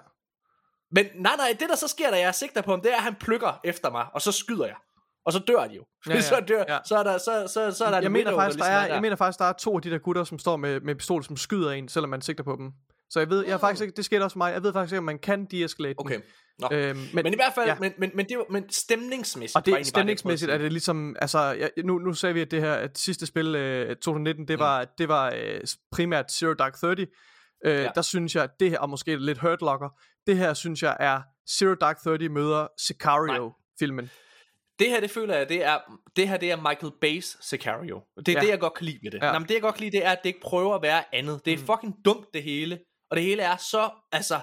Men 0.91 1.05
nej, 1.15 1.35
nej, 1.37 1.55
det 1.59 1.69
der 1.69 1.75
så 1.75 1.87
sker, 1.87 2.11
da 2.11 2.19
jeg 2.19 2.35
sigter 2.35 2.61
på 2.61 2.71
ham, 2.71 2.81
det 2.81 2.91
er, 2.91 2.95
at 2.97 3.03
han 3.03 3.15
plukker 3.15 3.59
efter 3.63 3.91
mig, 3.91 4.05
og 4.13 4.21
så 4.21 4.31
skyder 4.31 4.65
jeg. 4.65 4.75
Og 5.25 5.33
så 5.33 5.39
dør 5.39 5.67
de 5.67 5.75
jo. 5.75 5.83
Ja, 6.07 6.13
ja, 6.15 6.21
så, 6.31 6.43
dør, 6.47 6.63
ja. 6.67 6.77
så, 6.85 6.97
er 6.97 7.03
der, 7.03 7.17
så, 7.17 7.47
så, 7.53 7.71
så 7.77 7.85
er 7.85 7.89
der 7.89 7.97
Jeg 7.97 8.05
en 8.05 8.11
mener, 8.11 8.35
faktisk, 8.35 8.59
der 8.59 8.65
ligesom 8.65 8.89
er, 8.89 8.93
jeg 8.93 9.01
mener 9.01 9.15
faktisk, 9.15 9.39
der 9.39 9.45
er 9.45 9.53
to 9.53 9.75
af 9.75 9.81
de 9.81 9.89
der 9.89 9.97
gutter, 9.97 10.23
som 10.23 10.39
står 10.39 10.57
med, 10.57 10.81
med 10.81 10.95
pistol, 10.95 11.23
som 11.23 11.37
skyder 11.37 11.71
en, 11.71 11.89
selvom 11.89 12.09
man 12.09 12.21
sigter 12.21 12.43
på 12.43 12.55
dem. 12.55 12.71
Så 13.09 13.19
jeg 13.19 13.29
ved, 13.29 13.45
jeg 13.45 13.59
faktisk 13.59 13.81
ikke, 13.81 13.95
det 13.95 14.05
skete 14.05 14.23
også 14.23 14.37
mig, 14.37 14.53
jeg 14.53 14.63
ved 14.63 14.73
faktisk 14.73 14.93
ikke, 14.93 14.97
om 14.97 15.03
man 15.03 15.19
kan 15.19 15.45
de-escalate 15.51 15.93
den. 15.93 16.05
Okay. 16.05 16.19
Nå. 16.59 16.67
Øhm, 16.71 16.97
Men, 16.97 17.23
men 17.23 17.33
i 17.33 17.35
hvert 17.35 17.53
fald, 17.55 17.67
ja. 17.67 17.75
men, 17.79 17.93
men, 17.97 18.11
men, 18.13 18.29
det 18.29 18.37
var, 18.37 18.45
men 18.49 18.69
stemningsmæssigt 18.69 19.55
Og 19.55 19.59
var 19.59 19.63
det 19.65 19.73
bare 19.73 19.83
stemningsmæssigt 19.83 20.49
jeg 20.49 20.53
er 20.53 20.57
prøvede 20.57 20.63
det 20.63 20.73
ligesom, 20.73 21.15
altså, 21.21 21.39
jeg, 21.39 21.71
nu, 21.83 21.97
nu 21.97 22.13
sagde 22.13 22.33
vi, 22.33 22.41
at 22.41 22.51
det 22.51 22.61
her 22.61 22.73
at 22.73 22.97
sidste 22.97 23.25
spil, 23.25 23.55
øh, 23.55 23.95
2019, 23.95 24.41
Mm. 24.41 24.47
det 24.47 24.59
var, 24.59 24.85
det 24.97 25.07
var 25.07 25.33
øh, 25.37 25.61
primært 25.91 26.31
Zero 26.31 26.53
Dark 26.53 26.73
30. 26.79 27.01
Øh, 27.01 27.07
Ja. 27.65 27.89
Der 27.95 28.01
synes 28.01 28.35
jeg, 28.35 28.49
det 28.59 28.69
her, 28.69 28.79
og 28.79 28.89
måske 28.89 29.15
lidt 29.15 29.37
Hurt 29.37 29.61
Locker, 29.61 29.89
det 30.27 30.37
her 30.37 30.53
synes 30.53 30.83
jeg 30.83 30.97
er 30.99 31.21
Zero 31.49 31.73
Dark 31.73 32.01
30 32.03 32.29
møder 32.29 32.67
Sicario-filmen. 32.77 34.09
Det 34.79 34.89
her, 34.89 34.99
det 34.99 35.11
føler 35.11 35.37
jeg, 35.37 35.49
det 35.49 35.63
er, 35.63 35.77
det 36.15 36.27
her, 36.29 36.37
det 36.37 36.51
er 36.51 36.55
Michael 36.55 36.93
Bay's 37.05 37.37
Sicario. 37.49 38.01
Det 38.17 38.27
er 38.27 38.33
Ja. 38.33 38.39
det, 38.41 38.49
jeg 38.49 38.59
godt 38.59 38.73
kan 38.73 38.85
lide 38.85 38.99
ved 39.03 39.11
det. 39.11 39.23
Ja. 39.23 39.31
Nå, 39.31 39.39
men 39.39 39.47
det, 39.47 39.53
jeg 39.53 39.61
godt 39.61 39.75
kan 39.75 39.83
lide, 39.83 39.97
det 39.97 40.05
er, 40.05 40.11
at 40.11 40.19
det 40.23 40.29
ikke 40.29 40.41
prøver 40.41 40.75
at 40.75 40.81
være 40.81 41.15
andet. 41.15 41.45
Det 41.45 41.53
er 41.53 41.57
mm. 41.57 41.65
fucking 41.65 41.95
dumt, 42.05 42.25
det 42.33 42.43
hele. 42.43 42.79
Og 43.11 43.17
det 43.17 43.23
hele 43.23 43.41
er 43.41 43.57
så, 43.57 43.89
altså, 44.11 44.39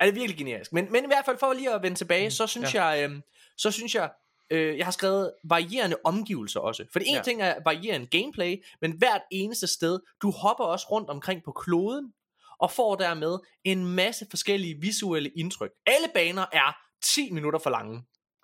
er 0.00 0.06
det 0.06 0.14
virkelig 0.14 0.38
generisk. 0.38 0.72
Men, 0.72 0.92
men 0.92 1.04
i 1.04 1.06
hvert 1.06 1.24
fald, 1.24 1.38
for 1.38 1.52
lige 1.52 1.74
at 1.74 1.82
vende 1.82 1.98
tilbage, 1.98 2.26
mm. 2.26 2.30
så 2.30 2.46
synes 2.46 2.74
ja. 2.74 2.84
jeg, 2.84 3.10
øh, 3.10 3.20
så 3.58 3.70
synes 3.70 3.94
jeg, 3.94 4.10
øh, 4.50 4.78
jeg 4.78 4.86
har 4.86 4.90
skrevet 4.92 5.32
varierende 5.44 5.96
omgivelser 6.04 6.60
også. 6.60 6.84
For 6.92 6.98
det 6.98 7.08
ene 7.08 7.16
ja. 7.16 7.22
ting 7.22 7.42
er 7.42 7.54
varierende 7.64 8.06
gameplay, 8.06 8.56
men 8.80 8.92
hvert 8.92 9.22
eneste 9.32 9.66
sted, 9.66 10.00
du 10.22 10.30
hopper 10.30 10.64
også 10.64 10.86
rundt 10.90 11.10
omkring 11.10 11.42
på 11.44 11.52
kloden, 11.52 12.12
og 12.60 12.70
får 12.70 12.94
dermed 12.96 13.38
en 13.64 13.86
masse 13.94 14.26
forskellige 14.30 14.80
visuelle 14.80 15.30
indtryk. 15.36 15.70
Alle 15.86 16.08
baner 16.14 16.46
er 16.52 16.76
10 17.02 17.30
minutter 17.32 17.58
for 17.58 17.70
lange. 17.70 18.02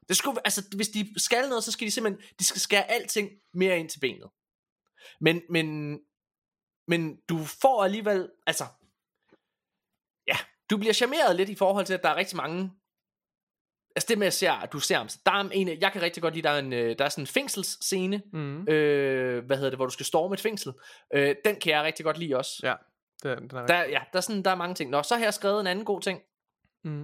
Det 0.09 0.17
skulle, 0.17 0.41
altså, 0.45 0.63
hvis 0.77 0.89
de 0.89 1.09
skal 1.17 1.49
noget, 1.49 1.65
så 1.65 1.73
skal 1.73 1.87
de 1.87 1.91
simpelthen, 1.93 2.23
de 2.39 2.45
skal 2.45 2.61
skære 2.61 2.91
alting 2.91 3.31
mere 3.55 3.79
ind 3.79 3.89
til 3.89 4.01
benet. 4.01 4.31
Men, 5.21 5.43
men, 5.51 5.99
men 6.89 7.17
du 7.29 7.39
får 7.45 7.85
alligevel, 7.85 8.31
altså, 8.47 8.65
ja, 10.27 10.37
du 10.71 10.77
bliver 10.77 10.93
charmeret 10.93 11.37
lidt 11.37 11.49
i 11.49 11.55
forhold 11.55 11.87
til, 11.87 11.95
at 11.95 12.03
der 12.03 12.09
er 12.09 12.17
rigtig 12.17 12.37
mange, 12.37 12.71
altså 13.97 14.07
det 14.09 14.19
med 14.19 14.27
at 14.27 14.33
se, 14.35 14.49
at 14.49 14.73
du 14.73 14.81
ser, 14.81 15.19
der 15.27 15.33
er 15.33 15.49
en, 15.53 15.69
jeg 15.81 15.93
kan 15.93 16.03
rigtig 16.03 16.23
godt 16.23 16.35
lide, 16.35 16.43
der 16.49 16.51
er, 16.51 16.59
en, 16.59 16.73
øh, 16.73 16.99
der 16.99 17.05
er 17.05 17.09
sådan 17.09 17.23
en 17.23 17.27
fængselsscene, 17.27 18.23
Mm. 18.33 18.69
øh, 18.69 19.45
hvad 19.45 19.57
hedder 19.57 19.71
det, 19.71 19.79
hvor 19.79 19.87
du 19.87 19.93
skal 19.93 20.07
storme 20.07 20.35
et 20.35 20.41
fængsel. 20.41 20.73
Øh, 21.15 21.37
den 21.45 21.61
kan 21.61 21.73
jeg 21.73 21.83
rigtig 21.83 22.05
godt 22.05 22.19
lide 22.19 22.37
også. 22.37 22.61
Ja, 22.63 22.75
den, 23.25 23.49
den 23.49 23.59
er 23.59 23.67
Der, 23.67 23.79
ja, 23.85 24.01
der 24.13 24.17
er, 24.17 24.21
sådan, 24.21 24.43
der 24.43 24.51
er 24.51 24.55
mange 24.55 24.75
ting. 24.75 24.91
Nå, 24.91 25.03
så 25.03 25.17
har 25.17 25.23
jeg 25.25 25.35
skrevet 25.35 25.61
en 25.61 25.67
anden 25.67 25.85
god 25.85 26.01
ting. 26.01 26.21
Mm. 26.85 27.03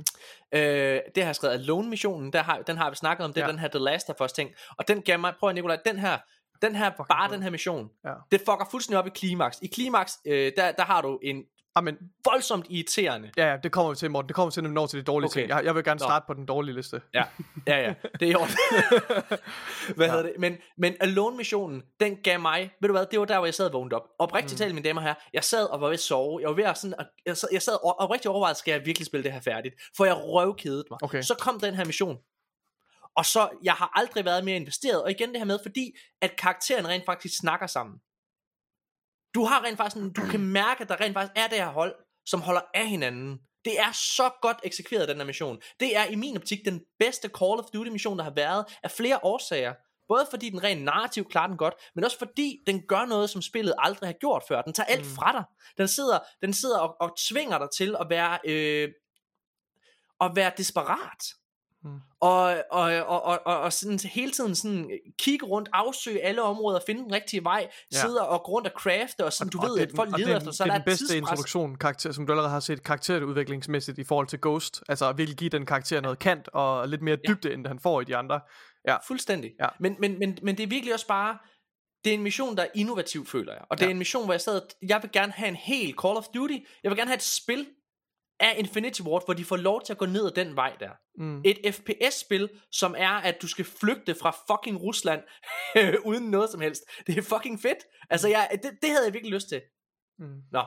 Øh, 0.54 1.00
det 1.14 1.22
har 1.22 1.28
jeg 1.28 1.36
skrevet 1.36 1.54
Alone-missionen, 1.54 2.32
der 2.32 2.42
har, 2.42 2.58
den 2.62 2.76
har 2.76 2.90
vi 2.90 2.96
snakket 2.96 3.24
om, 3.24 3.32
det 3.32 3.40
er 3.40 3.44
Ja. 3.46 3.50
den 3.52 3.58
her 3.58 3.68
The 3.68 3.78
Last 3.78 4.10
of 4.10 4.20
Us 4.20 4.32
ting. 4.32 4.50
Og 4.78 4.88
den 4.88 5.02
gav 5.02 5.18
mig, 5.18 5.34
prøv 5.40 5.48
at 5.48 5.54
Nikolaj, 5.54 5.78
den 5.84 5.98
her, 5.98 6.18
den 6.62 6.74
her, 6.74 6.90
bare 6.90 7.32
den 7.32 7.42
her 7.42 7.50
mission, 7.50 7.90
Ja. 8.04 8.12
det 8.30 8.40
fucker 8.40 8.66
fuldstændig 8.70 8.98
op 8.98 9.06
i 9.06 9.10
klimaks. 9.10 9.58
I 9.62 9.66
klimaks, 9.66 10.18
øh, 10.26 10.52
der, 10.56 10.72
der 10.72 10.84
har 10.84 11.02
du 11.02 11.18
en 11.22 11.44
Amen, 11.74 11.96
voldsomt 12.24 12.66
irriterende. 12.70 13.30
ja, 13.36 13.50
ja, 13.50 13.56
det 13.56 13.72
kommer 13.72 13.90
vi 13.90 13.96
til, 13.96 14.10
Morten. 14.10 14.28
Det 14.28 14.34
kommer 14.34 14.50
vi 14.50 14.54
til, 14.54 14.62
når 14.62 14.70
vi 14.70 14.74
når 14.74 14.86
til 14.86 14.98
de 14.98 15.04
dårlige 15.04 15.26
Okay. 15.26 15.40
ting. 15.40 15.48
Jeg, 15.48 15.64
jeg 15.64 15.74
vil 15.74 15.84
gerne 15.84 15.98
Nå. 15.98 16.04
starte 16.04 16.24
på 16.26 16.34
den 16.34 16.46
dårlige 16.46 16.74
liste. 16.74 17.02
Ja, 17.14 17.24
ja, 17.66 17.78
ja, 17.80 17.94
det 18.20 18.30
er 18.30 18.36
orden. 18.36 18.54
hvad 19.96 20.08
hedder 20.08 20.22
det? 20.22 20.32
Men, 20.38 20.56
men 20.78 20.94
Alone-missionen, 21.00 21.82
den 22.00 22.16
gav 22.16 22.40
mig, 22.40 22.70
ved 22.80 22.88
du 22.88 22.92
hvad, 22.92 23.06
det 23.10 23.18
var 23.20 23.24
der, 23.24 23.36
hvor 23.38 23.46
jeg 23.46 23.54
sad 23.54 23.66
og 23.66 23.72
vågnede 23.72 23.96
op. 23.96 24.08
Oprigtigt 24.18 24.52
mm. 24.52 24.58
talt, 24.58 24.74
mine 24.74 24.88
damer 24.88 25.00
her, 25.00 25.14
jeg 25.32 25.44
sad 25.44 25.64
og 25.64 25.80
var 25.80 25.86
ved 25.86 25.94
at 25.94 26.00
sove. 26.00 26.40
Jeg 26.40 26.48
var 26.48 26.54
ved 26.54 26.64
at 26.64 26.78
sådan, 26.78 26.94
jeg 27.26 27.36
sad, 27.36 27.48
jeg 27.52 27.62
sad 27.62 27.74
og 27.84 27.98
oprigtigt 28.00 28.26
overvejet, 28.26 28.56
skal 28.56 28.72
jeg 28.72 28.86
virkelig 28.86 29.06
spille 29.06 29.24
det 29.24 29.32
her 29.32 29.40
færdigt? 29.40 29.74
For 29.96 30.04
jeg 30.04 30.14
røvkedede 30.16 30.84
mig. 30.90 30.98
Okay. 31.02 31.22
Så 31.22 31.34
kom 31.40 31.60
den 31.60 31.74
her 31.74 31.84
mission. 31.84 32.16
Og 33.16 33.26
så, 33.26 33.48
jeg 33.62 33.72
har 33.72 33.92
aldrig 33.94 34.24
været 34.24 34.44
mere 34.44 34.56
investeret. 34.56 35.02
Og 35.02 35.10
igen 35.10 35.28
det 35.28 35.38
her 35.38 35.44
med, 35.44 35.58
fordi 35.62 35.96
at 36.20 36.36
karakteren 36.36 36.88
rent 36.88 37.04
faktisk 37.06 37.34
snakker 37.38 37.66
sammen. 37.66 37.96
Du 39.34 39.44
har 39.44 39.64
rent 39.64 39.76
faktisk, 39.76 39.94
sådan, 39.94 40.12
du 40.12 40.22
kan 40.30 40.40
mærke, 40.40 40.82
at 40.82 40.88
der 40.88 41.00
rent 41.00 41.14
faktisk 41.14 41.32
er 41.36 41.46
det 41.46 41.58
her 41.58 41.68
hold, 41.68 41.94
som 42.26 42.40
holder 42.40 42.60
af 42.74 42.86
hinanden. 42.88 43.38
Det 43.64 43.80
er 43.80 43.92
så 43.92 44.30
godt 44.42 44.56
eksekveret, 44.64 45.08
den 45.08 45.16
her 45.16 45.24
mission. 45.24 45.58
Det 45.80 45.96
er 45.96 46.04
i 46.04 46.14
min 46.14 46.36
optik 46.36 46.58
den 46.64 46.80
bedste 46.98 47.28
Call 47.38 47.58
of 47.60 47.64
Duty 47.74 47.90
mission, 47.90 48.18
der 48.18 48.24
har 48.24 48.30
været, 48.36 48.64
af 48.82 48.90
flere 48.90 49.18
årsager. 49.22 49.74
Både 50.08 50.26
fordi 50.30 50.50
den 50.50 50.62
rent 50.62 50.82
narrativ 50.84 51.24
klarer 51.30 51.46
den 51.46 51.56
godt, 51.56 51.74
men 51.94 52.04
også 52.04 52.18
fordi 52.18 52.58
den 52.66 52.82
gør 52.88 53.04
noget, 53.04 53.30
som 53.30 53.42
spillet 53.42 53.74
aldrig 53.78 54.08
har 54.08 54.14
gjort 54.20 54.42
før. 54.48 54.62
Den 54.62 54.72
tager 54.72 54.86
alt 54.86 55.04
Mm. 55.06 55.14
fra 55.14 55.32
dig. 55.32 55.44
Den 55.78 55.88
sidder, 55.88 56.18
den 56.42 56.52
sidder 56.52 56.78
og, 56.78 56.96
og 57.00 57.16
tvinger 57.28 57.58
dig 57.58 57.68
til 57.76 57.96
at 58.00 58.06
være, 58.10 58.38
øh, 58.44 58.88
at 60.20 60.30
være 60.34 60.52
desperat. 60.56 61.22
Mm. 61.84 61.90
Og, 62.20 62.42
og, 62.70 62.82
og, 63.06 63.22
og, 63.22 63.40
og, 63.46 63.60
og 63.60 63.72
sådan 63.72 63.98
hele 64.04 64.30
tiden 64.30 64.54
sådan 64.54 64.90
kigge 65.18 65.46
rundt, 65.46 65.68
afsøge 65.72 66.20
alle 66.22 66.42
områder, 66.42 66.80
finde 66.86 67.02
den 67.02 67.12
rigtige 67.12 67.44
vej, 67.44 67.58
Ja. 67.60 67.96
ja. 67.96 68.00
sidde 68.00 68.28
og 68.28 68.42
gå 68.44 68.52
rundt 68.52 68.66
og 68.68 68.72
crafte, 68.76 69.24
og 69.24 69.32
sådan, 69.32 69.48
Og- 69.48 69.52
du 69.52 69.58
og 69.58 69.64
ved, 69.70 69.78
er 69.78 69.82
at 69.82 69.88
den- 69.88 69.96
folk 69.96 70.18
leder 70.18 70.32
er 70.32 70.36
efter, 70.36 70.44
den- 70.44 70.54
så 70.54 70.64
det 70.64 70.68
der 70.68 70.74
er 70.74 70.78
er 70.78 70.82
den 70.82 70.84
bedste 70.90 71.04
tidspres. 71.06 71.16
introduktion, 71.30 71.76
karakter, 71.76 72.12
som 72.12 72.26
du 72.26 72.32
allerede 72.32 72.50
har 72.50 72.60
set 72.60 72.82
karakterudviklingsmæssigt 72.82 73.98
i 73.98 74.04
forhold 74.04 74.26
til 74.26 74.38
Ghost. 74.42 74.82
Altså 74.88 75.12
virkelig 75.12 75.38
give 75.38 75.50
den 75.50 75.66
karakter 75.66 76.00
noget 76.00 76.18
kant 76.18 76.48
og 76.52 76.88
lidt 76.88 77.02
mere 77.02 77.16
dybde, 77.28 77.52
end 77.54 77.66
han 77.66 77.80
får 77.80 78.00
i 78.00 78.04
de 78.04 78.16
andre. 78.16 78.40
Ja. 78.88 78.96
Fuldstændig. 79.06 79.50
Ja. 79.60 79.66
Men, 79.80 79.96
men, 79.98 80.18
men, 80.18 80.38
men 80.42 80.56
det 80.56 80.62
er 80.62 80.66
virkelig 80.68 80.94
også 80.94 81.06
bare, 81.06 81.38
det 82.04 82.10
er 82.10 82.14
en 82.14 82.22
mission, 82.22 82.56
der 82.56 82.62
er 82.62 82.68
innovativ, 82.74 83.26
føler 83.26 83.52
jeg. 83.52 83.62
Og 83.70 83.78
det 83.78 83.82
Ja. 83.82 83.86
er 83.86 83.90
en 83.90 83.98
mission, 83.98 84.24
hvor 84.24 84.32
jeg 84.32 84.40
sad, 84.40 84.60
jeg 84.88 84.98
vil 85.02 85.10
gerne 85.12 85.32
have 85.32 85.48
en 85.48 85.56
hel 85.56 85.94
Call 86.02 86.16
of 86.16 86.24
Duty, 86.34 86.56
jeg 86.82 86.90
vil 86.90 86.96
gerne 86.98 87.08
have 87.10 87.16
et 87.16 87.22
spil 87.22 87.66
af 88.40 88.54
Infinity 88.58 89.00
Ward, 89.00 89.24
hvor 89.24 89.34
de 89.34 89.44
får 89.44 89.56
lov 89.56 89.82
til 89.82 89.92
at 89.92 89.98
gå 89.98 90.06
ned 90.06 90.26
ad 90.26 90.30
den 90.30 90.56
vej 90.56 90.76
der. 90.80 90.90
Mm. 91.14 91.42
Et 91.44 91.74
FPS-spil, 91.74 92.50
som 92.70 92.94
er, 92.98 93.10
at 93.10 93.42
du 93.42 93.48
skal 93.48 93.64
flygte 93.64 94.14
fra 94.14 94.30
fucking 94.30 94.82
Rusland, 94.82 95.22
uden 96.08 96.30
noget 96.30 96.50
som 96.50 96.60
helst. 96.60 96.82
Det 97.06 97.18
er 97.18 97.22
fucking 97.22 97.60
fedt. 97.60 97.78
Altså, 98.10 98.28
jeg, 98.28 98.48
det, 98.52 98.78
det 98.82 98.90
havde 98.90 99.04
jeg 99.04 99.12
virkelig 99.12 99.34
lyst 99.34 99.48
til. 99.48 99.62
Mm. 100.18 100.42
Nå. 100.50 100.64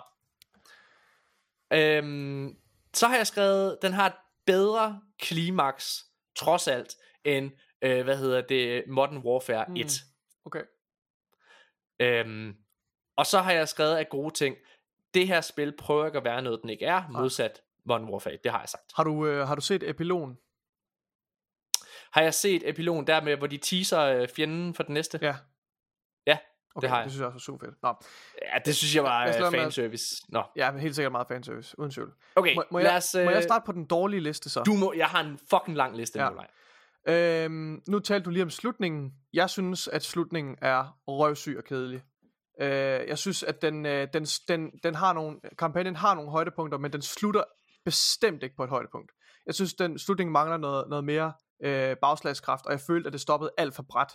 Øhm, 1.74 2.58
så 2.94 3.08
har 3.08 3.16
jeg 3.16 3.28
skrevet, 3.28 3.78
den 3.82 3.94
har 3.94 4.08
et 4.08 4.16
bedre 4.46 5.02
klimaks, 5.20 6.06
trods 6.36 6.68
alt, 6.68 6.96
end, 7.26 7.52
øh, 7.82 8.04
hvad 8.04 8.18
hedder 8.18 8.42
det, 8.42 8.84
Modern 8.88 9.18
Warfare 9.18 9.66
1. 9.80 9.86
Mm. 9.86 9.90
Okay. 10.46 10.64
Øhm, 12.00 12.56
og 13.18 13.26
så 13.26 13.42
har 13.42 13.52
jeg 13.52 13.70
skrevet 13.70 13.96
af 13.96 14.10
gode 14.10 14.34
ting. 14.34 14.56
Det 15.14 15.28
her 15.28 15.42
spil 15.42 15.74
prøver 15.78 16.06
ikke 16.06 16.18
at 16.18 16.24
være 16.24 16.42
noget, 16.42 16.60
den 16.62 16.70
ikke 16.70 16.86
er, 16.86 17.04
modsat 17.10 17.62
Modern 17.86 18.10
Warfare 18.10 18.34
1. 18.34 18.40
Det 18.44 18.52
har 18.52 18.60
jeg 18.60 18.70
sagt. 18.70 18.84
Har 18.96 19.04
du, 19.04 19.26
øh, 19.26 19.48
har 19.48 19.56
du 19.56 19.62
set 19.62 19.90
epilogen? 19.90 20.38
Har 22.14 22.22
jeg 22.22 22.34
set 22.34 22.70
epilogen 22.70 23.08
der 23.08 23.22
med, 23.22 23.38
hvor 23.38 23.48
de 23.48 23.58
teaser 23.58 24.02
øh, 24.02 24.28
fjenden 24.36 24.74
for 24.74 24.84
den 24.84 24.94
næste? 24.94 25.20
Ja. 25.22 25.36
Ja, 26.28 26.38
Okay, 26.76 26.82
det 26.86 26.90
har 26.90 26.98
jeg. 26.98 27.04
det 27.06 27.12
synes 27.12 27.20
jeg 27.22 27.28
også 27.28 27.34
var 27.36 27.40
super 27.40 27.66
fedt. 27.66 27.84
Nå. 27.84 27.94
Ja, 28.42 28.58
det 28.66 28.76
synes 28.76 28.96
jeg 28.96 29.04
var 29.04 29.26
lade 29.26 29.46
øh, 29.46 29.52
med 29.52 29.60
fanservice. 29.60 30.16
Nå. 30.30 30.44
Ja, 30.56 30.78
helt 30.78 30.96
sikkert 30.96 31.12
meget 31.12 31.28
fanservice, 31.28 31.80
uden 31.80 31.92
tvivl. 31.92 32.14
Okay, 32.36 32.56
må, 32.56 32.64
må, 32.72 32.80
jeg, 32.80 32.96
os, 32.96 33.14
må 33.16 33.20
jeg 33.22 33.38
øh, 33.38 33.44
starte 33.44 33.66
på 33.66 33.72
den 33.72 33.86
dårlige 33.86 34.20
liste 34.20 34.50
så? 34.50 34.64
Du 34.64 34.74
må, 34.74 34.94
jeg 34.94 35.08
har 35.08 35.20
en 35.24 35.40
fucking 35.50 35.78
lang 35.78 35.98
liste, 35.98 36.20
Ja. 36.20 36.30
Nikolaj. 36.30 36.48
Øhm, 37.08 37.82
nu 37.88 38.00
talte 38.00 38.26
du 38.26 38.30
lige 38.30 38.44
om 38.44 38.50
slutningen. 38.50 39.14
Jeg 39.34 39.50
synes, 39.50 39.88
at 39.88 40.04
slutningen 40.04 40.58
er 40.62 41.00
røvsyg 41.08 41.56
og 41.58 41.64
kedelig. 41.64 42.04
Øh, 42.62 43.08
jeg 43.08 43.18
synes, 43.18 43.44
at 43.44 43.62
den, 43.62 43.86
øh, 43.86 44.08
den, 44.14 44.26
den, 44.48 44.72
den 44.84 44.96
har 44.96 45.14
nogle, 45.14 45.40
kampagnen 45.58 45.96
har 45.96 46.16
nogle 46.16 46.32
højdepunkter, 46.32 46.78
men 46.78 46.94
den 46.94 47.02
slutter 47.02 47.44
bestemt 47.86 48.44
ikke 48.44 48.56
på 48.56 48.64
et 48.64 48.70
højdepunkt. 48.70 49.12
Jeg 49.46 49.56
synes, 49.56 49.74
den 49.74 50.00
slutning 50.00 50.32
mangler 50.32 50.58
noget, 50.58 50.90
noget 50.90 51.06
mere 51.06 51.34
øh, 51.64 51.98
bagslagskraft, 52.02 52.66
og 52.66 52.72
jeg 52.72 52.80
følte, 52.80 53.08
at 53.08 53.14
det 53.14 53.22
stoppede 53.22 53.52
alt 53.58 53.76
for 53.76 53.84
bræt. 53.84 54.12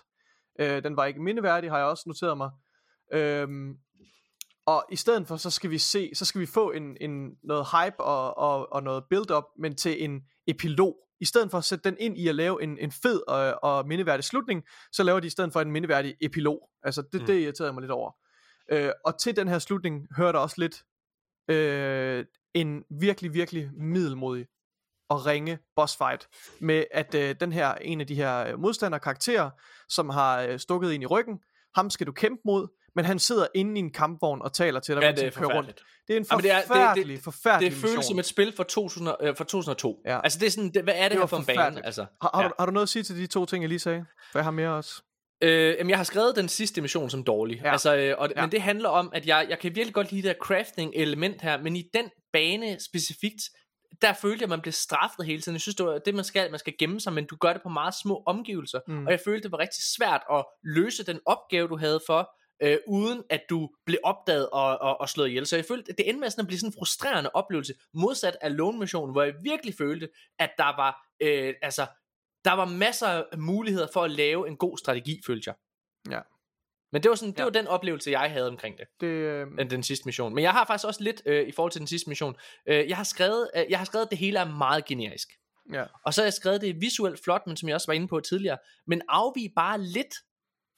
Øh, 0.61 0.85
den 0.85 0.97
var 0.97 1.05
ikke 1.05 1.23
mindeværdig, 1.23 1.71
har 1.71 1.79
jeg 1.79 1.87
også 1.87 2.05
noteret 2.07 2.37
mig. 2.37 2.51
Øhm, 3.13 3.75
og 4.67 4.85
i 4.93 4.97
stedet 4.97 5.29
for, 5.29 5.37
så 5.37 5.51
skal 5.51 5.71
vi 5.71 5.79
se, 5.79 6.11
så 6.15 6.25
skal 6.25 6.41
vi 6.41 6.47
få 6.47 6.71
en, 6.71 6.97
en 7.01 7.31
noget 7.43 7.67
hype 7.67 8.01
og, 8.01 8.39
og, 8.39 8.73
og 8.73 8.83
noget 8.83 9.05
build-up, 9.11 9.45
men 9.59 9.77
til 9.77 10.05
en 10.05 10.21
epilog. 10.47 10.97
I 11.21 11.25
stedet 11.25 11.51
for 11.51 11.59
at 11.59 11.65
sætte 11.65 11.91
den 11.91 11.97
ind 12.01 12.19
i 12.19 12.29
at 12.29 12.35
lave 12.35 12.63
en, 12.63 12.79
en 12.79 12.93
fed 12.93 13.21
og, 13.29 13.59
og 13.63 13.87
mindeværdig 13.87 14.25
slutning, 14.25 14.63
så 14.93 15.03
laver 15.03 15.21
de 15.21 15.27
i 15.27 15.31
stedet 15.31 15.53
for 15.53 15.61
en 15.61 15.71
mindeværdig 15.71 16.15
epilog. 16.21 16.71
Altså 16.83 17.03
det, 17.13 17.21
mm. 17.21 17.27
det 17.27 17.41
irriterede 17.41 17.73
mig 17.73 17.81
lidt 17.81 17.91
over. 17.91 18.13
Øh, 18.73 18.91
og 19.05 19.21
til 19.21 19.37
den 19.37 19.49
her 19.49 19.59
slutning 19.59 20.07
hører 20.17 20.33
der 20.33 20.39
også 20.39 20.57
lidt 20.59 20.83
øh, 21.51 22.25
en 22.55 22.83
virkelig, 23.01 23.35
virkelig 23.35 23.71
middelmodig 23.75 24.47
og 25.11 25.27
ringe 25.27 25.59
boss 25.77 25.97
fight 25.97 26.29
med 26.61 26.85
at 26.91 27.15
øh, 27.15 27.35
den 27.41 27.53
her 27.53 27.75
en 27.75 28.01
af 28.01 28.07
de 28.07 28.15
her 28.15 28.39
øh, 28.47 28.59
modstanderkarakterer, 28.61 29.51
som 29.89 30.09
har 30.09 30.41
øh, 30.43 30.59
stukket 30.59 30.93
ind 30.93 31.03
i 31.03 31.07
ryggen, 31.07 31.39
ham 31.75 31.91
skal 31.91 32.07
du 32.07 32.13
kæmpe 32.13 32.41
mod, 32.45 32.69
men 32.95 33.05
han 33.05 33.19
sidder 33.19 33.47
inde 33.55 33.77
i 33.77 33.79
en 33.79 33.93
kampvogn 33.93 34.43
og 34.43 34.53
taler 34.53 34.81
til 34.81 34.95
dig, 34.95 35.03
Ja, 35.03 35.09
mens 35.11 35.21
han 35.21 35.33
kører 35.33 35.57
rundt. 35.57 35.83
Det 36.09 36.15
er 36.15 36.21
en 36.21 36.27
Jamen, 36.31 36.43
det 36.43 36.51
er- 36.51 36.57
det- 36.59 36.67
forfærdelig, 36.67 37.17
det- 37.17 37.25
forfærdelig 37.25 37.71
Det 37.73 37.79
føles 37.81 37.97
mission. 37.97 38.03
som 38.13 38.19
et 38.19 38.27
spil 38.27 38.53
fra, 38.57 38.65
2000, 38.65 39.09
øh, 39.21 39.37
fra 39.37 39.45
2002. 39.45 40.03
Ja. 40.07 40.21
Altså 40.25 40.39
det 40.39 40.47
er 40.47 40.51
sådan, 40.51 40.71
det, 40.75 40.83
hvad 40.83 40.95
er 40.97 41.03
det, 41.03 41.11
Det 41.11 41.19
her 41.19 41.27
for 41.27 41.37
en 41.37 41.45
bane? 41.47 41.87
Altså, 41.87 42.07
Har, 42.23 42.31
har, 42.35 42.43
ja. 42.43 42.49
du, 42.49 42.55
har 42.59 42.67
du 42.67 42.73
noget 42.73 42.83
at 42.85 42.89
sige 42.89 43.03
til 43.03 43.17
de 43.17 43.27
to 43.27 43.45
ting, 43.47 43.63
jeg 43.63 43.69
lige 43.69 43.79
sagde? 43.79 44.07
For 44.33 44.39
jeg 44.39 44.45
har 44.45 44.51
mere 44.51 44.71
også. 44.71 45.03
Øh, 45.41 45.75
jamen, 45.79 45.91
jeg 45.91 45.99
har 45.99 46.05
skrevet 46.05 46.37
den 46.37 46.49
sidste 46.49 46.81
mission 46.81 47.11
som 47.11 47.25
dårlig. 47.25 47.61
Ja. 47.65 47.73
Altså, 47.73 47.97
øh, 47.97 48.15
og, 48.19 48.31
Ja. 48.37 48.41
Men 48.41 48.53
det 48.53 48.63
handler 48.63 48.89
om, 48.89 49.11
at 49.15 49.27
jeg, 49.27 49.47
jeg 49.49 49.59
kan 49.59 49.75
virkelig 49.75 49.95
godt 49.95 50.13
lide 50.13 50.23
det 50.23 50.31
her 50.31 50.39
crafting 50.43 50.93
element 50.95 51.43
her, 51.43 51.63
men 51.63 51.77
i 51.77 51.85
den 51.95 52.11
bane 52.33 52.81
specifikt, 52.81 53.43
der 54.03 54.13
følte 54.13 54.37
jeg, 54.43 54.43
at 54.43 54.49
man 54.49 54.61
blev 54.61 54.73
straffet 54.73 55.27
hele 55.27 55.43
tiden. 55.43 55.55
Jeg 55.55 55.61
synes, 55.61 55.77
det 55.77 55.87
var 55.87 55.99
det, 55.99 56.15
man 56.15 56.25
skal. 56.25 56.51
Man 56.51 56.59
skal 56.59 56.75
gemme 56.79 57.01
sig, 57.01 57.13
men 57.13 57.25
du 57.27 57.37
gør 57.37 57.53
det 57.53 57.63
på 57.63 57.69
meget 57.69 57.95
små 58.03 58.23
omgivelser. 58.27 58.81
Mm. 58.89 59.07
Og 59.07 59.13
jeg 59.13 59.21
følte, 59.25 59.43
det 59.43 59.53
var 59.53 59.59
rigtig 59.59 59.83
svært 59.97 60.23
at 60.33 60.45
løse 60.65 61.07
den 61.07 61.21
opgave, 61.27 61.69
du 61.69 61.77
havde 61.77 62.01
for, 62.07 62.31
øh, 62.63 62.79
uden 62.89 63.23
at 63.31 63.41
du 63.51 63.69
blev 63.87 63.99
opdaget 64.05 64.49
og, 64.51 64.79
og, 64.81 65.01
og 65.01 65.09
slået 65.09 65.29
ihjel. 65.29 65.47
Så 65.47 65.57
jeg 65.57 65.65
følte, 65.65 65.91
at 65.93 65.99
det 65.99 66.09
endte 66.09 66.21
med 66.21 66.31
sådan 66.31 66.43
at 66.43 66.47
blive 66.47 66.59
sådan 66.59 66.69
en 66.69 66.79
frustrerende 66.79 67.31
oplevelse, 67.35 67.75
modsat 67.95 68.37
af 68.41 68.57
Lone 68.57 68.79
Mission, 68.79 69.13
hvor 69.13 69.23
jeg 69.23 69.35
virkelig 69.43 69.75
følte, 69.79 70.09
at 70.39 70.51
der 70.59 70.77
var, 70.77 71.07
øh, 71.23 71.55
altså, 71.63 71.87
der 72.45 72.53
var 72.53 72.65
masser 72.65 73.07
af 73.07 73.39
muligheder 73.39 73.87
for 73.93 74.03
at 74.05 74.11
lave 74.11 74.49
en 74.49 74.57
god 74.57 74.79
strategi, 74.79 75.21
følte 75.27 75.49
jeg. 75.51 75.55
Ja. 76.13 76.21
Men 76.93 77.03
det 77.03 77.09
var, 77.09 77.15
sådan, 77.15 77.33
det 77.33 77.39
Ja. 77.39 77.45
var 77.45 77.51
den 77.51 77.67
oplevelse, 77.67 78.11
jeg 78.11 78.31
havde 78.31 78.49
omkring 78.49 78.79
det, 78.79 78.87
Det, 79.01 79.07
øh, 79.07 79.47
den, 79.59 79.71
den 79.71 79.83
sidste 79.83 80.07
mission. 80.07 80.35
Men 80.35 80.45
jeg 80.45 80.53
har 80.53 80.65
faktisk 80.67 80.87
også 80.87 81.03
lidt 81.03 81.23
øh, 81.27 81.49
i 81.49 81.53
forhold 81.53 81.73
til 81.73 81.79
den 81.79 81.89
sidste 81.89 82.09
mission. 82.09 82.37
Øh, 82.69 82.89
jeg, 82.89 82.97
har 82.97 83.05
skrevet, 83.05 83.51
øh, 83.57 83.65
jeg 83.71 83.79
har 83.79 83.85
skrevet, 83.85 84.05
at 84.07 84.11
det 84.11 84.19
hele 84.19 84.39
er 84.39 84.45
meget 84.45 84.85
generisk. 84.85 85.29
ja. 85.73 85.85
Og 86.05 86.15
så 86.15 86.21
har 86.21 86.27
jeg 86.27 86.33
skrevet, 86.33 86.61
det 86.61 86.81
visuelt 86.81 87.25
flot, 87.25 87.47
men 87.47 87.57
som 87.57 87.69
jeg 87.69 87.75
også 87.75 87.87
var 87.87 87.95
inde 87.95 88.09
på 88.09 88.21
tidligere. 88.21 88.59
Men 88.87 89.03
afvig 89.09 89.53
bare 89.57 89.81
lidt 89.81 90.15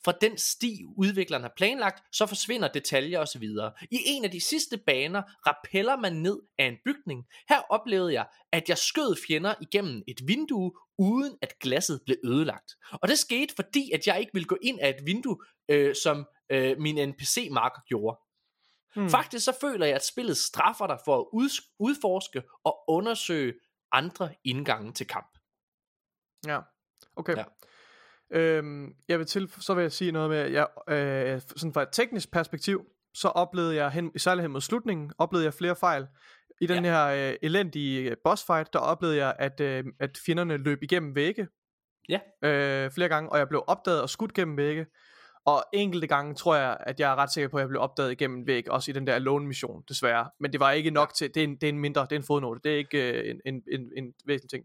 fra 0.05 0.12
den 0.20 0.38
sti, 0.38 0.84
udvikleren 0.96 1.42
har 1.42 1.53
planlagt, 1.57 2.03
så 2.12 2.26
forsvinder 2.26 2.68
detaljer 2.68 3.18
osv. 3.18 3.42
I 3.90 3.98
en 4.07 4.24
af 4.24 4.30
de 4.30 4.40
sidste 4.40 4.78
baner 4.86 5.22
rappeller 5.46 5.96
man 5.96 6.12
ned 6.12 6.40
af 6.59 6.64
en 6.64 6.76
bygning. 6.84 7.24
Her 7.48 7.61
oplevede 7.70 8.12
jeg, 8.12 8.26
at 8.53 8.68
jeg 8.68 8.78
skød 8.78 9.16
fjender 9.26 9.55
igennem 9.61 10.03
et 10.09 10.20
vindue, 10.26 10.72
uden 10.98 11.38
at 11.42 11.59
glasset 11.59 12.01
blev 12.07 12.16
ødelagt. 12.24 12.72
Og 12.92 13.09
det 13.09 13.18
skete, 13.18 13.55
fordi 13.57 13.90
at 13.94 14.07
jeg 14.07 14.20
ikke 14.20 14.32
ville 14.34 14.46
gå 14.46 14.57
ind 14.62 14.80
af 14.80 14.88
et 14.88 15.07
vindue, 15.07 15.38
øh, 15.68 15.94
som 15.94 16.26
øh, 16.51 16.78
min 16.78 17.09
NPC-marker 17.09 17.80
gjorde. 17.86 18.18
Hmm. 18.94 19.11
Faktisk 19.11 19.44
så 19.44 19.57
føler 19.61 19.86
jeg, 19.86 19.94
at 19.94 20.05
spillet 20.05 20.36
straffer 20.36 20.86
dig 20.86 20.98
for 21.05 21.18
at 21.18 21.26
ud- 21.32 21.66
udforske 21.78 22.42
og 22.64 22.84
undersøge 22.88 23.55
andre 23.92 24.34
indgange 24.44 24.92
til 24.92 25.07
kamp. 25.07 25.38
Ja, 26.46 26.61
okay. 27.16 27.36
Ja. 27.36 27.44
Øhm, 28.33 28.95
jeg 29.09 29.18
vil 29.18 29.26
til, 29.26 29.51
så 29.61 29.74
vil 29.74 29.83
jeg 29.83 29.93
sige 29.93 30.12
noget 30.12 30.31
med, 30.31 30.39
at 30.39 30.53
jeg, 30.53 30.66
øh, 30.89 31.41
sådan 31.57 31.72
fra 31.74 31.83
et 31.83 31.89
teknisk 31.93 32.33
perspektiv, 32.33 32.87
så 33.14 33.28
oplevede 33.28 33.76
jeg, 33.76 33.91
hen, 33.91 34.18
særligt 34.18 34.43
hen 34.43 34.51
mod 34.51 34.61
slutningen, 34.61 35.12
oplevede 35.18 35.45
jeg 35.45 35.55
flere 35.55 35.76
fejl. 35.76 36.07
I 36.61 36.66
den 36.66 36.85
ja. 36.85 36.91
her 36.91 37.31
øh, 37.31 37.37
elendige 37.43 38.16
boss 38.24 38.47
fight, 38.47 38.72
der 38.72 38.78
oplevede 38.78 39.16
jeg, 39.16 39.35
at, 39.39 39.61
øh, 39.61 39.85
at 40.01 40.18
fjenderne 40.26 40.57
løb 40.57 40.83
igennem 40.83 41.14
vægge. 41.14 41.49
Ja. 42.09 42.20
Øh, 42.45 42.91
flere 42.91 43.09
gange, 43.09 43.33
og 43.33 43.39
jeg 43.39 43.49
blev 43.49 43.64
opdaget 43.66 44.03
og 44.03 44.11
skudt 44.11 44.35
gennem 44.35 44.57
vægge. 44.57 44.87
Og 45.45 45.64
enkelte 45.72 46.07
gange 46.07 46.35
tror 46.35 46.57
jeg, 46.57 46.76
at 46.81 47.01
jeg 47.01 47.12
er 47.12 47.16
ret 47.16 47.33
sikker 47.33 47.49
på, 47.49 47.57
at 47.57 47.61
jeg 47.61 47.68
blev 47.68 47.81
opdaget 47.81 48.12
igennem 48.12 48.39
en 48.39 48.47
væg, 48.47 48.70
også 48.70 48.91
i 48.91 48.95
den 48.95 49.07
der 49.07 49.14
alone 49.14 49.47
mission, 49.47 49.83
desværre. 49.89 50.31
Men 50.41 50.53
det 50.53 50.61
var 50.61 50.70
ikke 50.70 50.91
nok 50.91 51.14
til, 51.14 51.35
det 51.35 51.41
er 51.41 51.45
en, 51.45 51.55
det 51.57 51.64
er 51.64 51.68
en 51.68 51.78
mindre, 51.78 52.03
det 52.03 52.12
er 52.12 52.16
en 52.16 52.26
fodnote, 52.26 52.61
det 52.64 52.72
er 52.72 52.76
ikke 52.76 53.12
øh, 53.12 53.31
en, 53.31 53.41
en, 53.47 53.62
en, 53.72 53.93
en 53.97 54.14
væsentlig 54.26 54.51
ting. 54.51 54.64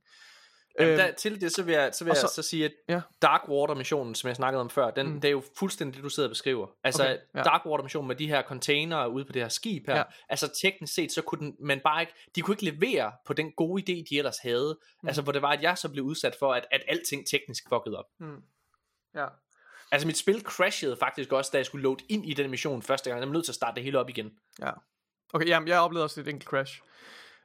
Jamen, 0.80 0.92
Øhm, 0.94 0.98
der, 0.98 1.12
til 1.12 1.42
det, 1.42 1.52
så 1.52 1.64
vil 1.64 1.74
jeg, 1.74 1.90
så, 1.94 2.04
vil 2.04 2.12
og 2.12 2.16
jeg 2.16 2.22
så- 2.22 2.28
så, 2.28 2.34
så 2.44 2.50
sige, 2.50 2.66
at 2.66 2.72
ja. 2.90 3.02
Darkwater-missionen, 3.22 4.16
som 4.16 4.28
jeg 4.28 4.36
snakkede 4.36 4.62
om 4.62 4.70
før, 4.70 4.92
den, 4.92 5.08
Mm. 5.08 5.22
det 5.22 5.28
er 5.28 5.32
jo 5.32 5.44
fuldstændig 5.60 5.96
det, 5.96 6.04
du 6.04 6.10
sidder 6.10 6.30
og 6.30 6.32
beskriver. 6.32 6.68
Altså, 6.84 7.04
Okay, 7.04 7.14
ja. 7.14 7.40
ja. 7.40 7.44
Darkwater-missionen 7.44 8.08
med 8.08 8.16
de 8.16 8.28
her 8.28 8.42
containere 8.44 9.10
ude 9.10 9.26
på 9.26 9.32
det 9.32 9.42
her 9.42 9.50
skib 9.50 9.88
her, 9.88 9.96
Ja. 9.98 10.04
altså 10.30 10.54
teknisk 10.62 10.94
set, 10.94 11.12
så 11.12 11.22
kunne 11.22 11.40
den, 11.40 11.56
man 11.60 11.80
bare 11.84 12.02
ikke, 12.02 12.14
de 12.36 12.42
kunne 12.42 12.54
ikke 12.54 12.66
levere 12.66 13.12
på 13.26 13.34
den 13.34 13.52
gode 13.52 13.82
idé, 13.84 14.04
de 14.10 14.18
ellers 14.18 14.38
havde. 14.38 14.78
Mm. 14.82 14.90
Mm. 15.04 15.08
Altså, 15.08 15.22
hvor 15.22 15.32
det 15.32 15.42
var, 15.42 15.50
at 15.50 15.62
jeg 15.62 15.78
så 15.78 15.90
blev 15.90 16.04
udsat 16.04 16.36
for, 16.40 16.54
at, 16.54 16.66
at 16.72 16.84
alting 16.88 17.28
teknisk 17.28 17.64
fuckede 17.70 17.98
op. 18.00 18.06
Mm. 18.20 18.38
Ja. 19.16 19.26
Altså, 19.92 20.08
mit 20.08 20.18
spil 20.18 20.42
crashede 20.42 20.98
faktisk 21.00 21.32
også, 21.32 21.50
da 21.54 21.58
jeg 21.58 21.66
skulle 21.66 21.84
load 21.84 21.98
ind 22.10 22.26
i 22.30 22.34
den 22.34 22.50
mission 22.52 22.82
første 22.82 23.10
gang. 23.10 23.20
Jeg 23.22 23.28
var 23.28 23.34
nødt 23.34 23.46
til 23.46 23.52
at 23.52 23.56
starte 23.56 23.76
det 23.76 23.84
hele 23.84 24.00
op 24.00 24.10
igen. 24.10 24.32
Ja. 24.62 24.72
Okay, 25.34 25.48
jamen, 25.48 25.68
jeg 25.68 25.80
oplevede 25.80 26.04
også 26.06 26.22
et 26.22 26.28
enkelt 26.28 26.50
crash. 26.50 26.82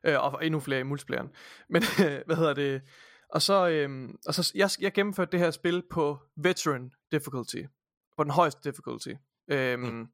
Øh, 0.04 0.24
og 0.24 0.46
endnu 0.46 0.60
flere 0.60 0.80
i 0.80 0.82
multiplayeren. 0.82 1.30
Men, 1.68 1.82
hvad 2.26 2.36
hedder 2.36 2.54
det? 2.54 2.82
Og 3.32 3.42
så, 3.42 3.68
øhm, 3.68 4.16
og 4.26 4.34
så 4.34 4.52
jeg, 4.54 4.70
jeg 4.80 4.92
gennemførte 4.92 5.32
det 5.32 5.40
her 5.40 5.50
spil 5.50 5.82
på 5.90 6.18
veteran 6.36 6.90
difficulty. 7.12 7.62
På 8.16 8.24
den 8.24 8.30
højeste 8.30 8.70
difficulty. 8.70 9.12
Øhm, 9.50 9.82
mm. 9.82 10.06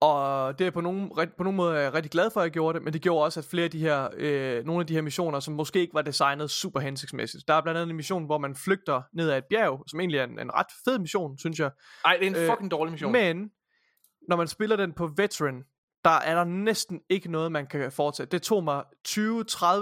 Og 0.00 0.58
det 0.58 0.66
er 0.66 0.70
på 0.70 0.80
nogen, 0.80 1.10
på 1.36 1.42
nogen 1.42 1.56
måde 1.56 1.76
er 1.76 1.80
jeg 1.80 1.94
rigtig 1.94 2.10
glad 2.10 2.30
for, 2.30 2.40
at 2.40 2.44
jeg 2.44 2.50
gjorde 2.52 2.78
det, 2.78 2.84
men 2.84 2.92
det 2.92 3.02
gjorde 3.02 3.24
også, 3.24 3.40
at 3.40 3.44
flere 3.44 3.64
af 3.64 3.70
de 3.70 3.78
her, 3.78 4.08
øh, 4.16 4.64
nogle 4.64 4.80
af 4.80 4.86
de 4.86 4.94
her 4.94 5.02
missioner, 5.02 5.40
som 5.40 5.54
måske 5.54 5.80
ikke 5.80 5.94
var 5.94 6.02
designet 6.02 6.50
super 6.50 6.80
hensigtsmæssigt. 6.80 7.48
Der 7.48 7.54
er 7.54 7.62
blandt 7.62 7.78
andet 7.78 7.90
en 7.90 7.96
mission, 7.96 8.24
hvor 8.24 8.38
man 8.38 8.56
flygter 8.56 9.02
ned 9.12 9.30
ad 9.30 9.38
et 9.38 9.44
bjerg, 9.50 9.84
som 9.86 10.00
egentlig 10.00 10.18
er 10.18 10.24
en, 10.24 10.38
en 10.38 10.54
ret 10.54 10.66
fed 10.84 10.98
mission, 10.98 11.38
synes 11.38 11.58
jeg. 11.58 11.70
Ej, 12.04 12.16
det 12.16 12.26
er 12.26 12.30
en 12.30 12.36
Øh, 12.36 12.48
fucking 12.48 12.70
dårlig 12.70 12.92
mission. 12.92 13.12
Men, 13.12 13.50
når 14.28 14.36
man 14.36 14.48
spiller 14.48 14.76
den 14.76 14.92
på 14.92 15.06
veteran, 15.16 15.64
der 16.04 16.10
er 16.10 16.34
der 16.34 16.44
næsten 16.44 17.00
ikke 17.08 17.30
noget, 17.30 17.52
man 17.52 17.66
kan 17.66 17.92
foretage. 17.92 18.26
Det 18.26 18.42
tog 18.42 18.64
mig 18.64 18.84
20-30 19.08 19.20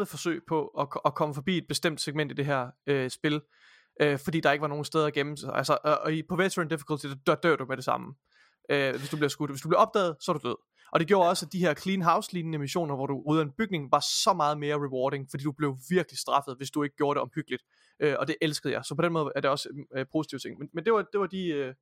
forsøg 0.05 0.41
på 0.49 0.67
at, 0.67 0.89
at 1.05 1.15
komme 1.15 1.35
forbi 1.35 1.59
et 1.59 1.65
bestemt 1.69 2.01
segment 2.01 2.31
i 2.31 2.35
det 2.35 2.47
her 2.47 2.71
øh, 2.87 3.11
spil, 3.11 3.41
øh, 4.01 4.19
fordi 4.19 4.41
der 4.41 4.53
ikke 4.53 4.63
var 4.63 4.69
nogen 4.69 4.85
steder 4.85 5.07
at 5.07 5.13
gemme 5.13 5.37
sig. 5.37 5.55
Altså, 5.55 5.79
øh, 5.87 5.93
og 6.03 6.13
i, 6.13 6.23
på 6.29 6.37
Veteran 6.37 6.69
Difficulty, 6.69 7.07
der 7.27 7.35
dør, 7.35 7.57
du 7.57 7.65
med 7.65 7.77
det 7.77 7.85
samme, 7.85 8.15
øh, 8.71 8.97
hvis 8.97 9.09
du 9.11 9.17
bliver 9.17 9.29
skudt. 9.29 9.51
Hvis 9.51 9.61
du 9.61 9.69
bliver 9.69 9.81
opdaget, 9.81 10.17
så 10.21 10.33
er 10.33 10.37
du 10.39 10.49
død. 10.49 10.57
Og 10.93 11.01
det 11.01 11.09
gjorde 11.09 11.29
også, 11.29 11.47
at 11.47 11.53
de 11.53 11.59
her 11.59 11.75
clean 11.75 12.03
house-lignende 12.03 12.59
missioner, 12.59 12.95
hvor 12.95 13.07
du 13.07 13.23
rydder 13.29 13.43
en 13.43 13.53
bygning, 13.59 13.93
var 13.93 14.01
så 14.01 14.33
meget 14.33 14.59
mere 14.59 14.75
rewarding, 14.75 15.27
fordi 15.31 15.45
du 15.45 15.53
blev 15.53 15.77
virkelig 15.91 16.19
straffet, 16.19 16.57
hvis 16.57 16.71
du 16.71 16.83
ikke 16.83 16.97
gjorde 16.97 17.17
det 17.17 17.23
omhyggeligt. 17.23 17.63
Øh, 18.01 18.15
og 18.19 18.29
det 18.29 18.37
elskede 18.41 18.73
jeg. 18.73 18.85
Så 18.85 18.95
på 18.95 19.03
den 19.03 19.13
måde 19.13 19.33
er 19.37 19.41
det 19.41 19.51
også 19.51 19.69
øh, 19.97 20.07
positive 20.13 20.39
ting. 20.39 20.59
Men, 20.59 20.69
men 20.75 20.85
det, 20.85 20.93
var, 20.93 21.03
det, 21.13 21.21
var 21.21 21.27
de, 21.27 21.47
øh, 21.49 21.75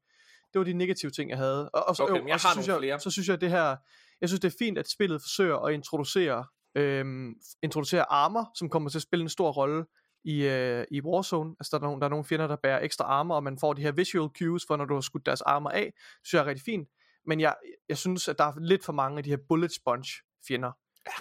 det 0.53 0.59
var 0.59 0.64
de 0.64 0.72
negative 0.72 1.11
ting, 1.11 1.30
jeg 1.30 1.39
havde. 1.39 1.70
Og, 1.70 1.89
og 1.89 1.97
så, 1.97 2.03
Okay, 2.03 2.26
jeg 2.26 2.34
og 2.34 2.41
så 2.41 2.47
har 2.47 2.55
synes 2.55 2.66
nogle 2.66 2.74
jeg, 2.74 2.80
flere. 2.80 3.01
Så 3.01 3.11
synes 3.11 3.28
jeg, 3.28 3.34
at 3.34 3.41
det 3.41 3.51
her, 3.51 3.76
jeg 4.21 4.29
synes, 4.29 4.41
det 4.41 4.53
er 4.53 4.57
fint, 4.59 4.79
at 4.79 4.91
spillet 4.91 5.23
forsøger 5.23 5.57
at 5.57 5.75
introducere, 5.75 6.45
øhm, 6.75 7.35
introducere 7.62 8.12
armor, 8.12 8.51
som 8.55 8.71
kommer 8.71 8.91
til 8.91 8.99
at 8.99 9.03
spille 9.03 9.23
en 9.23 9.29
stor 9.29 9.51
rolle 9.53 9.85
i, 10.25 10.45
øh, 10.45 10.85
i 10.91 11.01
Warzone. 11.03 11.57
Altså, 11.61 11.79
der 11.79 11.85
er, 11.85 11.87
nogle, 11.87 12.01
der 12.01 12.07
er 12.07 12.11
nogle 12.11 12.25
fjender, 12.25 12.47
der 12.47 12.57
bærer 12.57 12.81
ekstra 12.81 13.05
armor, 13.05 13.35
og 13.35 13.43
man 13.43 13.59
får 13.59 13.73
de 13.73 13.83
her 13.83 13.93
visual 13.93 14.31
cues 14.39 14.64
for, 14.67 14.77
når 14.77 14.85
du 14.85 14.95
har 14.95 15.01
skudt 15.01 15.27
deres 15.27 15.41
armor 15.41 15.71
af. 15.71 15.85
Det 15.85 16.27
synes 16.27 16.35
jeg 16.35 16.41
er 16.41 16.47
rigtig 16.47 16.64
fint. 16.64 16.89
Men 17.27 17.41
jeg, 17.41 17.55
jeg 17.89 17.99
synes, 17.99 18.29
at 18.29 18.39
der 18.39 18.45
er 18.45 18.53
lidt 18.61 18.85
for 18.85 18.93
mange 18.93 19.19
af 19.19 19.25
de 19.25 19.31
her 19.31 19.39
bullet 19.49 19.73
sponge 19.73 20.12
fjender. 20.49 20.73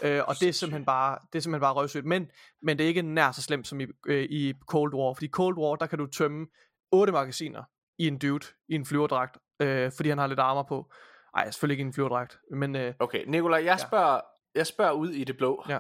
Øh, 0.04 0.22
og 0.28 0.36
det 0.40 0.50
er 0.50 0.54
simpelthen 0.54 0.86
bare, 0.86 1.18
det 1.34 1.40
er 1.40 1.42
simpelthen 1.42 1.62
bare 1.62 1.74
røvsygt. 1.74 2.06
Men, 2.06 2.32
men 2.62 2.78
det 2.78 2.84
er 2.84 2.88
ikke 2.88 3.02
nær 3.02 3.32
så 3.32 3.42
slemt 3.42 3.68
som 3.68 3.80
i, 3.80 3.86
øh, 4.08 4.24
i 4.24 4.54
Cold 4.68 4.94
War. 4.94 5.14
Fordi 5.14 5.28
Cold 5.28 5.58
War, 5.58 5.76
der 5.76 5.88
kan 5.88 6.00
du 6.00 6.06
tømme 6.06 6.48
otte 6.92 7.14
magasiner 7.14 7.64
i 7.98 8.08
en 8.08 8.18
dude, 8.18 8.46
i 8.70 8.76
en 8.76 8.86
flyverdragt, 8.86 9.38
øh, 9.60 9.92
fordi 9.96 10.10
han 10.10 10.18
har 10.18 10.28
lidt 10.28 10.40
armor 10.40 10.64
på. 10.64 10.92
Ej, 11.36 11.52
selvfølgelig 11.52 11.74
ikke 11.74 11.88
en 11.88 11.94
flyverdragt, 11.94 12.38
men 12.52 12.76
øh, 12.76 12.94
Okay, 13.00 13.24
Nikolaj, 13.28 13.64
jeg 13.66 13.80
spørger, 13.80 14.22
jeg 14.56 14.68
spørger 14.68 14.92
ud 14.92 15.10
i 15.10 15.24
det 15.24 15.38
blå. 15.38 15.64
ja. 15.70 15.80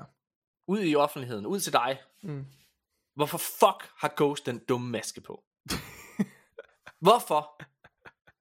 Ud 0.67 0.79
i 0.83 0.95
offentligheden. 0.95 1.45
Ud 1.45 1.59
til 1.59 1.73
dig. 1.73 1.97
Mm. 2.23 2.45
Hvorfor 3.15 3.37
fuck 3.37 3.91
har 3.97 4.13
Ghost 4.17 4.45
den 4.45 4.59
dumme 4.69 4.89
maske 4.89 5.21
på? 5.21 5.43
Hvorfor? 7.05 7.61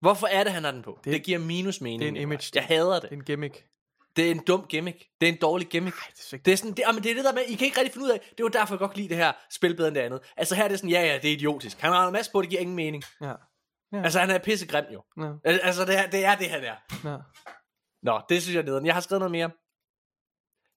Hvorfor 0.00 0.26
er 0.26 0.44
det, 0.44 0.52
han 0.52 0.64
har 0.64 0.70
den 0.70 0.82
på? 0.82 1.00
Det, 1.04 1.12
det 1.12 1.22
giver 1.22 1.38
minus 1.38 1.80
mening. 1.80 2.00
det 2.00 2.06
er 2.06 2.10
en 2.10 2.16
image. 2.16 2.50
Jeg 2.54 2.64
hader 2.64 2.92
Det 2.94 3.02
det. 3.02 3.08
er 3.10 3.14
en 3.16 3.24
gimmick. 3.24 3.64
Det 4.16 4.26
er 4.26 4.30
en 4.30 4.38
dum 4.44 4.66
gimmick. 4.68 5.04
Det 5.20 5.28
er 5.28 5.32
en 5.32 5.38
dårlig 5.40 5.68
gimmick. 5.68 5.96
det 5.96 6.32
er 6.32 6.38
det 6.38 6.52
er 6.52 6.56
sådan, 6.56 6.70
det, 6.72 6.78
jamen, 6.86 7.02
det 7.02 7.10
er 7.10 7.14
det 7.14 7.24
der 7.24 7.32
med, 7.32 7.42
I 7.48 7.54
kan 7.54 7.64
ikke 7.66 7.78
rigtig 7.80 7.92
finde 7.92 8.04
ud 8.06 8.10
af, 8.10 8.20
det 8.20 8.28
er 8.30 8.44
jo 8.44 8.48
derfor, 8.48 8.74
jeg 8.74 8.78
godt 8.78 8.90
kan 8.90 8.96
lide 8.98 9.08
det 9.08 9.16
her 9.16 9.32
spil 9.50 9.76
bedre 9.76 9.88
end 9.88 9.94
det 9.94 10.00
andet. 10.00 10.20
Altså 10.36 10.54
her 10.54 10.64
er 10.64 10.68
det 10.68 10.78
sådan, 10.78 10.90
ja 10.90 11.00
ja, 11.06 11.18
det 11.18 11.30
er 11.30 11.32
idiotisk. 11.34 11.78
Han 11.80 11.92
har 11.92 12.06
en 12.06 12.12
masse 12.12 12.32
på, 12.32 12.42
det 12.42 12.50
giver 12.50 12.60
ingen 12.60 12.76
mening. 12.76 13.02
Ja. 13.20 13.32
Altså 13.92 14.20
han 14.20 14.30
er 14.30 14.38
pissegrim 14.38 14.84
jo. 14.92 15.02
Ja. 15.20 15.32
Al- 15.44 15.60
Altså 15.62 15.84
det 15.84 15.98
er 15.98 16.10
det, 16.10 16.24
er 16.24 16.34
det 16.34 16.50
han 16.50 16.64
er. 16.64 16.76
Ja. 17.04 17.16
Nå, 18.02 18.20
det 18.28 18.42
synes 18.42 18.54
jeg 18.54 18.60
er 18.60 18.64
nederen. 18.66 18.86
Jeg 18.86 18.94
har 18.94 19.00
skrevet 19.00 19.20
noget 19.20 19.32
mere. 19.32 19.50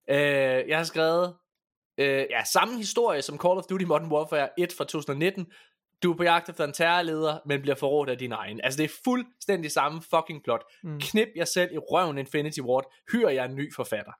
Øh, 0.09 0.69
jeg 0.69 0.77
har 0.77 0.83
skrevet 0.83 1.35
øh, 1.97 2.25
ja, 2.29 2.43
samme 2.43 2.77
historie 2.77 3.21
som 3.21 3.39
Call 3.39 3.57
of 3.57 3.63
Duty 3.69 3.85
Modern 3.85 4.11
Warfare 4.11 4.49
1 4.59 4.73
fra 4.77 4.83
2019. 4.83 5.45
Du 6.03 6.11
er 6.13 6.17
på 6.17 6.23
jagt 6.23 6.49
efter 6.49 6.63
en 6.63 6.73
terrorleder, 6.73 7.39
men 7.45 7.61
bliver 7.61 7.75
forrådt 7.75 8.09
af 8.09 8.17
din 8.17 8.31
egen. 8.31 8.61
Altså 8.63 8.77
det 8.77 8.83
er 8.83 8.95
fuldstændig 9.03 9.71
samme 9.71 10.01
fucking 10.01 10.43
plot. 10.43 10.63
Mm. 10.83 10.99
Knip 10.99 11.27
jer 11.35 11.45
selv 11.45 11.73
i 11.73 11.77
røven 11.77 12.17
Infinity 12.17 12.59
Ward. 12.59 12.93
Hyr 13.11 13.27
jeg 13.29 13.45
en 13.45 13.55
ny 13.55 13.75
forfatter. 13.75 14.11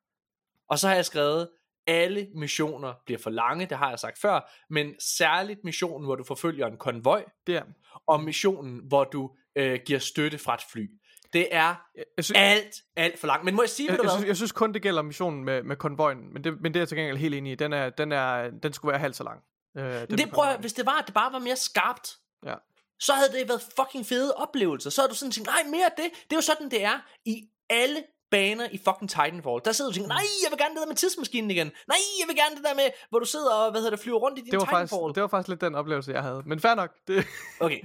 Og 0.70 0.80
så 0.80 0.88
har 0.88 0.96
jeg 0.96 1.06
skrevet, 1.06 1.50
alle 1.88 2.28
missioner 2.36 2.94
bliver 3.06 3.20
for 3.20 3.30
lange, 3.30 3.66
det 3.66 3.78
har 3.78 3.90
jeg 3.90 4.00
sagt 4.00 4.20
før, 4.20 4.52
men 4.70 4.94
særligt 5.00 5.60
missionen, 5.64 6.06
hvor 6.06 6.16
du 6.16 6.24
forfølger 6.24 6.68
en 6.68 6.78
konvoj, 6.78 7.26
Det 7.48 7.56
er, 7.56 7.64
og 8.08 8.24
missionen, 8.24 8.82
hvor 8.88 9.04
du 9.04 9.32
øh, 9.56 9.80
giver 9.86 10.00
støtte 10.00 10.38
fra 10.38 10.54
et 10.54 10.62
fly. 10.72 10.90
Det 11.34 11.48
er 11.52 11.76
jeg, 12.18 12.24
synes, 12.26 12.38
alt, 12.40 12.76
alt 12.96 13.20
for 13.20 13.28
langt. 13.28 13.46
Men 13.46 13.56
må 13.56 13.62
jeg 13.62 13.70
sige, 13.70 13.90
jeg, 13.92 13.98
du 13.98 14.04
jeg, 14.04 14.10
hvad? 14.10 14.18
synes, 14.18 14.28
jeg 14.28 14.36
synes 14.36 14.52
kun, 14.52 14.74
det 14.74 14.82
gælder 14.82 15.02
missionen 15.02 15.44
med, 15.44 15.64
med 15.64 15.76
konvojen, 15.76 16.34
men 16.34 16.44
det, 16.44 16.62
men 16.62 16.74
det 16.74 16.80
er 16.80 16.82
jeg 16.82 16.88
til 16.88 16.98
gengæld 16.98 17.18
helt 17.18 17.36
enig 17.36 17.52
i. 17.52 17.56
Den, 17.56 17.74
er, 17.74 17.90
den, 17.90 18.12
er, 18.12 18.50
den 18.64 18.74
skulle 18.74 18.92
være 18.92 19.00
halvt 19.00 19.16
så 19.16 19.24
lang. 19.24 19.40
Øh, 19.78 20.08
den 20.10 20.18
det 20.18 20.32
prøver, 20.32 20.50
jeg- 20.50 20.58
hvis 20.60 20.74
det 20.74 20.86
var, 20.86 21.00
at 21.00 21.06
det 21.08 21.14
bare 21.14 21.34
var 21.34 21.40
mere 21.40 21.56
skarpt, 21.56 22.10
Ja. 22.46 22.56
så 23.00 23.14
havde 23.14 23.40
det 23.40 23.50
været 23.50 23.62
fucking 23.80 24.06
fede 24.06 24.34
oplevelser. 24.34 24.90
Så 24.90 25.02
havde 25.02 25.10
du 25.10 25.16
sådan 25.16 25.32
tænkt, 25.32 25.48
nej, 25.50 25.64
mere 25.72 25.86
af 25.86 25.92
det. 25.98 26.06
Det 26.24 26.32
er 26.32 26.38
jo 26.38 26.42
sådan, 26.42 26.72
det 26.72 26.84
er 26.84 27.00
i 27.26 27.44
alle 27.70 28.04
baner 28.32 28.68
i 28.72 28.78
fucking 28.78 29.10
Titanfall. 29.10 29.62
Der 29.66 29.72
sidder 29.72 29.90
du 29.90 29.92
og 29.92 29.96
tænker, 29.96 30.08
nej, 30.08 30.26
jeg 30.44 30.50
vil 30.52 30.60
gerne 30.60 30.74
det 30.76 30.82
der 30.82 30.88
med 30.88 30.96
tidsmaskinen 30.96 31.52
igen. 31.52 31.68
Nej, 31.88 31.98
jeg 32.20 32.28
vil 32.28 32.36
gerne 32.36 32.56
det 32.56 32.64
der 32.64 32.76
med, 32.76 32.90
hvor 33.10 33.20
du 33.20 33.26
sidder 33.26 33.54
og, 33.54 33.72
hvad 33.72 33.82
hedder 33.82 33.96
det, 33.96 34.00
flyver 34.00 34.20
rundt 34.20 34.40
i 34.40 34.42
din 34.42 34.52
det 34.52 34.60
var, 34.60 34.66
faktisk, 34.66 34.94
Titanfall. 34.94 35.16
det 35.16 35.22
var 35.22 35.28
faktisk 35.28 35.50
lidt 35.50 35.62
den 35.62 35.76
oplevelse, 35.76 36.12
jeg 36.12 36.24
havde. 36.24 36.44
Men 36.46 36.60
fair 36.60 36.76
nok. 36.76 36.92
Det, 37.08 37.26
Okay. 37.60 37.82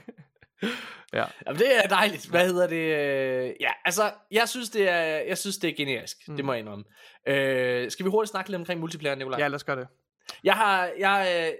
ja. 1.18 1.24
Jamen, 1.47 1.59
det 1.59 1.76
er 1.84 1.88
dejligt. 1.88 2.26
Hvad 2.26 2.47
hedder 2.47 2.66
det? 2.66 3.57
Ja, 3.61 3.70
altså, 3.84 4.12
jeg 4.30 4.49
synes, 4.49 4.70
det 4.70 4.88
er, 4.88 5.03
jeg 5.05 5.38
synes, 5.38 5.57
det 5.57 5.70
er 5.70 5.74
generisk. 5.76 6.16
Mm. 6.28 6.36
Det 6.36 6.45
må 6.45 6.53
jeg 6.53 6.61
indrømme. 6.61 6.84
Øh, 7.28 7.90
skal 7.90 8.05
vi 8.05 8.11
hurtigt 8.11 8.30
snakke 8.30 8.51
lidt 8.51 8.61
omkring 8.61 8.80
multiplayer, 8.80 9.14
Nicolaj? 9.14 9.38
ja, 9.40 9.49
lad 9.49 9.55
os 9.55 9.64
gøre 9.64 9.76
det. 9.76 9.88
Jeg 10.45 10.55
har, 10.55 10.90
jeg, 10.99 11.49
øh, 11.51 11.53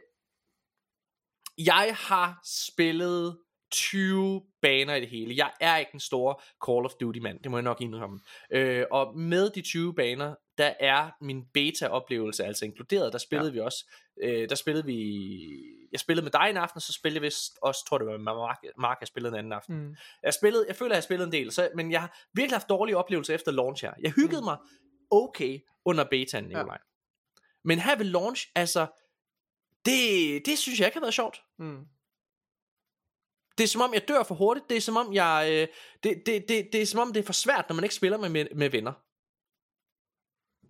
jeg 1.66 1.97
har 1.99 2.41
spillet 2.68 3.39
20 3.72 4.42
baner 4.62 4.94
i 4.94 5.00
det 5.00 5.08
hele. 5.08 5.34
Jeg 5.36 5.50
er 5.60 5.76
ikke 5.76 5.90
en 5.94 6.00
stor 6.00 6.42
Call 6.66 6.84
of 6.84 6.92
Duty 7.00 7.18
mand, 7.18 7.38
det 7.42 7.50
må 7.50 7.56
jeg 7.56 7.62
nok 7.62 7.80
indrømme. 7.80 8.20
Øh, 8.50 8.84
og 8.90 9.18
med 9.18 9.50
de 9.50 9.62
20 9.62 9.94
baner, 9.94 10.34
der 10.58 10.72
er 10.80 11.10
min 11.20 11.44
beta-oplevelse 11.54 12.44
altså 12.44 12.64
inkluderet. 12.64 13.12
Der 13.12 13.18
spillede 13.18 13.50
ja. 13.50 13.52
vi 13.52 13.60
også, 13.60 13.90
øh, 14.22 14.48
der 14.48 14.54
spillede 14.54 14.86
vi, 14.86 14.98
jeg 15.92 16.00
spillede 16.00 16.24
med 16.24 16.32
dig 16.32 16.46
en 16.50 16.56
aften, 16.56 16.78
og 16.78 16.82
så 16.82 16.92
spillede 16.92 17.16
jeg 17.16 17.22
vist 17.22 17.58
også, 17.62 17.84
tror 17.88 17.98
det 17.98 18.06
var 18.06 18.18
Mark, 18.18 18.58
Mark 18.78 18.96
jeg 19.00 19.08
spillede 19.08 19.32
en 19.32 19.38
anden 19.38 19.52
aften. 19.52 19.76
Mm. 19.76 19.94
Jeg, 20.22 20.34
spillede, 20.34 20.64
jeg 20.68 20.76
føler, 20.76 20.96
jeg 20.96 21.02
spillede 21.02 21.26
en 21.26 21.32
del, 21.32 21.52
så, 21.52 21.70
men 21.74 21.92
jeg 21.92 22.00
har 22.00 22.18
virkelig 22.34 22.54
haft 22.54 22.68
dårlige 22.68 22.96
oplevelser 22.96 23.34
efter 23.34 23.52
launch 23.52 23.84
her. 23.84 23.92
Jeg 24.02 24.10
hyggede 24.10 24.40
mm. 24.40 24.44
mig 24.44 24.56
okay 25.10 25.58
under 25.84 26.04
betaen, 26.04 26.44
Nikolaj. 26.44 26.78
Ja. 26.80 27.40
Men 27.64 27.78
her 27.78 27.96
ved 27.96 28.04
launch, 28.04 28.48
altså, 28.54 28.86
det, 29.84 30.46
det 30.46 30.58
synes 30.58 30.78
jeg 30.78 30.86
ikke 30.86 30.96
har 30.96 31.04
været 31.04 31.14
sjovt. 31.14 31.42
Mm. 31.58 31.86
Det 33.59 33.64
er 33.64 33.68
som 33.68 33.80
om, 33.80 33.94
jeg 33.94 34.09
dør 34.09 34.22
for 34.22 34.34
hurtigt. 34.34 34.70
Det 34.70 34.76
er 34.76 34.80
som 34.80 34.96
om, 34.96 35.14
jeg, 35.14 35.48
øh, 35.50 35.68
det, 36.03 36.22
det, 36.26 36.44
det, 36.48 36.68
det 36.72 36.82
er 36.82 36.86
som 36.86 37.00
om, 37.00 37.12
det 37.12 37.20
er 37.20 37.26
for 37.26 37.32
svært, 37.32 37.64
når 37.68 37.74
man 37.74 37.84
ikke 37.84 37.94
spiller 37.94 38.18
med, 38.18 38.28
med, 38.28 38.46
med 38.55 38.70
venner. 38.70 38.92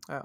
Ja. 0.09 0.21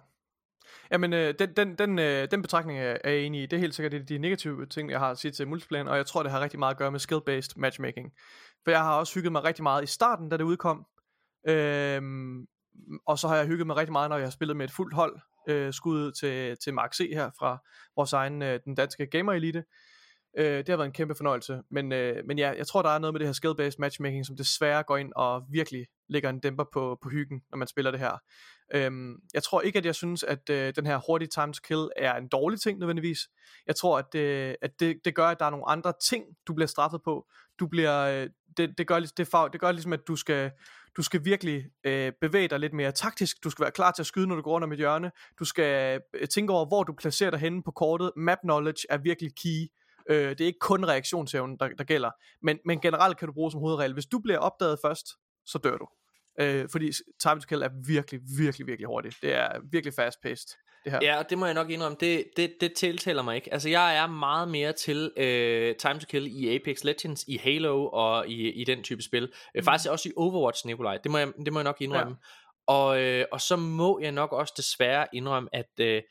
Jamen, 0.91 1.13
øh, 1.13 1.33
den, 1.39 1.53
den, 1.53 1.75
den, 1.75 1.99
øh, 1.99 2.31
den 2.31 2.41
betragtning 2.41 2.79
er 2.79 2.97
er 3.03 3.11
jeg 3.11 3.21
enig 3.21 3.43
i. 3.43 3.45
Det 3.45 3.57
er 3.57 3.59
helt 3.59 3.75
sikkert 3.75 3.91
de, 3.91 4.03
de 4.03 4.17
negative 4.17 4.65
ting, 4.65 4.91
jeg 4.91 4.99
har 4.99 5.11
at 5.11 5.17
sige 5.17 5.31
til 5.31 5.47
multiplayer, 5.47 5.89
og 5.89 5.97
jeg 5.97 6.05
tror, 6.05 6.23
det 6.23 6.31
har 6.31 6.41
rigtig 6.41 6.59
meget 6.59 6.73
at 6.73 6.77
gøre 6.77 6.91
med 6.91 6.99
skill-based 6.99 7.53
matchmaking. 7.55 8.13
For 8.63 8.71
jeg 8.71 8.79
har 8.79 8.97
også 8.97 9.13
hygget 9.13 9.31
mig 9.31 9.43
rigtig 9.43 9.63
meget 9.63 9.83
i 9.83 9.87
starten, 9.87 10.29
da 10.29 10.37
det 10.37 10.43
udkom. 10.43 10.85
Øhm, 11.47 12.45
og 13.05 13.19
så 13.19 13.27
har 13.27 13.35
jeg 13.35 13.47
hygget 13.47 13.67
mig 13.67 13.75
rigtig 13.75 13.91
meget, 13.91 14.09
når 14.09 14.17
jeg 14.17 14.25
har 14.25 14.31
spillet 14.31 14.57
med 14.57 14.65
et 14.65 14.71
fuldt 14.71 14.93
hold. 14.93 15.19
Øh, 15.49 15.73
skud 15.73 16.11
til, 16.11 16.57
til 16.57 16.73
Mark 16.73 16.93
C. 16.93 17.09
her 17.13 17.31
fra 17.39 17.57
vores 17.95 18.13
egen, 18.13 18.41
øh, 18.41 18.59
den 18.65 18.75
danske 18.75 19.05
gamer 19.05 19.33
elite. 19.33 19.63
Øh, 20.37 20.57
det 20.57 20.69
har 20.69 20.77
været 20.77 20.87
en 20.87 20.93
kæmpe 20.93 21.15
fornøjelse. 21.15 21.61
Men, 21.71 21.91
øh, 21.91 22.25
men 22.25 22.39
ja, 22.39 22.53
jeg 22.57 22.67
tror, 22.67 22.81
der 22.81 22.89
er 22.89 22.99
noget 22.99 23.13
med 23.13 23.19
det 23.19 23.27
her 23.27 23.33
skill-based 23.33 23.75
matchmaking, 23.79 24.25
som 24.25 24.37
desværre 24.37 24.83
går 24.83 24.97
ind 24.97 25.11
og 25.15 25.43
virkelig 25.51 25.85
lægger 26.09 26.29
en 26.29 26.39
dæmper 26.39 26.63
på, 26.73 26.97
på 27.03 27.09
hyggen, 27.09 27.41
når 27.51 27.57
man 27.57 27.67
spiller 27.67 27.91
det 27.91 27.99
her. 27.99 28.17
Øhm, 28.73 29.15
jeg 29.33 29.43
tror 29.43 29.61
ikke, 29.61 29.79
at 29.79 29.85
jeg 29.85 29.95
synes, 29.95 30.23
at 30.23 30.49
øh, 30.49 30.73
den 30.75 30.85
her 30.85 30.99
hurtige 31.07 31.29
time 31.29 31.53
to 31.53 31.59
kill 31.67 31.87
er 31.95 32.15
en 32.15 32.27
dårlig 32.27 32.61
ting 32.61 32.79
nødvendigvis. 32.79 33.19
Jeg 33.67 33.75
tror, 33.75 33.97
at, 33.99 34.15
øh, 34.15 34.55
at 34.61 34.79
det, 34.79 34.97
det 35.05 35.15
gør, 35.15 35.27
at 35.27 35.39
der 35.39 35.45
er 35.45 35.49
nogle 35.49 35.69
andre 35.69 35.93
ting, 36.09 36.25
du 36.47 36.53
bliver 36.53 36.67
straffet 36.67 37.01
på. 37.03 37.27
Du 37.59 37.67
bliver, 37.67 38.01
øh, 38.01 38.29
det, 38.57 38.77
det, 38.77 38.87
gør, 38.87 38.99
det, 38.99 39.27
fag, 39.27 39.53
det 39.53 39.61
gør 39.61 39.71
ligesom, 39.71 39.93
at 39.93 40.07
du 40.07 40.15
skal, 40.15 40.51
du 40.97 41.01
skal 41.01 41.25
virkelig 41.25 41.65
øh, 41.83 42.11
bevæge 42.21 42.47
dig 42.47 42.59
lidt 42.59 42.73
mere 42.73 42.91
taktisk. 42.91 43.43
Du 43.43 43.49
skal 43.49 43.63
være 43.63 43.71
klar 43.71 43.91
til 43.91 44.01
at 44.01 44.05
skyde, 44.05 44.27
når 44.27 44.35
du 44.35 44.41
går 44.41 44.51
rundt 44.51 44.63
om 44.63 44.71
et 44.71 44.77
hjørne. 44.77 45.11
Du 45.39 45.45
skal 45.45 46.01
øh, 46.13 46.27
tænke 46.27 46.53
over, 46.53 46.65
hvor 46.65 46.83
du 46.83 46.93
placerer 46.93 47.31
dig 47.31 47.39
henne 47.39 47.63
på 47.63 47.71
kortet. 47.71 48.11
Map 48.15 48.39
knowledge 48.43 48.85
er 48.89 48.97
virkelig 48.97 49.31
key. 49.35 49.67
Øh, 50.09 50.29
det 50.29 50.41
er 50.41 50.45
ikke 50.45 50.59
kun 50.59 50.85
reaktionsevnen, 50.85 51.57
der, 51.59 51.69
der 51.77 51.83
gælder. 51.83 52.11
Men, 52.41 52.59
men 52.65 52.81
generelt 52.81 53.17
kan 53.17 53.27
du 53.27 53.33
bruge 53.33 53.51
som 53.51 53.59
hovedregel. 53.59 53.93
Hvis 53.93 54.05
du 54.05 54.19
bliver 54.19 54.39
opdaget 54.39 54.79
først, 54.85 55.07
så 55.45 55.57
dør 55.57 55.77
du. 55.77 55.87
Øh, 56.39 56.69
fordi 56.71 56.91
time 57.19 57.41
to 57.41 57.45
kill 57.49 57.61
er 57.61 57.69
virkelig, 57.87 58.21
virkelig, 58.37 58.67
virkelig 58.67 58.87
hurtigt. 58.87 59.17
Det 59.21 59.33
er 59.33 59.59
virkelig 59.71 59.93
fast 59.93 60.21
paced. 60.21 60.57
Det 60.83 60.91
her. 60.91 60.99
Ja, 61.01 61.17
og 61.17 61.29
det 61.29 61.37
må 61.37 61.45
jeg 61.45 61.53
nok 61.53 61.69
indrømme, 61.69 61.97
det, 61.99 62.23
det, 62.37 62.53
det 62.61 62.73
tiltaler 62.73 63.21
mig 63.21 63.35
ikke. 63.35 63.53
Altså, 63.53 63.69
jeg 63.69 63.97
er 63.97 64.07
meget 64.07 64.47
mere 64.47 64.73
til 64.73 65.11
øh, 65.17 65.75
Time 65.75 65.99
to 65.99 66.05
Kill 66.09 66.27
i 66.27 66.55
Apex 66.55 66.83
Legends, 66.83 67.23
i 67.27 67.37
Halo 67.37 67.87
og 67.87 68.27
i, 68.27 68.51
i 68.51 68.63
den 68.63 68.83
type 68.83 69.01
spil. 69.01 69.33
Mm. 69.55 69.63
Faktisk 69.63 69.89
også 69.89 70.09
i 70.09 70.11
Overwatch, 70.15 70.65
Nikolaj. 70.65 70.97
Det 70.97 71.11
må 71.11 71.17
jeg, 71.17 71.31
det 71.45 71.53
må 71.53 71.59
jeg 71.59 71.63
nok 71.63 71.81
indrømme. 71.81 72.17
Ja. 72.69 72.73
Og, 72.73 73.01
øh, 73.01 73.25
og 73.31 73.41
så 73.41 73.55
må 73.55 73.99
jeg 73.99 74.11
nok 74.11 74.31
også 74.31 74.53
desværre 74.57 75.07
indrømme, 75.13 75.49
at, 75.53 75.71
øh, 75.79 76.01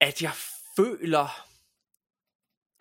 at 0.00 0.22
jeg 0.22 0.32
føler... 0.76 1.51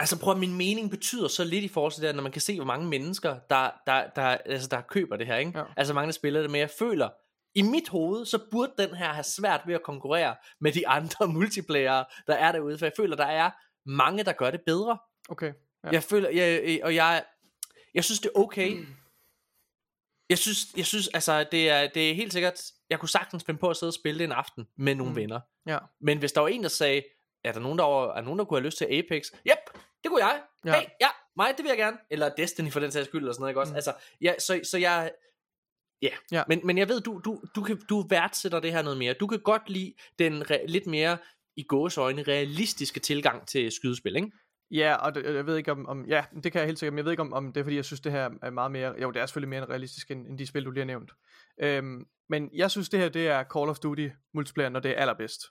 Altså 0.01 0.19
prøv 0.19 0.33
at 0.33 0.39
min 0.39 0.53
mening 0.57 0.89
betyder 0.89 1.27
så 1.27 1.43
lidt 1.43 1.63
i 1.63 1.67
forhold 1.67 1.91
til 1.91 2.03
det, 2.03 2.15
når 2.15 2.23
man 2.23 2.31
kan 2.31 2.41
se, 2.41 2.55
hvor 2.55 2.65
mange 2.65 2.87
mennesker, 2.87 3.39
der, 3.49 3.69
der, 3.87 4.07
der, 4.15 4.21
altså, 4.23 4.67
der 4.67 4.81
køber 4.81 5.17
det 5.17 5.27
her. 5.27 5.37
Ikke? 5.37 5.59
Ja. 5.59 5.63
Altså 5.77 5.93
mange, 5.93 6.05
der 6.05 6.11
spiller 6.13 6.41
det, 6.41 6.51
men 6.51 6.61
jeg 6.61 6.69
føler, 6.79 7.09
i 7.55 7.61
mit 7.61 7.89
hoved, 7.89 8.25
så 8.25 8.39
burde 8.51 8.71
den 8.77 8.95
her 8.95 9.13
have 9.13 9.23
svært 9.23 9.61
ved 9.65 9.75
at 9.75 9.83
konkurrere 9.83 10.35
med 10.61 10.71
de 10.71 10.87
andre 10.97 11.27
multiplayer, 11.27 12.03
der 12.27 12.33
er 12.33 12.51
derude, 12.51 12.77
for 12.77 12.85
jeg 12.85 12.93
føler, 12.97 13.15
der 13.15 13.25
er 13.25 13.51
mange, 13.85 14.23
der 14.23 14.31
gør 14.33 14.51
det 14.51 14.61
bedre. 14.65 14.97
Okay. 15.29 15.53
Ja. 15.83 15.89
Jeg 15.91 16.03
føler, 16.03 16.29
jeg, 16.29 16.79
og 16.83 16.95
jeg, 16.95 17.23
jeg 17.93 18.03
synes, 18.03 18.19
det 18.19 18.31
er 18.35 18.39
okay. 18.39 18.85
Jeg 20.29 20.37
synes, 20.37 20.57
jeg 20.77 20.85
synes 20.85 21.07
altså, 21.07 21.45
det 21.51 21.69
er, 21.69 21.87
det 21.87 22.11
er 22.11 22.15
helt 22.15 22.33
sikkert, 22.33 22.61
jeg 22.89 22.99
kunne 22.99 23.09
sagtens 23.09 23.43
finde 23.43 23.59
på 23.59 23.69
at 23.69 23.77
sidde 23.77 23.89
og 23.89 23.93
spille 23.93 24.19
det 24.19 24.23
en 24.25 24.31
aften 24.31 24.67
med 24.77 24.95
nogle 24.95 25.09
Mm. 25.11 25.15
mm. 25.15 25.21
venner. 25.21 25.39
Ja. 25.67 25.77
Men 26.01 26.17
hvis 26.17 26.31
der 26.31 26.41
var 26.41 26.47
en, 26.47 26.63
der 26.63 26.69
sagde, 26.69 27.03
er 27.43 27.51
der 27.51 27.59
nogen, 27.59 27.77
der, 27.77 27.83
var, 27.85 28.13
er 28.13 28.21
nogen, 28.21 28.39
der 28.39 28.45
kunne 28.45 28.59
have 28.59 28.65
lyst 28.65 28.77
til 28.77 28.85
Apex? 28.85 29.25
Yep, 29.47 29.79
det 30.03 30.11
kunne 30.11 30.25
jeg. 30.25 30.41
Ja. 30.65 30.79
Hey, 30.79 30.87
ja, 31.01 31.07
mig, 31.37 31.53
det 31.57 31.63
vil 31.63 31.69
jeg 31.69 31.77
gerne. 31.77 31.97
Eller 32.09 32.29
Destiny 32.29 32.71
for 32.71 32.79
den 32.79 32.91
sags 32.91 33.07
skyld, 33.07 33.21
eller 33.21 33.33
sådan 33.33 33.41
noget, 33.41 33.51
ikke 33.51 33.59
også? 33.59 33.73
Mm. 33.73 33.75
Altså, 33.75 33.93
ja, 34.21 34.33
så, 34.39 34.59
så 34.63 34.77
jeg... 34.77 35.11
Ja, 36.01 36.09
Ja. 36.31 36.43
Men, 36.47 36.61
men 36.63 36.77
jeg 36.77 36.89
ved, 36.89 37.01
du, 37.01 37.21
du, 37.25 37.41
du, 37.55 37.61
kan, 37.61 37.81
du 37.89 38.05
værdsætter 38.09 38.59
det 38.59 38.71
her 38.71 38.81
noget 38.81 38.97
mere. 38.97 39.13
Du 39.13 39.27
kan 39.27 39.39
godt 39.39 39.69
lide 39.69 39.93
den 40.19 40.51
re, 40.51 40.67
lidt 40.67 40.87
mere 40.87 41.17
i 41.55 41.63
gåsøjne 41.63 42.23
realistiske 42.23 42.99
tilgang 42.99 43.47
til 43.47 43.71
skydespil, 43.71 44.15
ikke? 44.15 44.31
Ja, 44.71 44.95
og 44.95 45.15
det, 45.15 45.35
jeg 45.35 45.45
ved 45.45 45.57
ikke 45.57 45.71
om, 45.71 45.85
om, 45.85 46.05
ja, 46.05 46.25
det 46.43 46.51
kan 46.51 46.59
jeg 46.59 46.65
helt 46.65 46.79
sikkert, 46.79 46.93
men 46.93 46.97
jeg 46.97 47.05
ved 47.05 47.11
ikke 47.11 47.21
om, 47.21 47.33
om 47.33 47.53
det 47.53 47.59
er 47.59 47.63
fordi, 47.63 47.75
jeg 47.75 47.85
synes 47.85 47.99
det 47.99 48.11
her 48.11 48.29
er 48.41 48.49
meget 48.49 48.71
mere, 48.71 48.93
jo 49.01 49.11
det 49.11 49.21
er 49.21 49.25
selvfølgelig 49.25 49.49
mere 49.49 49.65
realistisk 49.65 50.11
end, 50.11 50.27
end 50.27 50.37
de 50.37 50.47
spil, 50.47 50.65
du 50.65 50.71
lige 50.71 50.81
har 50.81 50.85
nævnt. 50.85 51.11
Øhm, 51.61 52.05
men 52.29 52.49
jeg 52.53 52.71
synes 52.71 52.89
det 52.89 52.99
her, 52.99 53.09
det 53.09 53.27
er 53.27 53.43
Call 53.43 53.69
of 53.69 53.79
Duty 53.79 54.07
multiplayer, 54.33 54.69
når 54.69 54.79
det 54.79 54.91
er 54.91 54.95
allerbedst. 54.95 55.41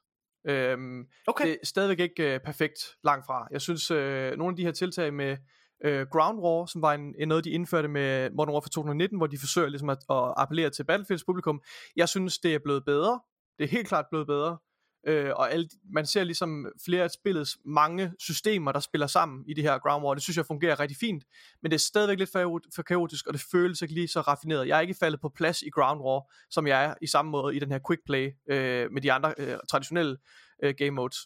Øhm, 0.48 1.06
Okay. 1.26 1.44
Det 1.46 1.52
er 1.52 1.66
stadigvæk 1.66 2.00
ikke 2.00 2.34
øh, 2.34 2.40
perfekt 2.40 2.78
langt 3.04 3.26
fra. 3.26 3.48
Jeg 3.50 3.60
synes, 3.60 3.90
øh, 3.90 4.36
nogle 4.36 4.52
af 4.52 4.56
de 4.56 4.64
her 4.64 4.72
tiltag 4.72 5.14
med 5.14 5.36
øh, 5.84 6.06
Ground 6.12 6.38
War, 6.38 6.66
som 6.66 6.82
var 6.82 6.94
en, 6.94 7.14
en 7.18 7.28
noget, 7.28 7.44
de 7.44 7.50
indførte 7.50 7.88
med 7.88 8.30
Modern 8.30 8.54
Warfare 8.54 8.70
2019, 8.70 9.18
hvor 9.18 9.26
de 9.26 9.38
forsøger 9.38 9.68
ligesom 9.68 9.88
at, 9.88 9.98
at 10.10 10.34
appellere 10.36 10.70
til 10.70 10.84
Battlefields 10.84 11.24
publikum, 11.24 11.62
jeg 11.96 12.08
synes, 12.08 12.38
det 12.38 12.54
er 12.54 12.58
blevet 12.64 12.84
bedre. 12.84 13.20
Det 13.58 13.64
er 13.64 13.68
helt 13.68 13.88
klart 13.88 14.04
blevet 14.10 14.26
bedre. 14.26 14.58
Øh, 15.06 15.30
og 15.36 15.52
alle, 15.52 15.68
man 15.92 16.06
ser 16.06 16.24
ligesom 16.24 16.66
flere 16.84 17.04
af 17.04 17.10
spillets 17.10 17.58
mange 17.64 18.12
systemer, 18.18 18.72
der 18.72 18.80
spiller 18.80 19.06
sammen 19.06 19.44
i 19.48 19.54
det 19.54 19.64
her 19.64 19.78
Ground 19.78 20.04
War. 20.04 20.14
Det 20.14 20.22
synes 20.22 20.36
jeg 20.36 20.46
fungerer 20.46 20.80
rigtig 20.80 20.96
fint, 21.00 21.24
men 21.62 21.70
det 21.70 21.76
er 21.76 21.80
stadigvæk 21.80 22.18
lidt 22.18 22.30
for, 22.32 22.60
for 22.74 22.82
kaotisk, 22.82 23.26
og 23.26 23.32
det 23.32 23.42
føles 23.52 23.82
ikke 23.82 23.94
lige 23.94 24.08
så 24.08 24.20
raffineret. 24.20 24.68
Jeg 24.68 24.76
er 24.76 24.80
ikke 24.80 24.94
faldet 24.94 25.20
på 25.20 25.28
plads 25.36 25.62
i 25.62 25.70
Ground 25.70 26.00
War, 26.00 26.32
som 26.50 26.66
jeg 26.66 26.84
er 26.84 26.94
i 27.02 27.06
samme 27.06 27.30
måde 27.30 27.56
i 27.56 27.58
den 27.58 27.72
her 27.72 27.78
quick 27.88 28.02
play 28.06 28.30
øh, 28.50 28.92
med 28.92 29.02
de 29.02 29.12
andre 29.12 29.34
øh, 29.38 29.56
traditionelle 29.70 30.16
øh, 30.62 30.74
game 30.78 30.90
modes. 30.90 31.16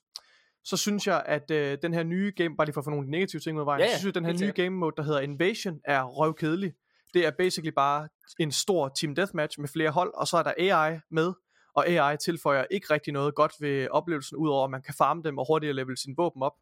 Så 0.64 0.77
synes 0.77 1.07
jeg, 1.07 1.22
at 1.27 1.51
øh, 1.51 1.79
den 1.83 1.95
her 1.95 2.03
nye 2.03 2.33
game, 2.37 2.57
bare 2.57 2.66
lige 2.66 2.75
for 2.75 2.81
at 2.81 2.85
få 2.85 2.91
nogle 2.91 3.11
negative 3.11 3.41
ting 3.41 3.57
ud 3.57 3.61
af 3.61 3.66
vejen, 3.66 3.81
Ja, 3.81 3.93
så 3.93 3.99
synes 3.99 4.14
jeg, 4.14 4.22
at 4.22 4.29
den 4.29 4.39
her 4.39 4.47
nye 4.47 4.53
game 4.64 4.77
mode, 4.77 4.95
der 4.97 5.03
hedder 5.03 5.20
Invasion, 5.20 5.81
er 5.85 6.03
røvkedelig. 6.03 6.72
Det 7.14 7.27
er 7.27 7.31
basically 7.39 7.72
bare 7.77 8.09
en 8.39 8.53
stor 8.53 8.89
team 8.89 9.14
deathmatch 9.14 9.61
med 9.61 9.68
flere 9.68 9.91
hold, 9.91 10.14
og 10.14 10.27
så 10.27 10.37
er 10.37 10.43
der 10.43 10.53
AI 10.59 10.99
med, 11.11 11.33
og 11.75 11.89
AI 11.89 12.16
tilføjer 12.16 12.64
ikke 12.70 12.87
rigtig 12.91 13.12
noget 13.12 13.35
godt 13.35 13.53
ved 13.61 13.89
oplevelsen, 13.91 14.37
udover 14.37 14.64
at 14.64 14.70
man 14.70 14.83
kan 14.83 14.95
farme 14.99 15.22
dem 15.22 15.39
og 15.39 15.47
hurtigere 15.49 15.75
level 15.75 15.97
sin 15.97 16.14
våben 16.16 16.43
op. 16.43 16.53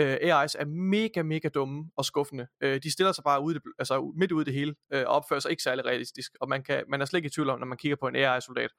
Øh, 0.00 0.06
uh, 0.06 0.14
AI's 0.14 0.54
er 0.58 0.64
mega, 0.64 1.22
mega 1.22 1.48
dumme 1.48 1.90
og 1.96 2.04
skuffende. 2.04 2.46
Uh, 2.64 2.74
de 2.82 2.92
stiller 2.92 3.12
sig 3.12 3.24
bare 3.24 3.42
ude, 3.42 3.54
det 3.54 3.62
altså 3.78 4.12
midt 4.16 4.32
ude 4.32 4.42
i 4.42 4.44
det 4.44 4.54
hele, 4.54 4.74
uh, 4.94 5.00
og 5.00 5.06
opfører 5.06 5.40
sig 5.40 5.50
ikke 5.50 5.62
særlig 5.62 5.84
realistisk, 5.84 6.32
og 6.40 6.48
man, 6.48 6.62
kan, 6.62 6.84
man 6.88 7.00
er 7.00 7.04
slet 7.04 7.18
ikke 7.18 7.26
i 7.26 7.30
tvivl 7.30 7.50
om, 7.50 7.58
når 7.58 7.66
man 7.66 7.78
kigger 7.78 7.96
på 7.96 8.08
en 8.08 8.16
AI-soldat. 8.16 8.70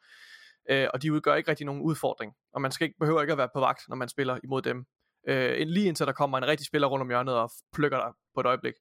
Uh, 0.72 0.88
og 0.94 1.02
de 1.02 1.14
udgør 1.14 1.36
ikke 1.36 1.50
rigtig 1.50 1.66
nogen 1.66 1.82
udfordring, 1.82 2.34
og 2.54 2.62
man 2.62 2.72
skal 2.72 2.86
ikke, 2.86 2.98
behøver 3.00 3.22
ikke 3.22 3.32
at 3.32 3.38
være 3.38 3.50
på 3.54 3.60
vagt, 3.60 3.82
når 3.90 3.96
man 3.96 4.10
spiller 4.10 4.38
imod 4.44 4.62
dem. 4.62 4.86
Uh, 5.30 5.68
lige 5.76 5.88
indtil 5.88 6.06
der 6.06 6.14
kommer 6.14 6.38
en 6.38 6.48
rigtig 6.48 6.68
spiller 6.68 6.88
rundt 6.88 7.02
om 7.02 7.10
hjørnet 7.10 7.36
og 7.36 7.52
plukker 7.74 7.98
dig 7.98 8.12
på 8.36 8.40
et 8.40 8.46
øjeblik. 8.46 8.74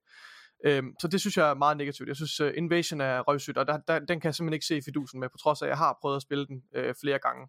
Øhm, 0.64 0.94
så 1.00 1.08
det 1.08 1.20
synes 1.20 1.36
jeg 1.36 1.50
er 1.50 1.54
meget 1.54 1.76
negativt. 1.76 2.08
Jeg 2.08 2.16
synes, 2.16 2.40
uh, 2.40 2.50
Invasion 2.56 3.00
er 3.00 3.20
røvsygt, 3.20 3.58
og 3.58 3.66
der, 3.66 3.78
der, 3.88 3.98
den 3.98 4.20
kan 4.20 4.28
jeg 4.28 4.34
simpelthen 4.34 4.54
ikke 4.54 4.66
se 4.66 4.82
fidusen 4.84 5.20
med, 5.20 5.28
på 5.28 5.36
trods 5.38 5.62
af, 5.62 5.66
at 5.66 5.70
jeg 5.70 5.78
har 5.78 5.98
prøvet 6.00 6.16
at 6.16 6.22
spille 6.22 6.46
den 6.46 6.62
øh, 6.74 6.94
flere 7.00 7.18
gange. 7.18 7.48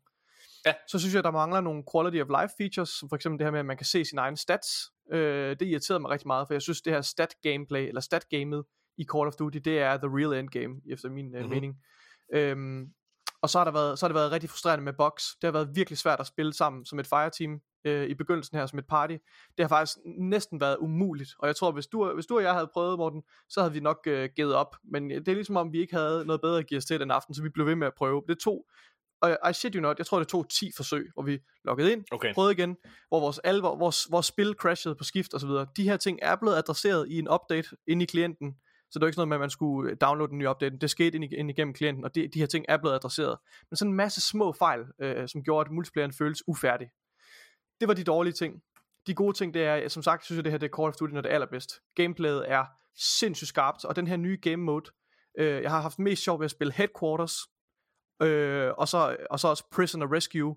Ja. 0.65 0.73
Så 0.87 0.99
synes 0.99 1.15
jeg, 1.15 1.23
der 1.23 1.31
mangler 1.31 1.61
nogle 1.61 1.83
quality 1.93 2.17
of 2.21 2.27
life 2.41 2.53
features, 2.57 2.89
som 2.89 3.09
for 3.09 3.15
eksempel 3.15 3.39
det 3.39 3.45
her 3.45 3.51
med, 3.51 3.59
at 3.59 3.65
man 3.65 3.77
kan 3.77 3.85
se 3.85 4.05
sine 4.05 4.21
egne 4.21 4.37
stats. 4.37 4.67
Øh, 5.11 5.49
det 5.59 5.61
irriterede 5.61 5.99
mig 5.99 6.11
rigtig 6.11 6.27
meget, 6.27 6.47
for 6.47 6.53
jeg 6.53 6.61
synes, 6.61 6.81
det 6.81 6.93
her 6.93 7.01
stat 7.01 7.33
gameplay, 7.43 7.87
eller 7.87 8.01
stat 8.01 8.25
gamet 8.29 8.63
i 8.97 9.05
Call 9.13 9.27
of 9.27 9.33
Duty, 9.39 9.57
det 9.57 9.79
er 9.79 9.97
the 9.97 10.07
real 10.07 10.39
endgame, 10.39 10.75
efter 10.91 11.09
min 11.09 11.35
øh, 11.35 11.41
Mhm. 11.41 11.49
mening. 11.49 11.75
Øhm, 12.33 12.85
og 13.41 13.49
så 13.49 13.57
har, 13.57 13.65
der 13.65 13.71
været, 13.71 13.99
så 13.99 14.05
har 14.05 14.07
det 14.07 14.15
været 14.15 14.31
rigtig 14.31 14.49
frustrerende 14.49 14.85
med 14.85 14.93
box. 14.93 15.23
Det 15.41 15.47
har 15.47 15.51
været 15.51 15.69
virkelig 15.75 15.97
svært 15.97 16.19
at 16.19 16.27
spille 16.27 16.53
sammen 16.53 16.85
som 16.85 16.99
et 16.99 17.07
fireteam 17.07 17.59
øh, 17.85 18.09
i 18.09 18.13
begyndelsen 18.13 18.57
her, 18.57 18.65
som 18.65 18.79
et 18.79 18.87
party. 18.87 19.15
Det 19.57 19.63
har 19.63 19.67
faktisk 19.67 19.97
næsten 20.19 20.61
været 20.61 20.77
umuligt. 20.77 21.29
Og 21.39 21.47
jeg 21.47 21.55
tror, 21.55 21.71
hvis 21.71 21.87
du, 21.87 22.13
hvis 22.13 22.25
du 22.25 22.35
og 22.37 22.43
jeg 22.43 22.53
havde 22.53 22.69
prøvet, 22.73 22.97
Morten, 22.97 23.23
så 23.49 23.61
havde 23.61 23.73
vi 23.73 23.79
nok 23.79 23.97
øh, 24.07 24.29
givet 24.35 24.55
op. 24.55 24.75
Men 24.83 25.09
det 25.09 25.27
er 25.27 25.33
ligesom 25.33 25.57
om, 25.57 25.73
vi 25.73 25.79
ikke 25.79 25.95
havde 25.95 26.25
noget 26.25 26.41
bedre 26.41 26.59
at 26.59 26.67
give 26.67 26.77
os 26.77 26.85
til 26.85 26.99
den 26.99 27.11
aften, 27.11 27.35
så 27.35 27.43
vi 27.43 27.49
blev 27.49 27.65
ved 27.65 27.75
med 27.75 27.87
at 27.87 27.93
prøve. 27.97 28.23
Det 28.27 28.39
tog, 28.39 28.65
og 29.21 29.49
I 29.49 29.53
shit 29.53 29.73
you 29.73 29.81
not, 29.81 29.97
jeg 29.97 30.05
tror 30.05 30.19
det 30.19 30.27
tog 30.27 30.49
10 30.49 30.71
forsøg, 30.75 31.09
hvor 31.13 31.23
vi 31.23 31.39
loggede 31.65 31.91
ind, 31.91 32.03
Okay. 32.11 32.33
prøvede 32.33 32.53
igen, 32.53 32.77
hvor 33.07 33.19
vores, 33.19 33.39
alle, 33.39 33.61
vores, 33.61 34.07
vores 34.11 34.25
spil 34.25 34.53
crashede 34.53 34.95
på 34.95 35.03
skift 35.03 35.33
osv. 35.33 35.49
De 35.49 35.83
her 35.83 35.97
ting 35.97 36.19
er 36.21 36.35
blevet 36.35 36.55
adresseret 36.57 37.07
i 37.09 37.19
en 37.19 37.29
update 37.29 37.69
inde 37.87 38.03
i 38.03 38.05
klienten, 38.05 38.55
så 38.91 38.99
det 38.99 39.03
er 39.03 39.07
ikke 39.07 39.15
sådan 39.15 39.19
noget 39.27 39.27
med, 39.29 39.35
at 39.35 39.39
man 39.39 39.49
skulle 39.49 39.91
øh, 39.91 39.97
downloade 40.01 40.31
en 40.31 40.37
ny 40.37 40.47
update. 40.47 40.77
Det 40.77 40.89
skete 40.89 41.15
ind, 41.15 41.23
i- 41.23 41.35
ind 41.35 41.49
igennem 41.49 41.73
klienten, 41.73 42.05
og 42.05 42.15
de, 42.15 42.27
de 42.27 42.39
her 42.39 42.45
ting 42.45 42.65
er 42.69 42.77
blevet 42.77 42.95
adresseret. 42.95 43.37
Men 43.69 43.75
sådan 43.77 43.91
en 43.91 43.95
masse 43.95 44.21
små 44.21 44.51
fejl, 44.51 44.79
øh, 45.01 45.27
som 45.27 45.43
gjorde, 45.43 45.67
at 45.67 45.71
multiplayeren 45.71 46.13
føles 46.13 46.43
ufærdig. 46.47 46.89
Det 47.79 47.87
var 47.87 47.93
de 47.93 48.03
dårlige 48.03 48.33
ting. 48.33 48.61
De 49.07 49.13
gode 49.13 49.37
ting, 49.37 49.53
det 49.53 49.63
er, 49.63 49.87
som 49.87 50.03
sagt, 50.03 50.25
synes 50.25 50.37
jeg, 50.37 50.43
det 50.43 50.51
her 50.51 50.57
det 50.59 50.71
er 50.71 50.75
Call 50.77 50.87
of 50.87 50.95
Duty, 50.95 51.13
når 51.13 51.21
det 51.21 51.29
er 51.29 51.33
allerbedst. 51.35 51.81
Gameplayet 51.95 52.51
er 52.51 52.65
sindssygt 52.95 53.47
skarpt, 53.47 53.85
og 53.85 53.95
den 53.95 54.07
her 54.07 54.17
nye 54.17 54.37
game 54.41 54.57
mode, 54.57 54.91
øh, 55.37 55.61
jeg 55.61 55.71
har 55.71 55.81
haft 55.81 55.99
mest 55.99 56.23
sjov 56.23 56.39
ved 56.39 56.45
at 56.45 56.51
spille 56.51 56.73
Headquarters, 56.73 57.35
øh, 58.21 58.71
og, 58.77 58.87
så, 58.87 59.17
og 59.29 59.39
så 59.39 59.47
også 59.47 59.63
Prisoner 59.71 60.13
Rescue. 60.13 60.55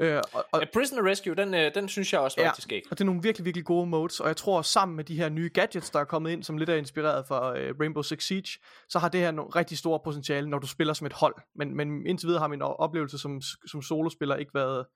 Øh, 0.00 0.22
og, 0.32 0.44
og, 0.52 0.60
Ja, 0.60 0.66
Prisoner 0.72 1.10
Rescue, 1.10 1.34
den, 1.34 1.54
øh, 1.54 1.74
den 1.74 1.88
synes 1.88 2.12
jeg 2.12 2.20
også 2.20 2.40
Ja. 2.40 2.48
faktisk 2.48 2.72
ikke. 2.72 2.88
og 2.90 2.98
det 2.98 3.04
er 3.04 3.06
nogle 3.06 3.22
virkelig, 3.22 3.44
virkelig 3.44 3.64
gode 3.64 3.86
modes, 3.86 4.20
og 4.20 4.28
jeg 4.28 4.36
tror 4.36 4.62
sammen 4.62 4.96
med 4.96 5.04
de 5.04 5.16
her 5.16 5.28
nye 5.28 5.50
gadgets, 5.54 5.90
der 5.90 6.00
er 6.00 6.04
kommet 6.04 6.30
ind, 6.30 6.42
som 6.42 6.58
lidt 6.58 6.70
er 6.70 6.74
inspireret 6.74 7.26
fra 7.26 7.58
øh, 7.58 7.74
Rainbow 7.80 8.02
Six 8.02 8.26
Siege, 8.26 8.58
så 8.88 8.98
har 8.98 9.08
det 9.08 9.20
her 9.20 9.30
nogle 9.30 9.50
rigtig 9.50 9.78
store 9.78 10.00
potentiale, 10.04 10.48
når 10.48 10.58
du 10.58 10.66
spiller 10.66 10.94
som 10.94 11.06
et 11.06 11.12
hold. 11.12 11.34
Men, 11.54 11.76
men 11.76 12.06
indtil 12.06 12.26
videre 12.26 12.40
har 12.40 12.48
min 12.48 12.62
oplevelse 12.62 13.18
som, 13.18 13.40
som 13.66 13.82
solospiller 13.82 14.36
ikke 14.36 14.54
været, 14.54 14.86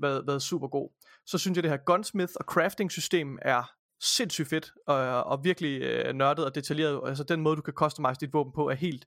været, 0.00 0.26
været 0.26 0.42
super 0.42 0.68
god. 0.68 0.90
Så 1.26 1.38
synes 1.38 1.56
jeg, 1.56 1.62
det 1.62 1.70
her 1.70 1.78
gunsmith 1.86 2.32
og 2.36 2.44
crafting 2.44 2.92
system 2.92 3.38
er 3.42 3.70
sindssygt 4.00 4.48
fedt, 4.48 4.72
og, 4.86 5.24
og 5.24 5.44
virkelig 5.44 5.82
øh, 5.82 6.14
nørdet 6.14 6.44
og 6.44 6.54
detaljeret. 6.54 7.08
Altså 7.08 7.24
den 7.24 7.40
måde, 7.40 7.56
du 7.56 7.62
kan 7.62 7.74
customize 7.74 8.20
dit 8.20 8.32
våben 8.32 8.52
på, 8.52 8.68
er 8.70 8.74
helt 8.74 9.06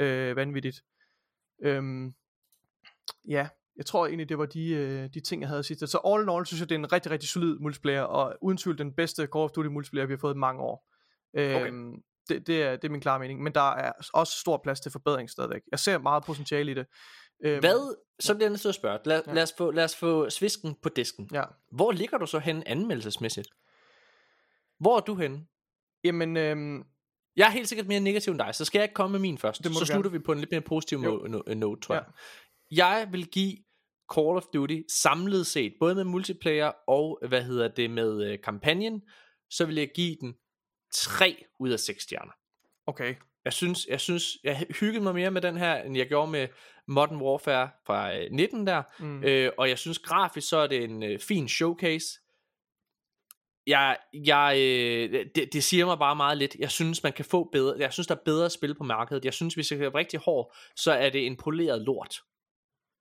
øh, 0.00 0.36
vanvittigt. 0.36 0.82
Øhm, 1.62 2.14
ja, 3.28 3.48
jeg 3.80 3.86
tror 3.86 4.06
egentlig, 4.06 4.28
det 4.28 4.38
var 4.38 4.46
de, 4.46 4.68
øh, 4.70 5.08
de 5.14 5.20
ting, 5.20 5.42
jeg 5.42 5.48
havde 5.48 5.62
sidst. 5.62 5.88
Så 5.88 5.98
all 6.06 6.22
in 6.22 6.28
all, 6.28 6.46
synes 6.46 6.60
jeg, 6.60 6.68
det 6.68 6.74
er 6.74 6.78
en 6.78 6.92
rigtig, 6.92 7.10
rigtig 7.12 7.28
solid 7.28 7.58
multiplayer, 7.58 8.02
og 8.02 8.34
uden 8.42 8.58
tvivl 8.58 8.78
den 8.78 8.92
bedste 8.92 9.22
Call 9.22 9.44
of 9.44 9.50
Duty 9.50 9.68
multiplayer, 9.68 10.06
vi 10.06 10.12
har 10.12 10.18
fået 10.18 10.34
i 10.34 10.38
mange 10.38 10.62
år. 10.62 10.86
Øhm, 11.36 11.94
det, 12.28 12.46
det, 12.46 12.62
er, 12.62 12.76
det 12.76 12.84
er 12.84 12.88
min 12.92 13.00
klare 13.00 13.18
mening, 13.18 13.42
men 13.42 13.54
der 13.54 13.70
er 13.74 13.92
også 14.14 14.32
stor 14.40 14.60
plads 14.62 14.80
til 14.80 14.92
forbedring 14.92 15.30
stadigvæk. 15.30 15.60
Jeg 15.70 15.78
ser 15.78 15.98
meget 15.98 16.24
potentiale 16.24 16.70
i 16.70 16.74
det. 16.74 16.86
Øhm, 17.44 17.60
Hvad, 17.60 17.96
så 18.20 18.34
bliver 18.34 18.46
jeg 18.46 18.50
nødt 18.50 18.60
til 18.60 18.68
at 18.68 18.74
spørge. 18.74 18.98
Lad, 19.04 19.22
Ja. 19.26 19.32
lad, 19.32 19.42
os 19.42 19.52
få, 19.58 19.70
lad 19.70 19.84
os 19.84 19.96
få 19.96 20.30
svisken 20.30 20.74
på 20.82 20.88
disken. 20.88 21.28
Ja. 21.32 21.42
Hvor 21.72 21.92
ligger 21.92 22.18
du 22.18 22.26
så 22.26 22.38
hen 22.38 22.62
anmeldelsesmæssigt? 22.66 23.48
Hvor 24.80 24.96
er 24.96 25.00
du 25.00 25.14
henne? 25.14 25.46
Jamen, 26.04 26.36
øhm, 26.36 26.84
Jeg 27.36 27.46
er 27.46 27.50
helt 27.50 27.68
sikkert 27.68 27.86
mere 27.88 28.00
negativ 28.00 28.30
end 28.30 28.38
dig, 28.38 28.54
så 28.54 28.64
skal 28.64 28.78
jeg 28.78 28.84
ikke 28.84 28.94
komme 28.94 29.12
med 29.12 29.20
min 29.20 29.38
først. 29.38 29.64
Så 29.78 29.84
slutter 29.86 30.10
vi 30.10 30.18
på 30.18 30.32
en 30.32 30.38
lidt 30.38 30.50
mere 30.50 30.60
positiv 30.60 30.98
no- 30.98 31.54
note, 31.54 31.80
tror 31.82 31.94
Ja. 31.94 32.00
jeg. 32.00 32.10
Jeg 32.70 33.08
vil 33.12 33.26
give 33.26 33.56
Call 34.14 34.36
of 34.36 34.44
Duty 34.54 34.80
samlet 34.88 35.46
set, 35.46 35.74
både 35.80 35.94
med 35.94 36.04
multiplayer 36.04 36.72
og, 36.88 37.18
hvad 37.28 37.42
hedder 37.42 37.68
det, 37.68 37.90
med 37.90 38.24
øh, 38.24 38.38
kampagnen, 38.44 39.02
så 39.50 39.66
vil 39.66 39.76
jeg 39.76 39.90
give 39.94 40.16
den 40.20 40.34
3 40.94 41.44
ud 41.58 41.70
af 41.70 41.80
6 41.80 42.02
stjerner. 42.02 42.32
okay. 42.86 43.14
Jeg 43.44 43.52
synes, 43.52 43.86
jeg 43.86 44.00
synes, 44.00 44.38
jeg 44.44 44.66
hyggede 44.80 45.04
mig 45.04 45.14
mere 45.14 45.30
med 45.30 45.42
den 45.42 45.56
her, 45.56 45.76
end 45.76 45.96
jeg 45.96 46.08
gjorde 46.08 46.30
med 46.30 46.48
Modern 46.88 47.16
Warfare 47.22 47.70
fra 47.86 48.16
øh, 48.16 48.26
19 48.30 48.66
der. 48.66 48.82
Mm. 48.98 49.24
Øh, 49.24 49.52
og 49.58 49.68
jeg 49.68 49.78
synes 49.78 49.98
grafisk, 49.98 50.48
så 50.48 50.56
er 50.56 50.66
det 50.66 50.84
en 50.84 51.02
øh, 51.02 51.18
fin 51.18 51.48
showcase. 51.48 52.06
Jeg, 53.66 53.96
jeg, 54.14 54.54
øh, 54.58 55.26
det, 55.34 55.52
det 55.52 55.64
siger 55.64 55.86
mig 55.86 55.98
bare 55.98 56.16
meget 56.16 56.38
lidt. 56.38 56.56
Jeg 56.58 56.70
synes, 56.70 57.02
man 57.02 57.12
kan 57.12 57.24
få 57.24 57.48
bedre. 57.52 57.76
Jeg 57.78 57.92
synes, 57.92 58.06
der 58.06 58.14
er 58.14 58.24
bedre 58.24 58.50
spil 58.50 58.74
på 58.74 58.84
markedet. 58.84 59.24
Jeg 59.24 59.34
synes, 59.34 59.54
hvis 59.54 59.72
jeg 59.72 59.80
er 59.80 59.94
rigtig 59.94 60.20
hård, 60.20 60.54
så 60.76 60.92
er 60.92 61.10
det 61.10 61.26
en 61.26 61.36
poleret 61.36 61.82
lort. 61.82 62.20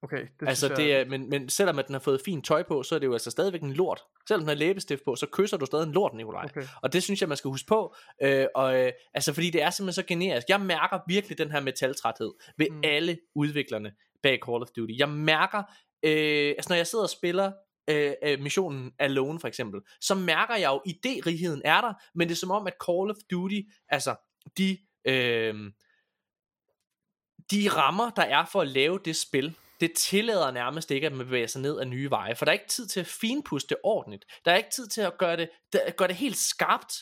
Okay, 0.03 0.21
det 0.39 0.47
altså, 0.47 0.67
synes 0.67 0.79
det 0.79 0.89
jeg, 0.89 0.99
er, 1.01 1.05
men, 1.05 1.29
men 1.29 1.49
selvom 1.49 1.79
at 1.79 1.87
den 1.87 1.93
har 1.93 1.99
fået 1.99 2.21
fint 2.25 2.45
tøj 2.45 2.63
på, 2.63 2.83
så 2.83 2.95
er 2.95 2.99
det 2.99 3.07
jo 3.07 3.13
altså 3.13 3.31
stadigvæk 3.31 3.61
en 3.61 3.73
lort. 3.73 4.01
Selvom 4.27 4.41
den 4.41 4.47
har 4.47 4.55
læbestift 4.55 5.03
på, 5.05 5.15
så 5.15 5.27
kysser 5.31 5.57
du 5.57 5.65
stadig 5.65 5.83
en 5.87 5.91
lort, 5.91 6.13
Nikolaj. 6.13 6.45
Okay. 6.45 6.67
Og 6.81 6.93
det 6.93 7.03
synes 7.03 7.21
jeg, 7.21 7.29
man 7.29 7.37
skal 7.37 7.49
huske 7.49 7.67
på. 7.67 7.95
Øh, 8.21 8.45
og, 8.55 8.79
øh, 8.79 8.91
altså, 9.13 9.33
fordi 9.33 9.49
det 9.49 9.61
er 9.61 9.69
simpelthen 9.69 10.03
så 10.03 10.07
generisk. 10.07 10.49
Jeg 10.49 10.61
mærker 10.61 10.99
virkelig 11.07 11.37
den 11.37 11.51
her 11.51 11.59
metaltræthed 11.59 12.33
ved 12.57 12.67
Mm. 12.69 12.75
mm. 12.75 12.81
alle 12.83 13.19
udviklerne 13.35 13.91
bag 14.23 14.39
Call 14.45 14.61
of 14.61 14.67
Duty. 14.77 14.93
Jeg 14.97 15.09
mærker, 15.09 15.63
øh, 16.03 16.49
altså 16.57 16.69
når 16.69 16.75
jeg 16.75 16.87
sidder 16.87 17.03
og 17.03 17.09
spiller 17.09 17.51
øh, 17.89 18.13
øh, 18.23 18.39
missionen 18.39 18.91
Alone 18.99 19.39
for 19.39 19.47
eksempel, 19.47 19.81
så 20.01 20.15
mærker 20.15 20.55
jeg 20.55 20.67
jo, 20.69 20.81
idérigheden 20.87 21.61
er 21.65 21.81
der, 21.81 21.93
men 22.15 22.27
det 22.27 22.35
er 22.35 22.39
som 22.39 22.51
om, 22.51 22.67
at 22.67 22.73
Call 22.85 23.09
of 23.09 23.15
Duty, 23.31 23.59
altså 23.89 24.15
de... 24.57 24.77
Øh, 25.05 25.71
de 27.51 27.69
rammer, 27.69 28.09
der 28.09 28.21
er 28.21 28.45
for 28.45 28.61
at 28.61 28.67
lave 28.67 28.99
det 29.05 29.15
spil, 29.15 29.55
det 29.79 29.91
tillader 29.97 30.51
nærmest 30.51 30.91
ikke, 30.91 31.07
at 31.07 31.13
man 31.13 31.25
bevæger 31.25 31.47
sig 31.47 31.61
ned 31.61 31.79
ad 31.79 31.85
nye 31.85 32.09
veje, 32.09 32.35
for 32.35 32.45
der 32.45 32.51
er 32.51 32.53
ikke 32.53 32.67
tid 32.67 32.87
til 32.87 32.99
at 32.99 33.05
finpuste 33.07 33.69
det 33.69 33.77
ordentligt. 33.83 34.25
Der 34.45 34.51
er 34.51 34.57
ikke 34.57 34.71
tid 34.71 34.87
til 34.87 35.01
at 35.01 35.17
gøre 35.17 35.37
det, 35.37 35.49
der, 35.73 35.91
gøre 35.91 36.07
det 36.07 36.15
helt 36.15 36.37
skarpt. 36.37 36.93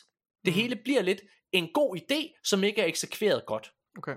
Det 0.45 0.53
Mm. 0.53 0.59
hele 0.59 0.75
bliver 0.75 1.01
lidt 1.01 1.21
en 1.51 1.69
god 1.73 1.97
idé, 1.97 2.41
som 2.43 2.63
ikke 2.63 2.81
er 2.81 2.85
eksekveret 2.85 3.45
godt. 3.45 3.71
Okay. 3.97 4.15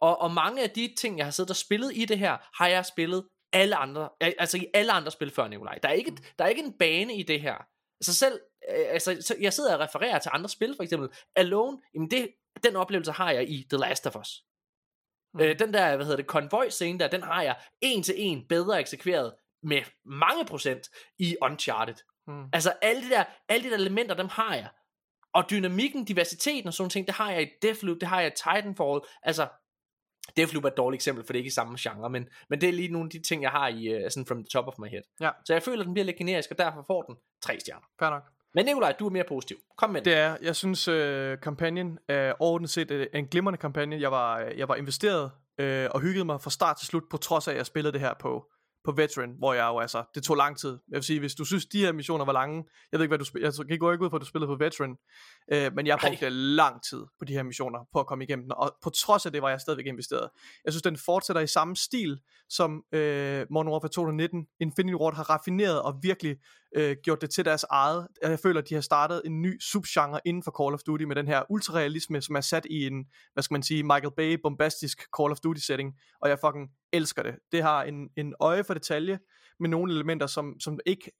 Og, 0.00 0.20
og 0.20 0.30
mange 0.30 0.62
af 0.62 0.70
de 0.70 0.94
ting, 0.98 1.18
jeg 1.18 1.26
har 1.26 1.30
siddet 1.30 1.50
og 1.50 1.56
spillet 1.56 1.92
i 1.96 2.04
det 2.04 2.18
her, 2.18 2.36
har 2.62 2.68
jeg 2.68 2.86
spillet 2.86 3.28
alle 3.52 3.76
andre, 3.76 4.08
al- 4.20 4.34
altså 4.38 4.56
i 4.58 4.66
alle 4.74 4.92
andre 4.92 5.10
spil 5.10 5.30
før, 5.30 5.48
Nikolaj. 5.48 5.78
Der 5.82 5.88
er 5.88 5.92
ikke, 5.92 6.10
et, 6.12 6.34
der 6.38 6.44
er 6.44 6.48
ikke 6.48 6.62
en 6.62 6.78
bane 6.78 7.14
i 7.16 7.22
det 7.22 7.40
her. 7.40 7.54
Altså 8.00 8.14
selv, 8.14 8.40
øh, 8.70 8.84
altså, 8.88 9.16
så 9.20 9.36
jeg 9.40 9.52
sidder 9.52 9.74
og 9.74 9.80
refererer 9.80 10.18
til 10.18 10.30
andre 10.34 10.48
spil, 10.48 10.74
for 10.76 10.82
eksempel 10.82 11.08
Alone, 11.36 11.78
jamen 11.94 12.10
det, 12.10 12.28
den 12.62 12.76
oplevelse 12.76 13.12
har 13.12 13.30
jeg 13.30 13.48
i 13.50 13.66
The 13.70 13.78
Last 13.78 14.06
of 14.06 14.16
Us. 14.16 14.44
Mm. 15.34 15.40
Øh, 15.40 15.58
den 15.58 15.74
der, 15.74 15.96
hvad 15.96 16.06
hedder 16.06 16.16
det, 16.16 16.26
konvoj-scene 16.26 16.98
der, 16.98 17.08
den 17.08 17.22
har 17.22 17.42
jeg 17.42 17.56
en 17.80 18.02
til 18.02 18.14
en 18.16 18.48
bedre 18.48 18.80
eksekveret 18.80 19.34
med 19.62 19.82
mange 20.04 20.44
procent 20.44 20.88
i 21.18 21.36
Uncharted. 21.42 21.94
Mm. 22.26 22.44
Altså 22.52 22.72
alle 22.82 23.02
de 23.02 23.08
der, 23.10 23.24
alle 23.48 23.64
de 23.64 23.70
der 23.70 23.76
elementer, 23.76 24.14
dem 24.14 24.28
har 24.28 24.54
jeg. 24.54 24.68
Og 25.34 25.50
dynamikken, 25.50 26.04
diversiteten 26.04 26.66
og 26.66 26.74
sådan 26.74 26.90
ting, 26.90 27.06
det 27.06 27.14
har 27.14 27.30
jeg 27.30 27.42
i 27.42 27.48
Deathloop, 27.62 27.96
det 28.00 28.08
har 28.08 28.20
jeg 28.20 28.32
i 28.32 28.36
Titanfall. 28.36 29.00
Altså, 29.22 29.48
Deathloop 30.36 30.64
er 30.64 30.68
et 30.68 30.76
dårligt 30.76 30.98
eksempel, 30.98 31.24
for 31.24 31.32
det 31.32 31.38
er 31.38 31.40
ikke 31.40 31.48
i 31.48 31.50
samme 31.50 31.76
genre, 31.80 32.10
men, 32.10 32.28
men 32.50 32.60
det 32.60 32.68
er 32.68 32.72
lige 32.72 32.92
nogle 32.92 33.06
af 33.06 33.10
de 33.10 33.22
ting, 33.22 33.42
jeg 33.42 33.50
har 33.50 33.68
i, 33.68 34.04
uh, 34.04 34.10
sådan 34.10 34.26
from 34.26 34.38
the 34.38 34.48
top 34.48 34.68
of 34.68 34.78
my 34.78 34.88
head. 34.88 35.02
Ja. 35.20 35.30
Så 35.44 35.52
jeg 35.52 35.62
føler, 35.62 35.80
at 35.80 35.86
den 35.86 35.94
bliver 35.94 36.04
lidt 36.04 36.16
generisk, 36.16 36.50
og 36.50 36.58
derfor 36.58 36.84
får 36.86 37.02
den 37.02 37.16
tre 37.42 37.60
stjerner. 37.60 37.86
Fair 37.98 38.10
nok. 38.10 38.22
Men 38.54 38.64
Nikolaj, 38.64 38.94
du 38.98 39.06
er 39.06 39.10
mere 39.10 39.24
positiv. 39.28 39.56
Kom 39.78 39.90
med 39.90 40.00
det. 40.00 40.04
Det 40.04 40.14
er, 40.14 40.36
jeg 40.42 40.56
synes, 40.56 40.88
øh, 40.88 41.38
kampagnen 41.42 41.98
er 42.08 42.32
overordnet 42.38 42.70
set 42.70 42.90
øh, 42.90 43.06
en 43.14 43.26
glimrende 43.26 43.58
kampagne. 43.58 44.00
Jeg 44.00 44.10
var, 44.10 44.40
øh, 44.40 44.58
jeg 44.58 44.68
var 44.68 44.74
investeret 44.74 45.30
øh, 45.58 45.88
og 45.90 46.00
hyggede 46.00 46.24
mig 46.24 46.40
fra 46.40 46.50
start 46.50 46.76
til 46.76 46.86
slut, 46.86 47.02
på 47.10 47.16
trods 47.16 47.48
af, 47.48 47.52
at 47.52 47.58
jeg 47.58 47.66
spillede 47.66 47.92
det 47.92 48.00
her 48.00 48.14
på, 48.20 48.44
på 48.84 48.92
Veteran, 48.92 49.34
hvor 49.38 49.54
jeg 49.54 49.66
jo 49.66 49.78
altså, 49.78 50.04
det 50.14 50.22
tog 50.22 50.36
lang 50.36 50.58
tid. 50.58 50.70
Jeg 50.70 50.96
vil 50.96 51.02
sige, 51.02 51.20
hvis 51.20 51.34
du 51.34 51.44
synes, 51.44 51.66
de 51.66 51.80
her 51.80 51.92
missioner 51.92 52.24
var 52.24 52.32
lange, 52.32 52.64
jeg 52.92 52.98
ved 52.98 53.04
ikke, 53.04 53.10
hvad 53.10 53.18
du 53.18 53.24
spiller, 53.24 53.52
jeg 53.58 53.66
gik 53.66 53.72
ikke 53.72 53.86
ud 53.86 54.10
på, 54.10 54.16
at 54.16 54.22
du 54.22 54.26
spillede 54.26 54.48
på 54.48 54.56
Veteran, 54.64 54.96
øh, 55.52 55.74
men 55.74 55.86
jeg 55.86 55.98
brugte 56.02 56.30
lang 56.30 56.82
tid 56.90 57.04
på 57.18 57.24
de 57.24 57.32
her 57.32 57.42
missioner, 57.42 57.78
på 57.92 58.00
at 58.00 58.06
komme 58.06 58.24
igennem 58.24 58.50
og 58.50 58.76
på 58.82 58.90
trods 58.90 59.26
af 59.26 59.32
det, 59.32 59.42
var 59.42 59.50
jeg 59.50 59.60
stadigvæk 59.60 59.86
investeret. 59.86 60.28
Jeg 60.64 60.72
synes, 60.72 60.82
den 60.82 60.96
fortsætter 60.96 61.42
i 61.42 61.46
samme 61.46 61.76
stil, 61.76 62.18
som 62.48 62.82
øh, 62.92 63.46
Modern 63.50 63.68
Warfare 63.68 63.88
2019, 63.88 64.46
Infinity 64.60 64.94
Ward 64.94 65.14
har 65.14 65.30
raffineret 65.30 65.82
og 65.82 65.98
virkelig 66.02 66.36
øh, 66.76 66.96
gjort 67.02 67.20
det 67.20 67.30
til 67.30 67.44
deres 67.44 67.64
eget. 67.70 68.06
Jeg 68.22 68.38
føler, 68.38 68.60
at 68.60 68.68
de 68.68 68.74
har 68.74 68.80
startet 68.80 69.22
en 69.24 69.42
ny 69.42 69.60
subgenre 69.60 70.20
inden 70.24 70.42
for 70.42 70.62
Call 70.62 70.74
of 70.74 70.80
Duty 70.86 71.04
med 71.04 71.16
den 71.16 71.26
her 71.26 71.42
ultrarealisme, 71.50 72.22
som 72.22 72.36
er 72.36 72.40
sat 72.40 72.66
i 72.70 72.86
en, 72.86 73.04
hvad 73.32 73.42
skal 73.42 73.54
man 73.54 73.62
sige, 73.62 73.82
Michael 73.82 74.12
Bay 74.16 74.38
bombastisk 74.42 75.06
Call 75.18 75.30
of 75.30 75.38
Duty 75.38 75.60
setting, 75.60 75.94
og 76.22 76.28
jeg 76.28 76.38
fucking 76.38 76.68
elsker 76.92 77.22
det. 77.22 77.34
Det 77.52 77.62
har 77.62 77.82
en, 77.82 78.08
en 78.16 78.34
øje 78.40 78.64
for 78.64 78.74
detalje 78.74 79.18
med 79.60 79.68
nogle 79.68 79.92
elementer, 79.92 80.26
som, 80.26 80.60
som 80.60 80.78
ikke 80.86 81.10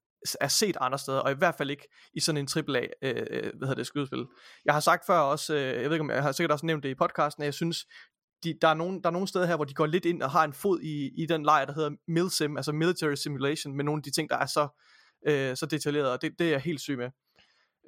er 0.41 0.49
set 0.49 0.77
andre 0.81 0.99
steder, 0.99 1.19
og 1.19 1.31
i 1.31 1.35
hvert 1.35 1.55
fald 1.55 1.71
ikke 1.71 1.89
i 2.15 2.21
sådan 2.21 2.37
en 2.39 2.49
AAA, 2.69 2.87
øh, 3.03 3.27
øh, 3.31 3.43
hvad 3.43 3.69
hedder 3.69 3.75
det, 3.75 3.87
skydespil. 3.87 4.27
Jeg 4.65 4.75
har 4.75 4.81
sagt 4.81 5.07
før 5.07 5.19
også, 5.19 5.55
øh, 5.55 5.61
jeg 5.61 5.85
ved 5.85 5.93
ikke 5.93 6.01
om 6.01 6.11
jeg 6.11 6.23
har 6.23 6.33
sikkert 6.33 6.53
også 6.53 6.67
nævnt 6.67 6.83
det 6.83 6.91
i 6.91 6.95
podcasten, 6.95 7.43
at 7.43 7.45
jeg 7.45 7.55
synes, 7.55 7.87
de, 8.45 8.55
der, 8.63 8.69
er 8.69 8.75
nogle, 8.75 9.03
der 9.03 9.09
er 9.09 9.13
nogle 9.13 9.29
steder 9.29 9.47
her, 9.47 9.57
hvor 9.57 9.65
de 9.65 9.75
går 9.75 9.87
lidt 9.87 10.05
ind 10.05 10.23
og 10.23 10.31
har 10.31 10.45
en 10.45 10.53
fod 10.53 10.81
i, 10.81 11.23
i 11.23 11.27
den 11.27 11.45
lejr, 11.45 11.65
der 11.65 11.73
hedder 11.73 11.91
MilSim, 12.09 12.57
altså 12.57 12.73
Military 12.73 13.15
Simulation, 13.15 13.77
med 13.77 13.85
nogle 13.85 13.99
af 13.99 14.03
de 14.03 14.11
ting, 14.11 14.31
der 14.31 14.37
er 14.37 14.47
så, 14.47 14.69
øh, 15.27 15.57
så 15.57 15.67
detaljeret, 15.67 16.11
og 16.11 16.23
det, 16.23 16.39
det 16.39 16.47
er 16.47 16.51
jeg 16.51 16.61
helt 16.61 16.81
syg 16.81 16.99
med. 16.99 17.11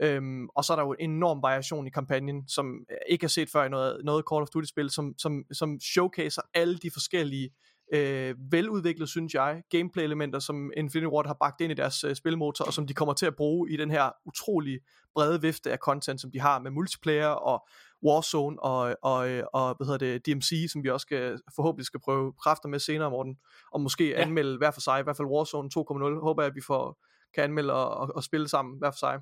Øhm, 0.02 0.48
og 0.48 0.64
så 0.64 0.72
er 0.72 0.76
der 0.76 0.82
jo 0.82 0.94
en 0.98 1.10
enorm 1.10 1.42
variation 1.42 1.86
i 1.86 1.90
kampagnen, 1.90 2.48
som 2.48 2.84
ikke 3.08 3.24
er 3.24 3.28
set 3.28 3.50
før 3.50 3.64
i 3.64 3.68
noget, 3.68 4.04
noget 4.04 4.24
Call 4.32 4.42
of 4.42 4.48
Duty-spil, 4.48 4.90
som, 4.90 5.14
som, 5.18 5.44
som 5.52 5.80
showcaser 5.80 6.42
alle 6.54 6.78
de 6.78 6.90
forskellige 6.90 7.50
øh, 7.94 8.34
veludviklet, 8.50 9.08
synes 9.08 9.34
jeg, 9.34 9.62
gameplay-elementer, 9.70 10.38
som 10.38 10.70
Infinity 10.76 11.12
Ward 11.12 11.26
har 11.26 11.36
bagt 11.40 11.60
ind 11.60 11.72
i 11.72 11.74
deres 11.74 12.04
øh, 12.04 12.14
spilmotor, 12.14 12.64
og 12.64 12.72
som 12.72 12.86
de 12.86 12.94
kommer 12.94 13.14
til 13.14 13.26
at 13.26 13.36
bruge 13.36 13.70
i 13.70 13.76
den 13.76 13.90
her 13.90 14.10
utrolig 14.26 14.80
brede 15.14 15.40
vifte 15.42 15.72
af 15.72 15.78
content, 15.78 16.20
som 16.20 16.30
de 16.30 16.40
har 16.40 16.58
med 16.58 16.70
multiplayer 16.70 17.26
og 17.26 17.68
Warzone 18.06 18.62
og, 18.62 18.96
og, 19.02 19.42
og 19.52 19.74
hvad 19.76 19.86
hedder 19.86 19.98
det, 19.98 20.26
DMC, 20.26 20.70
som 20.72 20.84
vi 20.84 20.90
også 20.90 21.04
skal, 21.04 21.40
forhåbentlig 21.56 21.86
skal 21.86 22.00
prøve 22.00 22.32
kræfter 22.32 22.68
med 22.68 22.78
senere, 22.78 23.10
Morten, 23.10 23.36
og 23.72 23.80
måske 23.80 24.08
ja. 24.08 24.22
anmelde 24.22 24.58
hver 24.58 24.70
for 24.70 24.80
sig, 24.80 25.00
i 25.00 25.02
hvert 25.02 25.16
fald 25.16 25.28
Warzone 25.28 25.70
2.0, 26.16 26.20
håber 26.20 26.42
jeg, 26.42 26.50
at 26.50 26.54
vi 26.54 26.62
får, 26.66 26.98
kan 27.34 27.44
anmelde 27.44 27.72
og, 27.72 27.90
og, 27.90 28.14
og 28.14 28.24
spille 28.24 28.48
sammen 28.48 28.78
hver 28.78 28.90
for 28.90 28.98
sig. 28.98 29.20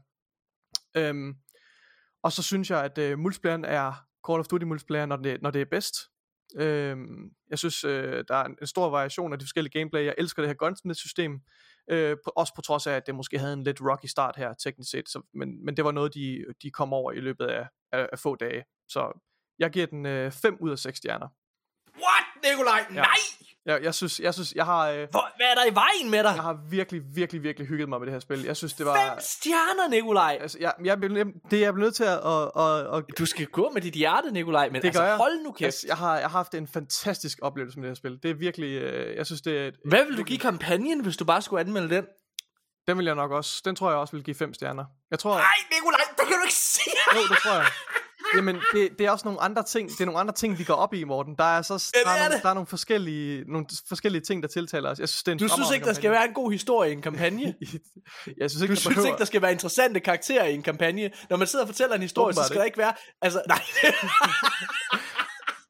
Øhm, 0.97 1.35
og 2.22 2.32
så 2.32 2.43
synes 2.43 2.70
jeg, 2.70 2.85
at 2.85 2.98
øh, 2.98 3.18
multiplayeren 3.18 3.64
er 3.64 3.93
Call 4.28 4.40
of 4.40 4.47
Duty 4.47 4.64
multiplayer, 4.64 5.06
når 5.06 5.16
det, 5.16 5.43
når 5.43 5.51
det 5.51 5.60
er 5.60 5.66
bedst. 5.70 5.94
Øhm, 6.56 7.30
jeg 7.51 7.59
synes, 7.59 7.85
øh, 7.85 8.24
der 8.28 8.35
er 8.35 8.44
en, 8.44 8.66
stor 8.66 8.90
variation 8.90 9.32
af 9.32 9.39
de 9.39 9.44
forskellige 9.44 9.78
gameplay. 9.78 10.05
Jeg 10.05 10.14
elsker 10.18 10.43
det 10.43 10.48
her 10.48 10.55
gunsmith-system. 10.55 11.40
Øh, 11.90 12.16
på, 12.24 12.32
også 12.36 12.55
på 12.55 12.62
trods 12.62 12.86
af, 12.86 12.93
at 12.93 13.06
det 13.06 13.14
måske 13.14 13.39
havde 13.39 13.52
en 13.52 13.64
lidt 13.64 13.80
rocky 13.80 14.06
start 14.06 14.36
her, 14.36 14.55
teknisk 14.55 14.90
set. 14.90 15.09
Så, 15.09 15.22
men, 15.35 15.64
men 15.64 15.76
det 15.76 15.85
var 15.85 15.93
noget, 15.93 16.14
de, 16.14 16.44
de 16.62 16.70
kom 16.70 16.93
over 16.93 17.12
i 17.12 17.20
løbet 17.20 17.47
af, 17.47 17.68
af, 17.93 18.09
af 18.12 18.18
få 18.18 18.36
dage. 18.36 18.64
Så 18.89 19.20
jeg 19.59 19.70
giver 19.70 19.86
den 19.86 20.32
5 20.32 20.55
øh, 20.55 20.60
ud 20.60 20.70
af 20.70 20.78
6 20.78 20.98
stjerner. 20.98 21.28
What, 21.94 22.24
Nikolaj? 22.44 22.86
Ja. 22.90 22.94
Nej! 22.94 23.20
Jeg, 23.69 23.82
jeg 23.82 23.95
synes, 23.95 24.20
jeg 24.20 24.35
synes, 24.35 24.53
jeg 24.53 24.65
har... 24.65 24.89
Øh, 24.89 25.09
Hvor, 25.11 25.31
hvad 25.36 25.47
er 25.47 25.55
der 25.55 25.65
i 25.70 25.74
vejen 25.74 26.11
med 26.11 26.23
dig? 26.23 26.32
Jeg 26.35 26.43
har 26.43 26.59
virkelig, 26.70 27.03
virkelig, 27.15 27.43
virkelig 27.43 27.69
hygget 27.69 27.89
mig 27.89 27.99
med 28.01 28.07
det 28.07 28.12
her 28.12 28.20
spil. 28.20 28.43
Jeg 28.43 28.57
synes, 28.57 28.73
det 28.73 28.86
var... 28.86 28.95
Fem 28.95 29.20
stjerner, 29.20 29.89
Nikolaj! 29.89 30.39
Altså, 30.40 30.59
jeg, 30.61 30.73
jeg, 30.85 30.99
jeg, 31.03 31.27
det 31.51 31.61
jeg 31.61 31.74
bliver 31.74 31.86
nødt 31.86 31.95
til 31.95 32.05
at... 32.05 32.20
Og, 32.20 32.57
og, 32.57 32.73
og, 32.73 33.03
du 33.19 33.27
skal 33.27 33.47
gå 33.47 33.70
med 33.74 33.82
dit 33.82 33.95
hjerte, 33.95 34.31
Nikolaj, 34.31 34.69
men 34.69 34.82
det 34.82 34.89
altså, 34.89 35.03
jeg. 35.03 35.16
hold 35.16 35.43
nu 35.45 35.53
kæft. 35.53 35.82
Jeg, 35.82 35.89
jeg, 35.89 35.97
har, 35.97 36.19
jeg 36.19 36.31
har 36.31 36.39
haft 36.39 36.55
en 36.55 36.69
fantastisk 36.69 37.39
oplevelse 37.43 37.78
med 37.78 37.89
det 37.89 37.90
her 37.90 37.95
spil. 37.95 38.19
Det 38.23 38.31
er 38.31 38.35
virkelig... 38.35 38.82
Øh, 38.82 39.16
jeg 39.16 39.27
synes, 39.27 39.43
det 39.43 39.59
er... 39.59 39.66
Et, 39.66 39.74
Hvad 39.85 40.05
vil 40.05 40.16
du 40.16 40.23
give 40.23 40.39
kampagnen, 40.39 41.01
hvis 41.01 41.16
du 41.16 41.24
bare 41.24 41.43
skulle 41.43 41.61
anmelde 41.61 41.97
den? 41.97 42.05
Den 42.86 42.99
vil 42.99 43.07
jeg 43.07 43.15
nok 43.15 43.31
også... 43.31 43.62
Den 43.65 43.77
tror 43.77 43.90
jeg 43.90 43.99
også 43.99 44.16
vil 44.16 44.24
give 44.24 44.36
5 44.36 44.55
stjerner. 44.55 44.85
Jeg 45.11 45.19
tror... 45.19 45.35
Nej, 45.35 45.59
Nikolaj, 45.73 46.01
det 46.19 46.27
kan 46.28 46.36
du 46.36 46.43
ikke 46.43 46.55
sige! 46.55 46.97
Jo, 47.15 47.20
det 47.20 47.39
tror 47.43 47.55
jeg. 47.55 47.66
Jamen, 48.36 48.56
det, 48.72 48.98
det 48.98 49.06
er 49.06 49.10
også 49.10 49.24
nogle 49.24 49.40
andre 49.40 49.62
ting, 49.62 49.88
det 49.90 50.00
er 50.00 50.05
nogle 50.05 50.20
andre 50.20 50.34
ting, 50.34 50.59
vi 50.59 50.64
går 50.64 50.74
op 50.74 50.94
i, 50.94 51.05
Morten. 51.05 51.34
Der 51.38 51.44
er, 51.44 51.62
så, 51.62 51.92
Ja, 51.94 51.98
der, 52.00 52.05
det 52.05 52.10
er 52.10 52.16
er 52.16 52.18
nogle, 52.22 52.34
det. 52.34 52.42
der 52.42 52.48
er 52.48 52.55
nogle 52.55 52.66
forskellige, 52.66 53.44
nogle 53.52 53.66
forskellige 53.88 54.22
ting, 54.22 54.42
der 54.42 54.48
tiltaler 54.48 54.90
os. 54.90 54.98
Jeg 54.98 55.09
synes, 55.09 55.22
det 55.22 55.28
er 55.28 55.32
en 55.32 55.38
Du 55.38 55.48
synes 55.48 55.70
ikke, 55.74 55.86
der 55.86 55.92
skal 55.92 56.10
være 56.10 56.24
en 56.28 56.34
god 56.34 56.52
historie 56.52 56.90
i 56.90 56.92
en 56.92 57.02
kampagne? 57.02 57.42
jeg 58.40 58.50
synes 58.50 58.62
ikke, 58.62 58.74
Du 58.74 58.80
synes 58.80 58.94
behøver... 58.94 59.06
ikke, 59.09 59.18
der 59.18 59.24
skal 59.24 59.42
være 59.42 59.52
interessante 59.52 60.00
karakterer 60.00 60.44
i 60.44 60.55
en 60.55 60.62
kampagne? 60.62 61.10
Når 61.30 61.36
man 61.36 61.46
sidder 61.46 61.64
og 61.64 61.68
fortæller 61.68 61.96
en 61.96 62.02
historie, 62.02 62.34
så 62.34 62.40
Åbenbart 62.40 62.46
skal 62.46 62.59
der 62.59 62.64
ikke 62.64 62.78
være... 62.78 62.94
Altså, 63.22 63.42
nej. 63.48 63.62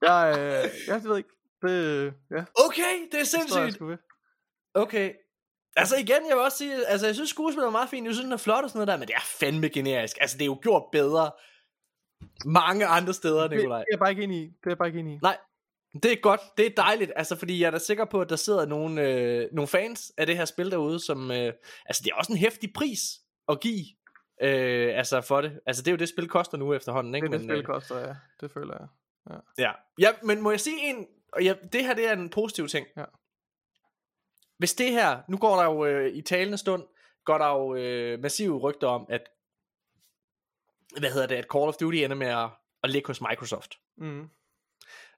Jeg, 0.02 0.34
øh, 0.38 0.70
jeg 0.88 1.04
ved 1.04 1.16
ikke. 1.16 1.28
Det, 1.62 2.04
ja, 2.30 2.44
okay, 2.66 2.82
det 2.82 3.04
er 3.04 3.08
det 3.10 3.18
jeg 3.18 3.26
sindssygt. 3.26 3.74
sgu 3.74 3.86
ved. 3.86 3.96
Okay. 4.74 5.10
Altså 5.76 5.96
igen, 5.96 6.28
jeg 6.28 6.36
vil 6.36 6.44
også 6.44 6.58
sige, 6.58 6.86
altså 6.86 7.06
jeg 7.06 7.14
synes 7.14 7.30
skuespillet 7.30 7.66
er 7.66 7.70
meget 7.70 7.88
fint, 7.88 8.06
jeg 8.06 8.14
synes 8.14 8.24
den 8.24 8.32
er 8.32 8.36
flot 8.36 8.64
og 8.64 8.70
sådan 8.70 8.78
noget 8.78 8.88
der, 8.88 8.96
men 8.96 9.08
det 9.08 9.14
er 9.16 9.20
fandme 9.40 9.68
generisk. 9.68 10.16
Altså 10.20 10.36
det 10.36 10.42
er 10.42 10.46
jo 10.46 10.58
gjort 10.62 10.82
bedre 10.92 11.30
mange 12.44 12.86
andre 12.86 13.14
steder, 13.14 13.42
Det, 13.42 13.50
det 13.50 13.56
Nikolaj. 13.58 13.80
er 13.80 13.84
jeg 13.90 13.98
bare 13.98 14.10
ikke 14.10 14.22
enig 14.22 14.38
i. 14.38 14.44
Det 14.44 14.66
er 14.66 14.70
jeg 14.70 14.78
bare 14.78 14.88
ikke 14.88 15.00
enig 15.00 15.14
i. 15.14 15.18
Nej, 15.22 15.36
det 16.02 16.12
er 16.12 16.16
godt, 16.22 16.40
det 16.56 16.66
er 16.66 16.70
dejligt, 16.76 17.12
altså 17.16 17.36
fordi 17.36 17.60
jeg 17.60 17.66
er 17.66 17.70
da 17.70 17.78
sikker 17.78 18.04
på, 18.04 18.20
at 18.20 18.28
der 18.28 18.36
sidder 18.36 18.66
nogle, 18.66 19.02
øh, 19.08 19.48
nogle 19.52 19.68
fans 19.68 20.12
af 20.16 20.26
det 20.26 20.36
her 20.36 20.44
spil 20.44 20.70
derude, 20.70 21.00
som, 21.00 21.30
øh, 21.30 21.52
altså 21.86 22.02
det 22.04 22.10
er 22.10 22.14
også 22.14 22.32
en 22.32 22.38
hæftig 22.38 22.72
pris 22.72 23.00
at 23.48 23.60
give, 23.60 23.84
øh, 24.42 24.98
altså 24.98 25.20
for 25.20 25.40
det. 25.40 25.60
Altså 25.66 25.82
det 25.82 25.88
er 25.88 25.92
jo 25.92 25.96
det, 25.98 26.08
spil 26.08 26.28
koster 26.28 26.58
nu 26.58 26.74
efterhånden, 26.74 27.14
ikke? 27.14 27.26
Det 27.28 27.34
er 27.34 27.38
det, 27.38 27.46
Men, 27.46 27.54
spil 27.56 27.58
øh, 27.60 27.64
koster, 27.64 27.98
ja. 27.98 28.14
Det 28.40 28.50
føler 28.50 28.74
jeg. 28.80 28.88
Ja. 29.58 29.72
ja, 29.98 30.12
men 30.22 30.40
må 30.42 30.50
jeg 30.50 30.60
sige 30.60 30.90
en, 30.90 31.06
og 31.32 31.42
ja, 31.44 31.54
det 31.72 31.84
her 31.84 31.94
det 31.94 32.08
er 32.08 32.12
en 32.12 32.30
positiv 32.30 32.68
ting. 32.68 32.86
Ja. 32.96 33.04
Hvis 34.58 34.74
det 34.74 34.92
her, 34.92 35.18
nu 35.28 35.36
går 35.36 35.56
der 35.56 35.64
jo 35.64 35.84
øh, 35.84 36.14
i 36.14 36.22
talende 36.22 36.58
stund, 36.58 36.84
går 37.24 37.38
der 37.38 37.48
jo 37.48 37.74
øh, 37.74 38.20
massive 38.20 38.58
rygter 38.58 38.88
om, 38.88 39.06
at, 39.08 39.28
hvad 40.98 41.12
hedder 41.12 41.26
det, 41.26 41.34
at 41.34 41.46
Call 41.52 41.68
of 41.68 41.74
Duty 41.74 41.96
ender 41.96 42.16
med 42.16 42.26
at, 42.26 42.50
at 42.82 42.90
ligge 42.90 43.06
hos 43.06 43.20
Microsoft. 43.20 43.74
Mm. 43.96 44.28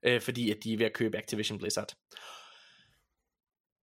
Øh, 0.03 0.21
fordi 0.21 0.51
at 0.51 0.65
de 0.65 0.73
er 0.73 0.79
ved 0.79 0.87
at 0.87 0.93
købe 0.93 1.19
Activision 1.19 1.59
Blizzard. 1.59 1.95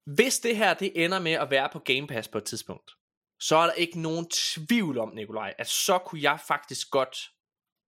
Hvis 0.05 0.39
det 0.39 0.57
her, 0.57 0.73
det 0.73 0.91
ender 1.03 1.19
med 1.19 1.31
at 1.31 1.51
være 1.51 1.69
på 1.73 1.79
Game 1.79 2.07
Pass 2.07 2.27
på 2.27 2.37
et 2.37 2.43
tidspunkt, 2.43 2.91
så 3.39 3.55
er 3.55 3.65
der 3.65 3.73
ikke 3.73 4.01
nogen 4.01 4.29
tvivl 4.29 4.97
om, 4.97 5.09
Nikolaj, 5.15 5.53
at 5.57 5.67
så 5.67 5.97
kunne 5.97 6.21
jeg 6.21 6.39
faktisk 6.47 6.91
godt 6.91 7.17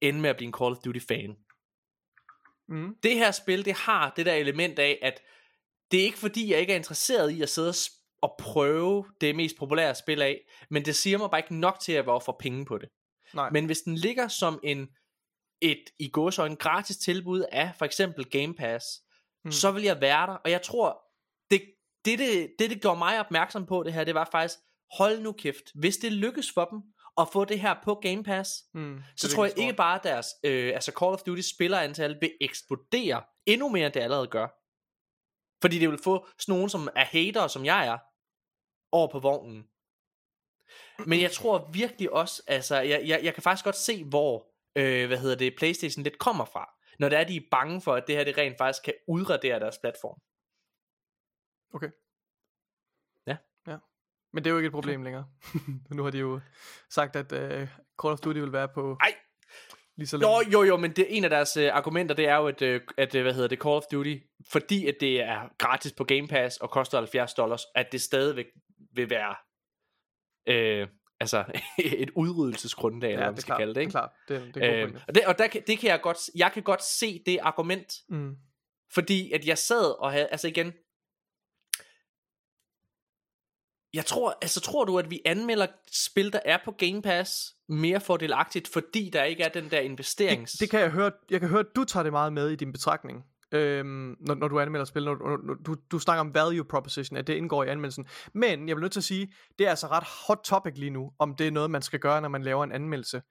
ende 0.01 0.21
med 0.21 0.29
at 0.29 0.37
blive 0.37 0.47
en 0.47 0.53
Call 0.53 0.71
of 0.71 0.77
Duty 0.77 0.99
fan. 1.07 1.35
Mm. 2.67 2.95
det 3.03 3.15
her 3.15 3.31
spil, 3.31 3.65
det 3.65 3.73
har 3.73 4.13
det 4.15 4.25
der 4.25 4.33
element 4.33 4.79
af, 4.79 4.99
at 5.01 5.21
det 5.91 5.99
er 5.99 6.03
ikke 6.03 6.17
fordi, 6.17 6.51
jeg 6.51 6.59
ikke 6.59 6.73
er 6.73 6.77
interesseret 6.77 7.31
i 7.31 7.41
at 7.41 7.49
sidde 7.49 7.69
og, 7.69 7.75
og 8.21 8.35
prøve 8.39 9.05
det 9.21 9.35
mest 9.35 9.57
populære 9.57 9.95
spil 9.95 10.21
af, 10.21 10.41
men 10.69 10.85
det 10.85 10.95
siger 10.95 11.17
mig 11.17 11.29
bare 11.29 11.39
ikke 11.39 11.55
nok 11.55 11.79
til, 11.79 11.91
at 11.91 11.95
jeg 11.95 12.05
vil 12.05 12.11
ofre 12.11 12.33
penge 12.39 12.65
på 12.65 12.77
det. 12.77 12.89
Nej. 13.33 13.49
Men 13.49 13.65
hvis 13.65 13.81
den 13.81 13.95
ligger 13.95 14.27
som 14.27 14.59
en 14.63 14.89
et 15.61 15.83
i 15.99 16.09
gåsøjne 16.09 16.55
gratis 16.55 16.97
tilbud 16.97 17.41
af 17.51 17.71
for 17.77 17.85
eksempel 17.85 18.25
Game 18.29 18.53
Pass, 18.55 18.85
Mm. 19.45 19.51
så 19.51 19.71
vil 19.71 19.83
jeg 19.83 20.01
være 20.01 20.27
der, 20.27 20.33
og 20.33 20.51
jeg 20.51 20.61
tror, 20.61 21.01
det, 21.51 21.61
det, 22.05 22.19
det, 22.19 22.51
det, 22.59 22.69
det 22.69 22.81
gjorde 22.81 22.97
mig 22.97 23.19
opmærksom 23.19 23.65
på 23.65 23.83
det 23.83 23.93
her, 23.93 24.03
det 24.03 24.15
var 24.15 24.29
faktisk, 24.31 24.59
hold 24.97 25.19
nu 25.21 25.31
kæft, 25.31 25.71
hvis 25.75 25.97
det 25.97 26.11
lykkes 26.13 26.51
for 26.53 26.65
dem 26.65 26.81
at 27.17 27.27
få 27.33 27.45
det 27.45 27.59
her 27.59 27.75
på 27.83 27.95
Game 27.95 28.23
Pass, 28.23 28.49
Mm. 28.73 29.01
så 29.17 29.27
Det 29.27 29.35
tror 29.35 29.45
jeg 29.45 29.57
ikke 29.59 29.73
bare, 29.73 29.95
at 29.99 30.03
deres 30.03 30.27
øh, 30.43 30.73
altså 30.73 30.91
Call 30.99 31.13
of 31.13 31.21
Duty 31.21 31.41
spillerantal 31.55 32.17
vil 32.21 32.31
eksplodere 32.41 33.23
endnu 33.45 33.69
mere, 33.69 33.85
end 33.85 33.93
det 33.93 33.99
allerede 33.99 34.27
gør. 34.27 34.47
Fordi 35.61 35.79
det 35.79 35.89
vil 35.89 35.99
få 36.03 36.27
sådan 36.39 36.53
nogen, 36.55 36.69
som 36.69 36.89
er 36.95 37.05
hater, 37.05 37.47
som 37.47 37.65
jeg 37.65 37.87
er, 37.87 37.97
over 38.91 39.07
på 39.11 39.19
vognen. 39.19 39.63
Men 41.05 41.21
jeg 41.21 41.31
tror 41.31 41.69
virkelig 41.73 42.11
også, 42.11 42.43
altså, 42.47 42.75
jeg, 42.75 43.01
jeg, 43.05 43.19
jeg 43.23 43.33
kan 43.33 43.43
faktisk 43.43 43.65
godt 43.65 43.75
se, 43.75 44.03
hvor, 44.03 44.47
øh, 44.75 45.07
hvad 45.07 45.17
hedder 45.17 45.35
det, 45.35 45.55
Playstation 45.57 46.03
lidt 46.03 46.17
kommer 46.17 46.45
fra. 46.45 46.69
når 46.99 47.09
det 47.09 47.19
er, 47.19 47.23
de 47.23 47.35
er 47.35 47.41
bange 47.51 47.81
for, 47.81 47.93
at 47.95 48.03
det 48.07 48.15
her 48.15 48.23
det 48.23 48.37
rent 48.37 48.57
faktisk 48.57 48.83
kan 48.83 48.93
udradere 49.07 49.59
deres 49.59 49.77
platform. 49.81 50.19
Okay. 51.73 51.89
Ja. 53.27 53.37
Ja. 53.67 53.77
Men 54.33 54.43
det 54.43 54.49
er 54.49 54.51
jo 54.51 54.57
ikke 54.57 54.67
et 54.67 54.73
problem 54.73 55.03
længere. 55.03 55.25
nu 55.95 56.03
har 56.03 56.11
de 56.11 56.17
jo 56.17 56.39
sagt, 56.89 57.15
at 57.15 57.31
uh, 57.31 57.67
Call 58.01 58.13
of 58.13 58.19
Duty 58.19 58.39
vil 58.39 58.53
være 58.53 58.67
på... 58.67 58.97
Ej, 59.01 59.15
lige 59.99 60.07
så 60.07 60.17
længe. 60.17 60.35
Jo, 60.35 60.49
jo, 60.51 60.63
jo, 60.63 60.77
men 60.77 60.91
det, 60.91 61.17
en 61.17 61.23
af 61.23 61.29
deres 61.29 61.57
øh, 61.57 61.69
argumenter, 61.73 62.15
det 62.15 62.27
er 62.27 62.35
jo, 62.35 62.47
at, 62.47 62.61
øh, 62.61 62.81
at 62.97 63.15
øh, 63.15 63.21
hvad 63.21 63.33
hedder 63.33 63.47
det, 63.47 63.59
Call 63.59 63.75
of 63.75 63.83
Duty, 63.91 64.15
fordi 64.51 64.87
at 64.87 64.95
det 64.99 65.21
er 65.21 65.49
gratis 65.57 65.93
på 65.93 66.03
Game 66.03 66.27
Pass 66.27 66.57
og 66.57 66.69
koster 66.69 66.97
70 66.97 67.33
dollars, 67.33 67.65
at 67.75 67.91
det 67.91 68.01
stadigvæk 68.01 68.45
vil 68.93 69.09
være 69.09 69.35
øh, 70.47 70.87
altså 71.19 71.45
et 71.77 72.09
udryddelsesgrundlag, 72.15 73.09
eller 73.11 73.19
Ja, 73.23 73.25
hvad 73.25 73.33
man 73.33 73.41
skal 73.41 73.47
klart, 73.47 73.59
kalde 73.59 73.69
det, 73.69 73.75
det 73.75 73.81
er 73.81 73.81
ikke? 73.81 73.91
klart. 73.91 74.11
Det 74.27 74.55
det 74.55 74.63
er 74.63 74.83
pointe. 74.85 75.01
og 75.07 75.15
det, 75.15 75.25
og 75.25 75.37
der, 75.37 75.47
kan- 75.47 75.63
det 75.67 75.79
kan 75.79 75.89
jeg 75.89 76.01
godt, 76.01 76.17
jeg 76.35 76.51
kan 76.51 76.63
godt 76.63 76.83
se 76.83 77.23
det 77.25 77.39
argument, 77.41 77.93
Mm. 78.09 78.35
fordi 78.93 79.31
at 79.31 79.45
jeg 79.45 79.57
sad 79.57 79.99
og 80.01 80.11
havde, 80.11 80.27
altså 80.27 80.47
igen, 80.47 80.73
jeg 83.93 84.05
tror, 84.05 84.37
altså 84.41 84.61
tror 84.61 84.85
du, 84.85 84.99
at 84.99 85.09
vi 85.11 85.21
anmelder 85.25 85.67
spil, 85.91 86.33
der 86.33 86.39
er 86.45 86.57
på 86.65 86.71
Game 86.71 87.01
Pass, 87.01 87.55
mere 87.69 87.99
fordelagtigt, 88.01 88.67
fordi 88.67 89.09
der 89.13 89.23
ikke 89.23 89.43
er 89.43 89.49
den 89.49 89.71
der 89.71 89.79
investerings... 89.79 90.51
Det, 90.51 90.59
det 90.59 90.69
kan 90.69 90.79
jeg 90.79 90.89
høre. 90.89 91.11
Jeg 91.29 91.39
kan 91.39 91.49
høre, 91.49 91.59
at 91.59 91.75
du 91.75 91.83
tager 91.83 92.03
det 92.03 92.11
meget 92.11 92.33
med 92.33 92.49
i 92.49 92.55
din 92.55 92.71
betragtning. 92.71 93.23
Øhm, 93.51 94.15
når, 94.19 94.35
når 94.35 94.47
du 94.47 94.59
anmelder 94.59 94.85
spil, 94.85 95.05
når, 95.05 95.15
når, 95.15 95.39
når 95.43 95.53
du, 95.53 95.75
du 95.91 95.99
snakker 95.99 96.19
om 96.19 96.33
value 96.33 96.65
proposition, 96.65 97.17
at 97.17 97.27
det 97.27 97.33
indgår 97.33 97.63
i 97.63 97.67
anmeldelsen. 97.67 98.07
Men 98.33 98.67
jeg 98.67 98.75
vil 98.75 98.81
nødt 98.81 98.91
til 98.91 98.99
at 98.99 99.03
sige, 99.03 99.33
det 99.59 99.65
er 99.65 99.69
altså 99.69 99.87
ret 99.87 100.03
hot 100.27 100.39
topic 100.43 100.73
lige 100.77 100.89
nu, 100.89 101.11
om 101.19 101.35
det 101.35 101.47
er 101.47 101.51
noget, 101.51 101.71
man 101.71 101.81
skal 101.81 101.99
gøre, 101.99 102.21
når 102.21 102.29
man 102.29 102.43
laver 102.43 102.63
en 102.63 102.71
anmeldelse. 102.71 103.21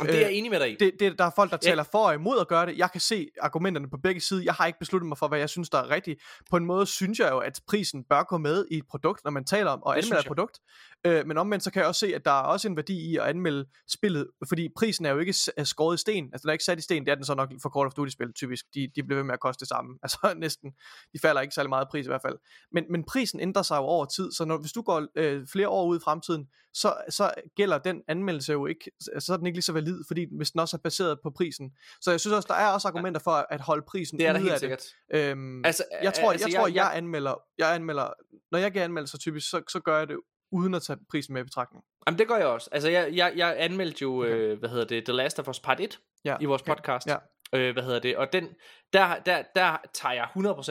Jamen, 0.00 0.12
det 0.12 0.22
er 0.22 0.26
jeg 0.26 0.32
enig 0.36 0.50
med 0.50 0.60
dig 0.60 0.70
i. 0.72 0.76
Det, 0.80 0.92
det, 1.00 1.18
der 1.18 1.24
er 1.24 1.30
folk, 1.36 1.50
der 1.50 1.58
Ja. 1.62 1.70
taler 1.70 1.82
for 1.82 2.06
og 2.06 2.14
imod 2.14 2.40
at 2.40 2.48
gøre 2.48 2.66
det. 2.66 2.78
Jeg 2.78 2.90
kan 2.92 3.00
se 3.00 3.28
argumenterne 3.40 3.90
på 3.90 3.96
begge 4.02 4.20
sider. 4.20 4.42
Jeg 4.42 4.54
har 4.54 4.66
ikke 4.66 4.78
besluttet 4.78 5.08
mig 5.08 5.18
for, 5.18 5.28
hvad 5.28 5.38
jeg 5.38 5.48
synes, 5.48 5.70
der 5.70 5.78
er 5.78 5.90
rigtigt. 5.90 6.20
På 6.50 6.56
en 6.56 6.64
måde 6.64 6.86
synes 6.86 7.18
jeg 7.18 7.30
jo, 7.30 7.38
at 7.38 7.60
prisen 7.68 8.04
bør 8.10 8.22
gå 8.22 8.38
med 8.38 8.64
i 8.70 8.76
et 8.76 8.84
produkt, 8.90 9.24
når 9.24 9.30
man 9.30 9.44
taler 9.44 9.70
om 9.70 9.82
og 9.82 9.96
Det 9.96 10.02
anmelder 10.02 10.20
et 10.20 10.26
produkt. 10.26 10.58
Øh, 11.06 11.26
men 11.26 11.38
omvendt 11.38 11.64
så 11.64 11.70
kan 11.70 11.80
jeg 11.80 11.88
også 11.88 11.98
se, 11.98 12.14
at 12.14 12.24
der 12.24 12.30
er 12.30 12.42
også 12.42 12.68
en 12.68 12.76
værdi 12.76 13.10
i 13.10 13.16
at 13.16 13.22
anmelde 13.22 13.64
spillet, 13.90 14.26
fordi 14.48 14.68
prisen 14.76 15.06
er 15.06 15.10
jo 15.10 15.18
ikke 15.18 15.34
skåret 15.64 15.94
i 15.96 16.00
sten. 16.00 16.24
Altså 16.24 16.42
den 16.42 16.48
er 16.48 16.52
ikke 16.52 16.64
sat 16.64 16.78
i 16.78 16.82
sten, 16.82 17.04
det 17.04 17.10
er 17.10 17.14
den 17.14 17.24
så 17.24 17.34
nok 17.34 17.52
for 17.62 17.78
Call 17.78 17.86
of 17.86 17.92
Duty-spil 17.92 18.32
typisk. 18.32 18.64
De, 18.74 18.88
de 18.96 19.02
bliver 19.02 19.16
ved 19.16 19.24
med 19.24 19.34
at 19.34 19.40
koste 19.40 19.60
det 19.60 19.68
samme. 19.68 19.98
Altså 20.02 20.34
næsten, 20.36 20.70
de 21.12 21.18
falder 21.22 21.40
ikke 21.40 21.54
særlig 21.54 21.68
meget 21.68 21.84
i 21.84 21.88
pris 21.90 22.06
i 22.06 22.08
hvert 22.08 22.22
fald. 22.22 22.36
Men, 22.72 22.84
men 22.90 23.04
prisen 23.04 23.40
ændrer 23.40 23.62
sig 23.62 23.76
jo 23.76 23.82
over 23.82 24.04
tid, 24.04 24.32
så 24.32 24.44
når, 24.44 24.58
hvis 24.58 24.72
du 24.72 24.82
går 24.82 25.06
øh, 25.16 25.46
flere 25.52 25.68
år 25.68 25.86
ud 25.86 25.96
i 25.96 26.00
fremtiden, 26.04 26.46
så, 26.74 26.94
så 27.10 27.30
gælder 27.56 27.78
den 27.78 28.02
anmeldelse 28.08 28.52
jo 28.52 28.66
ikke, 28.66 28.90
så 29.18 29.32
er 29.32 29.36
den 29.36 29.46
ikke 29.46 29.56
lige 29.56 29.62
så 29.62 29.72
valid, 29.72 29.87
fordi 30.08 30.26
hvis 30.36 30.50
den 30.50 30.60
også 30.60 30.76
er 30.76 30.80
baseret 30.84 31.18
på 31.22 31.30
prisen. 31.30 31.70
Så 32.00 32.10
jeg 32.10 32.20
synes 32.20 32.34
også, 32.34 32.46
der 32.46 32.54
er 32.54 32.68
også 32.72 32.88
argumenter 32.88 33.20
for 33.20 33.30
at 33.50 33.60
holde 33.60 33.84
prisen 33.88 34.18
Det 34.18 34.26
er 34.26 34.32
der 34.32 34.40
helt 34.40 34.52
af 34.52 34.58
sikkert. 34.58 34.84
det. 35.12 35.18
Øhm, 35.18 35.64
Altså, 35.64 35.84
jeg 36.02 36.14
tror, 36.14 36.32
altså, 36.32 36.48
jeg, 36.48 36.56
tror 36.56 36.66
jeg- 36.66 36.74
jeg, 36.74 36.82
jeg- 36.84 36.96
anmelder, 36.96 37.34
jeg 37.58 37.74
anmelder, 37.74 38.08
når 38.52 38.58
jeg 38.58 38.72
giver 38.72 38.84
anmeldelser 38.84 39.18
typisk, 39.18 39.50
så, 39.50 39.62
så 39.68 39.80
gør 39.80 39.98
jeg 39.98 40.08
det 40.08 40.16
uden 40.52 40.74
at 40.74 40.82
tage 40.82 40.98
prisen 41.10 41.32
med 41.34 41.40
i 41.40 41.44
betragtning. 41.44 41.84
Jamen 42.06 42.18
det 42.18 42.28
gør 42.28 42.36
jeg 42.36 42.46
også. 42.46 42.68
Altså 42.72 42.88
jeg, 42.88 43.08
jeg, 43.12 43.32
jeg 43.36 43.54
anmeldte 43.58 44.02
jo, 44.02 44.18
okay. 44.22 44.30
øh, 44.30 44.58
hvad 44.58 44.68
hedder 44.68 44.84
det, 44.84 45.04
The 45.04 45.12
Last 45.12 45.38
of 45.38 45.48
Us 45.48 45.60
Part 45.60 45.80
1 45.80 45.98
Ja, 46.24 46.36
i 46.40 46.44
vores 46.44 46.62
okay. 46.62 46.72
podcast. 46.74 47.06
Ja. 47.06 47.16
Øh, 47.54 47.72
hvad 47.72 47.82
hedder 47.82 47.98
det, 47.98 48.16
og 48.16 48.32
den, 48.32 48.48
der, 48.92 49.18
der, 49.26 49.42
der 49.56 49.76
tager 49.94 50.12
jeg 50.14 50.28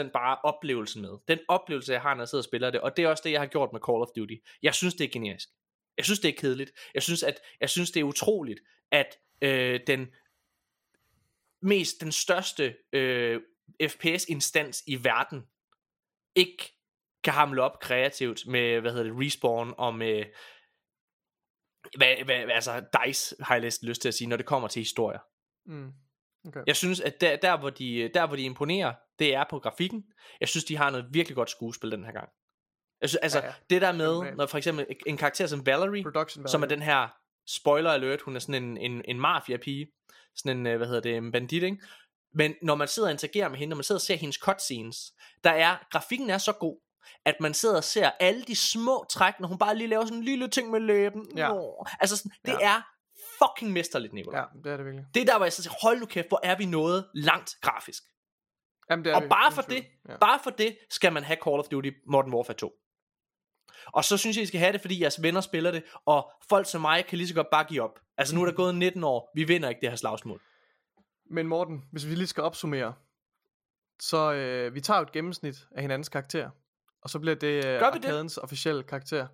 100% 0.07 0.11
bare 0.14 0.38
oplevelsen 0.44 1.02
med. 1.02 1.10
Den 1.27 1.39
oplevelse, 1.48 1.94
jeg 1.94 2.02
har, 2.02 2.14
når 2.14 2.22
jeg 2.22 2.27
sidder 2.27 2.39
og 2.41 2.45
spiller 2.45 2.69
det, 2.72 2.81
og 2.81 2.98
det 2.98 3.06
er 3.06 3.10
også 3.10 3.22
det, 3.26 3.31
jeg 3.31 3.39
har 3.41 3.48
gjort 3.48 3.69
med 3.73 3.81
Call 3.89 4.02
of 4.02 4.07
Duty. 4.18 4.34
Jeg 4.64 4.73
synes, 4.73 4.94
det 4.95 5.03
er 5.03 5.10
generisk. 5.14 5.48
Jeg 5.98 6.06
synes, 6.06 6.19
det 6.19 6.30
er 6.30 6.38
kedeligt. 6.38 6.72
Jeg 6.94 7.03
synes, 7.03 7.24
at, 7.24 7.40
jeg 7.61 7.69
synes 7.69 7.91
det 7.91 7.99
er 7.99 8.03
utroligt, 8.03 8.60
at 8.91 9.18
øh, 9.41 9.80
den 9.88 10.07
mest, 11.61 12.02
den 12.02 12.11
største 12.11 12.76
øh, 12.94 13.41
FPS-instans 13.84 14.84
i 14.88 15.03
verden, 15.03 15.44
ikke 16.36 16.74
kan 17.24 17.34
hamle 17.34 17.61
op 17.61 17.80
kreativt 17.80 18.48
med, 18.48 18.82
hvad 18.82 18.91
hedder 18.91 19.03
det, 19.03 19.26
Respawn 19.26 19.74
og 19.78 19.95
med, 19.95 20.26
hvad, 21.98 22.24
hvad, 22.26 22.36
altså 22.36 22.80
DICE 22.80 23.36
har 23.40 23.56
jeg 23.56 23.61
næsten 23.61 23.88
lyst 23.88 24.02
til 24.02 24.07
at 24.07 24.14
sige, 24.14 24.28
når 24.28 24.38
det 24.38 24.45
kommer 24.45 24.68
til 24.68 24.80
historier. 24.80 25.19
Mm. 25.65 25.91
Okay. 26.48 26.64
Jeg 26.68 26.76
synes, 26.76 26.99
at 26.99 27.22
der, 27.22 27.36
der, 27.36 27.57
hvor 27.57 27.69
de, 27.69 28.11
der, 28.14 28.28
hvor 28.28 28.36
de 28.36 28.44
imponerer, 28.44 28.94
det 29.19 29.36
er 29.36 29.44
på 29.49 29.60
grafikken. 29.60 30.06
Jeg 30.40 30.48
synes, 30.48 30.64
de 30.64 30.78
har 30.78 30.90
noget 30.90 31.07
virkelig 31.11 31.36
godt 31.36 31.49
skuespil 31.49 31.91
den 31.91 32.03
her 32.03 32.11
gang. 32.11 32.30
Jeg 33.02 33.10
synes, 33.10 33.19
altså, 33.22 33.40
Ja, 33.40 33.45
ja, 33.45 33.53
det 33.69 33.82
der 33.82 33.91
med, 33.91 34.36
når 34.36 34.45
for 34.45 34.57
eksempel 34.57 34.86
en 35.07 35.18
karakter 35.18 35.48
som 35.48 35.65
Valerie, 35.65 36.03
Production 36.03 36.48
som 36.48 36.64
er 36.64 36.68
den 36.68 36.82
her, 36.82 37.07
spoiler 37.48 37.91
alert, 37.91 38.22
hun 38.22 38.36
er 38.36 38.40
sådan 38.40 38.64
en, 38.64 38.78
en, 38.78 39.02
en 39.07 39.19
mafia-pige, 39.19 39.88
sådan 40.36 40.57
en, 40.57 40.68
øh, 40.68 40.78
hvad 40.78 40.88
hedder 40.88 41.02
det, 41.02 41.15
en 41.18 41.32
bandit, 41.32 41.64
ikke? 41.64 41.78
Men 42.34 42.56
når 42.61 42.76
man 42.76 42.88
sidder 42.88 43.07
og 43.07 43.11
interagerer 43.11 43.49
med 43.49 43.57
hende, 43.57 43.69
når 43.69 43.76
man 43.76 43.84
sidder 43.84 43.99
og 43.99 44.03
ser 44.03 44.15
hendes 44.15 44.36
cutscenes, 44.36 45.11
der 45.44 45.49
er, 45.49 45.76
grafikken 45.91 46.30
er 46.30 46.38
så 46.38 46.52
god, 46.52 46.78
at 47.26 47.36
man 47.40 47.53
sidder 47.53 47.78
og 47.78 47.84
ser 47.84 48.11
alle 48.19 48.44
de 48.44 48.56
små 48.56 49.06
træk, 49.10 49.34
når 49.40 49.48
hun 49.48 49.57
bare 49.57 49.76
lige 49.76 49.88
laver 49.88 50.06
sådan 50.06 50.18
en 50.18 50.24
lille 50.24 50.48
ting 50.48 50.72
med 50.72 50.80
læben. 50.80 51.28
Ja. 51.38 51.48
Nå. 51.48 51.86
Altså, 51.99 52.18
sådan, 52.18 52.32
det 52.45 52.52
Ja. 52.61 52.68
er 52.76 52.82
fucking 53.44 53.72
mesterligt, 53.74 54.14
Nicolaj. 54.14 54.40
Ja, 54.40 54.45
det 54.64 54.72
er 54.72 54.78
det 54.78 54.86
virkelig. 54.86 55.06
Det 55.14 55.22
er 55.22 55.26
der, 55.26 55.38
hvor 55.38 55.45
jeg 55.45 55.53
så 55.53 55.64
siger, 55.64 55.74
hold 55.82 55.99
nu 55.99 56.06
kæft, 56.06 56.28
hvor 56.28 56.40
er 56.44 56.57
vi 56.57 56.65
noget 56.65 57.07
langt 57.14 57.52
grafisk. 57.61 58.03
Jamen, 58.90 59.06
det 59.06 59.11
er 59.11 59.15
Og 59.15 59.24
vi. 59.24 59.28
bare 59.28 59.52
for 59.52 59.61
det, 59.61 59.86
Ja. 60.10 60.18
bare 60.18 60.40
for 60.44 60.49
det, 60.49 60.78
skal 60.90 61.14
man 61.14 61.24
have 61.24 61.38
Call 61.44 61.60
of 61.60 61.65
Duty 61.68 61.90
Modern 62.07 62.34
Warfare 62.34 62.57
2. 62.57 62.72
Og 63.85 64.03
så 64.03 64.18
synes 64.18 64.38
jeg, 64.38 64.44
I 64.44 64.45
skal 64.45 64.60
have 64.60 64.73
det, 64.73 64.81
fordi 64.81 65.02
jeres 65.02 65.22
venner 65.22 65.41
spiller 65.41 65.72
det, 65.72 65.84
og 66.06 66.31
folk 66.49 66.69
som 66.69 66.81
mig 66.81 67.06
kan 67.06 67.18
lige 67.18 67.27
så 67.27 67.34
godt 67.34 67.48
bare 67.52 67.64
give 67.64 67.81
op. 67.81 67.99
Altså 68.18 68.35
nu 68.35 68.41
er 68.41 68.45
der 68.45 68.53
gået 68.53 68.76
19 68.76 69.03
år, 69.03 69.31
vi 69.35 69.44
vinder 69.44 69.69
ikke 69.69 69.81
det 69.81 69.89
her 69.89 69.95
slagsmål. 69.95 70.41
Men 71.30 71.48
Morten, 71.48 71.84
hvis 71.91 72.07
vi 72.07 72.15
lige 72.15 72.27
skal 72.27 72.44
opsummere, 72.44 72.94
så 73.99 74.34
øh, 74.34 74.76
vi 74.76 74.81
tager 74.81 75.02
et 75.02 75.11
gennemsnit 75.11 75.68
af 75.72 75.81
hinandens 75.81 76.10
karakter, 76.10 76.49
og 77.02 77.10
så 77.10 77.19
bliver 77.19 77.35
det 77.35 77.48
øh, 77.48 77.64
det? 77.64 77.81
Arkadens 77.81 78.38
officielle 78.38 78.84
karakter. 78.84 79.27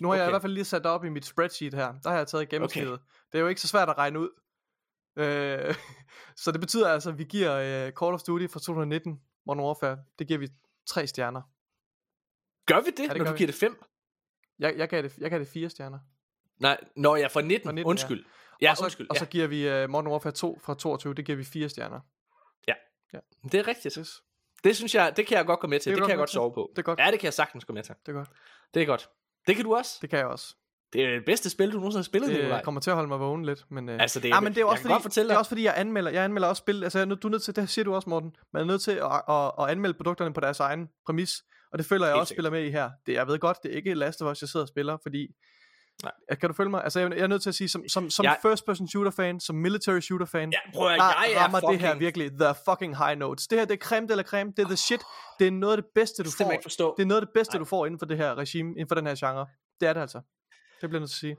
Nu 0.00 0.08
har 0.08 0.14
okay. 0.14 0.20
jeg 0.20 0.28
i 0.28 0.32
hvert 0.32 0.42
fald 0.42 0.52
lige 0.52 0.64
sat 0.64 0.82
det 0.82 0.90
op 0.90 1.04
i 1.04 1.08
mit 1.08 1.24
spreadsheet 1.24 1.74
her. 1.74 1.94
Der 2.02 2.10
har 2.10 2.16
jeg 2.16 2.26
taget 2.26 2.48
gennemsnittet. 2.48 2.92
Okay. 2.92 3.04
Det 3.32 3.38
er 3.38 3.42
jo 3.42 3.48
ikke 3.48 3.60
så 3.60 3.68
svært 3.68 3.88
at 3.88 3.98
regne 3.98 4.20
ud. 4.20 4.28
Øh, 5.16 5.74
så 6.44 6.52
det 6.52 6.60
betyder 6.60 6.88
altså, 6.88 7.10
at 7.10 7.18
vi 7.18 7.24
giver 7.24 7.54
øh, 7.54 7.92
Call 7.92 8.14
of 8.14 8.22
Duty 8.22 8.46
fra 8.46 8.60
2019, 8.60 9.20
Modern 9.46 9.64
Warfare, 9.64 9.98
det 10.18 10.26
giver 10.26 10.38
vi 10.38 10.48
tre 10.86 11.06
stjerner. 11.06 11.42
Gør 12.74 12.80
vi 12.80 12.90
det, 12.90 12.98
Ja, 12.98 13.02
ja, 13.04 13.08
det 13.08 13.18
når 13.18 13.24
du 13.24 13.32
vi. 13.32 13.38
giver 13.38 13.46
det 13.48 13.54
5? 13.54 13.84
Jeg, 14.58 14.74
jeg, 14.76 14.88
gav 14.88 15.02
det, 15.02 15.18
jeg 15.18 15.30
gav 15.30 15.38
det 15.38 15.48
fire 15.48 15.70
stjerner. 15.70 15.98
Nej, 16.60 16.80
når 16.96 17.16
jeg 17.16 17.30
fra 17.30 17.40
19, 17.40 17.66
Fra 17.66 17.72
19, 17.72 17.78
ja. 17.86 17.90
undskyld. 17.90 18.24
Ja, 18.62 18.70
og 18.70 18.76
så, 18.76 18.84
undskyld. 18.84 19.06
Og 19.10 19.16
så 19.16 19.24
ja. 19.24 19.28
giver 19.30 19.46
vi 19.46 19.82
uh, 19.84 19.90
Modern 19.90 20.06
Warfare 20.06 20.32
2 20.32 20.58
fra 20.62 20.74
22, 20.74 21.14
det 21.14 21.24
giver 21.24 21.36
vi 21.36 21.44
fire 21.44 21.68
stjerner. 21.68 22.00
Det 23.52 23.54
er 23.54 23.68
rigtigt. 23.68 23.94
Yes. 23.94 24.22
Det 24.64 24.76
synes 24.76 24.94
jeg, 24.94 25.16
det 25.16 25.26
kan 25.26 25.36
jeg 25.36 25.46
godt 25.46 25.60
gå 25.60 25.66
med 25.66 25.80
til. 25.80 25.90
Det 25.90 25.96
Det, 25.96 26.02
kan 26.02 26.10
jeg 26.10 26.18
godt 26.18 26.30
sove 26.30 26.52
på. 26.54 26.70
Det 26.72 26.78
er 26.78 26.82
godt. 26.82 26.98
Ja, 26.98 27.10
det 27.10 27.20
kan 27.20 27.24
jeg 27.24 27.34
sagtens 27.34 27.64
gå 27.64 27.72
med 27.72 27.82
til. 27.82 27.94
Det 28.06 28.12
er 28.12 28.16
godt. 28.16 28.28
Det 28.74 28.82
er 28.82 28.86
godt. 28.86 29.08
Det 29.46 29.56
kan 29.56 29.64
du 29.64 29.74
også. 29.74 29.98
Det 30.00 30.10
kan 30.10 30.18
jeg 30.18 30.26
også. 30.26 30.56
Det 30.92 31.04
er 31.04 31.10
det 31.10 31.24
bedste 31.24 31.50
spil, 31.50 31.72
du 31.72 31.76
nogensinde 31.76 31.98
har 31.98 32.02
spillet, 32.04 32.30
Nikolaj. 32.30 32.56
Det 32.56 32.64
kommer 32.64 32.80
til 32.80 32.90
at 32.90 32.94
holde 32.96 33.08
mig 33.08 33.20
vågen 33.20 33.44
lidt, 33.44 33.64
men, 33.70 33.88
øh, 33.88 34.00
Altså, 34.00 34.20
det 34.20 34.30
er- 34.30 34.34
ja, 34.34 34.40
men 34.40 34.54
det 34.54 34.60
er 34.60 34.64
også 34.64 34.82
fordi, 34.82 35.02
fortælle 35.02 35.28
det 35.28 35.34
er 35.34 35.38
også 35.38 35.48
fordi 35.48 35.64
jeg 35.64 35.74
anmelder, 35.76 36.10
jeg 36.10 36.24
anmelder 36.24 36.48
også 36.48 36.60
spil, 36.60 36.84
altså 36.84 37.04
du 37.04 37.28
er 37.28 37.30
nødt 37.30 37.42
til, 37.42 37.56
det 37.56 37.68
siger 37.68 37.84
du 37.84 37.94
også 37.94 38.10
Morten, 38.10 38.36
man 38.52 38.62
er 38.62 38.66
nødt 38.66 38.82
til 38.82 38.90
at, 38.90 39.22
at, 39.28 39.52
at 39.58 39.70
anmelde 39.70 39.94
produkterne 39.94 40.34
på 40.34 40.40
deres 40.40 40.60
egen 40.60 40.88
præmis, 41.06 41.44
og 41.72 41.78
det 41.78 41.86
føler 41.86 42.06
jeg 42.06 42.14
Helt 42.14 42.20
også 42.20 42.28
sikkert. 42.28 42.44
spiller 42.44 42.60
med 42.60 42.68
i 42.68 42.70
her. 42.70 42.90
Det, 43.06 43.12
jeg 43.12 43.26
ved 43.26 43.38
godt, 43.38 43.58
det 43.62 43.72
er 43.72 43.76
ikke 43.76 43.94
Last 43.94 44.22
of 44.22 44.32
Us, 44.32 44.42
jeg 44.42 44.48
sidder 44.48 44.64
og 44.64 44.68
spiller, 44.68 44.96
fordi 45.02 45.28
Nej. 46.02 46.12
Kan 46.40 46.48
du 46.50 46.54
følge 46.54 46.70
mig? 46.70 46.84
Altså, 46.84 47.00
jeg, 47.00 47.10
jeg 47.10 47.20
er 47.20 47.26
nødt 47.26 47.42
til 47.42 47.48
at 47.48 47.54
sige, 47.54 47.68
som, 47.68 47.88
som, 47.88 48.10
som 48.10 48.24
Jeg- 48.24 48.38
first 48.42 48.66
person 48.66 48.88
shooter 48.88 49.10
fan, 49.10 49.40
som 49.40 49.56
military 49.56 50.00
shooter 50.00 50.26
fan, 50.26 50.52
Ja, 50.52 50.58
prøv 50.74 50.86
at, 50.86 50.96
jeg 50.96 51.32
er 51.34 51.38
rammer 51.42 51.60
fucking... 51.60 51.80
det 51.80 51.88
her 51.88 51.94
virkelig 51.98 52.30
the 52.40 52.54
fucking 52.68 52.96
high 52.96 53.18
notes. 53.18 53.46
Det 53.46 53.58
her, 53.58 53.64
det 53.66 53.74
er 53.74 53.78
creme 53.78 54.08
de 54.08 54.16
la 54.16 54.22
creme, 54.22 54.52
det 54.56 54.62
er 54.62 54.66
the 54.66 54.76
shit. 54.76 55.00
Det 55.38 55.46
er 55.46 55.50
noget 55.50 55.76
af 55.76 55.82
det 55.82 55.90
bedste, 55.94 56.22
du 56.22 56.28
Det 56.28 56.36
får. 56.38 56.50
ikke 56.52 56.62
forstå. 56.62 56.94
Det 56.96 57.02
er 57.02 57.06
noget 57.06 57.20
af 57.20 57.26
det 57.26 57.32
bedste, 57.34 57.54
Nej. 57.54 57.58
du 57.58 57.64
får 57.64 57.86
inden 57.86 57.98
for 57.98 58.06
det 58.06 58.16
her 58.16 58.34
regime, 58.34 58.70
inden 58.70 58.88
for 58.88 58.94
den 58.94 59.06
her 59.06 59.14
genre. 59.14 59.46
Det 59.80 59.88
er 59.88 59.92
det 59.92 60.00
altså. 60.00 60.18
Det 60.80 60.88
bliver 60.90 60.92
jeg 60.92 61.00
nødt 61.00 61.10
til 61.10 61.16
at 61.16 61.20
sige. 61.20 61.36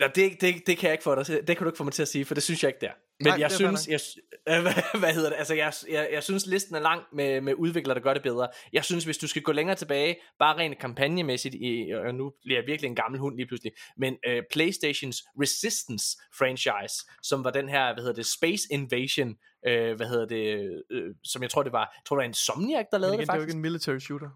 Ja, 0.00 0.06
det, 0.14 0.40
det, 0.40 0.66
det 0.66 0.78
kan 0.78 0.86
jeg 0.86 0.92
ikke 0.94 1.04
få 1.04 1.14
dig. 1.14 1.26
Det 1.26 1.46
kan 1.46 1.56
du 1.56 1.66
ikke 1.66 1.76
få 1.76 1.84
mig 1.84 1.92
til 1.92 2.02
at 2.02 2.08
sige, 2.08 2.24
for 2.24 2.34
det 2.34 2.42
synes 2.42 2.62
jeg 2.62 2.68
ikke 2.68 2.80
der. 2.80 2.92
Men 3.20 3.26
Nej, 3.26 3.36
jeg 3.40 3.52
synes, 3.52 3.88
jeg, 3.88 4.00
øh, 4.48 4.62
hvad, 5.00 5.14
hedder 5.14 5.28
det? 5.28 5.36
Altså, 5.38 5.54
jeg, 5.54 5.72
jeg, 5.90 6.08
jeg 6.12 6.22
synes, 6.22 6.46
listen 6.46 6.74
er 6.74 6.80
lang 6.80 7.02
med, 7.12 7.40
med 7.40 7.54
udviklere, 7.54 7.94
der 7.94 8.00
gør 8.00 8.14
det 8.14 8.22
bedre. 8.22 8.48
Jeg 8.72 8.84
synes, 8.84 9.04
hvis 9.04 9.18
du 9.18 9.26
skal 9.26 9.42
gå 9.42 9.52
længere 9.52 9.76
tilbage, 9.76 10.16
bare 10.38 10.56
rent 10.56 10.78
kampagnemæssigt, 10.78 11.54
i, 11.54 11.90
og 11.90 12.14
nu 12.14 12.32
bliver 12.44 12.58
jeg 12.58 12.66
virkelig 12.66 12.88
en 12.88 12.96
gammel 12.96 13.20
hund 13.20 13.36
lige 13.36 13.46
pludselig, 13.46 13.72
men 13.96 14.16
øh, 14.26 14.42
Playstations 14.52 15.22
Resistance 15.40 16.16
franchise, 16.38 16.94
som 17.22 17.44
var 17.44 17.50
den 17.50 17.68
her, 17.68 17.94
hvad 17.94 18.02
hedder 18.02 18.16
det, 18.16 18.26
Space 18.26 18.68
Invasion, 18.70 19.36
øh, 19.66 19.96
hvad 19.96 20.06
hedder 20.06 20.26
det, 20.26 20.82
øh, 20.90 21.14
som 21.24 21.42
jeg 21.42 21.50
tror, 21.50 21.62
det 21.62 21.72
var, 21.72 21.80
jeg 21.80 22.02
tror, 22.06 22.16
det 22.16 22.20
var 22.20 22.28
Insomniac, 22.28 22.86
der 22.90 22.98
Men 22.98 23.00
lavede 23.00 23.14
igen, 23.14 23.20
det 23.20 23.26
det 23.26 23.32
er 23.32 23.34
jo 23.34 23.40
faktisk. 23.40 23.54
ikke 23.54 23.58
en 23.58 23.62
military 23.62 23.98
shooter. 23.98 24.30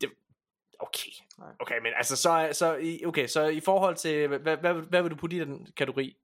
Det, 0.00 0.10
okay. 0.80 1.10
Okay, 1.60 1.78
men 1.82 1.92
altså 1.96 2.16
så, 2.16 2.48
så, 2.52 2.98
okay, 3.06 3.26
så 3.26 3.46
i 3.46 3.60
forhold 3.60 3.96
til, 3.96 4.28
hvad, 4.28 4.38
hvad, 4.38 4.56
hvad, 4.56 4.74
hvad 4.74 5.02
vil 5.02 5.10
du 5.10 5.16
putte 5.16 5.36
i 5.36 5.40
den 5.40 5.66
kategori? 5.76 6.16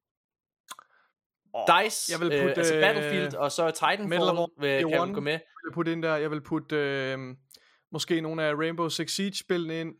DICE, 1.54 2.12
jeg 2.12 2.20
vil 2.20 2.28
putte, 2.28 2.50
øh, 2.50 2.56
altså 2.56 2.74
øh, 2.74 2.80
Battlefield, 2.80 3.34
og 3.34 3.52
så 3.52 3.62
Medal 3.62 3.72
of 3.72 3.90
Titanfall, 3.90 4.20
Honor 4.20 4.50
øh, 4.62 4.70
Year 4.70 4.88
kan 4.88 5.00
One. 5.00 5.14
gå 5.14 5.20
med. 5.20 5.32
Jeg 5.32 5.40
vil 5.64 5.72
putte 5.72 5.92
ind 5.92 6.02
der, 6.02 6.16
jeg 6.16 6.30
vil 6.30 6.40
putte 6.40 6.76
øh, 6.76 7.18
måske 7.92 8.20
nogle 8.20 8.42
af 8.42 8.54
Rainbow 8.54 8.88
Six 8.88 9.10
Siege 9.10 9.34
spillene 9.34 9.80
ind. 9.80 9.94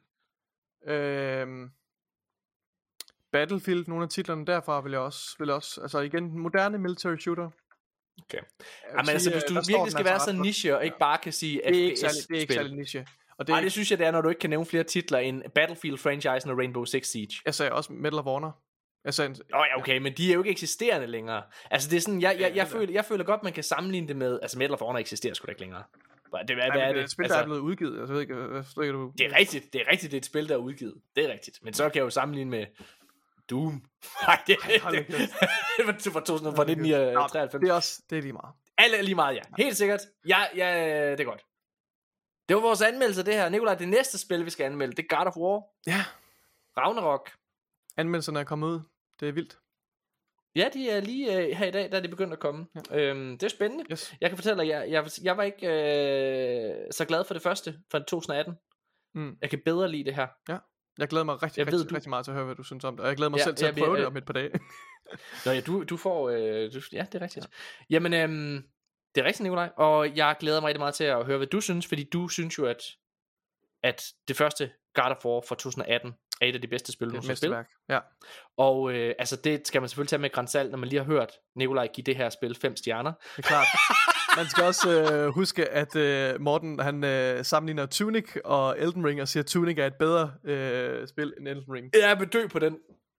Øh, 0.92 1.46
Battlefield, 3.32 3.84
nogle 3.88 4.04
af 4.04 4.10
titlerne 4.10 4.46
derfra 4.46 4.80
vil 4.80 4.92
jeg 4.92 5.00
også, 5.00 5.36
vil 5.38 5.46
jeg 5.46 5.54
også 5.54 5.80
altså 5.80 5.98
igen, 5.98 6.38
moderne 6.38 6.78
military 6.78 7.16
shooter. 7.16 7.50
Okay. 8.22 8.38
Vil 8.38 8.44
Jamen, 8.90 9.08
altså, 9.08 9.24
sige, 9.24 9.34
hvis 9.34 9.44
øh, 9.44 9.56
du 9.56 9.64
står 9.64 9.72
virkelig 9.72 9.92
skal 9.92 10.06
altså 10.08 10.26
være 10.26 10.36
så 10.36 10.42
niche, 10.42 10.76
og 10.76 10.84
ikke 10.84 10.98
bare 10.98 11.18
kan 11.18 11.32
sige 11.32 11.60
Det 11.66 11.80
er 11.80 11.84
ikke 11.84 12.00
særlig, 12.00 12.28
det 12.28 12.36
er 12.36 12.40
ikke 12.40 12.54
særlig 12.54 12.76
niche. 12.76 13.06
Og 13.38 13.46
det 13.46 13.52
Ej, 13.52 13.60
det 13.60 13.72
synes 13.72 13.90
jeg, 13.90 13.98
det 13.98 14.06
er, 14.06 14.10
når 14.10 14.20
du 14.20 14.28
ikke 14.28 14.38
kan 14.38 14.50
nævne 14.50 14.66
flere 14.66 14.84
titler 14.84 15.18
end 15.18 15.42
Battlefield-franchisen 15.54 16.50
og 16.50 16.58
Rainbow 16.58 16.84
Six 16.84 17.06
Siege. 17.06 17.42
jeg 17.44 17.54
sagde 17.54 17.72
også 17.72 17.92
Medal 17.92 18.18
of 18.18 18.24
Honor. 18.24 18.58
Jeg 19.04 19.14
sagde, 19.14 19.30
Åh 19.30 19.60
oh, 19.60 19.66
ja, 19.70 19.78
okay, 19.78 19.98
men 19.98 20.12
de 20.16 20.30
er 20.30 20.34
jo 20.34 20.40
ikke 20.40 20.50
eksisterende 20.50 21.06
længere. 21.06 21.42
Altså, 21.70 21.90
det 21.90 21.96
er 21.96 22.00
sådan, 22.00 22.20
jeg, 22.20 22.32
jeg, 22.32 22.40
jeg, 22.40 22.54
det 22.54 22.60
er 22.60 22.64
føler, 22.64 22.92
jeg 22.92 23.04
føler 23.04 23.24
godt, 23.24 23.42
man 23.42 23.52
kan 23.52 23.64
sammenligne 23.64 24.08
det 24.08 24.16
med... 24.16 24.38
Altså, 24.42 24.58
Medal 24.58 24.72
of 24.72 24.80
Honor 24.80 24.98
eksisterer 24.98 25.34
sgu 25.34 25.46
da 25.46 25.50
ikke 25.50 25.60
længere. 25.60 25.82
Det, 26.48 26.56
hvad, 26.56 26.56
Nej, 26.56 26.70
hvad 26.70 26.82
er 26.82 26.86
det 26.86 26.96
det? 26.96 27.04
et 27.04 27.10
spil, 27.10 27.28
der 27.28 27.36
er 27.36 27.44
blevet 27.44 27.60
udgivet. 27.60 27.98
Jeg 27.98 28.08
ved 28.08 28.20
ikke, 28.20 28.34
hvad 28.34 28.62
forstår 28.64 28.82
ikke, 28.82 28.92
du... 28.92 29.12
det 29.18 29.26
er 29.26 29.36
rigtigt, 29.36 29.72
det 29.72 29.80
er 29.80 29.90
rigtigt, 29.90 30.12
det 30.12 30.16
er 30.16 30.20
et 30.20 30.26
spil, 30.26 30.48
der 30.48 30.54
er 30.54 30.58
udgivet. 30.58 30.94
Det 31.16 31.24
er 31.24 31.32
rigtigt. 31.32 31.58
Men 31.62 31.74
så 31.74 31.82
kan 31.88 31.96
jeg 31.96 32.04
jo 32.04 32.10
sammenligne 32.10 32.50
med 32.50 32.66
Doom. 33.50 33.72
Nej, 34.26 34.42
det, 34.46 34.56
det, 34.66 34.82
det 35.76 35.86
var 35.86 35.92
2000 35.92 36.56
fra 36.56 36.62
1993. 36.62 37.60
Det 37.60 37.68
er 37.68 37.72
også, 37.72 38.02
det 38.10 38.18
er 38.18 38.22
lige 38.22 38.32
meget. 38.32 38.54
Alle 38.78 38.96
er 38.96 39.02
lige 39.02 39.14
meget, 39.14 39.36
ja. 39.36 39.42
Helt 39.58 39.76
sikkert. 39.76 40.00
Ja, 40.28 40.38
ja, 40.56 41.10
det 41.10 41.20
er 41.20 41.24
godt. 41.24 41.44
Det 42.48 42.56
var 42.56 42.62
vores 42.62 42.82
anmeldelse 42.82 43.20
af 43.20 43.24
det 43.24 43.34
her. 43.34 43.48
Nikolaj, 43.48 43.74
det 43.74 43.88
næste 43.88 44.18
spil, 44.18 44.44
vi 44.44 44.50
skal 44.50 44.64
anmelde, 44.64 44.92
det 44.96 45.06
er 45.10 45.16
God 45.16 45.26
of 45.26 45.36
War. 45.36 45.62
Ja. 45.86 46.04
Ragnarok. 46.76 47.30
Anmeldelserne 47.96 48.40
er 48.40 48.44
kommet 48.44 48.66
ud. 48.68 48.80
Det 49.20 49.28
er 49.28 49.32
vildt. 49.32 49.58
Ja, 50.54 50.68
de 50.74 50.90
er 50.90 51.00
lige 51.00 51.36
øh, 51.38 51.56
her 51.56 51.66
i 51.66 51.70
dag, 51.70 51.90
der 51.90 51.96
er 51.96 52.02
de 52.02 52.08
begyndt 52.08 52.32
at 52.32 52.38
komme. 52.38 52.66
Ja. 52.90 52.98
Øhm, 52.98 53.38
det 53.38 53.42
er 53.42 53.50
spændende. 53.50 53.84
Yes. 53.92 54.14
Jeg 54.20 54.30
kan 54.30 54.36
fortælle 54.36 54.62
dig, 54.62 54.68
jeg, 54.68 54.90
jeg, 54.90 55.10
jeg 55.22 55.36
var 55.36 55.42
ikke 55.42 55.66
øh, 55.66 56.74
så 56.90 57.04
glad 57.04 57.24
for 57.24 57.34
det 57.34 57.42
første, 57.42 57.78
fra 57.90 57.98
2018. 57.98 58.54
Mm. 59.14 59.36
Jeg 59.42 59.50
kan 59.50 59.60
bedre 59.64 59.88
lide 59.88 60.04
det 60.04 60.14
her. 60.14 60.26
Jeg 60.98 61.08
glæder 61.08 61.24
mig 61.24 61.42
rigtig, 61.42 61.58
Jeg 61.58 61.66
jeg 61.66 61.72
ved, 61.72 61.78
rigtig, 61.80 61.90
du- 61.90 61.94
rigtig 61.94 62.10
meget 62.10 62.24
til 62.24 62.30
at 62.32 62.34
høre, 62.36 62.44
hvad 62.46 62.54
du 62.56 62.62
synes 62.62 62.84
om 62.84 62.96
det. 62.96 63.02
Og 63.02 63.08
jeg 63.08 63.16
glæder 63.16 63.30
mig 63.30 63.38
Ja, 63.38 63.44
selv 63.44 63.56
til 63.56 63.64
jeg 63.64 63.72
at 63.74 63.78
prøve 63.84 63.96
det 63.96 64.00
øh, 64.02 64.06
om 64.06 64.16
et 64.16 64.24
par 64.24 64.32
dage. 64.32 64.50
Nå 65.46 65.52
ja, 65.52 65.60
du, 65.60 65.84
du 65.84 65.96
får... 65.96 66.28
Øh, 66.30 66.72
du, 66.72 66.80
ja, 66.92 67.06
det 67.12 67.14
er 67.14 67.22
rigtigt. 67.22 67.46
Ja. 67.46 67.94
Jamen, 67.94 68.12
øhm, 68.14 68.64
det 69.14 69.20
er 69.20 69.24
rigtigt, 69.24 69.42
Nikolaj. 69.42 69.70
Og 69.76 70.16
jeg 70.16 70.36
glæder 70.40 70.60
mig 70.60 70.68
rigtig 70.68 70.80
meget 70.80 70.94
til 70.94 71.04
at 71.04 71.26
høre, 71.26 71.36
hvad 71.36 71.46
du 71.46 71.60
synes, 71.60 71.86
fordi 71.86 72.04
du 72.12 72.28
synes 72.28 72.58
jo, 72.58 72.66
at, 72.66 72.82
at 73.82 74.02
det 74.28 74.36
første 74.36 74.70
God 74.94 75.04
of 75.10 75.24
War 75.24 75.40
fra 75.48 75.54
2018 75.54 76.12
er 76.40 76.46
et 76.46 76.54
af 76.54 76.60
de 76.60 76.66
bedste 76.68 76.92
spil, 76.92 77.08
du 77.08 77.14
har 77.26 77.34
spillet. 77.34 77.66
Ja. 77.88 77.98
Og 78.58 78.92
øh, 78.92 79.14
altså, 79.18 79.36
det 79.36 79.66
skal 79.66 79.82
man 79.82 79.88
selvfølgelig 79.88 80.08
tage 80.08 80.20
med 80.20 80.30
grænsalt, 80.30 80.70
når 80.70 80.78
man 80.78 80.88
lige 80.88 80.98
har 80.98 81.06
hørt 81.06 81.30
Nikolaj 81.56 81.86
give 81.86 82.04
det 82.04 82.16
her 82.16 82.30
spil 82.30 82.54
fem 82.54 82.76
stjerner. 82.76 83.12
Det 83.36 83.44
er 83.44 83.48
klart. 83.48 83.66
Man 84.36 84.46
skal 84.48 84.64
også 84.64 84.90
øh, 85.12 85.28
huske, 85.28 85.68
at 85.68 85.96
øh, 85.96 86.40
Morten 86.40 86.80
han 86.80 87.04
øh, 87.04 87.44
sammenligner 87.44 87.86
Tunic 87.86 88.36
og 88.44 88.78
Elden 88.78 89.06
Ring 89.06 89.22
og 89.22 89.28
siger, 89.28 89.42
at 89.42 89.46
Tunic 89.46 89.78
er 89.78 89.86
et 89.86 89.94
bedre 89.94 90.32
øh, 90.44 91.08
spil 91.08 91.34
end 91.38 91.48
Elden 91.48 91.64
Ring. 91.74 91.90
Jeg 91.94 92.20
vil 92.20 92.28
dø 92.28 92.46
på 92.46 92.58
den. 92.58 92.76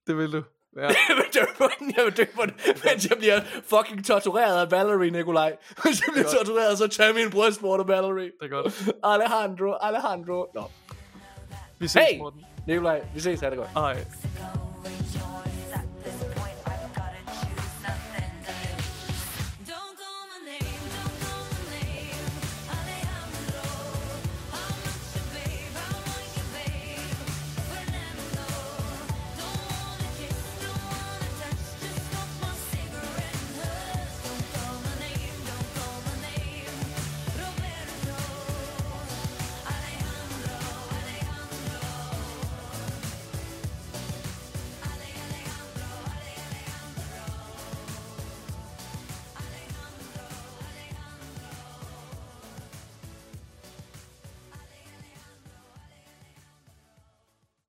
Det 0.07 0.17
vil 0.17 0.31
du. 0.31 0.43
Ja. 0.77 0.81
Jeg 1.09 1.15
vil 1.15 1.25
dø 1.33 1.39
på 1.57 1.69
den, 1.79 1.93
jeg 1.97 2.05
vil 2.05 2.17
dø 2.17 2.25
på 2.35 2.41
den, 2.45 2.53
mens 2.85 3.09
jeg 3.09 3.17
bliver 3.17 3.39
fucking 3.63 4.05
tortureret 4.05 4.65
af 4.65 4.71
Valerie, 4.71 5.11
Nikolaj. 5.11 5.57
Hvis 5.83 6.01
jeg 6.01 6.13
bliver 6.13 6.29
tortureret, 6.37 6.77
så 6.77 6.87
tag 6.87 7.15
min 7.15 7.31
brystvorte, 7.31 7.87
Valerie. 7.87 8.31
Det 8.41 8.45
er 8.45 8.47
godt. 8.47 8.89
Alejandro, 9.03 9.73
Alejandro. 9.81 10.51
Nå. 10.55 10.63
Vi 11.81 11.87
ses, 11.87 11.99
Hey! 12.01 12.17
Morten. 12.19 12.41
Nikolaj, 12.67 12.99
vi 13.13 13.19
ses, 13.19 13.41
ha' 13.41 13.49
det 13.49 13.57
godt. 13.57 13.69
Hej. 13.75 13.97